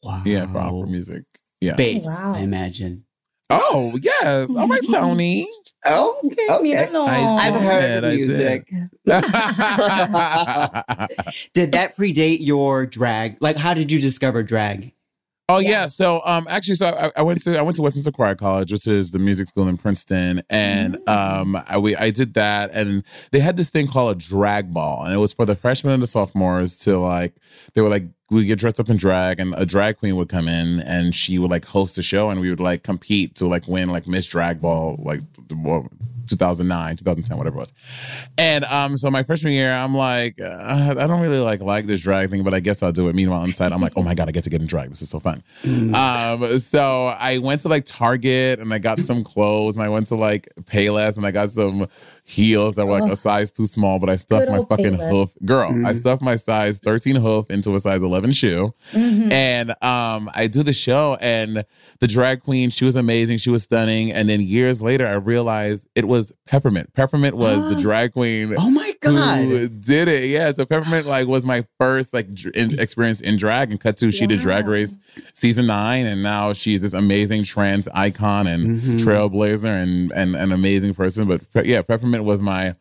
Wow. 0.02 0.22
Yeah, 0.24 0.46
for 0.50 0.58
opera 0.58 0.86
music. 0.88 1.24
Yeah. 1.60 1.74
Bass, 1.74 2.06
Wow. 2.06 2.34
I 2.36 2.40
imagine. 2.40 3.04
Oh, 3.50 3.98
yes. 4.00 4.48
All 4.54 4.66
right, 4.68 4.80
Tony. 4.92 5.46
Oh, 5.84 6.18
okay, 6.24 6.46
okay. 6.48 6.86
míralo. 6.88 7.06
I've 7.38 7.60
heard 7.60 8.02
did, 8.02 8.04
I 8.04 8.10
the 8.10 8.16
did. 8.16 8.28
music. 8.28 8.72
Did 11.54 11.72
that 11.72 11.96
predate 11.96 12.38
your 12.40 12.86
drag? 12.86 13.36
Like, 13.40 13.56
how 13.56 13.74
did 13.74 13.90
you 13.92 14.00
discover 14.00 14.42
drag? 14.42 14.92
Oh 15.48 15.58
Yeah. 15.58 15.68
yeah. 15.70 15.86
So 15.88 16.22
um 16.24 16.46
actually 16.48 16.76
so 16.76 16.86
I, 16.86 17.12
I 17.16 17.22
went 17.22 17.42
to 17.42 17.58
I 17.58 17.62
went 17.62 17.76
to 17.76 17.82
Westminster 17.82 18.10
Choir 18.12 18.34
College, 18.34 18.72
which 18.72 18.86
is 18.86 19.10
the 19.10 19.18
music 19.18 19.46
school 19.48 19.68
in 19.68 19.76
Princeton. 19.76 20.42
And 20.48 20.96
um 21.06 21.62
I 21.66 21.76
we 21.78 21.94
I 21.96 22.10
did 22.10 22.34
that 22.34 22.70
and 22.72 23.02
they 23.30 23.40
had 23.40 23.56
this 23.56 23.68
thing 23.68 23.86
called 23.86 24.16
a 24.16 24.18
drag 24.18 24.72
ball. 24.72 25.04
And 25.04 25.12
it 25.14 25.18
was 25.18 25.32
for 25.34 25.44
the 25.44 25.54
freshmen 25.54 25.92
and 25.92 26.02
the 26.02 26.06
sophomores 26.06 26.78
to 26.78 26.98
like 26.98 27.34
they 27.74 27.82
were 27.82 27.90
like 27.90 28.04
we 28.30 28.46
get 28.46 28.58
dressed 28.58 28.80
up 28.80 28.88
in 28.88 28.96
drag 28.96 29.38
and 29.38 29.54
a 29.58 29.66
drag 29.66 29.98
queen 29.98 30.16
would 30.16 30.30
come 30.30 30.48
in 30.48 30.80
and 30.80 31.14
she 31.14 31.38
would 31.38 31.50
like 31.50 31.66
host 31.66 31.98
a 31.98 32.02
show 32.02 32.30
and 32.30 32.40
we 32.40 32.48
would 32.48 32.58
like 32.60 32.82
compete 32.82 33.34
to 33.36 33.46
like 33.46 33.68
win 33.68 33.90
like 33.90 34.06
Miss 34.06 34.24
Drag 34.26 34.62
Ball 34.62 34.98
like 35.04 35.20
2009 36.26 36.96
2010 36.96 37.36
whatever 37.36 37.56
it 37.56 37.60
was. 37.60 37.72
And 38.38 38.64
um 38.64 38.96
so 38.96 39.10
my 39.10 39.22
freshman 39.22 39.52
year 39.52 39.72
i'm 39.72 39.94
like 39.94 40.40
uh, 40.40 40.94
i 40.98 41.06
don't 41.06 41.20
really 41.20 41.38
like 41.38 41.60
like 41.60 41.86
this 41.86 42.00
drag 42.00 42.30
thing 42.30 42.42
but 42.42 42.54
i 42.54 42.60
guess 42.60 42.82
i'll 42.82 42.92
do 42.92 43.08
it. 43.08 43.14
Meanwhile 43.14 43.44
inside 43.44 43.72
i'm 43.72 43.80
like 43.80 43.94
oh 43.96 44.02
my 44.02 44.14
god 44.14 44.28
i 44.28 44.32
get 44.32 44.44
to 44.44 44.50
get 44.50 44.60
in 44.60 44.66
drag. 44.66 44.90
This 44.90 45.02
is 45.02 45.10
so 45.10 45.20
fun. 45.20 45.42
Um 45.64 46.58
so 46.58 47.06
i 47.06 47.38
went 47.38 47.60
to 47.62 47.68
like 47.68 47.84
target 47.84 48.58
and 48.60 48.72
i 48.72 48.78
got 48.78 48.98
some 49.00 49.24
clothes 49.24 49.76
and 49.76 49.84
i 49.84 49.88
went 49.88 50.06
to 50.08 50.16
like 50.16 50.48
payless 50.62 51.16
and 51.16 51.26
i 51.26 51.30
got 51.30 51.50
some 51.50 51.88
heels 52.26 52.74
that 52.76 52.86
were 52.86 52.92
like 52.98 53.02
Oh. 53.10 53.12
a 53.12 53.16
size 53.16 53.52
too 53.52 53.66
small 53.66 53.98
but 53.98 54.08
i 54.08 54.16
stuffed 54.16 54.46
Good 54.46 54.52
my 54.52 54.64
fucking 54.64 54.96
Payless. 54.96 55.10
hoof 55.10 55.30
girl 55.44 55.68
i 55.70 55.92
Mhm. 55.92 55.96
stuffed 55.96 56.22
my 56.22 56.36
size 56.36 56.78
13 56.78 57.16
hoof 57.16 57.50
into 57.50 57.74
a 57.74 57.80
size 57.80 58.02
11 58.02 58.32
shoe 58.32 58.72
Mhm. 58.94 59.30
and 59.30 59.70
um 59.82 60.30
I 60.34 60.46
do 60.46 60.62
the 60.62 60.72
show 60.72 61.16
and 61.20 61.64
the 62.00 62.06
drag 62.08 62.42
queen, 62.42 62.70
she 62.70 62.84
was 62.84 62.96
amazing, 62.96 63.38
she 63.38 63.50
was 63.50 63.62
stunning. 63.62 64.10
And 64.12 64.28
then 64.28 64.40
years 64.40 64.82
later 64.82 65.06
I 65.06 65.12
realized 65.14 65.86
it 65.94 66.06
was 66.06 66.32
Peppermint. 66.46 66.92
Peppermint 66.94 67.36
was 67.36 67.72
the 67.74 67.80
drag 67.80 68.12
queen 68.12 68.54
Oh 68.58 68.70
my 68.70 68.92
who 69.02 69.14
god! 69.16 69.80
did 69.82 70.08
it. 70.08 70.24
Yeah, 70.28 70.50
so 70.52 70.64
Peppermint 70.66 71.06
like 71.06 71.26
was 71.26 71.44
my 71.46 71.64
first 71.78 72.12
like 72.14 72.32
dr- 72.34 72.54
in, 72.54 72.78
experience 72.80 73.20
in 73.20 73.36
drag 73.36 73.70
and 73.70 73.80
cut 73.80 73.96
to 73.98 74.10
she 74.10 74.26
did 74.26 74.40
Drag 74.40 74.66
Race 74.66 74.98
season 75.34 75.66
9 75.66 76.06
and 76.06 76.22
now 76.22 76.52
she's 76.52 76.80
this 76.82 76.94
amazing 76.94 77.44
trans 77.44 77.86
icon 77.94 78.46
and 78.46 78.80
Mhm. 78.80 78.98
trailblazer 79.00 79.66
and 79.82 80.12
and 80.12 80.36
an 80.36 80.52
amazing 80.52 80.94
person, 80.94 81.26
but 81.26 81.40
Pe- 81.52 81.66
yeah, 81.68 81.82
Peppermint 81.82 82.13
was 82.22 82.42
my 82.42 82.74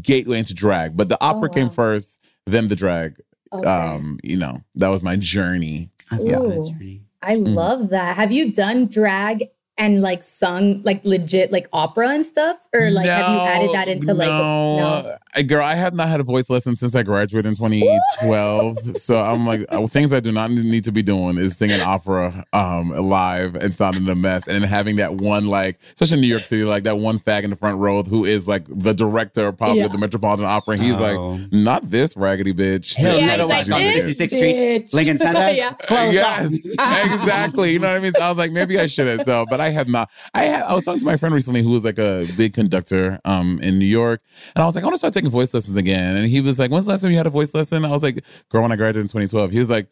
gateway 0.00 0.38
into 0.38 0.54
drag. 0.54 0.96
But 0.96 1.08
the 1.08 1.22
opera 1.22 1.50
came 1.50 1.68
wow. 1.68 1.72
first, 1.74 2.20
then 2.46 2.68
the 2.68 2.76
drag. 2.76 3.20
Okay. 3.52 3.68
Um, 3.68 4.18
you 4.22 4.36
know, 4.36 4.62
that 4.76 4.88
was 4.88 5.02
my 5.02 5.16
journey. 5.16 5.90
I 6.10 6.18
Yeah. 6.20 6.38
journey. 6.38 7.02
I 7.22 7.34
love 7.34 7.90
that. 7.90 8.16
Have 8.16 8.30
you 8.30 8.52
done 8.52 8.86
drag 8.86 9.48
and 9.78 10.02
like 10.02 10.22
sung 10.22 10.82
like 10.82 11.04
legit 11.04 11.52
like 11.52 11.68
opera 11.72 12.08
and 12.10 12.26
stuff, 12.26 12.58
or 12.74 12.90
like 12.90 13.06
have 13.06 13.30
you 13.32 13.38
added 13.40 13.70
that 13.72 13.88
into 13.88 14.12
like 14.14 14.28
no, 14.28 15.16
I- 15.34 15.42
girl? 15.42 15.64
I 15.64 15.74
have 15.74 15.94
not 15.94 16.08
had 16.08 16.20
a 16.20 16.24
voice 16.24 16.50
lesson 16.50 16.74
since 16.76 16.94
I 16.94 17.02
graduated 17.02 17.46
in 17.46 17.54
2012. 17.54 18.96
so 18.98 19.18
I'm 19.20 19.46
like, 19.46 19.64
uh, 19.68 19.86
things 19.86 20.12
I 20.12 20.20
do 20.20 20.32
not 20.32 20.50
need 20.50 20.84
to 20.84 20.92
be 20.92 21.02
doing 21.02 21.38
is 21.38 21.56
singing 21.56 21.80
opera 21.80 22.44
um 22.52 22.90
live 22.90 23.54
and 23.54 23.74
sounding 23.74 24.08
a 24.08 24.14
mess, 24.14 24.48
and 24.48 24.64
having 24.64 24.96
that 24.96 25.14
one 25.14 25.46
like, 25.46 25.78
especially 25.94 26.16
in 26.16 26.20
New 26.22 26.26
York 26.28 26.44
City, 26.44 26.64
like 26.64 26.82
that 26.84 26.98
one 26.98 27.18
fag 27.18 27.44
in 27.44 27.50
the 27.50 27.56
front 27.56 27.78
row 27.78 28.02
who 28.02 28.24
is 28.24 28.48
like 28.48 28.64
the 28.68 28.92
director 28.92 29.52
probably 29.52 29.78
Yeah. 29.78 29.86
of 29.86 29.92
the 29.92 29.98
Metropolitan 29.98 30.44
Opera. 30.46 30.76
He's 30.76 30.94
Oh. 30.94 31.32
like, 31.38 31.52
not 31.52 31.90
this 31.90 32.16
raggedy 32.16 32.52
bitch. 32.52 32.96
Hell 32.96 33.18
Yeah, 33.18 33.36
no, 33.36 33.44
it's 33.44 33.54
watch 33.54 33.68
like, 33.68 33.80
on 33.82 33.94
this 33.94 34.16
66th 34.18 34.36
Street. 34.36 34.94
Lincoln 34.94 35.18
Center. 35.18 35.38
Yeah. 35.58 35.74
Yes, 36.10 36.52
exactly. 36.54 37.72
You 37.72 37.78
know 37.78 37.88
what 37.88 37.96
I 37.96 38.00
mean? 38.00 38.12
So 38.12 38.20
I 38.20 38.28
was 38.28 38.38
like, 38.38 38.52
maybe 38.52 38.78
I 38.78 38.86
shouldn't. 38.86 39.24
So, 39.24 39.44
but 39.48 39.60
I 39.60 39.67
have 39.70 39.88
not. 39.88 40.10
I 40.34 40.44
had, 40.44 40.62
I 40.62 40.74
was 40.74 40.84
talking 40.84 41.00
to 41.00 41.06
my 41.06 41.16
friend 41.16 41.34
recently 41.34 41.62
who 41.62 41.70
was 41.70 41.84
like 41.84 41.98
a 41.98 42.26
big 42.36 42.54
conductor 42.54 43.18
um 43.24 43.60
in 43.62 43.78
New 43.78 43.86
York, 43.86 44.20
and 44.54 44.62
I 44.62 44.66
was 44.66 44.74
like, 44.74 44.84
I 44.84 44.86
want 44.86 44.94
to 44.94 44.98
start 44.98 45.14
taking 45.14 45.30
voice 45.30 45.52
lessons 45.54 45.76
again. 45.76 46.16
And 46.16 46.28
he 46.28 46.40
was 46.40 46.58
like, 46.58 46.70
When's 46.70 46.86
the 46.86 46.92
last 46.92 47.02
time 47.02 47.10
you 47.10 47.16
had 47.16 47.26
a 47.26 47.30
voice 47.30 47.52
lesson? 47.54 47.84
I 47.84 47.90
was 47.90 48.02
like, 48.02 48.24
Girl, 48.48 48.62
when 48.62 48.72
I 48.72 48.76
graduated 48.76 49.02
in 49.02 49.08
2012. 49.08 49.52
He 49.52 49.58
was 49.58 49.70
like, 49.70 49.88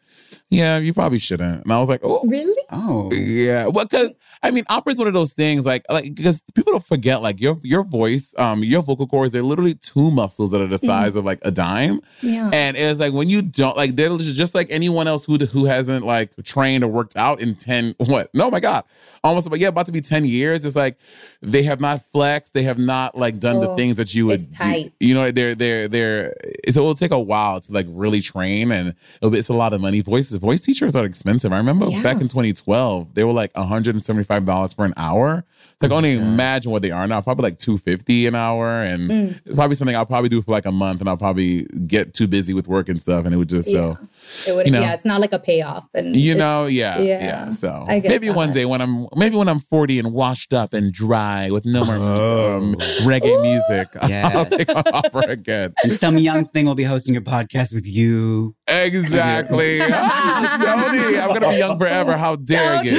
Yeah, 0.49 0.77
you 0.77 0.93
probably 0.93 1.19
shouldn't. 1.19 1.63
And 1.63 1.71
I 1.73 1.79
was 1.79 1.89
like, 1.89 2.01
Oh. 2.03 2.21
Really? 2.27 2.61
Oh, 2.71 3.11
Yeah, 3.13 3.67
well, 3.67 3.85
because 3.85 4.15
I 4.43 4.51
mean, 4.51 4.65
opera 4.69 4.93
is 4.93 4.99
one 4.99 5.07
of 5.07 5.13
those 5.13 5.33
things, 5.33 5.65
like, 5.65 5.83
like 5.89 6.13
because 6.13 6.41
people 6.53 6.71
don't 6.73 6.85
forget, 6.85 7.21
like 7.21 7.39
your 7.41 7.57
your 7.63 7.83
voice, 7.83 8.35
um, 8.37 8.63
your 8.63 8.81
vocal 8.83 9.07
cords, 9.07 9.31
they're 9.33 9.41
literally 9.43 9.75
two 9.75 10.11
muscles 10.11 10.51
that 10.51 10.61
are 10.61 10.67
the 10.67 10.77
size 10.77 11.15
of 11.15 11.25
like 11.25 11.39
a 11.43 11.49
dime, 11.51 12.01
Yeah. 12.21 12.49
and 12.53 12.77
it's 12.77 12.99
like 12.99 13.13
when 13.13 13.29
you 13.29 13.41
don't 13.41 13.75
like 13.77 13.95
they're 13.95 14.15
just 14.17 14.53
like 14.53 14.67
anyone 14.69 15.07
else 15.07 15.25
who 15.25 15.37
who 15.37 15.65
hasn't 15.65 16.05
like 16.05 16.31
trained 16.43 16.83
or 16.83 16.87
worked 16.87 17.15
out 17.17 17.41
in 17.41 17.55
10 17.55 17.95
what? 17.99 18.29
No 18.33 18.51
my 18.51 18.59
god. 18.59 18.83
Almost 19.23 19.49
but 19.49 19.59
yeah 19.59 19.69
about 19.69 19.87
to 19.87 19.91
be 19.91 19.99
10 19.99 20.23
years 20.25 20.63
it's 20.63 20.75
like 20.75 20.95
they 21.41 21.63
have 21.63 21.81
not 21.81 22.01
flexed 22.13 22.53
they 22.53 22.63
have 22.63 22.77
not 22.77 23.17
like 23.17 23.39
done 23.39 23.59
the 23.59 23.69
Oh, 23.69 23.75
things 23.75 23.97
that 23.97 24.13
you 24.13 24.27
would 24.27 24.49
do. 24.55 24.89
you 24.99 25.13
know 25.13 25.31
they're 25.31 25.55
they're 25.55 25.87
they're 25.87 26.35
so 26.69 26.81
it 26.83 26.85
will 26.85 26.95
take 26.95 27.11
a 27.11 27.19
while 27.19 27.59
to 27.59 27.71
like 27.73 27.87
really 27.89 28.21
train 28.21 28.71
and 28.71 28.93
it'll 29.17 29.31
be, 29.31 29.39
it's 29.39 29.49
a 29.49 29.53
lot 29.53 29.73
of 29.73 29.81
money. 29.81 30.01
Voices 30.01 30.35
voice 30.35 30.61
teachers 30.61 30.95
are 30.95 31.03
expensive. 31.03 31.51
I 31.51 31.57
remember 31.57 31.87
Yeah. 31.89 32.03
back 32.03 32.21
in 32.21 32.27
2012 32.61 33.13
they 33.13 33.23
were 33.23 33.33
like 33.33 33.55
175 33.55 34.45
dollars 34.45 34.73
for 34.73 34.85
an 34.85 34.93
hour 34.97 35.45
like 35.79 35.91
only 35.91 36.13
imagine 36.15 36.71
what 36.71 36.81
they 36.81 36.89
are 36.89 37.05
now 37.07 37.21
probably 37.21 37.43
like 37.43 37.59
250 37.59 38.25
an 38.25 38.33
hour 38.35 38.81
and 38.81 39.09
Mm. 39.11 39.39
it's 39.45 39.55
probably 39.55 39.75
something 39.75 39.95
I'll 39.95 40.07
probably 40.07 40.27
do 40.29 40.41
for 40.41 40.51
like 40.51 40.65
a 40.65 40.71
month 40.71 41.01
and 41.01 41.09
I'll 41.09 41.17
probably 41.17 41.63
get 41.85 42.15
too 42.15 42.27
busy 42.27 42.53
with 42.53 42.67
work 42.67 42.89
and 42.89 42.99
stuff 42.99 43.25
and 43.25 43.33
it 43.33 43.37
would 43.37 43.49
just 43.49 43.69
so 43.69 43.97
It 44.47 44.55
would, 44.55 44.65
You 44.65 44.71
know. 44.71 44.81
yeah, 44.81 44.93
it's 44.93 45.05
not 45.05 45.21
like 45.21 45.33
a 45.33 45.39
payoff. 45.39 45.85
And 45.93 46.15
You 46.15 46.33
know, 46.35 46.65
yeah, 46.65 46.99
yeah. 46.99 47.19
yeah, 47.23 47.49
So 47.49 47.85
I 47.87 47.99
get 47.99 48.09
maybe 48.09 48.29
one 48.31 48.51
day 48.51 48.65
when 48.65 48.81
I'm 48.81 49.07
maybe 49.15 49.35
when 49.35 49.47
I'm 49.47 49.59
40 49.59 49.99
and 49.99 50.13
washed 50.13 50.51
up 50.53 50.73
and 50.73 50.91
dry 50.91 51.51
with 51.51 51.63
no 51.65 51.85
more 51.85 51.95
um, 51.95 52.75
reggae 53.05 53.39
music, 53.41 53.87
I'll 54.01 54.45
take 54.47 54.69
on 54.75 54.83
opera 54.93 55.27
again. 55.29 55.73
And 55.83 55.93
some 55.93 56.17
young 56.17 56.45
thing 56.45 56.65
will 56.65 56.75
be 56.75 56.83
hosting 56.85 57.15
a 57.15 57.21
podcast 57.21 57.73
with 57.73 57.85
you. 57.85 58.55
Exactly. 58.67 59.79
Ah, 59.89 60.57
Jody, 60.91 61.17
I'm 61.19 61.27
gonna 61.29 61.49
be 61.49 61.57
young 61.57 61.77
forever. 61.79 62.17
How 62.17 62.35
dare 62.35 62.83
you? 62.83 62.91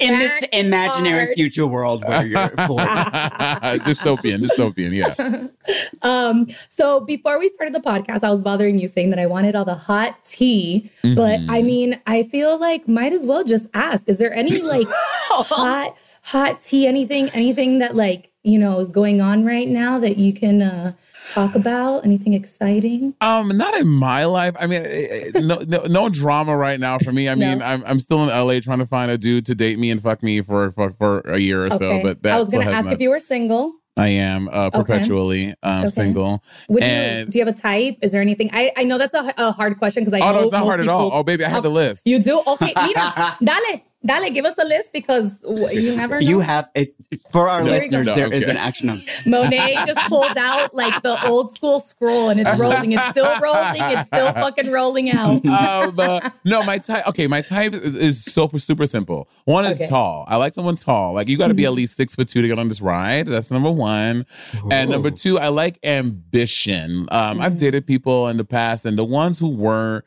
In 0.00 0.18
this 0.18 0.42
imaginary 0.52 1.24
hard. 1.26 1.34
future 1.36 1.66
world 1.74 2.04
where 2.08 2.24
you're 2.26 2.48
40. 2.66 2.84
dystopian, 3.88 4.38
dystopian. 4.44 4.92
Yeah. 4.94 5.48
Um, 6.02 6.48
so 6.68 7.00
before 7.00 7.38
we 7.38 7.48
started 7.48 7.74
the 7.74 7.80
podcast, 7.80 8.22
I 8.22 8.30
was 8.30 8.42
bothering 8.42 8.78
you 8.78 8.86
saying 8.86 9.08
that 9.10 9.18
I 9.18 9.24
wanted 9.26 9.56
all 9.56 9.64
the 9.64 9.74
hot 9.74 10.22
tea, 10.26 10.90
but 11.02 11.40
Mhm. 11.40 11.46
I 11.48 11.62
mean, 11.62 11.98
I 12.06 12.24
feel 12.24 12.58
like 12.58 12.86
might 12.86 13.14
as 13.14 13.24
well 13.24 13.44
just 13.44 13.66
ask: 13.72 14.06
Is 14.06 14.18
there 14.18 14.32
any 14.34 14.60
like 14.60 14.86
hot, 14.90 15.96
hot 16.24 16.60
tea? 16.62 16.86
Anything, 16.86 17.28
anything 17.30 17.78
that 17.78 17.94
like 17.94 18.30
you 18.42 18.58
know 18.58 18.78
is 18.80 18.88
going 18.88 19.20
on 19.20 19.44
right 19.44 19.68
now 19.68 19.98
that 19.98 20.16
you 20.16 20.32
can 20.32 20.62
uh, 20.62 20.92
talk 21.28 21.54
about? 21.54 22.04
Anything 22.04 22.32
exciting? 22.34 23.14
Um, 23.20 23.48
not 23.56 23.74
in 23.78 23.88
my 23.88 24.24
life. 24.24 24.54
I 24.58 24.66
mean, 24.66 24.82
eh, 24.84 25.30
eh, 25.34 25.40
no, 25.40 25.58
no, 25.66 25.82
no 25.84 26.08
drama 26.08 26.56
right 26.56 26.80
now 26.80 26.98
for 26.98 27.12
me. 27.12 27.28
I 27.28 27.34
mean, 27.36 27.58
No. 27.58 27.64
I'm 27.64 27.84
I'm 27.86 28.00
still 28.00 28.22
in 28.22 28.28
LA 28.28 28.60
trying 28.60 28.78
to 28.80 28.86
find 28.86 29.10
a 29.10 29.18
dude 29.18 29.46
to 29.46 29.54
date 29.54 29.78
me 29.78 29.90
and 29.90 30.02
fuck 30.02 30.22
me 30.22 30.40
for 30.42 30.72
for, 30.72 30.92
for 30.98 31.20
a 31.20 31.38
year 31.38 31.64
or 31.66 31.70
so. 31.70 32.02
But 32.02 32.24
I 32.26 32.38
was 32.38 32.50
gonna 32.50 32.70
ask 32.70 32.86
not- 32.86 32.94
if 32.94 33.00
you 33.00 33.10
were 33.10 33.20
single. 33.20 33.74
I 33.96 34.08
am 34.08 34.48
uh, 34.48 34.66
Okay. 34.74 34.78
perpetually 34.80 35.54
um, 35.62 35.82
Okay. 35.82 35.86
single. 35.86 36.42
Would 36.68 36.82
you? 36.82 37.26
Do 37.26 37.38
you 37.38 37.44
have 37.44 37.54
a 37.54 37.56
type? 37.56 37.98
Is 38.02 38.10
there 38.10 38.20
anything? 38.20 38.50
I 38.52 38.72
I 38.76 38.82
know 38.82 38.98
that's 38.98 39.14
a, 39.14 39.32
a 39.38 39.52
hard 39.52 39.78
question 39.78 40.02
because 40.04 40.20
I 40.20 40.24
Oh 40.28 40.32
know 40.32 40.40
no, 40.40 40.42
it's 40.46 40.52
not 40.52 40.64
hard 40.64 40.80
at 40.80 40.88
all. 40.88 41.10
Oh 41.14 41.22
baby, 41.22 41.44
I 41.44 41.48
had 41.48 41.62
the 41.62 41.68
Oh, 41.70 41.74
list. 41.74 42.04
You 42.04 42.18
do? 42.18 42.42
Okay, 42.44 42.72
mira, 42.74 43.36
dale, 43.44 43.82
dale, 44.04 44.30
give 44.30 44.44
us 44.44 44.56
a 44.58 44.64
list 44.64 44.92
because 44.92 45.32
you 45.72 45.96
never 46.02 46.20
know. 46.20 46.26
You 46.26 46.40
have 46.40 46.68
it 46.74 46.94
for 47.32 47.48
our 47.48 47.62
No, 47.62 47.70
listeners. 47.70 48.06
no, 48.06 48.14
there 48.14 48.32
is 48.32 48.42
okay. 48.42 48.50
an 48.50 48.56
action 48.56 48.90
on. 48.90 49.00
Monet 49.26 49.74
just 49.86 50.00
pulled 50.08 50.36
out 50.36 50.74
like 50.74 51.02
the 51.02 51.24
old 51.26 51.54
school 51.54 51.80
scroll 51.80 52.28
and 52.28 52.40
it's 52.40 52.58
rolling. 52.58 52.92
It's 52.92 53.06
still 53.10 53.38
rolling. 53.40 53.80
It's 53.82 54.06
still 54.08 54.32
fucking 54.34 54.70
rolling 54.70 55.10
out. 55.10 55.44
um, 55.46 55.98
uh, 55.98 56.30
no, 56.44 56.62
my 56.64 56.78
type. 56.78 57.06
Okay, 57.08 57.26
my 57.26 57.40
type 57.42 57.74
is, 57.74 57.94
is 57.94 58.24
super 58.24 58.58
super 58.58 58.86
simple. 58.86 59.28
One 59.44 59.64
is 59.64 59.76
Okay. 59.80 59.86
tall. 59.88 60.24
I 60.28 60.36
like 60.36 60.54
someone 60.54 60.76
tall. 60.76 61.14
Like 61.14 61.28
you 61.28 61.36
got 61.38 61.48
to 61.48 61.54
be 61.54 61.64
at 61.64 61.72
least 61.72 61.96
six 61.96 62.14
foot 62.14 62.28
two 62.28 62.42
to 62.42 62.48
get 62.48 62.58
on 62.58 62.68
this 62.68 62.80
ride. 62.80 63.26
That's 63.26 63.50
number 63.50 63.70
one. 63.70 64.26
And 64.70 64.90
number 64.90 65.10
two, 65.10 65.38
I 65.38 65.48
like 65.48 65.78
ambition. 65.84 67.08
Um, 67.10 67.40
I've 67.40 67.52
Mhm. 67.54 67.58
dated 67.58 67.86
people 67.86 68.28
in 68.28 68.36
the 68.36 68.44
past, 68.44 68.84
and 68.86 68.96
the 68.98 69.04
ones 69.04 69.38
who 69.38 69.48
weren't 69.48 70.04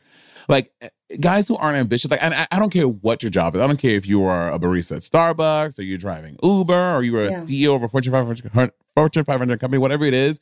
like 0.49 0.71
guys 1.19 1.47
who 1.47 1.55
aren't 1.57 1.77
ambitious, 1.77 2.11
like, 2.11 2.21
and 2.21 2.33
I, 2.33 2.47
I 2.51 2.59
don't 2.59 2.69
care 2.69 2.87
what 2.87 3.23
your 3.23 3.29
job 3.29 3.55
is. 3.55 3.61
I 3.61 3.67
don't 3.67 3.77
care 3.77 3.91
if 3.91 4.05
you 4.07 4.23
are 4.23 4.51
a 4.51 4.59
barista 4.59 4.93
at 4.97 5.01
Starbucks 5.01 5.79
or 5.79 5.83
you're 5.83 5.97
driving 5.97 6.37
Uber 6.43 6.95
or 6.95 7.03
you 7.03 7.13
were 7.13 7.23
a 7.23 7.31
Yeah. 7.31 7.43
CEO 7.43 7.75
of 7.75 7.83
a 7.83 7.87
Fortune 7.87 8.11
500, 8.13 8.71
Fortune 8.95 9.23
500 9.23 9.59
company, 9.59 9.79
whatever 9.79 10.05
it 10.05 10.13
is. 10.13 10.39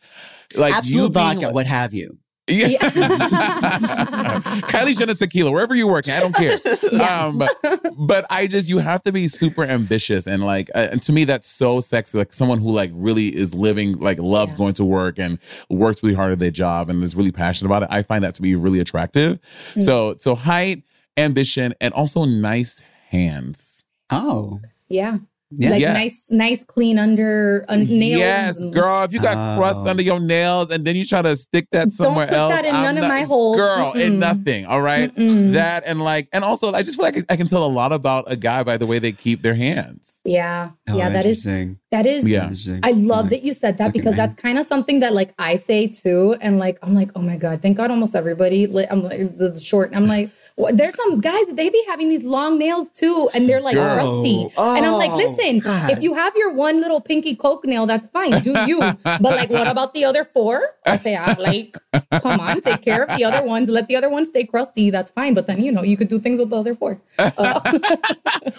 Like 0.56 0.72
you 0.74 0.78
Absolut 0.78 1.14
being 1.14 1.26
vodka, 1.26 1.46
like- 1.48 1.54
what 1.56 1.68
have 1.68 1.94
you. 1.94 2.18
Yeah. 2.48 2.68
Yeah. 2.68 2.80
Kylie 4.70 4.98
Jenner 4.98 5.16
tequila, 5.16 5.52
wherever 5.52 5.74
you're 5.76 5.88
working, 5.88 6.14
I 6.14 6.20
don't 6.20 6.36
care. 6.36 6.58
Um, 7.02 7.38
but, 7.38 7.52
but 7.98 8.26
I 8.30 8.48
just, 8.48 8.70
you 8.70 8.78
have 8.80 9.04
to 9.04 9.12
be 9.12 9.28
super 9.28 9.64
ambitious. 9.64 10.28
And 10.28 10.44
like, 10.44 10.70
uh, 10.76 10.88
and 10.92 11.02
to 11.04 11.12
me, 11.12 11.24
that's 11.26 11.50
so 11.50 11.80
sexy. 11.80 12.18
Like 12.18 12.34
someone 12.34 12.60
who 12.60 12.72
like 12.72 12.92
really 12.94 13.36
is 13.36 13.54
living, 13.54 13.94
like 14.00 14.20
loves 14.20 14.54
Yeah. 14.54 14.58
going 14.58 14.74
to 14.76 14.86
work 14.86 15.18
and 15.20 15.40
works 15.70 16.04
really 16.04 16.16
hard 16.16 16.32
at 16.32 16.40
their 16.40 16.52
job 16.52 16.90
and 16.90 17.04
is 17.04 17.16
really 17.16 17.32
passionate 17.32 17.68
about 17.70 17.84
it. 17.84 17.90
I 17.92 18.04
find 18.04 18.24
that 18.24 18.36
to 18.36 18.42
be 18.42 18.56
really 18.56 18.80
attractive. 18.80 19.40
Mm. 19.74 19.84
So, 19.84 20.16
so 20.18 20.36
height, 20.36 20.84
ambition, 21.18 21.74
and 21.82 21.94
also 21.94 22.26
nice 22.26 22.82
hands. 23.10 23.84
Oh. 24.10 24.60
Yeah. 24.88 25.18
Yeah. 25.58 25.70
Like 25.72 25.82
Yes. 25.82 25.94
nice, 25.94 26.32
nice, 26.32 26.64
clean 26.64 26.98
under 27.00 27.66
uh, 27.70 27.76
nails. 27.76 28.20
Yes, 28.20 28.58
and- 28.60 28.74
girl. 28.74 29.04
If 29.04 29.14
you 29.14 29.20
got 29.22 29.58
crust 29.58 29.80
Oh. 29.84 29.88
under 29.88 30.02
your 30.04 30.20
nails 30.20 30.70
and 30.72 30.84
then 30.86 30.96
you 30.96 31.06
try 31.06 31.22
to 31.22 31.36
stick 31.36 31.68
that 31.72 31.86
Don't 31.86 31.92
somewhere 31.92 32.28
put 32.28 32.36
else, 32.36 32.54
that 32.54 32.66
in 32.66 32.76
I'm 32.76 32.84
none 32.84 32.98
of 32.98 33.08
my 33.08 33.22
holes. 33.24 33.58
Girl, 33.58 33.92
in 33.94 34.14
Mm-mm. 34.14 34.18
nothing. 34.20 34.66
All 34.66 34.82
right. 34.82 35.14
Mm-mm. 35.16 35.54
That 35.54 35.84
and 35.86 36.04
like, 36.04 36.28
and 36.34 36.44
also, 36.44 36.72
I 36.74 36.82
just 36.84 36.98
feel 36.98 37.06
like 37.06 37.26
I 37.30 37.36
can 37.36 37.48
tell 37.48 37.66
a 37.66 37.68
lot 37.68 37.92
about 37.94 38.26
a 38.32 38.36
guy 38.36 38.64
by 38.64 38.78
the 38.78 38.86
way 38.86 39.00
they 39.00 39.12
keep 39.12 39.42
their 39.42 39.56
hands. 39.56 40.20
Yeah. 40.26 40.70
Oh, 40.90 40.98
yeah. 40.98 41.10
That 41.10 41.26
is, 41.28 41.46
interesting. 41.46 41.78
that 41.92 42.06
is, 42.08 42.28
Yeah. 42.28 42.52
I 42.84 42.92
love 42.92 43.26
Like, 43.26 43.30
that 43.30 43.44
you 43.44 43.54
said 43.54 43.78
that 43.78 43.94
because 43.94 44.16
that's 44.16 44.34
kind 44.34 44.58
of 44.58 44.66
something 44.66 45.00
that 45.02 45.14
like 45.14 45.34
I 45.38 45.58
say 45.58 45.88
too. 45.88 46.36
And 46.42 46.58
like, 46.58 46.80
I'm 46.82 46.96
like, 46.96 47.12
oh 47.16 47.22
my 47.22 47.38
God, 47.38 47.62
thank 47.62 47.78
God 47.78 47.92
almost 47.92 48.16
everybody, 48.16 48.66
like, 48.66 48.88
I'm 48.92 49.04
like, 49.04 49.38
the 49.38 49.58
short. 49.60 49.90
and 49.90 49.98
I'm 49.98 50.08
like, 50.08 50.30
what, 50.30 50.32
there's 50.72 50.96
some 50.96 51.20
guys, 51.20 51.48
that 51.48 51.56
they 51.58 51.70
be 51.70 51.84
having 51.88 52.08
these 52.10 52.24
long 52.24 52.58
nails 52.58 52.88
too. 52.90 53.30
And 53.34 53.48
they're 53.50 53.60
like 53.62 53.76
Girl. 53.76 54.22
rusty. 54.22 54.50
and 54.58 54.86
I'm 54.86 54.94
like, 54.94 55.12
Oh, 55.12 55.18
listen, 55.18 55.60
God. 55.60 55.92
if 55.92 56.02
you 56.02 56.14
have 56.14 56.36
your 56.38 56.54
one 56.54 56.80
little 56.80 57.02
pinky 57.02 57.36
coke 57.36 57.66
nail, 57.66 57.86
that's 57.86 58.08
fine. 58.08 58.42
Do 58.42 58.52
you. 58.66 58.80
but 59.04 59.22
like, 59.22 59.50
what 59.50 59.68
about 59.68 59.94
the 59.94 60.06
other 60.06 60.24
four? 60.24 60.70
I 60.86 60.98
say, 60.98 61.16
I'm 61.18 61.38
like, 61.40 61.76
come 62.22 62.40
on, 62.40 62.62
take 62.62 62.82
care 62.82 63.04
of 63.04 63.18
the 63.18 63.26
other 63.26 63.44
ones. 63.46 63.70
Let 63.70 63.88
the 63.88 63.96
other 63.98 64.10
ones 64.10 64.30
stay 64.30 64.46
crusty. 64.46 64.90
That's 64.92 65.12
fine. 65.12 65.34
But 65.34 65.48
then, 65.48 65.62
you 65.62 65.72
know, 65.72 65.84
you 65.84 65.98
could 65.98 66.08
do 66.08 66.20
things 66.20 66.40
with 66.40 66.50
the 66.52 66.58
other 66.58 66.74
four. 66.76 67.02
Uh, 67.20 67.80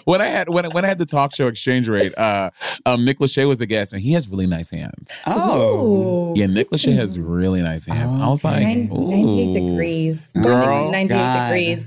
When 0.05 0.21
I 0.21 0.27
had 0.27 0.49
when, 0.49 0.65
when 0.71 0.85
I 0.85 0.87
had 0.87 0.97
the 0.99 1.05
talk 1.05 1.33
show 1.33 1.47
exchange 1.47 1.87
rate, 1.87 2.15
uh, 2.17 2.49
um, 2.85 3.05
Nick 3.05 3.19
Lachey 3.19 3.47
was 3.47 3.59
a 3.61 3.65
guest 3.65 3.93
and 3.93 4.01
he 4.01 4.11
has 4.13 4.29
really 4.29 4.45
nice 4.47 4.69
hands. 4.69 5.21
Oh. 5.25 6.31
Ooh, 6.31 6.33
Yeah, 6.39 6.45
Nick 6.47 6.69
good 6.69 6.79
Lachey 6.79 6.95
has 6.95 7.17
really 7.19 7.61
nice 7.61 7.85
hands. 7.85 8.13
I 8.13 8.27
was 8.29 8.43
like, 8.43 8.61
Nine- 8.61 8.89
98 8.89 9.53
degrees. 9.53 10.31
Girl. 10.33 10.91
98 10.91 11.15
God. 11.17 11.47
degrees. 11.49 11.86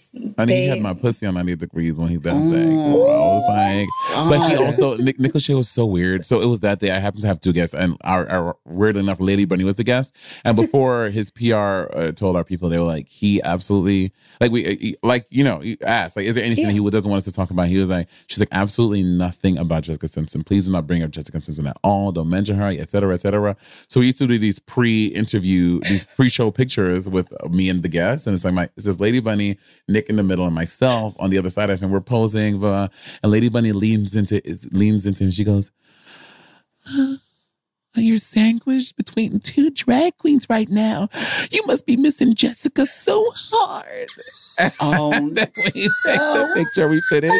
Honey, 0.37 0.55
he 0.63 0.67
had 0.67 0.81
my 0.81 0.93
pussy 0.93 1.25
on 1.25 1.35
90 1.35 1.55
degrees 1.55 1.93
when 1.93 2.09
he 2.09 2.17
done 2.17 2.43
saying. 2.51 2.77
Oh. 2.77 3.07
I 3.07 3.33
was 3.35 3.47
like, 3.47 4.29
but 4.29 4.49
he 4.49 4.57
Oh. 4.57 4.65
also 4.65 4.97
Nick, 4.97 5.19
Nick 5.19 5.31
Lachey 5.31 5.55
was 5.55 5.69
so 5.69 5.85
weird. 5.85 6.25
So 6.25 6.41
it 6.41 6.47
was 6.47 6.59
that 6.61 6.79
day. 6.79 6.91
I 6.91 6.99
happened 6.99 7.21
to 7.21 7.27
have 7.29 7.39
two 7.39 7.53
guests, 7.53 7.73
and 7.73 7.95
our, 8.01 8.27
our 8.29 8.57
weird 8.65 8.97
enough, 8.97 9.19
Lady 9.21 9.45
Bunny 9.45 9.63
was 9.63 9.79
a 9.79 9.85
guest. 9.85 10.13
And 10.43 10.57
before 10.57 11.09
his 11.11 11.29
PR 11.31 11.55
uh, 11.55 12.11
told 12.13 12.35
our 12.35 12.43
people, 12.43 12.67
they 12.67 12.77
were 12.77 12.83
like, 12.83 13.07
he 13.07 13.41
absolutely 13.43 14.11
like 14.41 14.51
we 14.51 14.97
like 15.01 15.27
you 15.29 15.43
know 15.45 15.59
he 15.59 15.77
asked 15.81 16.17
like, 16.17 16.25
is 16.25 16.35
there 16.35 16.43
anything 16.43 16.65
Yeah. 16.65 16.71
he 16.81 16.89
doesn't 16.89 17.09
want 17.09 17.19
us 17.19 17.25
to 17.25 17.31
talk 17.31 17.49
about? 17.51 17.67
He 17.67 17.77
was 17.77 17.89
like, 17.89 18.09
she's 18.27 18.39
like, 18.39 18.49
absolutely 18.51 19.03
nothing 19.03 19.57
about 19.57 19.83
Jessica 19.83 20.09
Simpson. 20.09 20.43
Please 20.43 20.65
do 20.65 20.73
not 20.73 20.87
bring 20.87 21.03
up 21.03 21.11
Jessica 21.11 21.39
Simpson 21.39 21.67
at 21.67 21.77
all. 21.83 22.11
Don't 22.11 22.29
mention 22.29 22.57
her, 22.57 22.67
et 22.67 22.91
cetera, 22.91 23.13
et 23.13 23.21
cetera. 23.21 23.55
So 23.87 24.01
we 24.01 24.07
used 24.07 24.19
to 24.19 24.27
do 24.27 24.37
these 24.37 24.59
pre-interview, 24.59 25.79
these 25.81 26.03
pre-show 26.03 26.51
pictures 26.51 27.07
with 27.07 27.31
me 27.49 27.69
and 27.69 27.81
the 27.83 27.89
guests, 27.89 28.27
and 28.27 28.33
it's 28.33 28.43
like 28.43 28.53
my 28.53 28.63
it 28.75 28.81
says 28.81 28.99
Lady 28.99 29.19
Bunny, 29.19 29.57
Nick 29.87 30.00
in 30.09 30.15
the 30.15 30.23
middle, 30.23 30.45
and 30.45 30.55
myself 30.55 31.15
on 31.19 31.29
the 31.29 31.37
other 31.37 31.49
side 31.49 31.69
of 31.69 31.81
him. 31.81 31.91
We're 31.91 32.01
posing, 32.01 32.59
blah, 32.59 32.87
and 33.23 33.31
Lady 33.31 33.49
Bunny 33.49 33.71
leans 33.71 34.15
into 34.15 34.41
leans 34.71 35.05
into 35.05 35.23
him. 35.23 35.31
She 35.31 35.43
goes, 35.43 35.71
"You're 37.95 38.17
sandwiched 38.17 38.95
between 38.95 39.39
two 39.39 39.69
drag 39.71 40.17
queens 40.17 40.47
right 40.49 40.69
now. 40.69 41.09
You 41.51 41.65
must 41.65 41.85
be 41.85 41.97
missing 41.97 42.35
Jessica 42.35 42.85
so 42.85 43.29
hard." 43.35 44.09
Oh, 44.79 45.11
And 45.11 45.35
then 45.35 45.47
we 45.55 45.71
take 45.71 45.89
the 46.05 46.51
picture, 46.55 46.87
we 46.89 47.01
finish. 47.09 47.31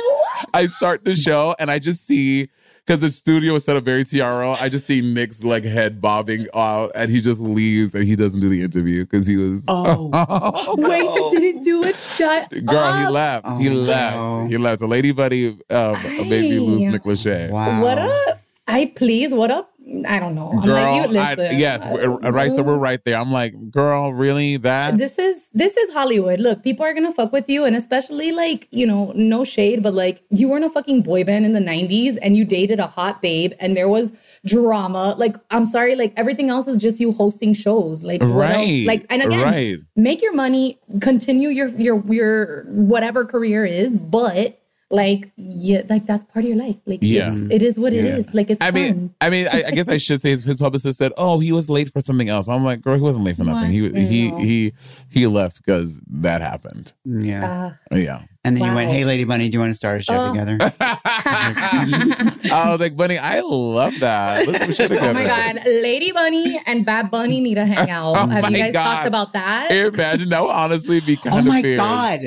I 0.53 0.67
start 0.67 1.05
the 1.05 1.15
show, 1.15 1.55
and 1.59 1.69
I 1.69 1.79
just 1.79 2.05
see. 2.07 2.49
Because 2.85 2.99
the 2.99 3.09
studio 3.09 3.53
was 3.53 3.63
set 3.63 3.77
up 3.77 3.83
very 3.83 4.03
TRL, 4.03 4.57
I 4.59 4.67
just 4.67 4.87
see 4.87 5.01
Nick's 5.01 5.43
like 5.43 5.63
head 5.63 6.01
bobbing 6.01 6.47
out, 6.55 6.91
and 6.95 7.11
he 7.11 7.21
just 7.21 7.39
leaves, 7.39 7.93
and 7.93 8.03
he 8.05 8.15
doesn't 8.15 8.39
do 8.39 8.49
the 8.49 8.63
interview 8.63 9.05
because 9.05 9.27
he 9.27 9.37
was. 9.37 9.63
Oh. 9.67 10.09
Wait, 10.77 11.07
I 11.07 11.29
didn't 11.39 11.63
do 11.63 11.83
it. 11.83 11.99
Shut 11.99 12.49
Girl, 12.49 12.93
he 12.97 13.03
up. 13.03 13.11
left. 13.11 13.47
he 13.61 13.69
Oh, 13.69 13.73
left. 13.73 14.15
no. 14.17 14.47
He 14.47 14.57
left. 14.57 14.79
The 14.79 14.87
Lady 14.87 15.11
Bunny 15.11 15.57
um, 15.69 15.93
made 16.03 16.29
me 16.49 16.59
lose 16.59 16.81
Ay. 16.81 16.89
Nick 16.89 17.03
Lachey. 17.03 17.49
wow. 17.51 17.81
What 17.83 17.97
up? 17.99 18.41
I 18.67 18.91
please, 18.95 19.31
what 19.33 19.51
up? 19.51 19.70
I 20.07 20.19
don't 20.19 20.35
know. 20.35 20.51
I'm 20.51 20.65
Girl, 20.65 21.07
like, 21.07 21.37
you 21.37 21.43
I, 21.45 21.51
yes, 21.51 21.85
we're- 21.91 22.31
right. 22.31 22.51
So 22.51 22.63
we're 22.63 22.77
right 22.77 23.03
there. 23.03 23.17
I'm 23.17 23.31
like, 23.31 23.53
girl, 23.71 24.13
really? 24.13 24.57
That? 24.57 24.97
This 24.97 25.19
is 25.19 25.47
this 25.53 25.75
is 25.77 25.91
Hollywood. 25.93 26.39
Look, 26.39 26.63
people 26.63 26.85
are 26.85 26.93
gonna 26.93 27.11
fuck 27.11 27.31
with 27.31 27.49
you, 27.49 27.65
and 27.65 27.75
especially 27.75 28.31
like 28.31 28.67
you 28.71 28.85
know, 28.85 29.11
no 29.15 29.43
shade, 29.43 29.83
but 29.83 29.93
like 29.93 30.23
you 30.29 30.49
were 30.49 30.57
in 30.57 30.63
a 30.63 30.69
fucking 30.69 31.01
boy 31.01 31.23
band 31.23 31.45
in 31.45 31.53
the 31.53 31.59
'90s, 31.59 32.17
and 32.21 32.37
you 32.37 32.45
dated 32.45 32.79
a 32.79 32.87
hot 32.87 33.21
babe, 33.21 33.53
and 33.59 33.75
there 33.75 33.89
was 33.89 34.11
drama. 34.45 35.15
Like, 35.17 35.35
I'm 35.49 35.65
sorry, 35.65 35.95
like 35.95 36.13
everything 36.17 36.49
else 36.49 36.67
is 36.67 36.77
just 36.77 36.99
you 36.99 37.11
hosting 37.11 37.53
shows. 37.53 38.03
Like, 38.03 38.21
what 38.21 38.51
else? 38.51 38.57
right. 38.57 38.85
Like, 38.85 39.05
and 39.09 39.21
again, 39.21 39.41
right. 39.41 39.79
make 39.95 40.21
your 40.21 40.33
money, 40.33 40.79
continue 41.01 41.49
your 41.49 41.67
your 41.69 42.03
your 42.05 42.63
whatever 42.67 43.25
career 43.25 43.65
is, 43.65 43.97
but 43.97 44.60
like 44.91 45.31
yeah, 45.37 45.81
like 45.89 46.05
that's 46.05 46.23
part 46.25 46.45
of 46.45 46.49
your 46.49 46.57
life. 46.57 46.75
Like 46.85 46.99
Yeah. 47.01 47.31
it's, 47.49 47.77
what 47.77 47.93
it 47.93 48.03
Yeah. 48.05 48.17
is. 48.17 48.33
Like 48.33 48.49
it's 48.49 48.63
I 48.63 48.71
mean. 48.71 49.13
I 49.21 49.29
mean, 49.29 49.47
I, 49.47 49.63
I 49.67 49.71
guess 49.71 49.87
I 49.87 49.97
should 49.97 50.21
say 50.21 50.31
his, 50.31 50.43
his 50.43 50.57
publicist 50.57 50.97
said, 50.97 51.11
"Oh, 51.17 51.39
he 51.39 51.51
was 51.51 51.69
late 51.69 51.91
for 51.91 52.01
something 52.01 52.29
else." 52.29 52.47
I'm 52.49 52.63
like, 52.63 52.81
"Girl, 52.81 52.95
he 52.95 53.01
wasn't 53.01 53.25
late 53.25 53.37
for 53.37 53.43
nothing. 53.43 53.71
He 53.71 53.81
What? 53.81 53.95
he 53.95 54.25
Ew. 54.27 54.37
he 54.37 54.73
he 55.09 55.27
left 55.27 55.63
because 55.63 55.99
that 56.09 56.41
happened." 56.41 56.93
Yeah. 57.05 57.73
Uh, 57.91 57.95
Yeah. 57.95 58.21
And 58.43 58.57
then 58.57 58.69
you 58.69 58.73
went, 58.73 58.89
hey, 58.89 59.05
Lady 59.05 59.23
Bunny, 59.23 59.49
do 59.49 59.53
you 59.53 59.59
want 59.59 59.69
to 59.69 59.75
start 59.75 59.99
a 60.01 60.03
show 60.03 60.15
Oh. 60.17 60.33
together? 60.33 60.57
I 60.79 62.67
was 62.71 62.79
like, 62.79 62.95
"Bunny, 62.97 63.17
I 63.19 63.41
love 63.41 63.99
that. 63.99 64.47
Let's 64.47 64.59
do 64.77 64.85
a 64.85 64.89
show 64.89 64.95
oh 64.99 65.13
my 65.13 65.23
god, 65.25 65.61
Lady 65.67 66.11
Bunny 66.11 66.59
and 66.65 66.85
Bad 66.85 67.11
Bunny 67.11 67.39
need 67.39 67.55
to 67.55 67.65
hang 67.65 67.89
out. 67.89 68.01
Oh 68.21 68.27
Have 68.27 68.49
you 68.49 68.57
guys 68.57 68.73
God. 68.73 68.95
talked 68.95 69.07
about 69.07 69.33
that? 69.33 69.71
Imagine 69.71 70.29
that 70.29 70.41
would 70.41 70.49
honestly 70.49 70.99
be 71.01 71.15
kind 71.17 71.39
of 71.39 71.45
like. 71.45 71.45
oh 71.45 71.47
of 71.47 71.53
my 71.53 71.61
fierce. 71.61 71.79
God. 71.79 72.21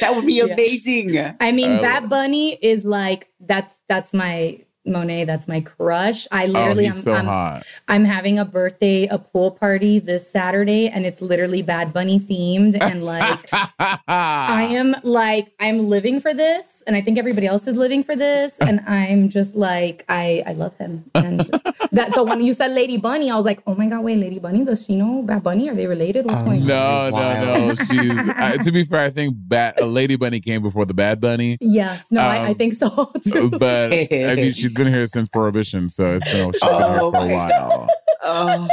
That 0.00 0.14
would 0.14 0.26
be 0.26 0.34
Yeah. 0.34 0.44
amazing. 0.44 1.16
I 1.40 1.52
mean, 1.52 1.72
I 1.72 1.80
Bad 1.82 2.08
Bunny 2.08 2.54
is 2.54 2.84
like 2.84 3.28
that's 3.40 3.74
that's 3.88 4.12
my 4.12 4.60
Monet. 4.86 5.24
That's 5.24 5.48
my 5.48 5.60
crush. 5.60 6.26
I 6.32 6.44
Oh, 6.46 6.50
literally, 6.50 6.84
he's 6.86 6.96
I'm, 6.98 7.02
so 7.02 7.12
I'm, 7.12 7.24
hot. 7.24 7.62
I'm 7.88 8.04
having 8.04 8.38
a 8.38 8.44
birthday, 8.44 9.06
a 9.06 9.18
pool 9.18 9.50
party 9.50 9.98
this 9.98 10.28
Saturday, 10.30 10.88
and 10.88 11.04
it's 11.06 11.20
literally 11.20 11.62
Bad 11.62 11.92
Bunny 11.92 12.18
themed. 12.20 12.76
And 12.80 13.04
like, 13.04 13.48
I 14.08 14.68
am 14.72 14.94
like, 15.02 15.52
I'm 15.60 15.88
living 15.88 16.20
for 16.20 16.32
this, 16.34 16.82
and 16.86 16.96
I 16.96 17.00
think 17.00 17.18
everybody 17.18 17.46
else 17.46 17.66
is 17.66 17.76
living 17.76 18.02
for 18.04 18.16
this. 18.16 18.58
And 18.66 18.80
I'm 18.88 19.28
just 19.28 19.54
like, 19.54 20.04
I 20.08 20.42
I 20.46 20.52
love 20.52 20.76
him. 20.76 21.04
And 21.14 21.40
that 21.92 22.12
so 22.14 22.24
when 22.24 22.40
you 22.40 22.52
said 22.52 22.72
Lady 22.72 22.96
Bunny, 22.96 23.30
I 23.30 23.36
was 23.36 23.44
like, 23.44 23.62
oh 23.66 23.74
my 23.76 23.86
god, 23.86 24.02
wait, 24.02 24.16
Lady 24.18 24.38
Bunny, 24.40 24.64
does 24.64 24.84
she 24.84 24.96
know 24.96 25.22
Bad 25.22 25.42
Bunny? 25.44 25.68
Are 25.70 25.74
they 25.74 25.86
related? 25.86 26.24
What's 26.26 26.40
Oh, 26.42 26.44
going 26.46 26.62
on? 26.62 26.66
No, 26.66 27.10
no, 27.10 27.68
no. 27.68 27.74
She's 27.74 28.10
uh, 28.36 28.56
to 28.64 28.72
be 28.72 28.84
fair. 28.84 29.00
I 29.00 29.10
think 29.10 29.34
Bat, 29.36 29.80
a 29.80 29.86
Lady 29.86 30.16
Bunny 30.16 30.40
came 30.40 30.62
before 30.62 30.84
the 30.84 30.94
Bad 30.94 31.20
Bunny, 31.20 31.58
Yes, 31.60 32.06
no, 32.10 32.20
I, 32.22 32.38
I 32.38 32.48
Um, 32.50 32.54
think 32.56 32.74
so 32.74 33.12
too. 33.24 33.50
but 33.50 33.92
I 33.92 34.34
mean, 34.34 34.52
she's 34.52 34.70
been 34.76 34.92
here 34.92 35.06
since 35.06 35.28
Prohibition, 35.28 35.88
so 35.88 36.14
it's 36.14 36.24
been, 36.24 36.52
she's 36.52 36.60
been 36.60 36.70
here 36.70 37.00
Oh 37.00 37.10
for 37.10 37.18
a 37.18 37.28
while. 37.28 37.88
Oh. 38.22 38.68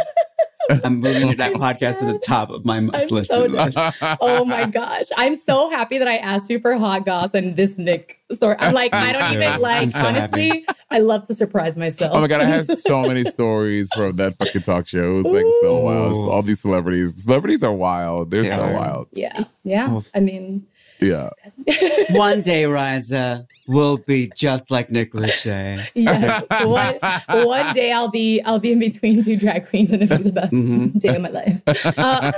I'm 0.83 0.99
moving 1.01 1.35
that 1.35 1.53
podcast 1.53 1.99
to 1.99 2.05
the 2.05 2.19
top 2.19 2.49
of 2.49 2.63
my 2.65 2.79
must 2.79 3.03
I'm 3.03 3.09
so 3.09 3.15
listen 3.15 3.51
list. 3.51 3.77
oh 4.21 4.45
my 4.45 4.65
gosh. 4.65 5.07
I'm 5.17 5.35
so 5.35 5.69
happy 5.69 5.97
that 5.97 6.07
I 6.07 6.17
asked 6.17 6.49
you 6.49 6.59
for 6.59 6.77
hot 6.77 7.05
goss 7.05 7.33
and 7.33 7.57
this 7.57 7.77
Nick 7.77 8.19
story. 8.31 8.55
I'm 8.59 8.73
like, 8.73 8.93
I 8.93 9.11
don't 9.11 9.33
even 9.41 9.59
like, 9.59 9.91
so 9.91 10.05
honestly, 10.05 10.65
I 10.89 10.99
love 10.99 11.27
to 11.27 11.33
surprise 11.33 11.75
myself. 11.77 12.11
Oh 12.13 12.21
my 12.21 12.27
god, 12.27 12.41
I 12.41 12.45
have 12.45 12.67
so 12.67 13.01
many 13.01 13.23
stories 13.25 13.89
from 13.93 14.15
that 14.17 14.37
fucking 14.37 14.63
talk 14.63 14.87
show. 14.87 15.19
It 15.19 15.23
was 15.23 15.33
like 15.33 15.45
so 15.61 15.79
wild. 15.79 16.15
All 16.29 16.41
these 16.41 16.61
celebrities, 16.61 17.21
celebrities 17.21 17.63
are 17.63 17.73
wild. 17.73 18.31
They're 18.31 18.43
They 18.43 18.55
so 18.55 18.71
wild. 18.71 19.07
Yeah. 19.11 19.43
Yeah. 19.63 19.87
Oh. 19.89 20.05
I 20.15 20.21
mean, 20.21 20.65
Yeah. 21.03 21.29
One 22.11 22.41
day, 22.41 22.65
Riza 22.65 23.47
will 23.67 23.97
be 23.97 24.29
just 24.35 24.69
like 24.69 24.91
Nick 24.91 25.13
Lachey. 25.13 25.81
yeah. 25.95 26.41
one, 26.65 27.45
one 27.47 27.73
day 27.73 27.93
I'll 27.93 28.09
be 28.09 28.41
I'll 28.41 28.59
be 28.59 28.73
in 28.73 28.79
between 28.79 29.23
two 29.23 29.37
drag 29.37 29.67
queens 29.69 29.89
and 29.91 30.03
it'll 30.03 30.17
be 30.17 30.23
the 30.25 30.31
best 30.33 30.53
Mhm. 30.53 30.99
day 30.99 31.15
of 31.15 31.21
my 31.21 31.29
life. 31.29 31.61
Uh, 31.97 32.31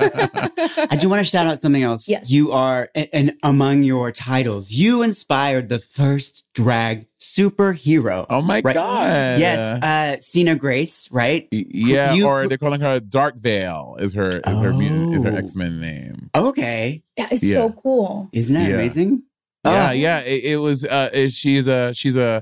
I 0.92 0.96
do 1.00 1.10
want 1.10 1.20
to 1.22 1.26
shout 1.26 1.48
out 1.48 1.60
something 1.60 1.82
else. 1.84 2.08
Yes. 2.08 2.30
You 2.30 2.52
are, 2.52 2.90
and, 2.94 3.10
and 3.14 3.34
among 3.44 3.84
your 3.84 4.12
titles, 4.12 4.70
you 4.72 5.02
inspired 5.02 5.70
the 5.70 5.80
first 5.80 6.44
drag 6.54 7.08
superhero. 7.26 8.26
Oh 8.30 8.42
my 8.42 8.62
Right. 8.64 8.74
god. 8.76 9.40
Yes, 9.40 9.84
uh, 9.84 10.22
Sina 10.22 10.56
Grace, 10.56 11.10
right? 11.12 11.48
Y- 11.52 11.66
Yeah, 11.70 12.14
You- 12.14 12.28
or 12.28 12.48
they're 12.48 12.58
calling 12.58 12.82
her 12.82 13.00
Dark 13.00 13.38
Veil 13.38 13.98
is 14.00 14.14
her 14.14 14.30
is 14.40 14.60
her 14.60 14.72
is 15.16 15.24
her 15.24 15.32
Oh. 15.32 15.36
X 15.38 15.56
Men 15.56 15.80
name. 15.80 16.30
Okay, 16.36 17.02
that 17.18 17.32
is 17.32 17.44
Yeah. 17.44 17.56
so 17.56 17.70
cool. 17.72 18.30
isn't 18.34 18.54
that 18.54 18.70
Yeah. 18.70 18.76
amazing? 18.76 19.24
Yeah, 19.66 19.90
Oh. 19.90 19.94
yeah. 19.94 20.20
It, 20.20 20.44
it 20.44 20.58
was. 20.58 20.86
Uh, 20.86 21.10
it- 21.14 21.32
she's 21.32 21.68
a 21.68 21.94
she's 21.94 22.18
a 22.18 22.42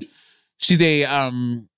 she's 0.58 0.80
a 0.80 1.04
um 1.04 1.68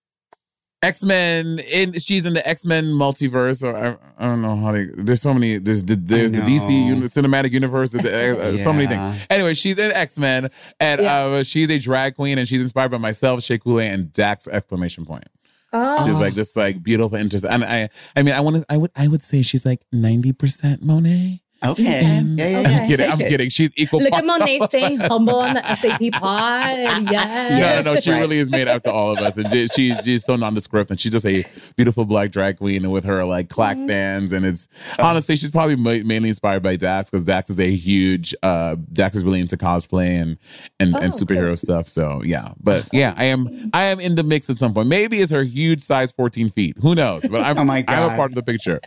X 0.87 1.03
Men. 1.03 1.59
In 1.73 1.93
she's 1.99 2.25
in 2.25 2.33
the 2.35 2.47
X 2.49 2.65
Men 2.65 2.87
multiverse, 2.87 3.63
or 3.63 3.77
I, 3.77 3.97
I 4.19 4.27
don't 4.29 4.43
know 4.43 4.57
how 4.57 4.73
they. 4.73 4.87
There's 4.87 5.23
so 5.23 5.33
many. 5.35 5.59
There's 5.59 5.83
the 5.83 5.97
there's 5.97 6.33
the 6.33 6.43
DC 6.43 6.69
know. 6.69 6.95
uni- 6.95 7.07
cinematic 7.09 7.51
universe. 7.53 7.95
uh, 7.95 7.99
uh, 7.99 8.57
So 8.57 8.73
many 8.73 8.87
things. 8.87 9.21
Anyway, 9.31 9.55
she's 9.55 9.79
in 9.79 9.91
X 9.93 10.19
Men, 10.19 10.51
and 10.81 11.01
Yeah. 11.03 11.17
uh, 11.25 11.43
she's 11.43 11.69
a 11.71 11.79
drag 11.79 12.17
queen, 12.17 12.39
and 12.39 12.47
she's 12.49 12.61
inspired 12.63 12.91
by 12.91 12.99
myself, 12.99 13.43
Shea 13.43 13.59
Coulee, 13.59 13.87
and 13.87 14.13
Dax! 14.13 14.47
Exclamation 14.49 15.05
point. 15.05 15.25
Oh, 15.73 16.07
She's 16.07 16.15
like 16.15 16.35
this 16.35 16.57
like 16.57 16.83
beautiful 16.83 17.19
interest, 17.19 17.45
and 17.45 17.63
I 17.65 17.91
I 18.15 18.23
mean 18.23 18.35
I 18.35 18.41
want 18.41 18.57
to 18.57 18.65
I 18.73 18.77
would 18.77 18.93
I 18.97 19.09
would 19.09 19.23
say 19.25 19.43
she's 19.43 19.67
like 19.67 19.81
ninety 19.93 20.33
percent 20.33 20.83
Monet. 20.83 21.43
Okay. 21.65 22.05
And- 22.05 22.39
Yeah, 22.39 22.49
yeah, 22.49 22.59
Okay. 22.61 22.71
yeah. 22.71 22.79
I'm 22.81 22.87
kidding. 22.89 23.11
I'm 23.11 23.21
it. 23.21 23.29
kidding. 23.29 23.49
She's 23.51 23.71
equal. 23.77 24.01
look 24.01 24.11
part- 24.11 24.25
at 24.25 24.41
Monét 24.43 24.69
staying 24.69 24.99
humble 25.01 25.37
on 25.37 25.55
the 25.55 25.63
SAP 25.77 26.13
pod. 26.21 26.77
Yes. 27.11 27.83
No, 27.85 27.91
no, 27.91 27.95
no. 27.95 28.01
She 28.01 28.11
Right. 28.11 28.21
really 28.21 28.39
is 28.39 28.51
made 28.51 28.69
up 28.69 28.83
to 28.85 28.93
all 28.93 29.13
of 29.13 29.19
us, 29.19 29.37
and 29.37 29.51
she- 29.51 29.69
she's 29.69 29.99
she's 30.05 30.25
so 30.25 30.37
nondescript, 30.37 30.91
and 30.91 31.01
she's 31.01 31.13
just 31.13 31.25
a 31.27 31.45
beautiful 31.77 32.05
black 32.05 32.31
drag 32.31 32.59
queen, 32.59 32.85
and 32.85 32.93
with 32.93 33.05
her 33.05 33.25
like 33.25 33.49
clack 33.49 33.77
Mm-hmm. 33.77 33.87
bands, 33.87 34.33
and 34.33 34.45
it's 34.45 34.69
honestly 34.99 35.35
she's 35.37 35.51
probably 35.51 35.77
ma- 35.77 36.05
mainly 36.05 36.29
inspired 36.29 36.63
by 36.63 36.77
Dax 36.77 37.11
because 37.11 37.25
Dax 37.25 37.49
is 37.51 37.59
a 37.59 37.71
huge 37.75 38.35
uh 38.43 38.77
Dax 38.93 39.17
is 39.17 39.25
really 39.25 39.41
into 39.41 39.57
cosplay 39.57 40.21
and 40.21 40.37
and, 40.79 40.95
and 40.95 41.07
Oh, 41.13 41.17
superhero 41.17 41.57
stuff. 41.59 41.89
So 41.89 42.23
yeah, 42.25 42.53
but 42.63 42.87
yeah, 42.93 43.15
I 43.17 43.25
am 43.25 43.71
I 43.73 43.85
am 43.85 43.99
in 43.99 44.15
the 44.15 44.23
mix 44.23 44.51
at 44.51 44.59
some 44.59 44.75
point. 44.75 44.89
Maybe 44.89 45.21
it's 45.21 45.33
her 45.33 45.43
huge 45.43 45.81
size 45.81 46.13
fourteen 46.13 46.51
feet. 46.51 46.77
Who 46.81 46.95
knows? 46.95 47.27
But 47.27 47.43
I'm 47.43 47.57
Oh 47.61 47.65
my 47.65 47.83
I'm 47.89 48.13
a 48.13 48.17
part 48.17 48.31
of 48.31 48.35
the 48.35 48.43
picture. 48.43 48.81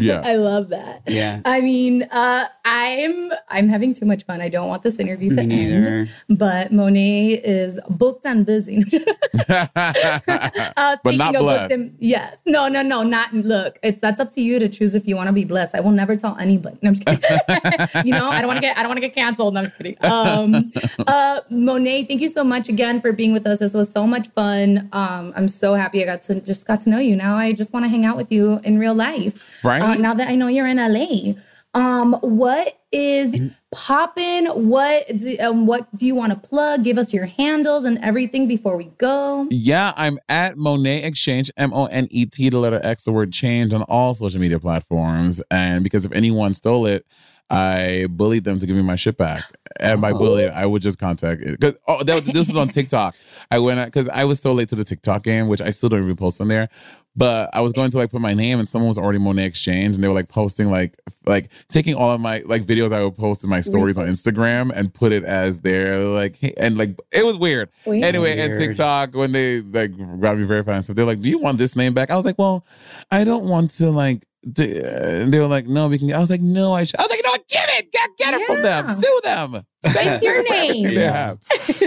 Yeah. 0.00 0.20
I 0.24 0.36
love 0.36 0.70
that. 0.70 1.02
Yeah. 1.06 1.40
I 1.44 1.60
mean, 1.60 2.02
uh, 2.04 2.46
I'm 2.64 3.32
I'm 3.48 3.68
having 3.68 3.92
too 3.94 4.06
much 4.06 4.24
fun. 4.24 4.40
I 4.40 4.48
don't 4.48 4.68
want 4.68 4.82
this 4.82 4.98
interview 4.98 5.30
to 5.34 5.42
Me 5.44 5.64
end. 5.64 5.84
neither. 5.84 6.08
But 6.28 6.70
Monét 6.72 7.40
is 7.44 7.78
booked 7.88 8.24
and 8.26 8.44
busy. 8.46 8.84
uh, 9.48 10.96
But 11.02 11.16
not 11.16 11.34
blessed. 11.34 11.70
booked 11.70 11.72
and, 11.72 11.96
yes. 11.98 12.36
No, 12.46 12.68
no, 12.68 12.82
no. 12.82 13.02
Not 13.02 13.32
look. 13.32 13.78
It's 13.82 14.00
that's 14.00 14.20
up 14.20 14.30
to 14.32 14.40
you 14.40 14.58
to 14.58 14.68
choose 14.68 14.94
if 14.94 15.06
you 15.06 15.16
want 15.16 15.28
to 15.28 15.32
be 15.32 15.44
blessed. 15.44 15.74
I 15.74 15.80
will 15.80 15.90
never 15.90 16.16
tell 16.16 16.36
anybody. 16.38 16.78
No, 16.82 16.90
I'm 16.90 16.94
just 16.94 17.06
kidding. 17.06 17.88
you 18.06 18.12
know, 18.12 18.28
I 18.28 18.40
don't 18.40 18.48
want 18.48 18.56
to 18.58 18.62
get 18.62 18.76
I 18.78 18.82
don't 18.82 18.90
want 18.90 18.98
to 18.98 19.06
get 19.06 19.14
canceled. 19.14 19.54
No, 19.54 19.60
I'm 19.60 19.66
just 19.66 19.76
kidding. 19.78 19.96
Um, 20.02 20.72
uh, 21.06 21.40
Monét, 21.50 22.08
thank 22.08 22.20
you 22.20 22.28
so 22.28 22.44
much 22.44 22.68
again 22.68 23.00
for 23.00 23.12
being 23.12 23.32
with 23.32 23.46
us. 23.46 23.58
This 23.58 23.74
was 23.74 23.90
so 23.90 24.06
much 24.06 24.28
fun. 24.28 24.88
Um, 24.92 25.32
I'm 25.36 25.48
so 25.48 25.74
happy 25.74 26.02
I 26.02 26.06
got 26.06 26.22
to 26.24 26.40
just 26.40 26.66
got 26.66 26.80
to 26.82 26.90
know 26.90 26.98
you. 26.98 27.16
Now 27.16 27.36
I 27.36 27.52
just 27.52 27.72
want 27.72 27.84
to 27.84 27.88
hang 27.88 28.04
out 28.04 28.16
with 28.16 28.30
you 28.32 28.60
in 28.64 28.78
real 28.78 28.94
life. 28.94 29.60
Right. 29.64 29.81
Uh, 29.82 29.94
now 29.94 30.14
that 30.14 30.28
I 30.28 30.36
know 30.36 30.48
you're 30.48 30.66
in 30.66 30.76
LA. 30.76 31.34
Um, 31.74 32.12
what 32.20 32.78
is 32.92 33.40
poppin'? 33.70 34.46
What 34.46 35.06
do, 35.16 35.36
um, 35.40 35.66
what 35.66 35.94
do 35.96 36.06
you 36.06 36.14
want 36.14 36.32
to 36.32 36.48
plug? 36.48 36.84
Give 36.84 36.98
us 36.98 37.14
your 37.14 37.24
handles 37.24 37.86
and 37.86 37.98
everything 38.02 38.46
before 38.46 38.76
we 38.76 38.84
go. 38.98 39.48
Yeah, 39.50 39.94
I'm 39.96 40.18
at 40.28 40.56
Monét 40.56 41.04
X 41.04 41.18
Change, 41.18 41.50
M 41.56 41.72
O 41.72 41.86
N 41.86 42.08
E 42.10 42.26
T, 42.26 42.50
the 42.50 42.58
letter 42.58 42.80
X, 42.82 43.04
the 43.04 43.12
word 43.12 43.32
change 43.32 43.72
on 43.72 43.82
all 43.84 44.12
social 44.12 44.38
media 44.38 44.60
platforms. 44.60 45.40
And 45.50 45.82
because 45.82 46.04
if 46.04 46.12
anyone 46.12 46.52
stole 46.52 46.84
it, 46.84 47.06
I 47.52 48.06
bullied 48.08 48.44
them 48.44 48.58
to 48.58 48.66
give 48.66 48.74
me 48.74 48.82
my 48.82 48.96
shit 48.96 49.18
back. 49.18 49.42
And 49.78 50.00
by 50.00 50.12
bully, 50.12 50.48
I 50.48 50.64
would 50.64 50.80
just 50.80 50.98
contact 50.98 51.42
it. 51.42 51.60
Cause 51.60 51.74
oh, 51.86 52.02
that 52.02 52.24
this 52.24 52.48
was 52.48 52.56
on 52.56 52.68
TikTok. 52.70 53.14
I 53.50 53.58
went 53.58 53.84
because 53.84 54.08
I 54.08 54.24
was 54.24 54.40
so 54.40 54.54
late 54.54 54.70
to 54.70 54.74
the 54.74 54.84
TikTok 54.84 55.22
game, 55.22 55.48
which 55.48 55.60
I 55.60 55.68
still 55.70 55.90
don't 55.90 56.02
even 56.02 56.16
post 56.16 56.40
on 56.40 56.48
there. 56.48 56.70
But 57.14 57.50
I 57.52 57.60
was 57.60 57.72
going 57.72 57.90
to 57.90 57.98
like 57.98 58.10
put 58.10 58.22
my 58.22 58.32
name, 58.32 58.58
and 58.58 58.66
someone 58.66 58.88
was 58.88 58.96
already 58.96 59.18
Monét 59.18 59.46
X 59.46 59.60
Change, 59.60 59.94
and 59.96 60.02
they 60.02 60.08
were 60.08 60.14
like 60.14 60.28
posting 60.28 60.70
like 60.70 60.98
like 61.26 61.50
taking 61.68 61.94
all 61.94 62.10
of 62.10 62.20
my 62.20 62.42
like 62.46 62.64
videos 62.64 62.90
I 62.90 63.04
would 63.04 63.16
post 63.16 63.44
in 63.44 63.50
my 63.50 63.60
stories 63.60 63.98
on 63.98 64.06
Instagram 64.06 64.72
and 64.74 64.92
put 64.92 65.12
it 65.12 65.22
as 65.22 65.60
their 65.60 65.98
like 65.98 66.36
hey- 66.36 66.54
and 66.56 66.78
like 66.78 66.98
it 67.12 67.26
was 67.26 67.36
weird. 67.36 67.68
Weird. 67.84 68.04
Anyway, 68.04 68.38
and 68.38 68.58
TikTok 68.58 69.14
when 69.14 69.32
they 69.32 69.60
like 69.60 69.90
got 70.20 70.38
me 70.38 70.44
verified 70.44 70.76
and 70.76 70.84
stuff, 70.84 70.96
they're 70.96 71.04
like, 71.04 71.20
"Do 71.20 71.28
you 71.28 71.38
want 71.38 71.58
this 71.58 71.76
name 71.76 71.92
back?" 71.92 72.10
I 72.10 72.16
was 72.16 72.24
like, 72.24 72.38
"Well, 72.38 72.64
I 73.10 73.24
don't 73.24 73.44
want 73.44 73.72
to 73.72 73.90
like." 73.90 74.24
D- 74.50 74.80
uh, 74.80 74.84
and 75.22 75.32
they 75.32 75.38
were 75.40 75.46
like, 75.46 75.66
"No, 75.66 75.88
we 75.88 75.98
can." 75.98 76.12
I 76.12 76.18
was 76.18 76.30
like, 76.30 76.40
"No, 76.40 76.72
I 76.72 76.84
should." 76.84 76.98
I 76.98 77.02
was 77.02 77.10
like, 77.10 77.20
"No, 77.24 77.32
give 77.48 77.68
it, 77.78 77.92
get, 77.92 78.10
get 78.18 78.34
it 78.34 78.46
from 78.46 78.62
them, 78.62 78.88
sue 79.00 79.20
them." 79.24 79.66
It's 79.84 80.22
your 80.24 80.42
name. 80.48 80.84
they 80.94 80.94
have. 81.02 81.38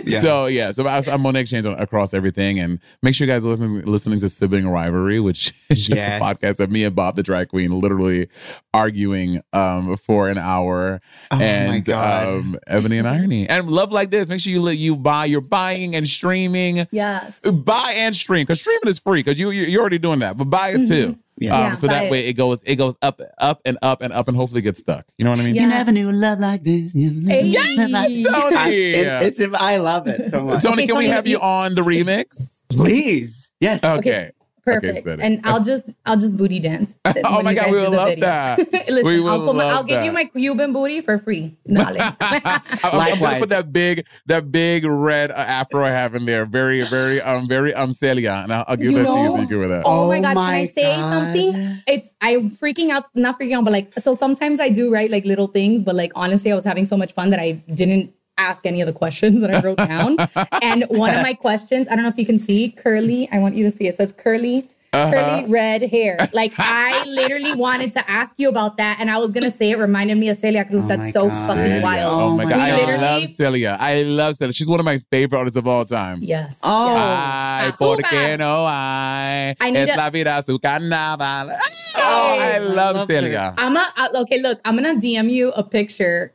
Yeah. 0.04 0.20
So 0.20 0.48
yeah, 0.48 0.72
so 0.72 0.86
I, 0.86 1.02
I'm 1.08 1.26
on 1.26 1.36
exchange 1.38 1.66
on, 1.66 1.80
across 1.80 2.14
everything, 2.14 2.60
and 2.60 2.80
make 3.02 3.16
sure 3.16 3.26
you 3.26 3.32
guys 3.34 3.42
are 3.44 3.48
listening, 3.48 3.86
listening 3.86 4.20
to 4.20 4.28
Sibling 4.30 4.68
Rivalry, 4.68 5.20
which 5.22 5.54
is 5.70 5.88
just 5.88 5.98
Yes. 6.02 6.22
a 6.22 6.24
podcast 6.24 6.60
of 6.60 6.70
me 6.72 6.84
and 6.84 6.94
Bob 6.96 7.16
the 7.16 7.24
drag 7.24 7.48
queen 7.50 7.80
literally 7.80 8.28
arguing 8.74 9.42
um 9.54 9.96
for 9.98 10.30
an 10.30 10.38
hour, 10.38 11.00
Oh 11.32 11.38
my 11.38 11.44
and 11.44 11.86
God. 11.86 12.28
um 12.28 12.60
Ebony 12.68 12.98
and 12.98 13.08
Irony, 13.08 13.48
and 13.50 13.70
love 13.70 13.92
like 13.92 14.12
this. 14.12 14.28
Make 14.30 14.42
sure 14.42 14.52
you 14.52 14.68
you 14.70 14.96
buy, 14.98 15.26
you're 15.26 15.42
buying 15.42 15.96
and 15.96 16.08
streaming, 16.08 16.88
Yes. 16.92 17.40
buy 17.42 17.94
and 17.96 18.16
stream 18.16 18.44
because 18.44 18.60
streaming 18.60 18.88
is 18.88 19.00
free 19.00 19.24
because 19.24 19.40
you 19.40 19.52
you- 19.52 19.66
you're 19.68 19.82
already 19.82 20.00
doing 20.00 20.20
that, 20.20 20.38
but 20.38 20.46
buy 20.46 20.70
it 20.70 20.86
too. 20.88 21.18
Yeah. 21.38 21.54
Um. 21.56 21.62
Yeah, 21.64 21.76
so 21.76 21.88
that 21.88 22.10
way 22.12 22.28
it 22.28 22.34
goes 22.34 22.60
it 22.66 22.78
goes 22.78 22.96
up 23.02 23.20
up 23.40 23.62
and 23.66 23.78
up 23.82 24.02
and 24.02 24.14
up 24.14 24.28
and 24.28 24.38
hopefully 24.38 24.62
gets 24.62 24.80
stuck. 24.80 25.06
You 25.18 25.26
know 25.26 25.32
what 25.32 25.40
I 25.40 25.44
mean? 25.44 25.56
Yeah. 25.56 25.64
You 25.64 25.68
never 25.70 25.92
knew 25.92 26.12
love 26.12 26.40
like 26.40 26.64
this. 26.64 26.96
You 26.96 27.12
never 27.12 27.30
Hey. 27.42 27.50
knew 27.52 27.78
love 27.78 27.90
like 27.92 28.08
this. 28.10 28.28
Tony. 28.28 28.56
I, 28.56 28.70
it- 28.70 29.40
it's, 29.40 29.54
I 29.56 29.78
love 29.78 30.08
it 30.08 30.30
so 30.32 30.44
much. 30.46 30.64
Tony, 30.64 30.84
Okay, 30.84 30.88
can 30.88 30.98
we 30.98 31.08
have 31.08 31.28
you 31.28 31.38
you- 31.38 31.42
on 31.42 31.76
the 31.76 31.82
remix? 31.82 32.62
Please. 32.70 33.50
Yes. 33.60 33.84
Okay. 33.84 34.32
Perfect. 34.66 34.98
steady. 35.00 35.22
and 35.22 35.42
I'll 35.46 35.64
just 35.64 35.86
I'll 36.06 36.18
just 36.18 36.36
booty 36.36 36.60
dance. 36.60 36.94
Oh 37.24 37.42
my 37.44 37.54
God, 37.54 37.68
we 37.68 37.78
do 37.78 37.82
would 37.82 37.92
love 37.98 38.10
video. 38.10 38.26
that. 38.26 38.58
Listen, 38.90 39.06
We 39.06 39.20
would 39.20 39.30
I'll, 39.32 39.46
put 39.46 39.56
my, 39.56 39.64
I'll 39.66 39.76
love 39.76 39.88
give 39.88 40.04
you 40.04 40.12
my 40.12 40.26
Cuban 40.26 40.74
booty 40.74 41.02
for 41.02 41.18
free. 41.20 41.56
Dale. 41.68 41.86
I'm, 42.20 42.62
I'm 42.84 43.20
gonna 43.20 43.40
put 43.40 43.50
that 43.50 43.72
big, 43.72 44.06
that 44.26 44.52
big 44.52 44.86
red 44.86 45.32
uh, 45.32 45.36
afro 45.36 45.86
I 45.86 45.92
have 45.92 46.16
in 46.16 46.26
there. 46.26 46.46
Very, 46.46 46.84
very, 46.88 47.22
um, 47.22 47.48
very 47.48 47.74
um 47.74 47.92
Celia, 47.92 48.42
and 48.44 48.52
I'll, 48.54 48.66
I'll 48.68 48.76
give 48.78 48.92
You 48.92 48.98
that 49.00 49.04
to 49.06 49.10
you 49.10 49.16
know- 49.16 49.36
so 49.36 49.42
you 49.42 49.48
give 49.48 49.60
her 49.60 49.68
that. 49.68 49.84
Oh, 49.86 50.08
my 50.08 50.18
Oh 50.18 50.22
god! 50.22 50.34
my 50.36 50.52
Can 50.52 50.54
I 50.62 50.66
say 50.66 50.96
God. 50.96 51.14
something? 51.14 51.82
It's 51.88 52.10
I'm 52.22 52.52
freaking 52.52 52.90
out, 52.90 53.06
not 53.16 53.40
freaking 53.40 53.56
out, 53.58 53.64
but 53.66 53.72
like 53.74 53.94
so 54.00 54.16
sometimes 54.16 54.60
I 54.60 54.70
do 54.70 54.92
write 54.92 55.12
like 55.12 55.26
little 55.26 55.48
things, 55.48 55.84
but 55.84 55.96
like 55.96 56.12
honestly, 56.16 56.52
I 56.52 56.56
was 56.56 56.66
having 56.66 56.86
so 56.86 56.98
much 56.98 57.12
fun 57.14 57.30
that 57.30 57.40
I 57.40 57.52
didn't 57.74 58.14
ask 58.38 58.66
any 58.66 58.82
of 58.82 58.88
the 58.88 58.94
questions 58.94 59.42
that 59.42 59.54
I 59.54 59.60
wrote 59.62 59.78
down. 59.78 60.18
and 60.62 60.84
one 60.90 61.14
of 61.14 61.22
my 61.22 61.34
questions, 61.46 61.88
I 61.90 61.96
don't 61.96 62.04
know 62.04 62.10
if 62.10 62.18
you 62.18 62.26
can 62.26 62.40
see, 62.40 62.72
curly. 62.72 63.30
I 63.32 63.40
want 63.40 63.56
you 63.56 63.64
to 63.64 63.72
see. 63.72 63.88
It 63.88 63.96
says 63.96 64.12
curly. 64.12 64.70
Uh-huh. 64.94 65.12
Curly 65.12 65.52
red 65.52 65.82
hair. 65.84 66.16
Like 66.34 66.54
I 66.58 67.04
literally 67.06 67.54
wanted 67.54 67.92
to 67.94 68.10
ask 68.10 68.36
you 68.40 68.48
about 68.48 68.78
that, 68.78 68.98
and 69.02 69.12
I 69.12 69.18
was 69.18 69.34
gonna 69.34 69.52
say 69.52 69.72
it 69.72 69.78
reminded 69.78 70.18
me 70.18 70.30
of 70.30 70.38
Celia 70.38 70.64
Cruz. 70.64 70.86
Oh 70.86 70.88
That's 70.88 71.12
so 71.14 71.28
God. 71.28 71.36
fucking 71.36 71.64
Celia. 71.64 71.82
wild. 71.82 72.14
Oh, 72.14 72.26
Oh 72.28 72.38
my 72.38 72.44
my 72.46 72.50
god, 72.52 72.60
I 72.62 72.80
God. 72.86 73.02
love 73.02 73.30
Celia. 73.32 73.78
I 73.78 74.04
love 74.04 74.36
Celia. 74.36 74.54
She's 74.54 74.70
one 74.70 74.80
of 74.80 74.86
my 74.86 75.00
favorite 75.12 75.38
artists 75.38 75.58
of 75.58 75.68
all 75.68 75.84
time. 75.84 76.20
Yes. 76.22 76.60
Oh. 76.64 76.88
yes. 76.96 76.98
Ay, 76.98 77.72
Azúcar. 77.72 77.78
porque 77.78 78.38
no 78.38 78.66
hay. 78.68 79.56
I 79.60 79.70
need 79.72 79.90
Es 79.90 79.90
a- 79.90 79.98
la 79.98 80.10
vida 80.12 80.42
su 80.46 80.60
carnaval. 80.60 81.50
Oh, 81.98 82.38
I 82.40 82.58
love 82.60 82.96
love 82.96 83.08
Celia. 83.08 83.54
I'm 83.58 83.76
a 83.76 83.86
uh, 83.98 84.22
okay. 84.22 84.40
Look, 84.42 84.62
I'm 84.64 84.76
gonna 84.78 84.96
DM 84.96 85.30
you 85.30 85.52
a 85.52 85.64
picture 85.64 86.34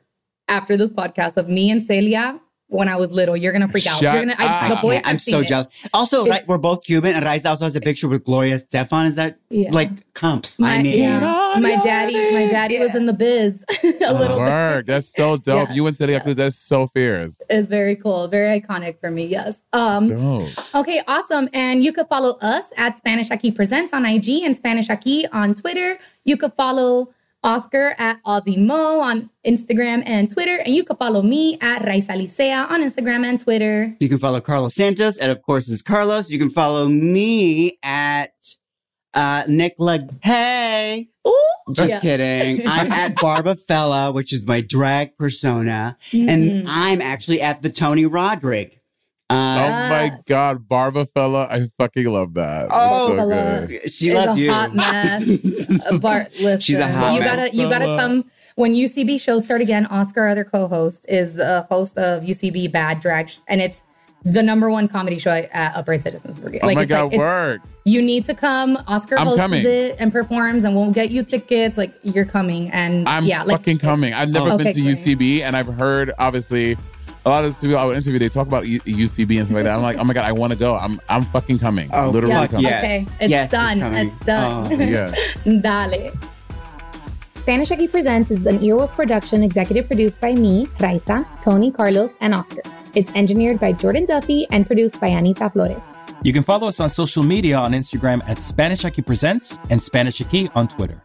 after 0.50 0.76
this 0.76 0.90
podcast 0.90 1.36
of 1.36 1.48
me 1.48 1.70
and 1.70 1.82
Celia 1.82 2.38
when 2.70 2.88
I 2.88 2.96
was 2.96 3.10
little. 3.10 3.36
You're 3.36 3.52
gonna 3.52 3.68
freak 3.68 3.86
out. 3.86 4.00
Shut 4.00 4.14
You're 4.14 4.22
gonna. 4.26 4.34
I, 4.38 4.68
the 4.68 4.76
boys. 4.76 5.02
I'm 5.04 5.18
so 5.18 5.40
it. 5.40 5.48
jealous. 5.48 5.66
Also, 5.92 6.24
right, 6.26 6.46
we're 6.46 6.58
both 6.58 6.84
Cuban, 6.84 7.14
and 7.14 7.24
Raiza 7.24 7.46
also 7.46 7.64
has 7.64 7.74
a 7.76 7.80
picture 7.80 8.08
with 8.08 8.24
Gloria 8.24 8.58
Estefan. 8.60 9.06
Is 9.06 9.16
that 9.16 9.38
Yeah. 9.50 9.70
like 9.72 9.90
come? 10.14 10.40
My, 10.58 10.74
I 10.76 10.82
mean, 10.82 10.98
yeah. 10.98 11.56
my 11.60 11.80
daddy, 11.84 12.14
my 12.14 12.46
daddy 12.46 12.78
was 12.78 12.94
in 12.94 13.06
the 13.06 13.12
biz 13.12 13.64
a 13.82 14.14
little 14.14 14.38
bit. 14.38 14.86
That's 14.86 15.12
so 15.14 15.36
dope. 15.48 15.68
Yeah. 15.68 15.74
You 15.74 15.86
and 15.88 15.96
Celia 15.96 16.20
Cruz, 16.20 16.36
that's 16.36 16.56
so 16.56 16.86
fierce. 16.86 17.38
It's 17.50 17.66
very 17.68 17.96
cool, 17.96 18.28
very 18.28 18.60
iconic 18.60 19.00
for 19.00 19.10
me. 19.10 19.26
Yes. 19.26 19.58
Um. 19.72 20.08
Dope. 20.08 20.74
Okay, 20.74 21.02
awesome. 21.08 21.48
And 21.52 21.82
you 21.82 21.92
could 21.92 22.06
follow 22.08 22.38
us 22.40 22.64
at 22.76 22.98
Spanish 22.98 23.30
Aquí 23.30 23.54
Presents 23.54 23.92
on 23.92 24.06
IG 24.06 24.42
and 24.44 24.54
Spanish 24.54 24.88
Aquí 24.88 25.26
on 25.32 25.54
Twitter. 25.54 25.98
You 26.24 26.36
could 26.36 26.52
follow 26.54 27.12
Oscar 27.42 27.94
at 27.98 28.22
Aussie 28.24 28.58
Mo 28.58 29.00
on 29.00 29.30
Instagram 29.46 30.02
and 30.06 30.30
Twitter. 30.30 30.56
And 30.56 30.74
you 30.74 30.84
can 30.84 30.96
follow 30.96 31.22
me 31.22 31.58
at 31.60 31.82
Raiza 31.82 32.10
Licea 32.10 32.70
on 32.70 32.82
Instagram 32.82 33.24
and 33.24 33.40
Twitter. 33.40 33.96
You 34.00 34.08
can 34.08 34.18
follow 34.18 34.40
Carlos 34.40 34.74
Santos, 34.74 35.16
and 35.18 35.32
of 35.32 35.40
course, 35.42 35.68
is 35.68 35.82
Carlos. 35.82 36.28
You 36.30 36.38
can 36.38 36.50
follow 36.50 36.88
me 36.88 37.78
at 37.82 38.32
uh, 39.14 39.44
Nick 39.48 39.74
Hey. 40.22 41.08
Ooh, 41.26 41.46
Just 41.72 41.90
yeah. 41.90 42.00
kidding. 42.00 42.66
I'm 42.68 42.92
at 42.92 43.14
Barbafella, 43.16 44.14
which 44.14 44.32
is 44.32 44.46
my 44.46 44.60
drag 44.60 45.16
persona, 45.16 45.96
Mhm. 46.12 46.28
and 46.28 46.68
I'm 46.68 47.00
actually 47.02 47.40
at 47.40 47.62
the 47.62 47.70
Tony 47.70 48.06
Roderick. 48.06 48.79
Oh 49.30 49.34
Uh, 49.34 49.88
my 49.88 50.12
God, 50.26 50.66
Barba 50.68 51.06
fella, 51.06 51.46
I 51.50 51.68
fucking 51.78 52.06
love 52.06 52.34
that. 52.34 52.66
Oh, 52.70 53.08
so 53.10 53.16
fella. 53.16 53.66
good. 53.68 53.90
she 53.90 54.12
loves 54.12 54.36
a 54.38 54.42
you. 54.42 54.52
hot 54.52 54.74
mess. 54.74 55.22
Uh, 55.86 55.98
Bart, 55.98 56.32
listen, 56.40 56.60
She's 56.60 56.78
a 56.78 56.88
hot 56.88 57.14
you 57.14 57.20
gotta, 57.20 57.54
you 57.54 57.68
gotta 57.68 57.84
come 57.96 58.24
when 58.56 58.74
UCB 58.74 59.20
shows 59.20 59.44
start 59.44 59.60
again. 59.60 59.86
Oscar, 59.86 60.22
our 60.22 60.28
other 60.30 60.44
co-host, 60.44 61.06
is 61.08 61.34
the 61.34 61.62
host 61.70 61.96
of 61.96 62.24
UCB 62.24 62.72
Bad 62.72 63.00
Drag, 63.00 63.30
and 63.46 63.60
it's 63.60 63.82
the 64.22 64.42
number 64.42 64.68
one 64.68 64.86
comedy 64.86 65.18
show 65.18 65.30
at 65.30 65.74
Upright 65.76 66.02
Citizens 66.02 66.38
Brigade. 66.38 66.60
Oh 66.62 66.74
my 66.74 66.82
it's 66.82 66.88
God, 66.90 67.04
like, 67.04 67.12
it's- 67.14 67.18
work. 67.20 67.60
you 67.84 68.02
need 68.02 68.24
to 68.26 68.34
come. 68.34 68.76
Oscar 68.86 69.16
I'm 69.18 69.26
hosts 69.28 69.40
coming. 69.40 69.64
it 69.64 69.96
and 69.98 70.12
performs, 70.12 70.64
and 70.64 70.74
we'll 70.74 70.90
get 70.92 71.10
you 71.10 71.22
tickets. 71.22 71.78
Like 71.78 71.94
you're 72.02 72.26
coming, 72.26 72.70
and 72.72 73.08
I'm 73.08 73.24
yeah, 73.24 73.44
like 73.44 73.58
fucking 73.58 73.78
coming. 73.78 74.12
I've 74.12 74.28
never 74.28 74.50
Oh. 74.50 74.58
been 74.58 74.66
Okay, 74.66 74.74
to 74.74 74.82
great. 74.82 74.96
UCB, 74.98 75.40
and 75.42 75.56
I've 75.56 75.68
heard 75.68 76.12
obviously 76.18 76.76
a 77.26 77.28
lot 77.30 77.44
of 77.44 77.54
the 77.54 77.66
people 77.66 77.78
I 77.78 77.84
would 77.84 77.96
interview. 77.96 78.18
They 78.18 78.28
talk 78.28 78.46
about 78.46 78.66
U- 78.66 78.80
UCB 78.80 79.36
and 79.38 79.46
stuff 79.46 79.56
like 79.56 79.64
that. 79.64 79.74
I'm 79.76 79.82
like, 79.82 79.96
oh 79.98 80.04
my 80.04 80.14
god, 80.14 80.24
I 80.24 80.32
want 80.32 80.52
to 80.52 80.58
go. 80.58 80.76
I'm 80.76 81.00
I'm 81.08 81.22
fucking 81.22 81.58
coming. 81.58 81.90
Oh, 81.92 82.10
Literally 82.10 82.34
yeah, 82.34 82.46
coming. 82.46 82.62
yes. 82.64 82.82
okay, 82.84 82.98
it's 83.24 83.30
Yes, 83.30 83.50
done. 83.50 83.80
coming. 83.80 84.08
It's, 84.08 84.26
done. 84.26 84.66
Oh. 84.66 84.70
Yeah. 84.80 85.14
Dale. 85.60 86.12
Spanish 87.34 87.70
Aquí 87.70 87.90
Presents 87.90 88.30
is 88.30 88.46
an 88.46 88.58
Earwolf 88.58 88.90
production 88.94 89.42
executive 89.42 89.86
produced 89.86 90.20
by 90.20 90.34
me, 90.34 90.66
Raiza, 90.78 91.26
Tony, 91.40 91.70
Carlos, 91.70 92.14
and 92.20 92.34
Oscar. 92.34 92.62
It's 92.94 93.10
engineered 93.14 93.58
by 93.58 93.72
Jordan 93.72 94.04
Duffy 94.04 94.46
and 94.50 94.66
produced 94.66 95.00
by 95.00 95.08
Anita 95.08 95.48
Flores. 95.50 95.82
You 96.22 96.32
can 96.34 96.42
follow 96.42 96.68
us 96.68 96.80
on 96.80 96.90
social 96.90 97.22
media 97.22 97.56
on 97.56 97.72
Instagram 97.72 98.20
at 98.28 98.38
Spanish 98.42 98.80
Aquí 98.84 99.04
Presents 99.04 99.58
and 99.70 99.82
Spanish 99.82 100.18
Aquí 100.20 100.50
on 100.54 100.68
Twitter. 100.68 101.00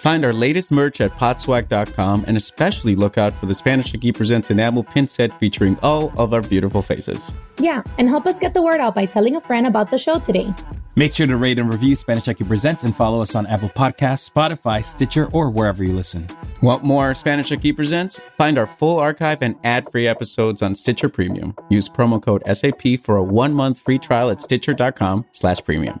Find 0.00 0.24
our 0.24 0.32
latest 0.32 0.70
merch 0.70 1.02
at 1.02 1.10
podswag.com 1.10 2.24
and 2.26 2.34
especially 2.34 2.96
look 2.96 3.18
out 3.18 3.34
for 3.34 3.44
the 3.44 3.52
Spanish 3.52 3.92
Aquí 3.92 4.14
Presents 4.14 4.50
enamel 4.50 4.82
pin 4.82 5.06
set 5.06 5.38
featuring 5.38 5.78
all 5.82 6.10
of 6.18 6.32
our 6.32 6.40
beautiful 6.40 6.80
faces. 6.80 7.34
Yeah, 7.58 7.82
and 7.98 8.08
help 8.08 8.24
us 8.24 8.38
get 8.38 8.54
the 8.54 8.62
word 8.62 8.80
out 8.80 8.94
by 8.94 9.04
telling 9.04 9.36
a 9.36 9.42
friend 9.42 9.66
about 9.66 9.90
the 9.90 9.98
show 9.98 10.18
today. 10.18 10.54
Make 10.96 11.14
sure 11.14 11.26
to 11.26 11.36
rate 11.36 11.58
and 11.58 11.70
review 11.70 11.94
Spanish 11.96 12.24
Aquí 12.24 12.48
Presents 12.48 12.82
and 12.82 12.96
follow 12.96 13.20
us 13.20 13.34
on 13.34 13.46
Apple 13.46 13.68
Podcasts, 13.68 14.28
Spotify, 14.30 14.82
Stitcher, 14.82 15.28
or 15.34 15.50
wherever 15.50 15.84
you 15.84 15.92
listen. 15.92 16.26
Want 16.62 16.82
more 16.82 17.14
Spanish 17.14 17.50
Aquí 17.50 17.76
Presents? 17.76 18.18
Find 18.38 18.58
our 18.58 18.66
full 18.66 18.98
archive 18.98 19.42
and 19.42 19.54
ad-free 19.64 20.08
episodes 20.08 20.62
on 20.62 20.74
Stitcher 20.74 21.10
Premium. 21.10 21.54
Use 21.68 21.90
promo 21.90 22.22
code 22.22 22.42
SAP 22.50 23.00
for 23.04 23.16
a 23.16 23.22
one-month 23.22 23.78
free 23.78 23.98
trial 23.98 24.30
at 24.30 24.40
stitcher.com 24.40 25.26
slash 25.32 25.62
premium. 25.62 26.00